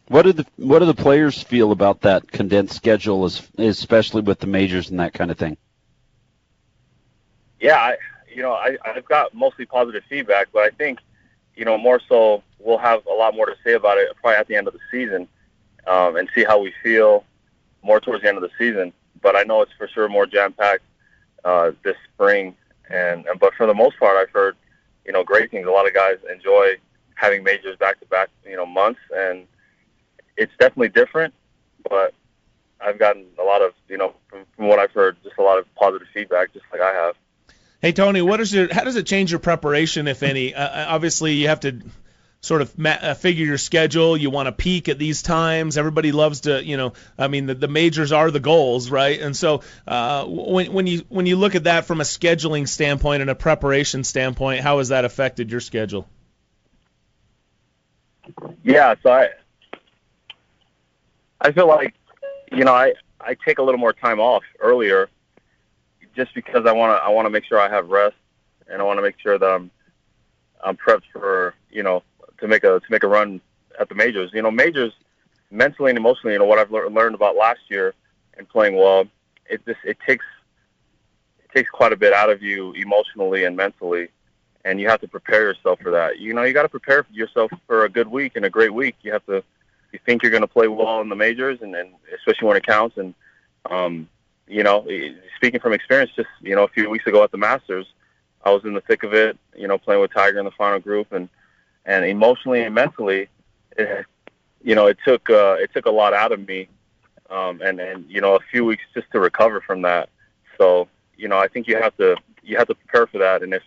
What 0.08 0.24
do 0.24 0.34
the 0.34 0.46
what 0.58 0.80
do 0.80 0.86
the 0.86 0.94
players 0.94 1.42
feel 1.42 1.72
about 1.72 2.02
that 2.02 2.32
condensed 2.32 2.76
schedule, 2.76 3.26
as, 3.26 3.42
especially 3.58 4.22
with 4.22 4.40
the 4.40 4.48
majors 4.48 4.92
and 4.92 5.00
that 5.00 5.14
kind 5.14 5.32
of 5.32 5.40
thing? 5.40 5.58
Yeah, 7.60 7.78
I, 7.78 7.98
you 8.32 8.44
know, 8.44 8.54
I, 8.54 8.78
I've 8.86 9.06
got 9.06 9.34
mostly 9.34 9.66
positive 9.66 10.04
feedback, 10.10 10.50
but 10.54 10.62
I 10.62 10.70
think, 10.70 11.00
you 11.56 11.66
know, 11.66 11.78
more 11.78 12.00
so 12.08 12.44
we'll 12.60 12.78
have 12.78 13.04
a 13.08 13.14
lot 13.14 13.36
more 13.36 13.48
to 13.48 13.56
say 13.64 13.74
about 13.74 13.98
it 13.98 14.10
probably 14.20 14.38
at 14.38 14.48
the 14.48 14.56
end 14.56 14.68
of 14.68 14.74
the 14.74 14.80
season 14.92 15.28
um, 15.88 16.18
and 16.18 16.30
see 16.36 16.44
how 16.44 16.60
we 16.60 16.74
feel 16.84 17.24
more 17.84 18.00
towards 18.00 18.24
the 18.24 18.30
end 18.30 18.38
of 18.38 18.44
the 18.44 18.52
season. 18.58 18.94
But 19.22 19.36
I 19.36 19.44
know 19.44 19.62
it's 19.62 19.72
for 19.78 19.88
sure 19.88 20.10
more 20.10 20.26
jam 20.26 20.54
packed 20.54 20.84
uh, 21.44 21.72
this 21.84 21.96
spring. 22.14 22.56
And, 22.90 23.26
and 23.26 23.40
but 23.40 23.54
for 23.56 23.66
the 23.66 23.74
most 23.74 24.00
part, 24.00 24.18
I've 24.18 24.32
heard 24.32 24.56
you 25.06 25.12
know 25.12 25.24
great 25.24 25.52
things. 25.52 25.68
A 25.68 25.72
lot 25.72 25.88
of 25.88 25.94
guys 25.94 26.18
enjoy 26.32 26.76
having 27.16 27.44
majors 27.44 27.78
back 27.78 28.00
to 28.00 28.06
back, 28.08 28.30
you 28.46 28.56
know, 28.56 28.66
months, 28.66 29.00
and 29.16 29.48
it's 30.38 30.52
definitely 30.60 30.90
different. 30.90 31.34
But 31.90 32.14
I've 32.80 33.00
gotten 33.00 33.26
a 33.40 33.44
lot 33.44 33.62
of 33.62 33.74
you 33.88 33.98
know 33.98 34.14
from, 34.28 34.46
from 34.56 34.68
what 34.68 34.80
I've 34.80 34.92
heard, 34.92 35.18
just 35.24 35.38
a 35.38 35.44
lot 35.44 35.58
of 35.58 35.74
positive 35.76 36.08
feedback, 36.14 36.54
just 36.54 36.66
like 36.72 36.82
I 36.82 36.94
have. 36.94 37.16
Hey 37.82 37.94
Tony, 37.94 38.22
what 38.22 38.40
is 38.40 38.54
your 38.54 38.72
how 38.74 38.84
does 38.84 38.96
it 38.96 39.06
change 39.06 39.32
your 39.32 39.40
preparation, 39.40 40.08
if 40.08 40.22
any? 40.24 40.54
Uh, 40.54 40.94
obviously, 40.94 41.34
you 41.34 41.48
have 41.48 41.62
to 41.62 41.82
sort 42.42 42.62
of 42.62 42.78
ma- 42.78 42.90
uh, 42.90 43.14
figure 43.14 43.46
your 43.46 43.58
schedule. 43.58 44.18
You 44.18 44.30
want 44.30 44.48
to 44.48 44.52
peak 44.52 44.90
at 44.90 44.98
these 44.98 45.22
times. 45.22 45.78
Everybody 45.78 46.12
loves 46.12 46.42
to, 46.42 46.64
you 46.64 46.76
know, 46.76 46.94
I 47.18 47.28
mean, 47.28 47.46
the, 47.46 47.56
the 47.56 47.68
majors 47.68 48.12
are 48.12 48.32
the 48.32 48.40
goals, 48.40 48.90
right? 48.90 49.20
And 49.22 49.38
so 49.38 49.62
uh, 49.88 50.26
when 50.26 50.74
when 50.74 50.88
you 50.88 51.06
when 51.10 51.28
you 51.28 51.36
look 51.36 51.56
at 51.56 51.66
that 51.66 51.86
from 51.86 52.02
a 52.02 52.04
scheduling 52.04 52.68
standpoint 52.68 53.22
and 53.22 53.30
a 53.30 53.36
preparation 53.36 54.04
standpoint, 54.04 54.62
how 54.62 54.80
has 54.80 54.90
that 54.90 55.06
affected 55.06 55.52
your 55.52 55.62
schedule? 55.62 56.08
Yeah, 58.64 58.96
so 59.04 59.12
I 59.12 59.30
I 61.40 61.52
feel 61.52 61.68
like 61.68 61.94
you 62.52 62.64
know 62.64 62.74
I 62.74 62.94
I 63.20 63.36
take 63.36 63.60
a 63.60 63.64
little 63.64 63.80
more 63.80 63.94
time 63.94 64.20
off 64.20 64.44
earlier 64.60 65.10
just 66.16 66.34
because 66.34 66.66
I 66.66 66.72
want 66.72 66.98
to 66.98 67.04
I 67.04 67.10
want 67.10 67.28
to 67.28 67.30
make 67.30 67.46
sure 67.46 67.60
I 67.60 67.70
have 67.70 67.90
rest 67.90 68.16
and 68.68 68.82
I 68.82 68.86
want 68.86 68.98
to 68.98 69.02
make 69.04 69.20
sure 69.20 69.38
that 69.38 69.48
I'm 69.48 69.70
I'm 70.64 70.78
prepped 70.78 71.04
for 71.12 71.54
you 71.70 71.84
know 71.84 72.04
to 72.42 72.48
make 72.48 72.64
a 72.64 72.80
to 72.80 72.86
make 72.90 73.04
a 73.04 73.08
run 73.08 73.40
at 73.80 73.90
the 73.90 73.96
majors. 73.96 74.32
You 74.34 74.42
know, 74.42 74.52
majors 74.52 74.94
mentally 75.50 75.92
and 75.92 75.98
emotionally. 75.98 76.34
You 76.34 76.40
know 76.40 76.46
what 76.46 76.60
I've 76.60 76.72
le- 76.72 76.90
learned 76.90 77.16
about 77.16 77.36
last 77.36 77.62
year 77.70 77.94
and 78.38 78.48
playing 78.48 78.76
well. 78.76 79.06
It 79.50 79.66
just 79.66 79.80
it 79.84 79.98
takes 80.06 80.26
it 81.44 81.52
takes 81.56 81.70
quite 81.70 81.94
a 81.94 81.98
bit 81.98 82.14
out 82.14 82.30
of 82.30 82.42
you 82.42 82.74
emotionally 82.74 83.46
and 83.46 83.56
mentally, 83.56 84.10
and 84.66 84.80
you 84.80 84.90
have 84.90 85.02
to 85.02 85.08
prepare 85.08 85.44
yourself 85.44 85.80
for 85.82 85.92
that. 85.92 86.20
You 86.20 86.34
know, 86.34 86.44
you 86.44 86.54
got 86.54 86.64
to 86.64 86.70
prepare 86.70 87.06
yourself 87.12 87.52
for 87.68 87.86
a 87.86 87.90
good 87.90 88.08
week 88.08 88.34
and 88.36 88.46
a 88.46 88.50
great 88.50 88.74
week. 88.74 88.96
You 89.02 89.14
have 89.14 89.26
to 89.28 89.44
you 89.92 90.00
think 90.06 90.24
you're 90.24 90.32
going 90.32 90.42
to 90.42 90.48
play 90.48 90.68
well 90.68 91.02
in 91.02 91.10
the 91.10 91.16
majors, 91.16 91.60
and, 91.62 91.76
and 91.76 91.94
especially 92.16 92.48
when 92.48 92.58
it 92.58 92.66
counts. 92.66 92.98
And 92.98 93.14
um, 93.70 94.08
you 94.48 94.64
know, 94.64 94.88
speaking 95.36 95.60
from 95.60 95.74
experience, 95.74 96.12
just 96.16 96.30
you 96.42 96.56
know, 96.56 96.64
a 96.64 96.70
few 96.70 96.90
weeks 96.90 97.08
ago 97.08 97.24
at 97.24 97.32
the 97.32 97.38
Masters, 97.38 97.88
I 98.44 98.52
was 98.52 98.64
in 98.66 98.74
the 98.74 98.82
thick 98.82 99.04
of 99.04 99.14
it. 99.14 99.38
You 99.56 99.68
know, 99.68 99.78
playing 99.78 100.02
with 100.02 100.14
Tiger 100.14 100.40
in 100.40 100.46
the 100.46 100.52
final 100.52 100.80
group, 100.80 101.12
and 101.12 101.30
and 101.86 102.06
emotionally 102.06 102.64
and 102.64 102.76
mentally, 102.76 103.28
it, 103.78 104.06
you 104.64 104.76
know, 104.76 104.88
it 104.88 104.98
took 105.06 105.30
uh, 105.30 105.58
it 105.60 105.72
took 105.74 105.86
a 105.86 105.92
lot 105.92 106.14
out 106.14 106.32
of 106.32 106.48
me, 106.48 106.68
um, 107.30 107.62
and 107.62 107.80
and 107.80 108.10
you 108.10 108.22
know, 108.22 108.36
a 108.36 108.40
few 108.52 108.66
weeks 108.66 108.84
just 108.94 109.10
to 109.12 109.20
recover 109.20 109.62
from 109.62 109.82
that. 109.84 110.10
So 110.58 110.88
you 111.18 111.28
know, 111.28 111.38
I 111.38 111.48
think 111.48 111.68
you 111.68 111.78
have 111.78 111.96
to 111.98 112.16
you 112.44 112.58
have 112.58 112.68
to 112.68 112.76
prepare 112.76 113.08
for 113.08 113.18
that, 113.20 113.44
and 113.44 113.54
if 113.54 113.64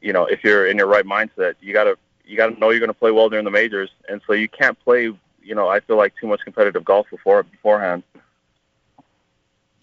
you 0.00 0.12
know 0.12 0.24
if 0.26 0.44
you're 0.44 0.66
in 0.66 0.76
your 0.76 0.86
right 0.86 1.04
mindset, 1.04 1.54
you 1.60 1.72
gotta 1.72 1.96
you 2.24 2.36
gotta 2.36 2.58
know 2.58 2.70
you're 2.70 2.80
gonna 2.80 2.94
play 2.94 3.10
well 3.10 3.28
during 3.28 3.44
the 3.44 3.50
majors, 3.50 3.90
and 4.08 4.20
so 4.26 4.32
you 4.32 4.48
can't 4.48 4.78
play. 4.80 5.12
You 5.42 5.54
know, 5.54 5.68
I 5.68 5.80
feel 5.80 5.96
like 5.96 6.14
too 6.20 6.26
much 6.26 6.40
competitive 6.42 6.84
golf 6.84 7.06
before 7.10 7.42
beforehand. 7.42 8.02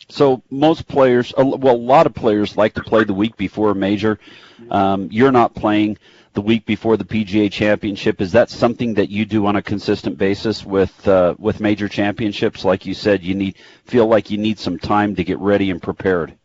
So 0.10 0.41
most 0.49 0.88
players, 0.88 1.34
well, 1.38 1.76
a 1.76 1.76
lot 1.76 2.06
of 2.06 2.14
players 2.14 2.56
like 2.56 2.76
to 2.76 2.84
play 2.84 3.03
the 3.03 3.14
week 3.14 3.35
before 3.35 3.72
a 3.72 3.76
major. 3.76 4.19
Um, 4.69 5.10
you're 5.11 5.31
not 5.31 5.53
playing 5.53 5.98
the 6.38 6.41
week 6.41 6.68
before 6.68 6.97
the 6.97 7.03
PGA 7.03 7.51
Championship. 7.51 8.22
Is 8.22 8.31
that 8.34 8.51
something 8.51 8.93
that 8.93 9.09
you 9.09 9.26
do 9.26 9.47
on 9.47 9.55
a 9.55 9.61
consistent 9.64 10.19
basis 10.19 10.64
with 10.64 11.07
uh, 11.07 11.34
with 11.39 11.59
major 11.59 11.89
championships? 11.89 12.64
Like 12.64 12.85
you 12.85 12.93
said, 12.93 13.23
you 13.23 13.34
need 13.34 13.55
feel 13.85 14.05
like 14.05 14.30
you 14.30 14.38
need 14.38 14.59
some 14.59 14.77
time 14.77 15.15
to 15.15 15.23
get 15.23 15.39
ready 15.39 15.72
and 15.72 15.81
prepared. 15.81 16.35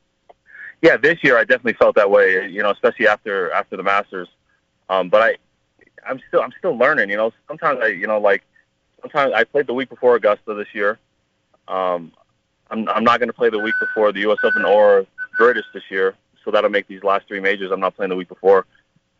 Yeah, 0.80 0.96
this 0.96 1.22
year 1.22 1.36
I 1.36 1.44
definitely 1.44 1.74
felt 1.74 1.96
that 1.96 2.10
way. 2.10 2.48
You 2.48 2.62
know, 2.62 2.70
especially 2.70 3.06
after 3.06 3.52
after 3.52 3.76
the 3.76 3.82
Masters. 3.82 4.28
Um, 4.88 5.10
but 5.10 5.20
I, 5.20 5.36
I'm 6.08 6.18
still 6.26 6.40
I'm 6.40 6.54
still 6.58 6.74
learning. 6.74 7.10
You 7.10 7.18
know, 7.18 7.30
sometimes 7.46 7.80
I 7.82 7.88
you 7.88 8.06
know 8.06 8.18
like 8.18 8.44
sometimes 9.02 9.34
I 9.34 9.44
played 9.44 9.66
the 9.66 9.74
week 9.74 9.90
before 9.90 10.16
Augusta 10.16 10.54
this 10.54 10.68
year. 10.72 10.98
Um, 11.68 12.12
I'm 12.70 12.88
I'm 12.88 13.04
not 13.04 13.18
going 13.18 13.28
to 13.28 13.34
play 13.34 13.50
the 13.50 13.58
week 13.58 13.74
before 13.78 14.10
the 14.10 14.20
U.S. 14.20 14.38
Open 14.42 14.64
or 14.64 15.04
British 15.36 15.66
this 15.74 15.84
year. 15.90 16.14
so 16.42 16.50
that'll 16.50 16.70
make 16.70 16.88
these 16.88 17.04
last 17.04 17.28
three 17.28 17.40
majors. 17.40 17.70
I'm 17.70 17.80
not 17.80 17.94
playing 17.94 18.08
the 18.08 18.16
week 18.16 18.30
before. 18.30 18.64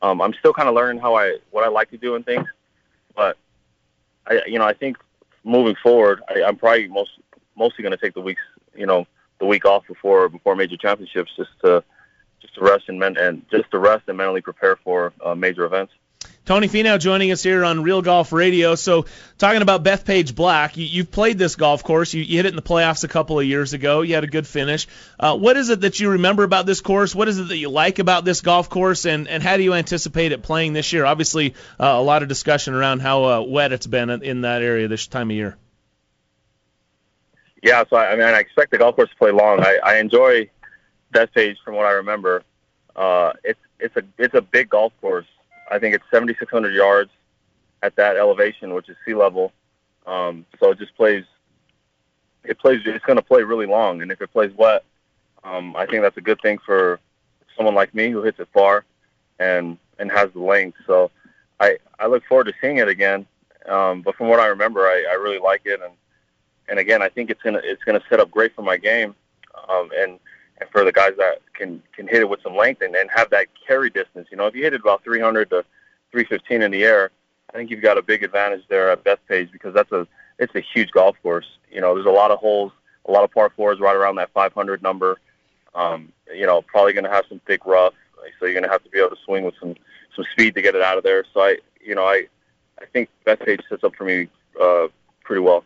Um, 0.03 0.21
I'm 0.21 0.35
still 0.35 0.53
kind 0.53 0.69
of 0.69 0.75
learning 0.75 1.01
how 1.01 1.15
I 1.15 1.39
what 1.51 1.65
I 1.65 1.69
like 1.69 1.91
to 1.91 1.97
do 1.97 2.17
and 2.17 2.27
things, 2.27 2.47
but 3.15 3.39
I 4.27 4.43
you 4.47 4.59
know 4.59 4.67
I 4.67 4.75
think 4.75 4.99
moving 5.45 5.77
forward, 5.83 6.23
I, 6.29 6.43
I'm 6.43 6.57
probably 6.57 6.89
most 6.89 7.13
mostly 7.57 7.83
going 7.83 7.93
to 7.93 7.99
take 7.99 8.15
the 8.15 8.21
weeks 8.21 8.43
you 8.75 8.87
know 8.87 9.07
the 9.39 9.47
week 9.47 9.65
off 9.65 9.87
before 9.87 10.29
before 10.29 10.57
major 10.57 10.77
championships 10.77 11.31
just 11.37 11.51
to 11.65 11.85
just 12.41 12.55
to 12.55 12.61
rest 12.61 12.89
and 12.89 12.99
men 12.99 13.17
and 13.17 13.45
just 13.51 13.71
to 13.71 13.79
rest 13.79 14.05
and 14.09 14.17
mentally 14.17 14.41
prepare 14.41 14.77
for 14.77 15.13
uh, 15.25 15.35
major 15.35 15.65
events. 15.65 15.93
Tony 16.45 16.67
Finau 16.67 16.99
joining 16.99 17.31
us 17.31 17.41
here 17.41 17.65
on 17.65 17.85
Real 17.85 18.03
Golf 18.03 18.33
Radio. 18.33 18.75
So, 18.75 19.07
talking 19.39 19.63
about 19.63 19.85
Bethpage 19.85 20.35
Black, 20.35 20.77
you, 20.77 21.03
have 21.03 21.13
played 21.13 21.39
this 21.39 21.55
golf 21.55 21.85
course. 21.85 22.13
You, 22.15 22.23
you, 22.25 22.37
hit 22.37 22.47
it 22.47 22.49
in 22.49 22.57
the 22.57 22.63
playoffs 22.63 23.05
a 23.05 23.09
couple 23.09 23.39
of 23.39 23.47
years 23.47 23.75
ago. 23.75 24.03
You 24.03 24.17
had 24.17 24.25
a 24.25 24.29
good 24.29 24.45
finish. 24.45 24.89
Uh, 25.21 25.37
what 25.37 25.57
is 25.57 25.71
it 25.71 25.83
that 25.83 26.01
you 26.01 26.11
remember 26.11 26.43
about 26.43 26.67
this 26.67 26.81
course? 26.81 27.15
What 27.15 27.29
is 27.29 27.39
it 27.39 27.47
that 27.47 27.57
you 27.59 27.69
like 27.69 28.01
about 28.01 28.25
this 28.25 28.41
golf 28.41 28.69
course? 28.69 29.05
And, 29.05 29.29
and 29.29 29.41
how 29.41 29.57
do 29.57 29.63
you 29.63 29.75
anticipate 29.75 30.33
it 30.33 30.43
playing 30.43 30.73
this 30.73 30.93
year? 30.93 31.05
Obviously, 31.05 31.55
uh, 31.79 31.87
a 31.87 32.03
lot 32.03 32.23
of 32.23 32.29
discussion 32.29 32.75
around 32.75 33.03
how 33.03 33.25
uh, 33.25 33.41
wet 33.43 33.71
it's 33.73 33.87
been 33.87 34.11
in 34.11 34.41
that 34.41 34.63
area 34.63 34.89
this 34.89 35.07
time 35.07 35.31
of 35.31 35.37
year. 35.37 35.57
Yeah, 37.63 37.85
so 37.89 37.95
I, 37.95 38.11
I 38.11 38.17
mean, 38.17 38.25
I 38.25 38.41
expect 38.41 38.73
the 38.73 38.79
golf 38.79 38.97
course 38.97 39.11
to 39.11 39.17
play 39.17 39.31
long. 39.31 39.61
I, 39.61 39.79
I 39.85 39.99
enjoy 39.99 40.51
Bethpage 41.15 41.59
from 41.65 41.77
what 41.77 41.87
I 41.87 41.93
remember. 41.93 42.43
Uh, 42.97 43.33
it's 43.45 43.61
it's 43.79 43.97
a 43.97 44.03
it's 44.19 44.35
a 44.35 44.43
big 44.43 44.71
golf 44.71 44.93
course. 45.01 45.27
I 45.73 45.79
think 45.79 45.95
it's 45.95 46.05
7,600 46.11 46.75
yards 46.75 47.11
at 47.83 47.97
that 47.97 48.17
elevation, 48.17 48.75
which 48.75 48.91
is 48.91 48.97
sea 49.07 49.15
level. 49.15 49.53
Um, 50.07 50.45
so 50.61 50.71
it 50.71 50.79
just 50.79 50.95
plays. 50.97 51.25
It 52.45 52.59
plays. 52.59 52.83
It's 52.85 53.05
going 53.05 53.17
to 53.17 53.23
play 53.23 53.43
really 53.43 53.67
long, 53.67 54.03
and 54.03 54.13
if 54.13 54.21
it 54.21 54.33
plays 54.33 54.53
wet, 54.55 54.85
um, 55.45 55.75
I 55.75 55.87
think 55.87 56.03
that's 56.03 56.17
a 56.19 56.23
good 56.23 56.41
thing 56.43 56.59
for 56.59 57.01
someone 57.57 57.75
like 57.75 57.95
me 57.95 58.11
who 58.11 58.23
hits 58.23 58.39
it 58.39 58.49
far, 58.53 58.85
and 59.39 59.79
and 59.99 60.11
has 60.13 60.31
the 60.33 60.41
length. 60.41 60.77
So 60.87 61.11
I 61.59 61.79
I 61.99 62.07
look 62.07 62.25
forward 62.27 62.49
to 62.49 62.55
seeing 62.61 62.79
it 62.79 62.89
again. 62.89 63.27
Um, 63.67 64.03
but 64.03 64.17
from 64.17 64.29
what 64.29 64.41
I 64.41 64.49
remember, 64.49 64.83
I, 64.83 65.07
I 65.11 65.15
really 65.15 65.39
like 65.39 65.63
it, 65.65 65.81
and 65.81 65.93
and 66.69 66.79
again, 66.79 67.01
I 67.01 67.09
think 67.09 67.31
it's 67.31 67.43
gonna 67.43 67.61
it's 67.63 67.85
gonna 67.85 68.03
set 68.11 68.21
up 68.21 68.31
great 68.31 68.55
for 68.55 68.63
my 68.63 68.77
game, 68.77 69.15
um, 69.69 69.91
and 69.97 70.19
and 70.63 70.71
for 70.71 70.85
the 70.85 70.93
guys 70.93 71.13
that 71.19 71.41
can 71.55 71.83
can 71.95 72.07
hit 72.07 72.21
it 72.21 72.29
with 72.29 72.41
some 72.43 72.57
length 72.57 72.83
and, 72.83 72.95
and 72.95 73.11
have 73.15 73.29
that 73.31 73.49
carry 73.67 73.91
distance. 73.91 74.29
You 74.31 74.37
know, 74.37 74.47
if 74.47 74.55
you 74.55 74.63
hit 74.63 74.75
it 74.75 74.81
about 74.81 75.05
300 75.05 75.51
to 75.51 75.65
315 76.13 76.63
in 76.63 76.71
the 76.71 76.85
air, 76.85 77.11
I 77.51 77.57
think 77.57 77.71
you've 77.71 77.83
got 77.83 77.99
a 77.99 78.03
big 78.03 78.23
advantage 78.23 78.63
there 78.69 78.91
at 78.91 79.05
Bethpage 79.05 79.53
because 79.53 79.75
that's 79.75 79.93
a 79.93 80.07
it's 80.39 80.55
a 80.55 80.61
huge 80.61 80.91
golf 80.93 81.17
course. 81.23 81.47
You 81.71 81.81
know, 81.81 81.95
there's 81.95 82.07
a 82.07 82.11
lot 82.11 82.31
of 82.31 82.39
holes, 82.39 82.73
a 83.07 83.13
lot 83.13 83.25
of 83.25 83.31
par 83.33 83.51
fours 83.55 83.81
right 83.81 83.97
around 83.97 84.17
that 84.17 84.31
500 84.33 84.83
number. 84.83 85.19
Um, 85.75 86.13
you 86.35 86.47
know, 86.47 86.63
probably 86.63 86.93
going 86.93 87.05
to 87.05 87.11
have 87.11 87.25
some 87.29 87.41
thick 87.47 87.65
rough, 87.67 87.95
so 88.39 88.47
you're 88.47 88.55
going 88.55 88.65
to 88.65 88.71
have 88.71 88.85
to 88.85 88.91
be 88.91 88.99
able 88.99 89.11
to 89.11 89.23
swing 89.25 89.45
with 89.45 89.55
some 89.59 89.75
some 90.15 90.25
speed 90.33 90.55
to 90.55 90.63
get 90.63 90.75
it 90.75 90.83
out 90.83 90.99
of 90.99 91.05
there. 91.05 91.25
So 91.33 91.41
I, 91.41 91.59
you 91.81 91.95
know, 91.95 92.05
I 92.05 92.27
I 92.81 92.87
think 92.93 93.09
Bethpage 93.27 93.63
sets 93.69 93.85
up 93.85 93.95
for 93.97 94.05
me 94.05 94.29
uh, 94.61 94.89
pretty 95.25 95.41
well. 95.41 95.65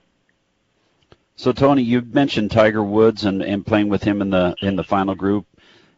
So 1.37 1.53
Tony, 1.53 1.83
you 1.83 2.01
mentioned 2.01 2.51
Tiger 2.51 2.83
Woods 2.83 3.25
and, 3.27 3.43
and 3.43 3.65
playing 3.65 3.91
with 3.91 4.03
him 4.03 4.23
in 4.23 4.31
the 4.31 4.57
in 4.63 4.75
the 4.75 4.83
final 4.83 5.15
group 5.15 5.47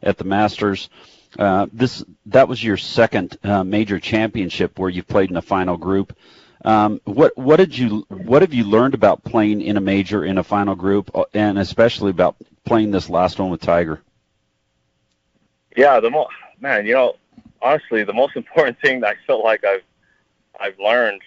at 0.02 0.19
the 0.19 0.24
Masters. 0.24 0.90
Uh, 1.39 1.66
this 1.73 2.05
that 2.27 2.48
was 2.48 2.62
your 2.62 2.77
second 2.77 3.39
uh, 3.44 3.62
major 3.62 4.01
championship 4.01 4.78
where 4.78 4.90
you 4.90 5.02
played 5.05 5.31
in 5.31 5.35
the 5.35 5.43
final 5.43 5.77
group. 5.77 6.16
Um, 6.65 7.01
what 7.05 7.39
what 7.39 7.56
did 7.56 7.78
you 7.78 8.05
what 8.09 8.43
have 8.43 8.52
you 8.52 8.65
learned 8.65 8.94
about 8.94 9.23
playing 9.23 9.62
in 9.62 9.77
a 9.77 9.81
major 9.81 10.24
in 10.24 10.39
a 10.39 10.43
final 10.43 10.74
group, 10.74 11.10
uh, 11.15 11.24
and 11.32 11.56
especially 11.56 12.10
about 12.10 12.35
playing 12.65 12.90
this 12.90 13.09
last 13.09 13.39
one 13.39 13.51
with 13.51 13.60
Tiger? 13.60 14.01
Yeah, 15.77 16.01
the 16.01 16.10
mo- 16.10 16.28
man, 16.60 16.85
you 16.85 16.94
know, 16.94 17.15
honestly, 17.62 18.02
the 18.02 18.12
most 18.12 18.35
important 18.43 18.81
thing 18.81 19.01
that 19.01 19.10
I 19.10 19.27
feel 19.27 19.44
like 19.44 19.62
I've 19.65 19.85
I've 20.59 20.78
learned, 20.81 21.23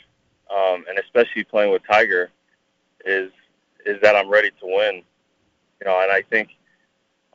um, 0.53 0.83
and 0.89 0.99
especially 0.99 1.45
playing 1.45 1.71
with 1.71 1.83
Tiger, 1.89 2.29
is 3.05 3.31
is 3.85 3.99
that 4.01 4.15
I'm 4.15 4.29
ready 4.29 4.49
to 4.49 4.65
win. 4.65 5.03
You 5.79 5.85
know, 5.85 6.01
and 6.01 6.11
I 6.11 6.21
think 6.21 6.49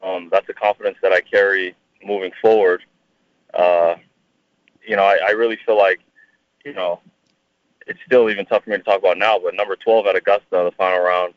um, 0.03 0.29
that's 0.31 0.49
a 0.49 0.55
confidence 0.55 0.97
that 1.03 1.13
I 1.13 1.21
carry 1.21 1.75
moving 2.05 2.33
forward. 2.41 2.83
Uh, 3.55 3.97
you 4.87 4.97
know, 4.97 5.05
I, 5.05 5.19
I 5.29 5.31
really 5.31 5.59
feel 5.67 5.77
like, 5.77 6.01
you 6.65 6.73
know, 6.73 7.01
it's 7.87 7.99
still 8.07 8.31
even 8.31 8.47
tough 8.47 8.65
for 8.65 8.71
me 8.71 8.77
to 8.77 8.83
talk 8.83 8.99
about 8.99 9.19
now, 9.19 9.39
but 9.39 9.55
number 9.55 9.77
12 9.77 10.07
at 10.07 10.17
Augusta, 10.17 10.45
the 10.51 10.73
final 10.77 11.01
round, 11.01 11.35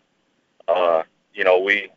uh, 0.67 1.03
you 1.33 1.43
know, 1.43 1.59
we 1.59 1.89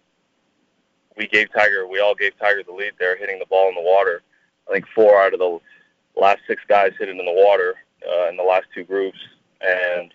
we 1.17 1.27
gave 1.27 1.53
Tiger, 1.53 1.87
we 1.87 2.01
all 2.01 2.15
gave 2.15 2.39
Tiger 2.39 2.63
the 2.63 2.73
lead 2.73 2.93
there, 2.99 3.17
hitting 3.17 3.39
the 3.39 3.47
ball 3.47 3.69
in 3.69 3.75
the 3.75 3.83
water. 3.83 4.23
I 4.69 4.73
think 4.73 4.87
four 4.95 5.21
out 5.21 5.35
of 5.35 5.41
the 5.41 5.59
last 6.19 6.41
six 6.47 6.63
guys 6.69 6.93
hit 6.99 7.09
it 7.09 7.19
in 7.19 7.25
the 7.25 7.33
water 7.33 7.75
uh, 8.09 8.29
in 8.29 8.37
the 8.37 8.43
last 8.43 8.67
two 8.75 8.85
groups, 8.85 9.19
and 9.61 10.15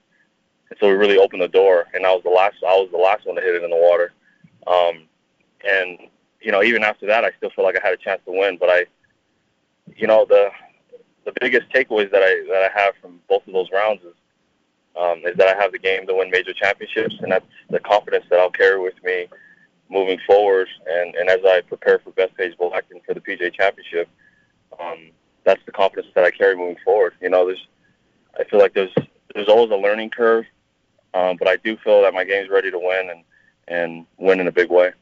and 0.69 0.79
so 0.79 0.87
we 0.87 0.93
really 0.93 1.17
opened 1.17 1.41
the 1.41 1.47
door. 1.47 1.85
And 1.93 2.05
I 2.05 2.13
was 2.13 2.23
the 2.23 2.29
last. 2.29 2.55
I 2.63 2.75
was 2.75 2.89
the 2.91 2.97
last 2.97 3.25
one 3.25 3.35
to 3.35 3.41
hit 3.41 3.55
it 3.55 3.63
in 3.63 3.69
the 3.69 3.75
water. 3.75 4.13
Um, 4.65 5.03
and 5.67 5.99
you 6.41 6.51
know, 6.51 6.63
even 6.63 6.83
after 6.83 7.05
that, 7.07 7.23
I 7.23 7.31
still 7.37 7.49
feel 7.51 7.65
like 7.65 7.77
I 7.77 7.85
had 7.85 7.93
a 7.93 7.97
chance 7.97 8.21
to 8.25 8.31
win. 8.31 8.57
But 8.57 8.69
I, 8.69 8.85
you 9.95 10.07
know, 10.07 10.25
the 10.27 10.49
the 11.25 11.33
biggest 11.39 11.69
takeaways 11.69 12.11
that 12.11 12.23
I 12.23 12.45
that 12.49 12.71
I 12.71 12.79
have 12.79 12.95
from 13.01 13.19
both 13.27 13.45
of 13.47 13.53
those 13.53 13.69
rounds 13.71 14.03
is 14.03 14.13
um, 14.97 15.21
is 15.25 15.35
that 15.37 15.55
I 15.55 15.61
have 15.61 15.71
the 15.71 15.79
game 15.79 16.07
to 16.07 16.15
win 16.15 16.31
major 16.31 16.53
championships, 16.53 17.15
and 17.21 17.31
that's 17.31 17.45
the 17.69 17.79
confidence 17.79 18.25
that 18.29 18.39
I'll 18.39 18.49
carry 18.49 18.81
with 18.81 18.95
me 19.03 19.27
moving 19.89 20.19
forward. 20.25 20.67
And, 20.87 21.15
and 21.15 21.29
as 21.29 21.39
I 21.45 21.61
prepare 21.61 21.99
for 21.99 22.11
Best 22.11 22.35
Bethpage 22.35 22.57
Blackton 22.57 23.01
for 23.05 23.13
the 23.13 23.21
PGA 23.21 23.53
Championship, 23.53 24.09
um, 24.79 25.11
that's 25.43 25.63
the 25.65 25.71
confidence 25.71 26.07
that 26.15 26.23
I 26.23 26.31
carry 26.31 26.55
moving 26.55 26.77
forward. 26.83 27.13
You 27.21 27.29
know, 27.29 27.45
there's 27.45 27.67
I 28.39 28.43
feel 28.45 28.59
like 28.59 28.73
there's 28.73 28.93
there's 29.33 29.47
always 29.47 29.71
a 29.71 29.75
learning 29.75 30.09
curve 30.09 30.45
um, 31.17 31.37
but 31.37 31.47
I 31.47 31.57
do 31.57 31.77
feel 31.77 32.03
that 32.03 32.13
my 32.13 32.23
game's 32.23 32.49
ready 32.49 32.71
to 32.71 32.79
win 32.79 33.09
and 33.09 33.23
and 33.67 34.05
win 34.17 34.39
in 34.39 34.47
a 34.47 34.51
big 34.51 34.69
way. 34.69 34.93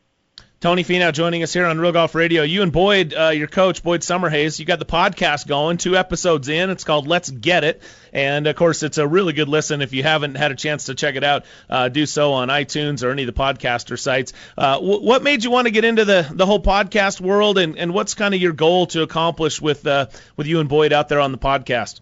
Tony 0.61 0.83
Finau 0.83 1.13
joining 1.13 1.43
us 1.43 1.53
here 1.53 1.65
on 1.65 1.77
Real 1.77 1.91
Golf 1.91 2.15
Radio. 2.15 2.41
You 2.41 2.63
and 2.63 2.71
Boyd, 2.71 3.13
uh, 3.13 3.29
your 3.29 3.45
coach, 3.45 3.83
Boyd 3.83 4.01
Summerhays, 4.01 4.57
you 4.57 4.65
got 4.65 4.79
the 4.79 4.85
podcast 4.85 5.45
going, 5.45 5.77
two 5.77 5.95
episodes 5.95 6.47
in. 6.49 6.71
It's 6.71 6.83
called 6.83 7.05
Let's 7.05 7.29
Get 7.29 7.63
It. 7.63 7.83
And 8.11 8.47
of 8.47 8.55
course, 8.55 8.81
it's 8.81 8.97
a 8.97 9.07
really 9.07 9.33
good 9.33 9.47
listen. 9.47 9.83
If 9.83 9.93
you 9.93 10.01
haven't 10.01 10.35
had 10.35 10.51
a 10.51 10.55
chance 10.55 10.85
to 10.85 10.95
check 10.95 11.15
it 11.15 11.23
out, 11.23 11.45
uh, 11.69 11.89
do 11.89 12.07
so 12.07 12.33
on 12.33 12.47
iTunes 12.47 13.03
or 13.03 13.11
any 13.11 13.23
of 13.23 13.27
the 13.27 13.39
podcaster 13.39 13.99
sites. 13.99 14.33
Uh, 14.57 14.75
w- 14.75 15.01
what 15.01 15.21
made 15.21 15.43
you 15.43 15.51
want 15.51 15.67
to 15.67 15.71
get 15.71 15.85
into 15.85 16.05
the, 16.05 16.27
the 16.31 16.47
whole 16.47 16.61
podcast 16.61 17.21
world, 17.21 17.59
and, 17.59 17.77
and 17.77 17.93
what's 17.93 18.15
kind 18.15 18.33
of 18.33 18.41
your 18.41 18.53
goal 18.53 18.87
to 18.87 19.03
accomplish 19.03 19.61
with 19.61 19.85
uh, 19.85 20.07
with 20.35 20.47
you 20.47 20.61
and 20.61 20.69
Boyd 20.69 20.93
out 20.93 21.09
there 21.09 21.19
on 21.19 21.31
the 21.31 21.37
podcast? 21.37 21.99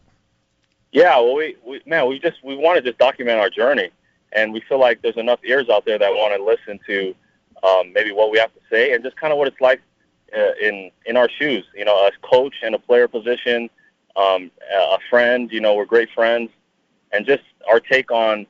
Yeah, 0.93 1.19
well, 1.19 1.35
we, 1.35 1.57
we 1.65 1.81
man, 1.85 2.07
we 2.07 2.19
just 2.19 2.41
we 2.43 2.55
want 2.55 2.77
to 2.77 2.81
just 2.81 2.99
document 2.99 3.39
our 3.39 3.49
journey, 3.49 3.89
and 4.35 4.53
we 4.53 4.61
feel 4.61 4.79
like 4.79 5.01
there's 5.01 5.17
enough 5.17 5.39
ears 5.43 5.69
out 5.69 5.85
there 5.85 5.97
that 5.97 6.11
want 6.11 6.35
to 6.35 6.43
listen 6.43 6.79
to 6.87 7.15
um, 7.63 7.93
maybe 7.93 8.11
what 8.11 8.31
we 8.31 8.37
have 8.37 8.53
to 8.53 8.59
say 8.69 8.93
and 8.93 9.03
just 9.03 9.15
kind 9.15 9.31
of 9.31 9.39
what 9.39 9.47
it's 9.47 9.61
like 9.61 9.81
uh, 10.35 10.53
in 10.61 10.91
in 11.05 11.17
our 11.17 11.29
shoes. 11.29 11.65
You 11.75 11.85
know, 11.85 12.05
as 12.05 12.13
coach 12.21 12.55
and 12.63 12.75
a 12.75 12.79
player 12.79 13.07
position, 13.07 13.69
um, 14.15 14.51
a 14.73 14.97
friend. 15.09 15.51
You 15.51 15.61
know, 15.61 15.75
we're 15.75 15.85
great 15.85 16.09
friends, 16.13 16.49
and 17.11 17.25
just 17.25 17.43
our 17.69 17.79
take 17.79 18.11
on 18.11 18.45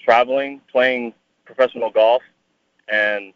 traveling, 0.00 0.60
playing 0.70 1.14
professional 1.44 1.90
golf, 1.90 2.22
and 2.88 3.32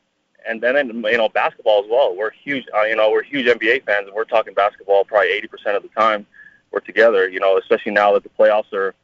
and 0.46 0.62
then 0.62 0.88
you 1.04 1.16
know 1.16 1.28
basketball 1.28 1.82
as 1.82 1.90
well. 1.90 2.14
We're 2.14 2.30
huge. 2.30 2.64
Uh, 2.74 2.82
you 2.82 2.96
know, 2.96 3.10
we're 3.10 3.22
huge 3.22 3.46
NBA 3.46 3.84
fans, 3.84 4.06
and 4.06 4.14
we're 4.14 4.24
talking 4.24 4.54
basketball 4.54 5.04
probably 5.04 5.28
80% 5.42 5.76
of 5.76 5.82
the 5.82 5.88
time 5.88 6.26
we're 6.70 6.80
together. 6.80 7.28
You 7.28 7.40
know, 7.40 7.58
especially 7.58 7.92
now 7.92 8.12
that 8.14 8.22
the 8.22 8.30
playoffs 8.30 8.72
are 8.72 8.94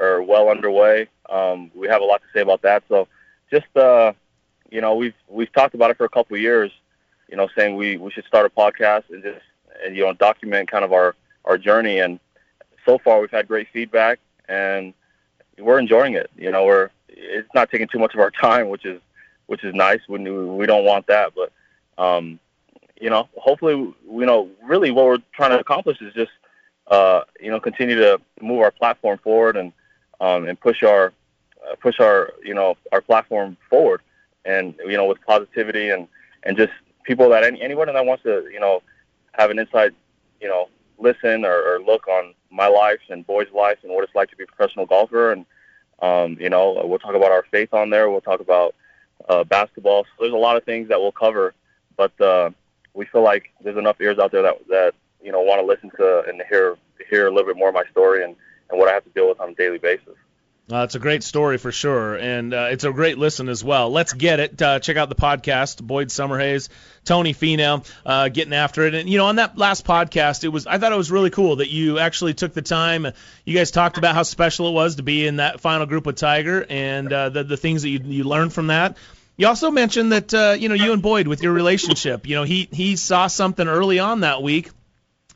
are 0.00 0.22
well 0.22 0.48
underway. 0.48 1.08
Um, 1.28 1.70
we 1.74 1.88
have 1.88 2.02
a 2.02 2.04
lot 2.04 2.22
to 2.22 2.26
say 2.34 2.42
about 2.42 2.62
that. 2.62 2.82
So, 2.88 3.08
just 3.50 3.76
uh, 3.76 4.12
you 4.70 4.80
know, 4.80 4.94
we've 4.94 5.14
we've 5.28 5.52
talked 5.52 5.74
about 5.74 5.90
it 5.90 5.96
for 5.96 6.04
a 6.04 6.08
couple 6.08 6.36
of 6.36 6.42
years. 6.42 6.70
You 7.28 7.36
know, 7.36 7.48
saying 7.56 7.76
we 7.76 7.96
we 7.96 8.10
should 8.10 8.24
start 8.24 8.46
a 8.46 8.50
podcast 8.50 9.04
and 9.10 9.22
just 9.22 9.40
and 9.84 9.96
you 9.96 10.04
know 10.04 10.12
document 10.12 10.70
kind 10.70 10.84
of 10.84 10.92
our 10.92 11.14
our 11.44 11.58
journey. 11.58 11.98
And 11.98 12.20
so 12.84 12.98
far, 12.98 13.20
we've 13.20 13.30
had 13.30 13.48
great 13.48 13.68
feedback, 13.72 14.18
and 14.48 14.92
we're 15.58 15.78
enjoying 15.78 16.14
it. 16.14 16.30
You 16.36 16.50
know, 16.50 16.64
we're 16.64 16.90
it's 17.08 17.48
not 17.54 17.70
taking 17.70 17.88
too 17.88 17.98
much 17.98 18.14
of 18.14 18.20
our 18.20 18.30
time, 18.42 18.68
which 18.68 18.84
is 18.84 19.00
which 19.46 19.64
is 19.64 19.74
nice. 19.74 20.00
We 20.08 20.18
we 20.18 20.66
don't 20.66 20.84
want 20.84 21.06
that, 21.06 21.32
but 21.34 21.52
um, 22.02 22.38
you 23.00 23.10
know, 23.10 23.28
hopefully, 23.36 23.74
you 23.74 24.26
know, 24.26 24.48
really 24.62 24.90
what 24.90 25.06
we're 25.06 25.18
trying 25.34 25.50
to 25.50 25.58
accomplish 25.58 26.00
is 26.00 26.14
just 26.14 26.30
uh, 26.88 27.22
you 27.40 27.50
know, 27.50 27.60
continue 27.60 27.96
to 27.96 28.20
move 28.40 28.60
our 28.60 28.70
platform 28.70 29.18
forward 29.18 29.56
and 29.56 29.72
um, 30.22 30.48
and 30.48 30.58
push 30.58 30.82
our 30.82 31.12
uh, 31.68 31.74
push 31.76 32.00
our 32.00 32.32
you 32.42 32.54
know 32.54 32.76
our 32.92 33.00
platform 33.00 33.56
forward, 33.68 34.00
and 34.44 34.74
you 34.86 34.96
know 34.96 35.06
with 35.06 35.18
positivity 35.26 35.90
and 35.90 36.08
and 36.44 36.56
just 36.56 36.72
people 37.04 37.28
that 37.30 37.44
any, 37.44 37.60
anyone 37.60 37.92
that 37.92 38.06
wants 38.06 38.22
to 38.22 38.48
you 38.50 38.60
know 38.60 38.82
have 39.32 39.50
an 39.50 39.58
inside 39.58 39.94
you 40.40 40.48
know 40.48 40.68
listen 40.98 41.44
or, 41.44 41.74
or 41.74 41.80
look 41.80 42.08
on 42.08 42.32
my 42.50 42.68
life 42.68 43.00
and 43.10 43.26
Boyd's 43.26 43.52
life 43.52 43.78
and 43.82 43.92
what 43.92 44.04
it's 44.04 44.14
like 44.14 44.30
to 44.30 44.36
be 44.36 44.44
a 44.44 44.46
professional 44.46 44.86
golfer. 44.86 45.32
And 45.32 45.44
um, 46.00 46.36
you 46.40 46.48
know 46.48 46.82
we'll 46.84 46.98
talk 46.98 47.14
about 47.14 47.32
our 47.32 47.44
faith 47.50 47.74
on 47.74 47.90
there. 47.90 48.10
We'll 48.10 48.20
talk 48.20 48.40
about 48.40 48.74
uh, 49.28 49.44
basketball. 49.44 50.04
So 50.04 50.22
there's 50.22 50.32
a 50.32 50.36
lot 50.36 50.56
of 50.56 50.64
things 50.64 50.88
that 50.88 51.00
we'll 51.00 51.12
cover 51.12 51.54
but 51.96 52.20
uh, 52.20 52.50
we 52.94 53.06
feel 53.06 53.22
like 53.22 53.50
there's 53.62 53.76
enough 53.76 54.00
ears 54.00 54.18
out 54.18 54.32
there 54.32 54.42
that 54.42 54.58
that 54.68 54.94
you 55.22 55.32
know 55.32 55.40
want 55.40 55.60
to 55.60 55.66
listen 55.66 55.90
to 55.96 56.24
and 56.28 56.42
hear 56.48 56.76
hear 57.10 57.26
a 57.26 57.30
little 57.30 57.46
bit 57.46 57.56
more 57.56 57.68
of 57.68 57.74
my 57.74 57.84
story 57.90 58.24
and 58.24 58.36
and 58.72 58.80
what 58.80 58.88
I 58.88 58.94
have 58.94 59.04
to 59.04 59.10
deal 59.10 59.28
with 59.28 59.40
on 59.40 59.50
a 59.50 59.54
daily 59.54 59.78
basis. 59.78 60.16
Uh, 60.70 60.84
it's 60.84 60.94
a 60.94 61.00
great 61.00 61.22
story 61.22 61.58
for 61.58 61.72
sure, 61.72 62.14
and 62.14 62.54
uh, 62.54 62.68
it's 62.70 62.84
a 62.84 62.92
great 62.92 63.18
listen 63.18 63.48
as 63.48 63.62
well. 63.62 63.90
Let's 63.90 64.12
get 64.12 64.40
it. 64.40 64.62
Uh, 64.62 64.78
check 64.78 64.96
out 64.96 65.08
the 65.08 65.14
podcast, 65.14 65.82
Boyd 65.82 66.08
Summerhays, 66.08 66.68
Tony 67.04 67.34
Finau, 67.34 67.86
uh, 68.06 68.28
getting 68.28 68.54
after 68.54 68.86
it. 68.86 68.94
And 68.94 69.08
you 69.08 69.18
know, 69.18 69.26
on 69.26 69.36
that 69.36 69.58
last 69.58 69.84
podcast, 69.84 70.44
it 70.44 70.48
was 70.48 70.66
I 70.66 70.78
thought 70.78 70.92
it 70.92 70.96
was 70.96 71.10
really 71.10 71.30
cool 71.30 71.56
that 71.56 71.68
you 71.68 71.98
actually 71.98 72.32
took 72.32 72.54
the 72.54 72.62
time. 72.62 73.06
You 73.44 73.54
guys 73.54 73.70
talked 73.70 73.98
about 73.98 74.14
how 74.14 74.22
special 74.22 74.68
it 74.68 74.72
was 74.72 74.96
to 74.96 75.02
be 75.02 75.26
in 75.26 75.36
that 75.36 75.60
final 75.60 75.84
group 75.84 76.06
with 76.06 76.16
Tiger 76.16 76.64
and 76.66 77.12
uh, 77.12 77.28
the 77.28 77.44
the 77.44 77.56
things 77.56 77.82
that 77.82 77.90
you 77.90 77.98
you 78.04 78.24
learned 78.24 78.52
from 78.52 78.68
that. 78.68 78.96
You 79.36 79.48
also 79.48 79.70
mentioned 79.72 80.12
that 80.12 80.32
uh, 80.32 80.56
you 80.56 80.68
know 80.68 80.76
you 80.76 80.92
and 80.92 81.02
Boyd 81.02 81.26
with 81.26 81.42
your 81.42 81.52
relationship. 81.52 82.26
You 82.26 82.36
know, 82.36 82.44
he 82.44 82.68
he 82.72 82.96
saw 82.96 83.26
something 83.26 83.66
early 83.66 83.98
on 83.98 84.20
that 84.20 84.42
week, 84.42 84.70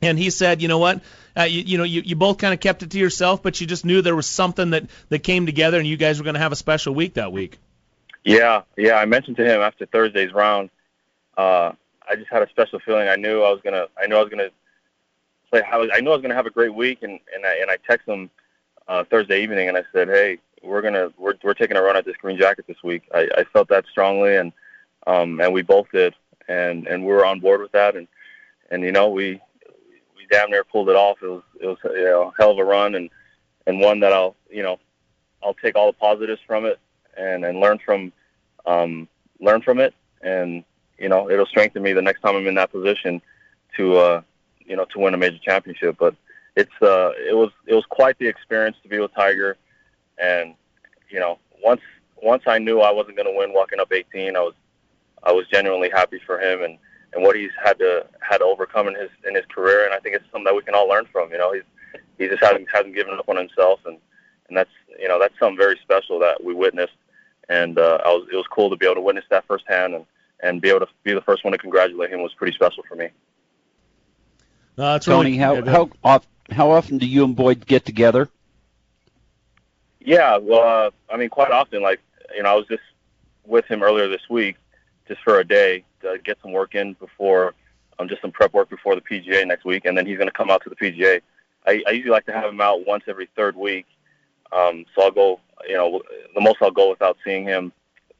and 0.01 0.17
he 0.17 0.29
said, 0.29 0.61
you 0.61 0.67
know 0.69 0.79
what 0.79 1.01
uh, 1.37 1.43
you, 1.43 1.61
you 1.61 1.77
know, 1.77 1.83
you, 1.83 2.01
you 2.03 2.15
both 2.15 2.37
kind 2.37 2.53
of 2.53 2.59
kept 2.59 2.83
it 2.83 2.91
to 2.91 2.97
yourself, 2.97 3.43
but 3.43 3.61
you 3.61 3.67
just 3.67 3.85
knew 3.85 4.01
there 4.01 4.15
was 4.15 4.27
something 4.27 4.71
that 4.71 4.85
that 5.09 5.19
came 5.19 5.45
together, 5.45 5.77
and 5.77 5.87
you 5.87 5.97
guys 5.97 6.19
were 6.19 6.23
going 6.23 6.33
to 6.33 6.39
have 6.39 6.51
a 6.51 6.57
special 6.57 6.95
week 6.95 7.15
that 7.15 7.31
week. 7.31 7.57
Yeah, 8.23 8.63
yeah. 8.75 8.95
I 8.95 9.05
mentioned 9.05 9.37
to 9.37 9.45
him 9.45 9.61
after 9.61 9.85
Thursday's 9.85 10.33
round. 10.33 10.69
Uh, 11.37 11.73
I 12.09 12.15
just 12.15 12.29
had 12.29 12.41
a 12.41 12.49
special 12.49 12.79
feeling. 12.79 13.07
I 13.07 13.15
knew 13.15 13.41
I 13.41 13.51
was 13.51 13.61
gonna. 13.63 13.87
I 14.01 14.07
knew 14.07 14.15
I 14.15 14.21
was 14.21 14.29
gonna 14.29 14.49
play. 15.51 15.61
I, 15.61 15.77
was, 15.77 15.89
I 15.93 15.99
knew 15.99 16.09
I 16.09 16.13
was 16.13 16.21
gonna 16.21 16.35
have 16.35 16.45
a 16.45 16.51
great 16.51 16.73
week, 16.73 16.99
and 17.03 17.19
and 17.33 17.45
I 17.45 17.55
and 17.57 17.69
I 17.69 17.77
texted 17.77 18.13
him 18.13 18.29
uh, 18.87 19.03
Thursday 19.03 19.43
evening, 19.43 19.67
and 19.67 19.77
I 19.77 19.83
said, 19.93 20.07
"Hey, 20.07 20.39
we're 20.63 20.81
gonna 20.81 21.09
we're 21.17 21.35
we're 21.43 21.53
taking 21.53 21.77
a 21.77 21.81
run 21.81 21.95
at 21.95 22.05
this 22.05 22.17
green 22.17 22.37
jacket 22.37 22.65
this 22.67 22.81
week." 22.83 23.03
I, 23.13 23.29
I 23.37 23.43
felt 23.45 23.69
that 23.69 23.85
strongly, 23.91 24.35
and 24.35 24.51
um 25.05 25.39
and 25.39 25.53
we 25.53 25.61
both 25.61 25.87
did, 25.93 26.15
and 26.47 26.87
and 26.87 27.05
we 27.05 27.13
were 27.13 27.25
on 27.25 27.39
board 27.39 27.61
with 27.61 27.71
that, 27.73 27.95
and 27.95 28.07
and 28.71 28.83
you 28.83 28.91
know 28.91 29.09
we 29.09 29.39
damn 30.29 30.49
near 30.49 30.63
pulled 30.63 30.89
it 30.89 30.95
off. 30.95 31.17
It 31.21 31.27
was 31.27 31.43
it 31.59 31.67
was 31.67 31.77
you 31.83 32.03
know 32.05 32.33
hell 32.37 32.51
of 32.51 32.59
a 32.59 32.63
run 32.63 32.95
and 32.95 33.09
and 33.65 33.79
one 33.79 33.99
that 34.01 34.13
I'll 34.13 34.35
you 34.49 34.63
know 34.63 34.79
I'll 35.43 35.53
take 35.53 35.75
all 35.75 35.87
the 35.87 35.97
positives 35.97 36.41
from 36.45 36.65
it 36.65 36.79
and 37.17 37.45
and 37.45 37.59
learn 37.59 37.79
from 37.83 38.11
um, 38.65 39.07
learn 39.39 39.61
from 39.61 39.79
it 39.79 39.93
and 40.21 40.63
you 40.97 41.09
know 41.09 41.29
it'll 41.29 41.45
strengthen 41.45 41.83
me 41.83 41.93
the 41.93 42.01
next 42.01 42.21
time 42.21 42.35
I'm 42.35 42.47
in 42.47 42.55
that 42.55 42.71
position 42.71 43.21
to 43.77 43.97
uh, 43.97 44.21
you 44.65 44.75
know 44.75 44.85
to 44.85 44.99
win 44.99 45.13
a 45.13 45.17
major 45.17 45.39
championship. 45.39 45.97
But 45.99 46.15
it's 46.55 46.71
uh, 46.81 47.11
it 47.17 47.35
was 47.35 47.51
it 47.65 47.73
was 47.73 47.85
quite 47.89 48.17
the 48.19 48.27
experience 48.27 48.77
to 48.83 48.89
be 48.89 48.99
with 48.99 49.13
Tiger 49.13 49.57
and 50.17 50.55
you 51.09 51.19
know 51.19 51.37
once 51.63 51.81
once 52.21 52.43
I 52.47 52.57
knew 52.57 52.79
I 52.79 52.91
wasn't 52.91 53.15
going 53.15 53.31
to 53.31 53.37
win 53.37 53.53
walking 53.53 53.79
up 53.79 53.91
18, 53.91 54.35
I 54.35 54.39
was 54.39 54.53
I 55.23 55.31
was 55.31 55.47
genuinely 55.47 55.89
happy 55.89 56.19
for 56.25 56.39
him 56.39 56.63
and 56.63 56.77
and 57.13 57.23
what 57.23 57.35
he's 57.35 57.51
had 57.63 57.79
to 57.79 58.05
had 58.21 58.39
to 58.39 58.45
overcome 58.45 58.87
in 58.87 58.95
his 58.95 59.09
in 59.27 59.35
his 59.35 59.45
career. 59.45 59.85
And 59.85 59.93
I 59.93 59.99
think 59.99 60.15
it's 60.15 60.25
something 60.25 60.45
that 60.45 60.55
we 60.55 60.61
can 60.61 60.75
all 60.75 60.87
learn 60.87 61.05
from. 61.11 61.31
You 61.31 61.37
know, 61.37 61.53
he's 61.53 61.63
he 62.17 62.27
just 62.27 62.43
hasn't 62.43 62.67
hasn't 62.73 62.95
given 62.95 63.13
up 63.13 63.29
on 63.29 63.37
himself, 63.37 63.79
and 63.85 63.97
and 64.47 64.57
that's 64.57 64.69
you 64.99 65.07
know 65.07 65.19
that's 65.19 65.37
something 65.39 65.57
very 65.57 65.77
special 65.81 66.19
that 66.19 66.43
we 66.43 66.53
witnessed. 66.53 66.93
And 67.49 67.79
uh, 67.79 67.99
I 68.05 68.09
was 68.09 68.27
it 68.31 68.35
was 68.35 68.45
cool 68.51 68.69
to 68.69 68.75
be 68.75 68.85
able 68.85 68.95
to 68.95 69.01
witness 69.01 69.25
that 69.29 69.45
firsthand 69.47 69.95
and 69.95 70.05
and 70.41 70.61
be 70.61 70.69
able 70.69 70.81
to 70.81 70.87
be 71.03 71.13
the 71.13 71.21
first 71.21 71.43
one 71.43 71.51
to 71.53 71.57
congratulate 71.57 72.11
him 72.11 72.21
was 72.21 72.33
pretty 72.33 72.53
special 72.53 72.83
for 72.87 72.95
me. 72.95 73.09
No, 74.77 74.91
that's 74.91 75.05
Tony, 75.05 75.31
really, 75.31 75.37
how 75.37 75.55
yeah, 75.55 75.71
how 75.71 75.89
off, 76.03 76.27
how 76.51 76.71
often 76.71 76.99
do 76.99 77.07
you 77.07 77.23
and 77.23 77.35
Boyd 77.35 77.65
get 77.65 77.85
together? 77.85 78.29
Yeah, 79.99 80.37
well, 80.37 80.61
uh, 80.61 80.91
I 81.11 81.17
mean, 81.17 81.29
quite 81.29 81.51
often. 81.51 81.81
Like, 81.81 81.99
you 82.35 82.43
know, 82.43 82.49
I 82.49 82.53
was 82.53 82.67
just 82.67 82.83
with 83.45 83.65
him 83.65 83.81
earlier 83.81 84.07
this 84.07 84.21
week, 84.29 84.55
just 85.07 85.21
for 85.21 85.39
a 85.39 85.43
day 85.43 85.83
to 86.01 86.17
get 86.23 86.37
some 86.41 86.51
work 86.51 86.75
in 86.75 86.93
before, 86.93 87.53
um, 87.99 88.07
just 88.07 88.21
some 88.21 88.31
prep 88.31 88.53
work 88.53 88.69
before 88.69 88.95
the 88.95 89.01
PGA 89.01 89.45
next 89.45 89.65
week, 89.65 89.85
and 89.85 89.97
then 89.97 90.05
he's 90.05 90.17
going 90.17 90.29
to 90.29 90.33
come 90.33 90.49
out 90.49 90.63
to 90.63 90.69
the 90.69 90.75
PGA. 90.75 91.21
I, 91.65 91.83
I 91.87 91.91
usually 91.91 92.11
like 92.11 92.25
to 92.27 92.33
have 92.33 92.45
him 92.45 92.61
out 92.61 92.85
once 92.85 93.03
every 93.07 93.29
third 93.35 93.55
week, 93.55 93.85
um, 94.51 94.85
so 94.95 95.03
I'll 95.03 95.11
go. 95.11 95.39
You 95.67 95.75
know, 95.75 96.01
the 96.35 96.41
most 96.41 96.57
I'll 96.61 96.69
go 96.69 96.89
without 96.89 97.17
seeing 97.25 97.43
him 97.43 97.71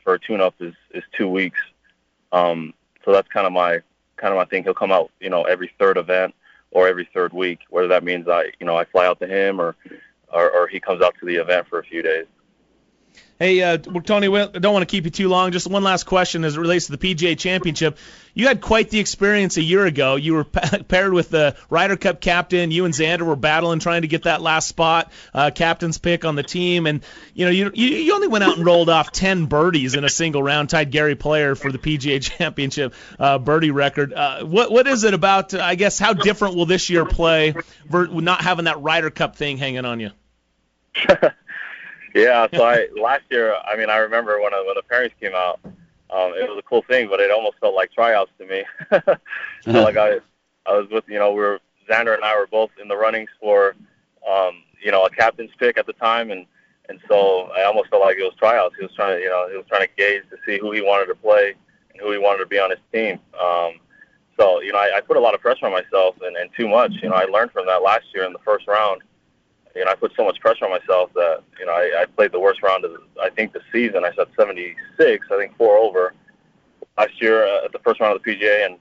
for 0.03 0.15
a 0.15 0.19
tune-up 0.19 0.55
is 0.59 0.73
is 0.91 1.03
two 1.15 1.27
weeks. 1.27 1.59
Um, 2.31 2.73
so 3.05 3.11
that's 3.13 3.27
kind 3.29 3.45
of 3.45 3.53
my 3.53 3.79
kind 4.17 4.33
of 4.33 4.37
my 4.37 4.45
thing. 4.45 4.63
He'll 4.63 4.73
come 4.73 4.91
out, 4.91 5.11
you 5.19 5.29
know, 5.29 5.43
every 5.43 5.71
third 5.79 5.97
event 5.97 6.35
or 6.71 6.87
every 6.87 7.07
third 7.13 7.33
week. 7.33 7.59
Whether 7.69 7.87
that 7.89 8.03
means 8.03 8.27
I, 8.27 8.51
you 8.59 8.65
know, 8.65 8.75
I 8.75 8.85
fly 8.85 9.05
out 9.05 9.19
to 9.19 9.27
him 9.27 9.61
or, 9.61 9.75
or, 10.33 10.51
or 10.51 10.67
he 10.67 10.79
comes 10.79 11.01
out 11.01 11.15
to 11.19 11.25
the 11.25 11.35
event 11.35 11.67
for 11.69 11.79
a 11.79 11.83
few 11.83 12.01
days. 12.01 12.25
Hey, 13.39 13.61
uh, 13.61 13.77
Tony, 13.77 14.29
we 14.29 14.47
don't 14.47 14.73
want 14.73 14.81
to 14.81 14.87
keep 14.87 15.05
you 15.05 15.11
too 15.11 15.29
long. 15.29 15.51
Just 15.51 15.69
one 15.69 15.83
last 15.83 16.05
question 16.05 16.43
as 16.43 16.57
it 16.57 16.59
relates 16.59 16.87
to 16.87 16.95
the 16.95 16.97
PGA 16.97 17.37
Championship. 17.37 17.99
You 18.33 18.47
had 18.47 18.61
quite 18.61 18.89
the 18.89 18.97
experience 18.97 19.57
a 19.57 19.61
year 19.61 19.85
ago. 19.85 20.15
You 20.15 20.33
were 20.33 20.43
paired 20.87 21.13
with 21.13 21.29
the 21.29 21.55
Ryder 21.69 21.97
Cup 21.97 22.19
captain. 22.19 22.71
You 22.71 22.85
and 22.85 22.95
Xander 22.95 23.21
were 23.21 23.35
battling, 23.35 23.77
trying 23.77 24.01
to 24.01 24.07
get 24.07 24.23
that 24.23 24.41
last 24.41 24.67
spot, 24.67 25.11
uh, 25.35 25.51
captain's 25.53 25.99
pick 25.99 26.25
on 26.25 26.35
the 26.35 26.41
team. 26.41 26.87
And 26.87 27.03
you 27.35 27.45
know, 27.45 27.51
you, 27.51 27.71
you 27.75 28.11
only 28.15 28.27
went 28.27 28.43
out 28.43 28.57
and 28.57 28.65
rolled 28.65 28.89
off 28.89 29.11
10 29.11 29.45
birdies 29.45 29.93
in 29.93 30.03
a 30.03 30.09
single 30.09 30.41
round, 30.41 30.71
tied 30.71 30.89
Gary 30.89 31.15
Player 31.15 31.53
for 31.53 31.71
the 31.71 31.77
PGA 31.77 32.19
Championship 32.37 32.95
uh, 33.19 33.37
birdie 33.37 33.69
record. 33.69 34.13
Uh, 34.13 34.45
what 34.45 34.71
what 34.71 34.87
is 34.87 35.03
it 35.03 35.13
about? 35.13 35.53
I 35.53 35.75
guess 35.75 35.99
how 35.99 36.13
different 36.13 36.55
will 36.55 36.65
this 36.65 36.89
year 36.89 37.05
play, 37.05 37.53
not 37.91 38.41
having 38.41 38.65
that 38.65 38.81
Ryder 38.81 39.11
Cup 39.11 39.35
thing 39.35 39.57
hanging 39.57 39.85
on 39.85 39.99
you? 39.99 40.09
Yeah, 42.17 42.47
so 42.53 42.63
I 42.63 42.87
last 42.99 43.23
year, 43.29 43.55
I 43.65 43.77
mean, 43.77 43.89
I 43.89 43.97
remember 43.97 44.41
when 44.41 44.53
I, 44.53 44.63
when 44.65 44.75
the 44.75 44.83
pairings 44.91 45.11
came 45.19 45.35
out, 45.35 45.59
um, 45.63 46.33
it 46.33 46.49
was 46.49 46.57
a 46.57 46.67
cool 46.67 46.81
thing, 46.83 47.09
but 47.09 47.19
it 47.19 47.29
almost 47.29 47.57
felt 47.59 47.75
like 47.75 47.91
tryouts 47.91 48.31
to 48.39 48.45
me. 48.47 48.63
so 49.61 49.71
like 49.83 49.97
I, 49.97 50.19
I 50.65 50.77
was 50.77 50.87
with, 50.89 51.03
you 51.07 51.19
know, 51.19 51.31
we 51.31 51.41
were 51.41 51.59
Xander 51.87 52.15
and 52.15 52.23
I 52.23 52.35
were 52.35 52.47
both 52.47 52.71
in 52.81 52.87
the 52.87 52.97
runnings 52.97 53.29
for, 53.39 53.75
um, 54.27 54.63
you 54.83 54.91
know, 54.91 55.05
a 55.05 55.09
captain's 55.09 55.51
pick 55.59 55.77
at 55.77 55.85
the 55.85 55.93
time, 55.93 56.31
and 56.31 56.45
and 56.89 56.99
so 57.07 57.51
I 57.55 57.63
almost 57.63 57.89
felt 57.89 58.01
like 58.01 58.17
it 58.17 58.23
was 58.23 58.33
tryouts. 58.39 58.75
He 58.79 58.85
was 58.85 58.95
trying 58.95 59.17
to, 59.17 59.21
you 59.21 59.29
know, 59.29 59.47
he 59.49 59.57
was 59.57 59.65
trying 59.67 59.87
to 59.87 59.93
gauge 59.97 60.23
to 60.29 60.37
see 60.45 60.57
who 60.57 60.71
he 60.71 60.81
wanted 60.81 61.07
to 61.07 61.15
play 61.15 61.53
and 61.91 62.01
who 62.01 62.11
he 62.11 62.17
wanted 62.17 62.39
to 62.39 62.45
be 62.45 62.59
on 62.59 62.69
his 62.69 62.79
team. 62.93 63.19
Um, 63.39 63.79
so 64.39 64.61
you 64.61 64.71
know, 64.71 64.79
I, 64.79 64.97
I 64.97 65.01
put 65.01 65.17
a 65.17 65.19
lot 65.19 65.35
of 65.35 65.41
pressure 65.41 65.65
on 65.65 65.71
myself 65.71 66.15
and, 66.21 66.35
and 66.35 66.49
too 66.57 66.67
much. 66.67 66.93
You 67.01 67.09
know, 67.09 67.15
I 67.15 67.25
learned 67.25 67.51
from 67.51 67.65
that 67.67 67.83
last 67.83 68.05
year 68.13 68.23
in 68.23 68.33
the 68.33 68.39
first 68.39 68.67
round 68.67 69.01
you 69.77 69.85
know, 69.85 69.91
I 69.91 69.95
put 69.95 70.11
so 70.15 70.25
much 70.25 70.39
pressure 70.39 70.65
on 70.65 70.71
myself 70.71 71.11
that, 71.13 71.43
you 71.59 71.65
know, 71.65 71.71
I, 71.71 72.01
I 72.01 72.05
played 72.05 72.31
the 72.31 72.39
worst 72.39 72.63
round 72.63 72.83
of, 72.83 72.91
I 73.21 73.29
think, 73.29 73.53
the 73.53 73.61
season. 73.71 74.03
I 74.03 74.11
shot 74.11 74.29
76, 74.37 75.27
I 75.31 75.37
think 75.37 75.55
four 75.55 75.77
over 75.77 76.13
last 76.97 77.21
year 77.21 77.45
uh, 77.45 77.65
at 77.65 77.71
the 77.71 77.79
first 77.79 77.99
round 77.99 78.15
of 78.15 78.23
the 78.23 78.35
PGA. 78.35 78.65
And, 78.65 78.79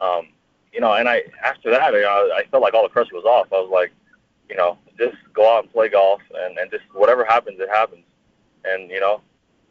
um, 0.00 0.28
you 0.72 0.80
know, 0.80 0.94
and 0.94 1.08
I, 1.08 1.22
after 1.44 1.70
that, 1.70 1.92
you 1.92 2.00
know, 2.00 2.30
I 2.34 2.44
felt 2.50 2.62
like 2.62 2.74
all 2.74 2.82
the 2.82 2.88
pressure 2.88 3.14
was 3.14 3.24
off. 3.24 3.52
I 3.52 3.60
was 3.60 3.70
like, 3.72 3.92
you 4.50 4.56
know, 4.56 4.78
just 4.98 5.16
go 5.32 5.56
out 5.56 5.64
and 5.64 5.72
play 5.72 5.88
golf 5.88 6.20
and, 6.34 6.58
and 6.58 6.70
just 6.70 6.84
whatever 6.92 7.24
happens, 7.24 7.60
it 7.60 7.68
happens. 7.68 8.04
And, 8.64 8.90
you 8.90 9.00
know, 9.00 9.20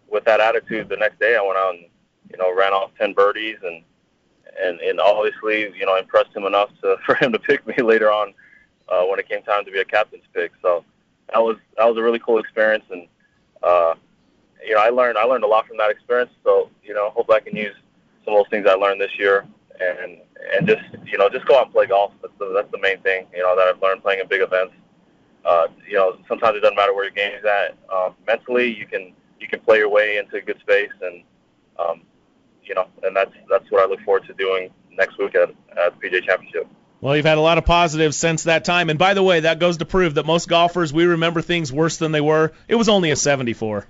with 0.10 0.24
that 0.26 0.40
attitude, 0.40 0.88
the 0.88 0.98
next 0.98 1.20
day 1.20 1.36
I 1.36 1.42
went 1.42 1.58
out 1.58 1.76
and, 1.76 1.86
you 2.32 2.38
know, 2.38 2.56
ran 2.56 2.72
off 2.72 2.92
10 2.98 3.14
birdies 3.14 3.58
and, 3.62 3.84
and, 4.62 4.80
and 4.80 5.02
obviously, 5.02 5.74
you 5.78 5.86
know, 5.86 5.98
impressed 5.98 6.36
him 6.36 6.46
enough 6.46 6.70
to, 6.82 6.96
for 7.06 7.16
him 7.16 7.34
to 7.34 7.40
pick 7.40 7.68
me 7.68 7.76
later 7.84 8.10
on 8.10 8.34
uh, 8.90 9.04
when 9.04 9.20
it 9.20 9.28
came 9.28 9.42
time 9.44 9.66
to 9.66 9.72
be 9.72 9.80
a 9.80 9.86
captain's 9.86 10.24
pick. 10.34 10.52
So 10.62 10.84
that 11.34 11.40
was 11.40 11.58
that 11.78 11.86
was 11.86 11.98
a 11.98 12.02
really 12.02 12.20
cool 12.20 12.40
experience, 12.40 12.86
and 12.92 13.08
uh, 13.64 13.96
you 14.66 14.76
know 14.76 14.82
I 14.82 14.90
learned 14.90 15.18
I 15.18 15.24
learned 15.24 15.44
a 15.44 15.48
lot 15.48 15.68
from 15.68 15.78
that 15.78 15.90
experience. 15.90 16.32
So 16.44 16.70
you 16.84 16.94
know, 16.94 17.10
hope 17.12 17.30
I 17.30 17.40
can 17.40 17.56
use 17.56 17.76
some 18.26 18.36
of 18.36 18.40
those 18.40 18.50
things 18.50 18.68
I 18.68 18.74
learned 18.74 19.02
this 19.02 19.18
year, 19.18 19.46
and 19.80 20.18
and 20.56 20.68
just 20.68 20.84
you 21.06 21.18
know 21.18 21.30
just 21.30 21.46
go 21.46 21.58
out 21.58 21.66
and 21.66 21.74
play 21.74 21.88
golf. 21.88 22.12
That's 22.22 22.34
the 22.40 22.52
that's 22.54 22.72
the 22.72 22.80
main 22.80 23.00
thing 23.02 23.28
you 23.34 23.42
know 23.42 23.56
that 23.56 23.68
I've 23.68 23.82
learned 23.82 24.02
playing 24.02 24.20
in 24.20 24.28
big 24.28 24.42
events. 24.42 24.74
Uh, 25.44 25.68
you 25.88 25.96
know, 25.96 26.18
sometimes 26.28 26.56
it 26.56 26.60
doesn't 26.60 26.76
matter 26.76 26.94
where 26.94 27.06
your 27.06 27.14
game 27.14 27.32
is 27.34 27.44
at. 27.44 27.76
Um, 27.94 28.16
mentally, 28.28 28.76
you 28.76 28.86
can 28.86 29.14
you 29.40 29.48
can 29.48 29.60
play 29.62 29.78
your 29.78 29.90
way 29.90 30.18
into 30.18 30.38
a 30.38 30.42
good 30.42 30.60
space, 30.60 30.92
and 31.02 31.24
um, 31.80 32.02
you 32.64 32.76
know, 32.76 32.88
and 33.04 33.16
that's 33.16 33.32
that's 33.50 33.70
what 33.72 33.82
I 33.82 33.90
look 33.90 34.02
forward 34.02 34.26
to 34.28 34.34
doing 34.34 34.70
next 34.92 35.18
week 35.18 35.36
at, 35.36 35.50
at 35.84 36.00
the 36.00 36.10
PGA 36.10 36.24
Championship. 36.24 36.68
Well, 37.02 37.16
you've 37.16 37.26
had 37.26 37.40
a 37.40 37.42
lot 37.42 37.58
of 37.58 37.66
positives 37.66 38.16
since 38.16 38.44
that 38.44 38.64
time. 38.64 38.92
And 38.92 39.00
by 39.00 39.16
the 39.16 39.24
way, 39.24 39.42
that 39.42 39.60
goes 39.60 39.78
to 39.78 39.86
prove 39.86 40.16
that 40.16 40.26
most 40.26 40.48
golfers, 40.48 40.94
we 40.94 41.06
remember 41.06 41.42
things 41.42 41.74
worse 41.74 41.98
than 41.98 42.12
they 42.12 42.22
were. 42.22 42.54
It 42.68 42.76
was 42.76 42.90
only 42.90 43.10
a 43.10 43.16
74. 43.16 43.88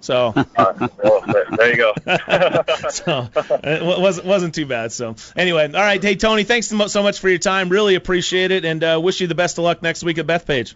So 0.00 0.32
uh, 0.56 0.88
well, 1.02 1.24
there 1.56 1.70
you 1.70 1.76
go. 1.76 1.92
so 2.90 3.28
it 3.64 4.00
wasn't 4.00 4.26
wasn't 4.26 4.54
too 4.54 4.66
bad. 4.66 4.92
So 4.92 5.16
anyway, 5.36 5.66
all 5.66 5.80
right. 5.80 6.02
Hey 6.02 6.14
Tony, 6.14 6.44
thanks 6.44 6.68
so 6.68 7.02
much 7.02 7.18
for 7.18 7.28
your 7.28 7.38
time. 7.38 7.68
Really 7.68 7.96
appreciate 7.96 8.50
it, 8.50 8.64
and 8.64 8.82
uh, 8.84 9.00
wish 9.02 9.20
you 9.20 9.26
the 9.26 9.34
best 9.34 9.58
of 9.58 9.64
luck 9.64 9.82
next 9.82 10.04
week 10.04 10.18
at 10.18 10.26
Bethpage. 10.26 10.74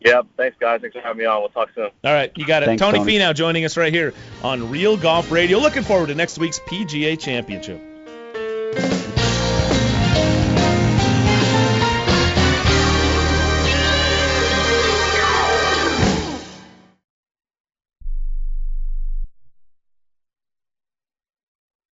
Yeah, 0.00 0.22
Thanks, 0.36 0.56
guys. 0.60 0.80
Thanks 0.80 0.94
for 0.94 1.02
having 1.02 1.18
me 1.18 1.24
on. 1.24 1.40
We'll 1.40 1.48
talk 1.48 1.70
soon. 1.74 1.90
All 2.04 2.12
right, 2.12 2.30
you 2.36 2.46
got 2.46 2.62
it. 2.62 2.66
Thanks, 2.66 2.80
Tony, 2.80 2.98
Tony 2.98 3.18
Finau 3.18 3.34
joining 3.34 3.64
us 3.64 3.76
right 3.76 3.92
here 3.92 4.14
on 4.44 4.70
Real 4.70 4.96
Golf 4.96 5.32
Radio. 5.32 5.58
Looking 5.58 5.82
forward 5.82 6.06
to 6.08 6.14
next 6.14 6.38
week's 6.38 6.60
PGA 6.60 7.18
Championship. 7.18 7.80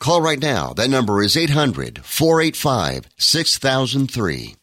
Call 0.00 0.20
right 0.20 0.40
now. 0.40 0.72
That 0.74 0.90
number 0.90 1.22
is 1.22 1.36
800 1.36 2.04
485 2.04 3.08
6003. 3.16 4.56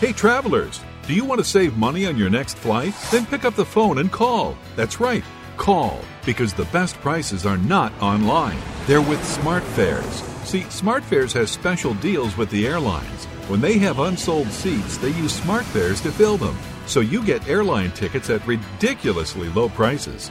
Hey, 0.00 0.12
travelers, 0.12 0.80
do 1.06 1.14
you 1.14 1.24
want 1.24 1.38
to 1.38 1.44
save 1.44 1.76
money 1.76 2.06
on 2.06 2.16
your 2.16 2.30
next 2.30 2.56
flight? 2.56 2.94
Then 3.10 3.26
pick 3.26 3.44
up 3.44 3.54
the 3.54 3.64
phone 3.64 3.98
and 3.98 4.10
call. 4.10 4.56
That's 4.76 5.00
right, 5.00 5.22
call, 5.56 6.00
because 6.24 6.52
the 6.52 6.64
best 6.66 6.96
prices 6.96 7.46
are 7.46 7.58
not 7.58 7.92
online. 8.02 8.58
They're 8.86 9.02
with 9.02 9.20
SmartFares. 9.20 10.22
See, 10.44 10.62
SmartFares 10.62 11.32
has 11.34 11.50
special 11.50 11.94
deals 11.94 12.36
with 12.36 12.50
the 12.50 12.66
airlines. 12.66 13.26
When 13.48 13.60
they 13.60 13.78
have 13.78 13.98
unsold 13.98 14.48
seats, 14.48 14.96
they 14.98 15.10
use 15.10 15.38
SmartFares 15.40 16.02
to 16.02 16.12
fill 16.12 16.36
them. 16.38 16.56
So 16.86 17.00
you 17.00 17.24
get 17.24 17.46
airline 17.48 17.92
tickets 17.92 18.30
at 18.30 18.46
ridiculously 18.46 19.48
low 19.50 19.68
prices. 19.68 20.30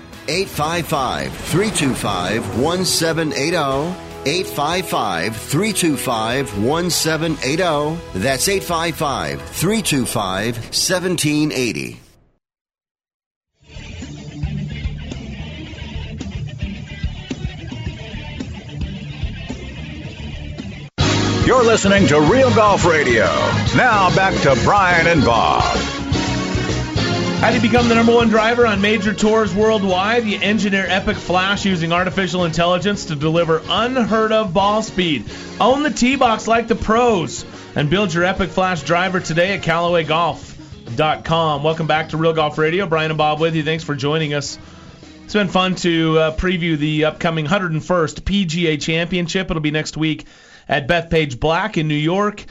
855 0.31 1.33
325 1.33 2.57
1780. 2.57 3.57
855 4.23 5.35
325 5.35 6.63
1780. 6.63 8.19
That's 8.19 8.47
855 8.47 9.41
325 9.41 10.55
1780. 10.55 11.99
You're 21.45 21.63
listening 21.65 22.07
to 22.07 22.21
Real 22.21 22.55
Golf 22.55 22.85
Radio. 22.85 23.25
Now 23.75 24.15
back 24.15 24.33
to 24.43 24.57
Brian 24.63 25.07
and 25.07 25.25
Bob. 25.25 26.00
How 27.41 27.49
do 27.49 27.55
you 27.55 27.61
become 27.63 27.89
the 27.89 27.95
number 27.95 28.13
one 28.13 28.29
driver 28.29 28.67
on 28.67 28.81
major 28.81 29.15
tours 29.15 29.51
worldwide? 29.51 30.25
You 30.25 30.37
engineer 30.39 30.85
Epic 30.87 31.17
Flash 31.17 31.65
using 31.65 31.91
artificial 31.91 32.45
intelligence 32.45 33.05
to 33.05 33.15
deliver 33.15 33.63
unheard 33.67 34.31
of 34.31 34.53
ball 34.53 34.83
speed. 34.83 35.25
Own 35.59 35.81
the 35.81 35.89
tee 35.89 36.17
box 36.17 36.47
like 36.47 36.67
the 36.67 36.75
pros 36.75 37.43
and 37.75 37.89
build 37.89 38.13
your 38.13 38.25
Epic 38.25 38.51
Flash 38.51 38.83
driver 38.83 39.19
today 39.19 39.55
at 39.55 39.63
CallawayGolf.com. 39.63 41.63
Welcome 41.63 41.87
back 41.87 42.09
to 42.09 42.17
Real 42.17 42.33
Golf 42.33 42.59
Radio. 42.59 42.85
Brian 42.85 43.09
and 43.09 43.17
Bob 43.17 43.39
with 43.39 43.55
you. 43.55 43.63
Thanks 43.63 43.83
for 43.83 43.95
joining 43.95 44.35
us. 44.35 44.59
It's 45.23 45.33
been 45.33 45.47
fun 45.47 45.73
to 45.77 46.19
uh, 46.19 46.35
preview 46.35 46.77
the 46.77 47.05
upcoming 47.05 47.47
101st 47.47 48.21
PGA 48.21 48.79
Championship. 48.79 49.49
It'll 49.49 49.61
be 49.61 49.71
next 49.71 49.97
week 49.97 50.27
at 50.69 50.87
Bethpage 50.87 51.39
Black 51.39 51.79
in 51.79 51.87
New 51.87 51.95
York. 51.95 52.45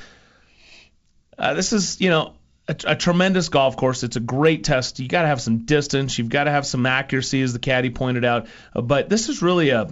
Uh, 1.39 1.55
this 1.55 1.73
is, 1.73 2.01
you 2.01 2.11
know, 2.11 2.35
a, 2.71 2.93
a, 2.93 2.97
tremendous 2.97 3.49
golf 3.49 3.77
course. 3.77 4.03
It's 4.03 4.17
a 4.17 4.21
great 4.21 4.65
test. 4.65 5.01
You 5.01 5.09
got 5.09 5.23
to 5.23 5.29
have 5.29 5.41
some 5.41 5.65
distance. 5.65 6.17
You've 6.17 6.29
got 6.29 6.45
to 6.45 6.51
have 6.51 6.65
some 6.65 6.87
accuracy, 6.87 7.43
as 7.43 7.53
the 7.53 7.59
caddy 7.59 7.91
pointed 7.91 8.25
out. 8.25 8.47
Uh, 8.75 8.83
but 8.83 9.09
this 9.09 9.29
is 9.29 9.43
really 9.43 9.71
a, 9.71 9.91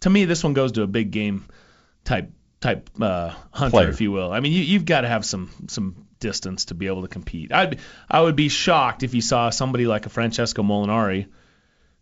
to 0.00 0.10
me, 0.10 0.24
this 0.24 0.42
one 0.42 0.52
goes 0.52 0.72
to 0.72 0.82
a 0.82 0.86
big 0.86 1.10
game 1.12 1.46
type 2.04 2.32
type 2.60 2.90
uh, 3.00 3.34
hunter, 3.52 3.70
Player. 3.70 3.88
if 3.90 4.00
you 4.00 4.10
will. 4.10 4.32
I 4.32 4.40
mean, 4.40 4.52
you, 4.52 4.62
you've 4.62 4.84
got 4.84 5.02
to 5.02 5.08
have 5.08 5.24
some 5.24 5.50
some 5.68 6.06
distance 6.18 6.66
to 6.66 6.74
be 6.74 6.86
able 6.88 7.02
to 7.02 7.08
compete. 7.08 7.52
I'd 7.52 7.78
I 8.10 8.20
would 8.20 8.36
be 8.36 8.48
shocked 8.48 9.02
if 9.02 9.14
you 9.14 9.20
saw 9.20 9.50
somebody 9.50 9.86
like 9.86 10.06
a 10.06 10.08
Francesco 10.08 10.62
Molinari. 10.62 11.28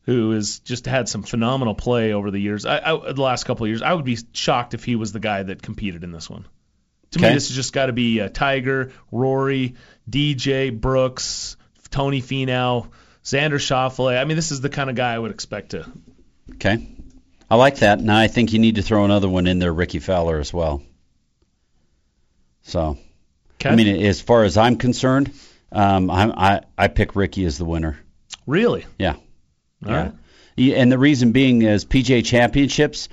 Who 0.07 0.33
has 0.33 0.59
just 0.59 0.85
had 0.85 1.09
some 1.09 1.23
phenomenal 1.23 1.75
play 1.75 2.13
over 2.13 2.31
the 2.31 2.39
years? 2.39 2.67
I, 2.67 2.77
I, 2.77 3.13
the 3.13 3.23
last 3.23 3.45
couple 3.45 3.65
of 3.65 3.71
years, 3.71 3.81
I 3.81 3.95
would 3.95 4.05
be 4.05 4.19
shocked 4.35 4.75
if 4.75 4.85
he 4.85 4.97
was 4.97 5.13
the 5.13 5.19
guy 5.19 5.43
that 5.43 5.63
competed 5.63 6.05
in 6.05 6.13
this 6.13 6.29
one. 6.29 6.47
To 7.15 7.21
me, 7.21 7.29
this 7.29 7.49
has 7.49 7.57
just 7.57 7.73
got 7.73 7.87
to 7.87 7.93
be 7.93 8.21
uh, 8.21 8.29
Tiger, 8.29 8.93
Rory, 9.13 9.77
DJ 10.09 10.79
Brooks, 10.79 11.57
Tony 11.91 12.21
Finau, 12.21 12.89
Xander 13.25 13.59
Schauffele. 13.59 14.21
I 14.21 14.25
mean, 14.25 14.37
this 14.37 14.53
is 14.53 14.61
the 14.61 14.69
kind 14.69 14.91
of 14.91 14.97
guy 14.97 15.15
I 15.15 15.19
would 15.19 15.31
expect 15.31 15.71
to. 15.71 15.87
Okay. 16.55 16.87
I 17.51 17.57
like 17.57 17.77
that. 17.77 18.01
Now 18.01 18.19
I 18.19 18.29
think 18.29 18.53
you 18.53 18.59
need 18.59 18.77
to 18.77 18.83
throw 18.83 19.05
another 19.05 19.29
one 19.29 19.47
in 19.47 19.59
there, 19.59 19.73
Rickie 19.73 19.99
Fowler 19.99 20.39
as 20.39 20.53
well. 20.53 20.83
So, 22.63 22.97
I 23.65 23.75
mean, 23.75 24.05
as 24.05 24.21
far 24.21 24.45
as 24.45 24.57
I'm 24.57 24.77
concerned, 24.77 25.33
um, 25.71 26.11
I, 26.11 26.25
I 26.25 26.61
I 26.79 26.89
pick 26.89 27.15
Rickie 27.15 27.45
as 27.45 27.59
the 27.59 27.65
winner. 27.65 27.99
Really? 28.47 28.87
Yeah. 28.99 29.15
All 29.85 29.91
yeah. 29.91 30.03
right. 30.57 30.77
And 30.77 30.91
the 30.91 30.99
reason 30.99 31.33
being 31.33 31.63
is 31.63 31.85
PGA 31.85 32.25
championships 32.25 33.09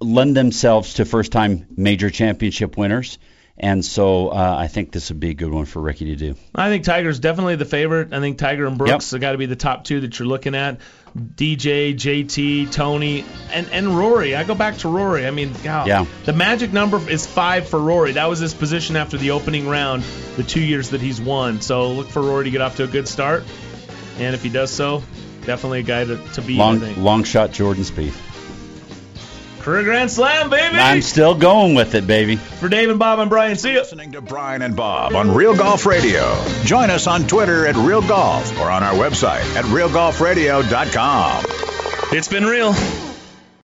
lend 0.00 0.36
themselves 0.36 0.94
to 0.94 1.04
first-time 1.04 1.66
major 1.76 2.10
championship 2.10 2.76
winners, 2.76 3.18
and 3.60 3.84
so 3.84 4.28
uh, 4.28 4.56
I 4.58 4.66
think 4.68 4.90
this 4.90 5.10
would 5.10 5.20
be 5.20 5.30
a 5.30 5.34
good 5.34 5.52
one 5.52 5.66
for 5.66 5.80
Rickie 5.80 6.06
to 6.06 6.16
do. 6.16 6.34
I 6.54 6.68
think 6.70 6.84
Tiger's 6.84 7.20
definitely 7.20 7.56
the 7.56 7.64
favorite. 7.66 8.12
I 8.12 8.20
think 8.20 8.38
Tiger 8.38 8.66
and 8.66 8.76
Brooks 8.78 9.10
have 9.12 9.20
got 9.20 9.32
to 9.32 9.38
be 9.38 9.46
the 9.46 9.54
top 9.56 9.84
two 9.84 10.00
that 10.00 10.18
you're 10.18 10.26
looking 10.28 10.54
at. 10.54 10.80
DJ, 11.16 11.94
JT, 11.94 12.70
Tony, 12.72 13.24
and 13.52 13.68
and 13.70 13.98
Rory. 13.98 14.34
I 14.36 14.44
go 14.44 14.54
back 14.54 14.78
to 14.78 14.88
Rory. 14.88 15.26
I 15.26 15.30
mean, 15.30 15.52
God, 15.64 15.88
Yeah. 15.88 16.06
the 16.24 16.32
magic 16.32 16.72
number 16.72 16.98
is 17.10 17.26
five 17.26 17.68
for 17.68 17.78
Rory. 17.80 18.12
That 18.12 18.28
was 18.28 18.38
his 18.38 18.54
position 18.54 18.96
after 18.96 19.16
the 19.18 19.32
opening 19.32 19.68
round, 19.68 20.02
the 20.36 20.44
two 20.44 20.60
years 20.60 20.90
that 20.90 21.00
he's 21.00 21.20
won. 21.20 21.60
So 21.60 21.90
look 21.92 22.08
for 22.08 22.22
Rory 22.22 22.44
to 22.44 22.50
get 22.50 22.60
off 22.60 22.76
to 22.76 22.84
a 22.84 22.86
good 22.86 23.08
start, 23.08 23.42
and 24.18 24.34
if 24.34 24.42
he 24.42 24.48
does 24.50 24.70
so, 24.70 25.02
definitely 25.44 25.80
a 25.80 25.82
guy 25.82 26.04
to, 26.04 26.16
to 26.34 26.42
beat. 26.42 26.58
Long 26.58 27.02
long 27.02 27.24
shot 27.24 27.50
Jordan 27.52 27.82
Spieth. 27.82 28.14
Career 29.60 29.84
Grand 29.84 30.10
Slam, 30.10 30.50
baby. 30.50 30.76
I'm 30.76 31.02
still 31.02 31.34
going 31.34 31.74
with 31.74 31.94
it, 31.94 32.06
baby. 32.06 32.36
For 32.36 32.68
Dave 32.68 32.88
and 32.90 32.98
Bob 32.98 33.18
and 33.18 33.28
Brian, 33.28 33.56
see 33.56 33.72
you. 33.72 33.78
Listening 33.80 34.12
to 34.12 34.20
Brian 34.20 34.62
and 34.62 34.74
Bob 34.74 35.14
on 35.14 35.34
Real 35.34 35.54
Golf 35.54 35.86
Radio. 35.86 36.42
Join 36.64 36.90
us 36.90 37.06
on 37.06 37.26
Twitter 37.26 37.66
at 37.66 37.76
Real 37.76 38.02
Golf 38.02 38.58
or 38.58 38.70
on 38.70 38.82
our 38.82 38.94
website 38.94 39.44
at 39.56 39.64
realgolfradio.com. 39.66 41.44
It's 42.12 42.28
been 42.28 42.44
real. 42.44 42.74